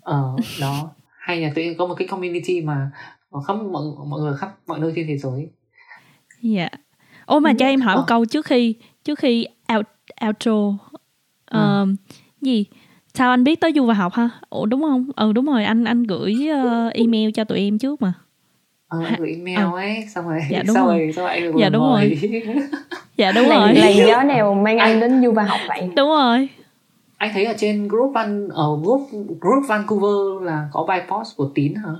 Ờ 0.00 0.36
đó. 0.60 0.90
Hay 1.18 1.40
là 1.40 1.52
tụi 1.54 1.64
em 1.64 1.74
có 1.78 1.86
một 1.86 1.94
cái 1.94 2.08
community 2.08 2.60
mà 2.60 2.90
khắp 3.46 3.54
mọi 3.54 3.82
mọi 4.06 4.20
người 4.20 4.36
khắp 4.36 4.54
mọi 4.66 4.78
nơi 4.78 4.92
trên 4.96 5.06
thế 5.06 5.18
giới. 5.18 5.48
Dạ. 6.42 6.60
Yeah. 6.60 6.72
ô 7.26 7.38
mà 7.38 7.52
cho 7.58 7.66
em 7.66 7.80
hỏi 7.80 7.96
một 7.96 8.04
câu 8.06 8.24
trước 8.24 8.46
khi 8.46 8.74
trước 9.04 9.18
khi 9.18 9.46
out, 9.74 9.86
outro. 10.26 10.72
Uh, 11.56 11.88
gì? 12.40 12.64
Sao 13.14 13.30
anh 13.30 13.44
biết 13.44 13.60
tới 13.60 13.72
du 13.76 13.86
và 13.86 13.94
học 13.94 14.12
ha? 14.12 14.28
Ủa 14.50 14.66
đúng 14.66 14.82
không? 14.82 15.10
Ừ 15.16 15.32
đúng 15.32 15.46
rồi 15.46 15.64
anh 15.64 15.84
anh 15.84 16.02
gửi 16.02 16.34
uh, 16.34 16.92
email 16.92 17.30
cho 17.34 17.44
tụi 17.44 17.58
em 17.58 17.78
trước 17.78 18.02
mà. 18.02 18.12
Ờ 18.88 18.98
gửi 19.18 19.30
email 19.30 19.58
ừ. 19.58 19.76
ấy 19.76 20.06
xong 20.14 20.28
rồi 20.28 20.40
dạ, 20.50 20.62
đúng 20.66 20.74
xong 20.74 20.86
rồi. 20.86 20.98
rồi 20.98 21.12
xong 21.12 21.24
rồi 21.24 21.34
anh 21.34 21.52
dạ 21.58 21.68
đúng 21.68 21.82
rồi 21.82 22.18
dạ 23.20 23.32
đúng 23.32 23.48
rồi. 23.48 23.74
làn 23.74 23.96
gió 23.96 24.22
nào 24.22 24.54
mang 24.54 24.78
anh 24.78 25.00
đến 25.00 25.22
du 25.22 25.32
và 25.32 25.42
học 25.42 25.60
vậy? 25.68 25.90
Đúng 25.96 26.08
rồi. 26.08 26.48
Anh 27.16 27.30
thấy 27.32 27.44
ở 27.44 27.54
trên 27.58 27.88
group 27.88 28.12
văn 28.14 28.48
ở 28.48 28.76
group 28.82 29.10
group 29.40 29.68
Vancouver 29.68 30.46
là 30.46 30.68
có 30.72 30.84
bài 30.84 31.02
post 31.08 31.36
của 31.36 31.50
tín 31.54 31.74
hả? 31.74 31.92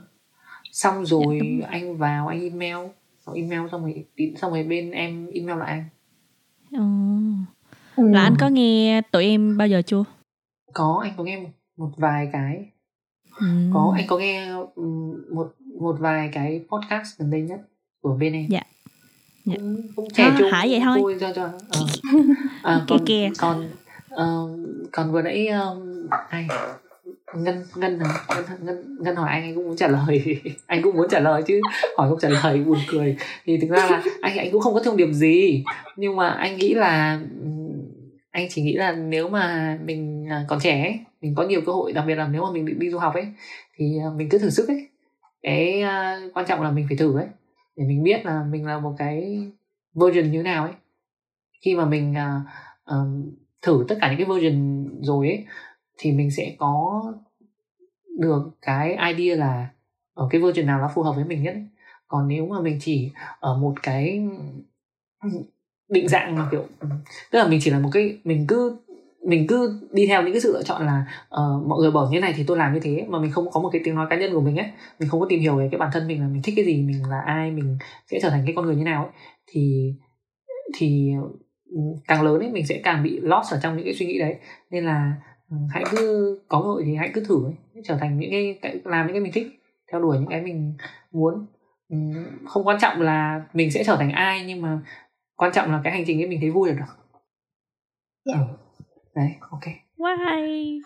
Xong 0.72 1.06
rồi 1.06 1.40
dạ, 1.60 1.68
anh 1.70 1.96
vào 1.96 2.28
anh 2.28 2.40
email. 2.40 2.88
Xong 3.26 3.34
email 3.34 3.60
xong 3.72 3.82
rồi 3.82 4.04
tín 4.16 4.36
xong 4.36 4.50
rồi 4.50 4.62
bên 4.62 4.90
em 4.90 5.30
email 5.34 5.58
lại 5.58 5.70
anh. 5.70 5.84
Ừ. 7.96 8.02
là 8.04 8.22
anh 8.22 8.34
có 8.40 8.48
nghe 8.48 9.02
tụi 9.10 9.24
em 9.24 9.56
bao 9.56 9.68
giờ 9.68 9.82
chưa? 9.82 10.04
Có 10.72 11.00
anh 11.02 11.12
có 11.16 11.24
nghe 11.24 11.36
một, 11.40 11.50
một 11.76 11.90
vài 11.96 12.28
cái. 12.32 12.66
Ừ. 13.40 13.46
có 13.74 13.94
anh 13.96 14.06
có 14.08 14.18
nghe 14.18 14.52
một 15.32 15.52
một 15.80 15.96
vài 15.98 16.30
cái 16.32 16.64
podcast 16.68 17.18
gần 17.18 17.30
đây 17.30 17.40
nhất 17.40 17.60
của 18.02 18.16
bên 18.20 18.32
em. 18.32 18.46
Dạ 18.48 18.62
dạ. 19.50 19.56
cũng, 19.56 19.76
cũng 19.96 20.08
trẻ 20.10 20.24
à, 20.50 20.64
vậy 20.68 20.80
thôi. 20.84 20.98
Vui 21.02 21.16
cho. 21.20 21.32
Cho 21.32 21.44
à, 22.62 22.74
à, 22.74 22.84
còn, 22.88 23.04
kìa. 23.06 23.28
còn 23.38 23.64
uh, 24.14 24.50
còn 24.92 25.12
vừa 25.12 25.22
nãy 25.22 25.48
um, 25.48 26.06
ai? 26.28 26.46
Ngân 27.34 27.64
ngân 27.74 27.98
ngân 27.98 28.08
ngân 28.60 28.96
ngân 29.00 29.16
hỏi 29.16 29.30
anh 29.30 29.42
anh 29.42 29.54
cũng 29.54 29.66
muốn 29.66 29.76
trả 29.76 29.88
lời. 29.88 30.40
Anh 30.66 30.82
cũng 30.82 30.96
muốn 30.96 31.08
trả 31.10 31.20
lời 31.20 31.42
chứ. 31.46 31.60
Hỏi 31.96 32.08
không 32.08 32.18
trả 32.20 32.28
lời 32.28 32.58
buồn 32.66 32.78
cười. 32.88 33.16
Thì 33.46 33.58
thực 33.58 33.70
ra 33.70 33.86
là 33.90 34.02
anh 34.20 34.38
anh 34.38 34.50
cũng 34.52 34.60
không 34.60 34.74
có 34.74 34.80
thông 34.80 34.96
điệp 34.96 35.12
gì. 35.12 35.64
Nhưng 35.96 36.16
mà 36.16 36.28
anh 36.28 36.56
nghĩ 36.56 36.74
là 36.74 37.20
anh 38.30 38.46
chỉ 38.50 38.62
nghĩ 38.62 38.72
là 38.72 38.92
nếu 38.92 39.28
mà 39.28 39.78
mình 39.84 40.26
à, 40.30 40.44
còn 40.48 40.60
trẻ 40.60 40.82
ấy, 40.82 40.98
mình 41.20 41.34
có 41.34 41.42
nhiều 41.42 41.60
cơ 41.66 41.72
hội 41.72 41.92
đặc 41.92 42.04
biệt 42.06 42.14
là 42.14 42.28
nếu 42.32 42.42
mà 42.42 42.52
mình 42.52 42.66
định 42.66 42.78
đi 42.78 42.90
du 42.90 42.98
học 42.98 43.14
ấy 43.14 43.26
thì 43.76 43.98
mình 44.16 44.28
cứ 44.28 44.38
thử 44.38 44.50
sức 44.50 44.68
ấy. 44.68 44.88
Cái 45.42 45.82
uh, 45.82 46.34
quan 46.34 46.46
trọng 46.46 46.62
là 46.62 46.70
mình 46.70 46.86
phải 46.88 46.96
thử 46.96 47.18
ấy 47.18 47.26
để 47.76 47.84
mình 47.84 48.02
biết 48.02 48.26
là 48.26 48.44
mình 48.44 48.66
là 48.66 48.78
một 48.78 48.94
cái 48.98 49.42
version 49.94 50.30
như 50.30 50.38
thế 50.38 50.42
nào 50.42 50.64
ấy 50.64 50.72
khi 51.60 51.76
mà 51.76 51.84
mình 51.84 52.14
uh, 52.86 52.96
thử 53.62 53.84
tất 53.88 53.98
cả 54.00 54.08
những 54.08 54.26
cái 54.26 54.36
version 54.36 54.88
rồi 55.02 55.26
ấy 55.26 55.46
thì 55.98 56.12
mình 56.12 56.30
sẽ 56.30 56.54
có 56.58 57.02
được 58.18 58.50
cái 58.62 58.96
idea 59.14 59.36
là 59.36 59.68
ở 60.14 60.28
cái 60.30 60.40
version 60.40 60.66
nào 60.66 60.80
nó 60.80 60.90
phù 60.94 61.02
hợp 61.02 61.12
với 61.16 61.24
mình 61.24 61.42
nhất 61.42 61.54
ấy. 61.54 61.66
còn 62.08 62.28
nếu 62.28 62.46
mà 62.46 62.60
mình 62.60 62.78
chỉ 62.80 63.10
ở 63.40 63.56
một 63.56 63.74
cái 63.82 64.28
định 65.88 66.08
dạng 66.08 66.36
mà 66.36 66.48
kiểu 66.50 66.66
tức 67.30 67.38
là 67.38 67.48
mình 67.48 67.60
chỉ 67.62 67.70
là 67.70 67.78
một 67.78 67.90
cái 67.92 68.18
mình 68.24 68.46
cứ 68.48 68.76
mình 69.26 69.46
cứ 69.46 69.80
đi 69.92 70.06
theo 70.06 70.22
những 70.22 70.32
cái 70.32 70.40
sự 70.40 70.52
lựa 70.52 70.62
chọn 70.62 70.86
là 70.86 71.04
uh, 71.22 71.66
mọi 71.66 71.80
người 71.80 71.90
bảo 71.90 72.08
như 72.10 72.20
này 72.20 72.34
thì 72.36 72.44
tôi 72.46 72.56
làm 72.56 72.74
như 72.74 72.80
thế 72.80 73.06
mà 73.08 73.18
mình 73.18 73.32
không 73.32 73.50
có 73.50 73.60
một 73.60 73.70
cái 73.72 73.80
tiếng 73.84 73.94
nói 73.94 74.06
cá 74.10 74.16
nhân 74.16 74.32
của 74.32 74.40
mình 74.40 74.56
ấy 74.56 74.66
mình 75.00 75.08
không 75.08 75.20
có 75.20 75.26
tìm 75.28 75.40
hiểu 75.40 75.56
về 75.56 75.68
cái 75.72 75.78
bản 75.78 75.90
thân 75.92 76.06
mình 76.06 76.20
là 76.20 76.28
mình 76.28 76.42
thích 76.42 76.54
cái 76.56 76.64
gì 76.64 76.82
mình 76.82 77.02
là 77.10 77.20
ai 77.26 77.50
mình 77.50 77.78
sẽ 78.10 78.18
trở 78.22 78.30
thành 78.30 78.42
cái 78.46 78.54
con 78.56 78.66
người 78.66 78.76
như 78.76 78.84
nào 78.84 79.04
ấy 79.04 79.12
thì 79.46 79.92
thì 80.78 81.12
càng 82.08 82.22
lớn 82.22 82.40
ấy 82.40 82.50
mình 82.50 82.66
sẽ 82.66 82.80
càng 82.84 83.02
bị 83.02 83.20
lost 83.20 83.52
ở 83.52 83.60
trong 83.62 83.76
những 83.76 83.84
cái 83.84 83.94
suy 83.94 84.06
nghĩ 84.06 84.18
đấy 84.18 84.36
nên 84.70 84.84
là 84.84 85.12
ừ, 85.50 85.56
hãy 85.70 85.84
cứ 85.90 86.38
có 86.48 86.60
cơ 86.60 86.68
hội 86.68 86.82
thì 86.86 86.94
hãy 86.94 87.10
cứ 87.14 87.24
thử 87.24 87.44
ấy, 87.44 87.82
trở 87.84 87.96
thành 87.96 88.18
những 88.18 88.30
cái 88.62 88.80
làm 88.84 89.06
những 89.06 89.14
cái 89.14 89.20
mình 89.20 89.32
thích 89.32 89.46
theo 89.92 90.00
đuổi 90.00 90.18
những 90.18 90.28
cái 90.30 90.40
mình 90.40 90.76
muốn 91.12 91.46
ừ, 91.88 91.96
không 92.46 92.66
quan 92.66 92.78
trọng 92.80 93.00
là 93.00 93.44
mình 93.52 93.70
sẽ 93.70 93.84
trở 93.84 93.96
thành 93.96 94.10
ai 94.10 94.44
nhưng 94.46 94.62
mà 94.62 94.78
quan 95.36 95.52
trọng 95.52 95.72
là 95.72 95.80
cái 95.84 95.92
hành 95.92 96.04
trình 96.06 96.22
ấy 96.22 96.28
mình 96.28 96.40
thấy 96.40 96.50
vui 96.50 96.68
là 96.68 96.74
được 96.74 96.94
yeah. 98.24 98.48
ừ. 98.48 98.69
Đấy. 99.16 99.30
Ok. 99.50 99.64
Quá 99.96 100.16
hay. 100.24 100.80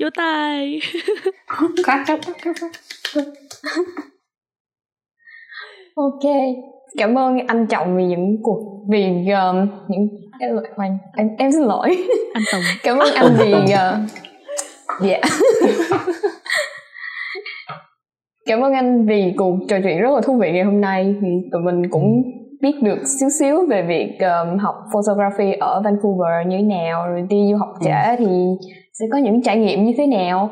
Vỗ 0.00 0.08
tay 0.16 0.80
clap 1.84 2.06
clap 2.06 2.18
clap 2.42 2.56
ok. 5.94 6.20
Cảm 6.96 7.18
ơn 7.18 7.38
anh 7.46 7.66
trọng 7.66 7.96
vì 7.96 8.04
những 8.04 8.36
cuộc 8.42 8.84
vì 8.88 9.04
uh, 9.04 9.68
những 9.88 10.08
em, 10.40 10.56
em 11.16 11.28
em 11.38 11.52
xin 11.52 11.62
lỗi. 11.62 12.06
Anh 12.34 12.44
tùng. 12.52 12.60
Cảm 12.82 12.98
ơn 12.98 13.14
anh 13.14 13.36
vì 13.38 13.52
uh, 13.52 13.60
dạ. 15.00 15.20
Cảm 18.46 18.60
ơn 18.60 18.72
anh 18.72 19.06
vì 19.06 19.32
cuộc 19.36 19.56
trò 19.68 19.76
chuyện 19.84 20.00
rất 20.00 20.10
là 20.14 20.20
thú 20.20 20.38
vị 20.40 20.52
ngày 20.52 20.64
hôm 20.64 20.80
nay. 20.80 21.14
Thì 21.20 21.28
tụi 21.52 21.62
mình 21.62 21.90
cũng 21.90 22.22
biết 22.64 22.82
được 22.82 22.98
xíu 23.20 23.28
xíu 23.38 23.66
về 23.68 23.82
việc 23.82 24.18
um, 24.20 24.58
học 24.58 24.74
photography 24.92 25.52
ở 25.60 25.82
Vancouver 25.84 26.46
như 26.46 26.56
thế 26.56 26.62
nào 26.62 27.06
rồi 27.06 27.22
đi 27.30 27.48
du 27.50 27.56
học 27.56 27.74
trễ 27.84 28.16
thì 28.18 28.26
sẽ 28.92 29.06
có 29.12 29.18
những 29.18 29.42
trải 29.42 29.56
nghiệm 29.56 29.84
như 29.84 29.92
thế 29.96 30.06
nào. 30.06 30.50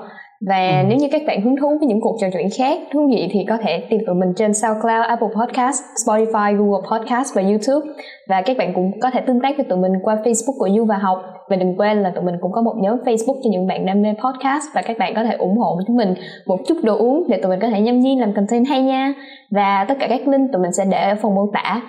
Và 0.49 0.81
ừ. 0.81 0.87
nếu 0.89 0.99
như 0.99 1.09
các 1.13 1.23
bạn 1.27 1.43
hứng 1.43 1.57
thú 1.57 1.79
với 1.79 1.89
những 1.89 2.01
cuộc 2.01 2.17
trò 2.21 2.27
chuyện 2.33 2.49
khác 2.59 2.79
thú 2.93 3.09
vị 3.11 3.29
thì 3.33 3.45
có 3.49 3.57
thể 3.63 3.87
tìm 3.91 4.01
tụi 4.07 4.15
mình 4.15 4.33
trên 4.37 4.55
SoundCloud, 4.55 5.07
Apple 5.09 5.29
Podcast, 5.37 5.83
Spotify, 6.07 6.57
Google 6.57 6.89
Podcast 6.91 7.35
và 7.35 7.43
YouTube. 7.43 7.93
Và 8.29 8.43
các 8.43 8.57
bạn 8.57 8.73
cũng 8.75 9.01
có 9.01 9.11
thể 9.11 9.21
tương 9.21 9.41
tác 9.41 9.57
với 9.57 9.65
tụi 9.65 9.79
mình 9.79 9.93
qua 10.03 10.15
Facebook 10.25 10.59
của 10.59 10.69
Du 10.77 10.85
và 10.85 10.97
Học. 10.97 11.23
Và 11.49 11.57
đừng 11.57 11.77
quên 11.77 12.03
là 12.03 12.13
tụi 12.15 12.25
mình 12.25 12.35
cũng 12.41 12.53
có 12.53 12.63
một 12.63 12.75
nhóm 12.81 12.99
Facebook 13.05 13.41
cho 13.45 13.51
những 13.51 13.67
bạn 13.67 13.87
đam 13.87 14.03
mê 14.03 14.09
podcast 14.09 14.65
và 14.75 14.83
các 14.83 14.99
bạn 14.99 15.15
có 15.15 15.25
thể 15.25 15.35
ủng 15.35 15.59
hộ 15.59 15.81
chúng 15.87 15.97
mình 15.97 16.15
một 16.47 16.59
chút 16.67 16.77
đồ 16.83 16.97
uống 16.97 17.25
để 17.29 17.41
tụi 17.43 17.51
mình 17.51 17.61
có 17.61 17.69
thể 17.69 17.81
nhâm 17.81 18.01
nhi 18.01 18.17
làm 18.21 18.33
content 18.35 18.67
hay 18.69 18.83
nha. 18.83 19.15
Và 19.51 19.85
tất 19.89 19.95
cả 20.01 20.07
các 20.09 20.29
link 20.29 20.53
tụi 20.53 20.63
mình 20.63 20.73
sẽ 20.73 20.85
để 20.91 21.09
ở 21.09 21.17
phần 21.23 21.35
mô 21.35 21.51
tả 21.53 21.83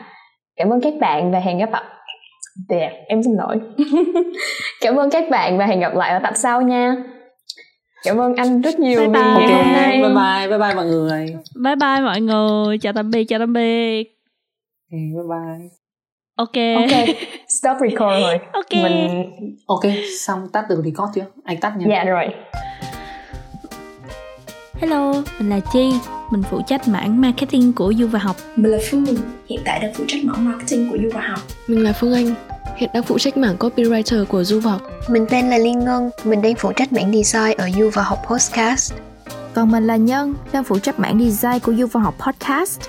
cảm 0.55 0.69
ơn 0.69 0.81
các 0.81 0.93
bạn 0.99 1.31
và 1.31 1.39
hẹn 1.39 1.57
gặp 1.57 1.69
lại. 1.71 1.83
Dạ, 2.69 2.89
em 3.07 3.23
xin 3.23 3.33
lỗi. 3.33 3.59
Cảm 4.81 4.95
ơn 4.95 5.09
các 5.09 5.23
bạn 5.31 5.57
và 5.57 5.65
hẹn 5.65 5.79
gặp 5.79 5.95
lại 5.95 6.11
ở 6.11 6.19
tập 6.23 6.33
sau 6.35 6.61
nha. 6.61 6.95
Cảm 8.03 8.17
ơn 8.17 8.35
anh 8.35 8.61
rất 8.61 8.79
nhiều 8.79 8.99
Bye 8.99 9.07
vì 9.07 9.13
bye. 9.13 9.21
ngày 9.23 9.33
ok 9.33 9.65
hôm 9.65 9.73
nay. 9.73 10.01
Bye 10.01 10.09
bye 10.09 10.47
bye 10.49 10.67
bye 10.67 10.75
mọi 10.75 10.85
người. 10.85 11.35
Bye 11.63 11.75
bye 11.75 12.01
mọi 12.03 12.21
người. 12.21 12.77
Chào 12.77 12.93
tạm 12.93 13.11
biệt 13.11 13.25
chào 13.25 13.39
tạm 13.39 13.53
biệt. 13.53 14.03
Ok, 14.91 14.91
bye 14.91 15.23
bye. 15.29 15.69
Ok. 16.35 16.49
Ok 16.75 17.07
stop 17.47 17.77
record 17.81 18.21
rồi. 18.21 18.39
Ok. 18.53 18.71
Mình 18.83 19.31
ok 19.67 19.83
xong 20.19 20.47
tắt 20.53 20.65
được 20.69 20.81
record 20.85 21.15
chưa? 21.15 21.25
Anh 21.43 21.57
tắt 21.61 21.73
nha? 21.77 21.85
Dạ 21.89 22.03
rồi 22.03 22.25
hello 24.83 25.13
mình 25.39 25.49
là 25.49 25.59
chi 25.73 25.93
mình 26.29 26.43
phụ 26.51 26.61
trách 26.67 26.87
mảng 26.87 27.21
marketing 27.21 27.73
của 27.73 27.93
du 27.97 28.07
và 28.07 28.19
học 28.19 28.35
Mình 28.55 28.71
là 28.71 28.77
Phương, 28.91 29.05
hiện 29.49 29.61
tại 29.65 29.79
đang 29.79 29.93
phụ 29.93 30.03
trách 30.07 30.23
mảng 30.23 30.45
marketing 30.45 30.91
của 30.91 30.97
Du 30.97 31.09
và 31.13 31.21
học. 31.21 31.39
Mình 31.67 31.83
là 31.83 31.93
Phương 31.93 32.13
Anh, 32.13 32.35
hiện 32.75 32.89
đang 32.93 33.03
phụ 33.03 33.19
trách 33.19 33.37
mảng 33.37 33.57
copywriter 33.57 34.25
của 34.25 34.43
Du 34.43 34.59
Vọc. 34.59 34.81
Mình 35.09 35.25
tên 35.29 35.49
là 35.49 35.57
Liên 35.57 35.79
Ngân, 35.79 36.09
mình 36.23 36.41
đang 36.41 36.55
phụ 36.55 36.71
trách 36.71 36.93
mảng 36.93 37.13
design 37.13 37.57
ở 37.57 37.69
Du 37.79 37.89
và 37.93 38.03
học 38.03 38.19
podcast. 38.27 38.93
Còn 39.53 39.71
mình 39.71 39.87
là 39.87 39.95
Nhân, 39.95 40.35
đang 40.51 40.63
phụ 40.63 40.79
trách 40.79 40.99
mảng 40.99 41.19
design 41.19 41.59
của 41.59 41.73
Du 41.73 41.87
và 41.87 42.01
học 42.01 42.15
podcast. 42.27 42.81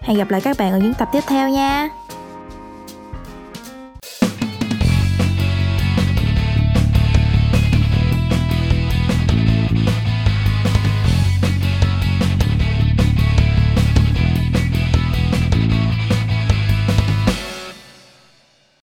Hẹn 0.00 0.18
gặp 0.18 0.30
lại 0.30 0.40
các 0.40 0.56
bạn 0.58 0.72
ở 0.72 0.78
những 0.78 0.94
tập 0.94 1.08
tiếp 1.12 1.20
theo 1.26 1.48
nha. 1.48 1.88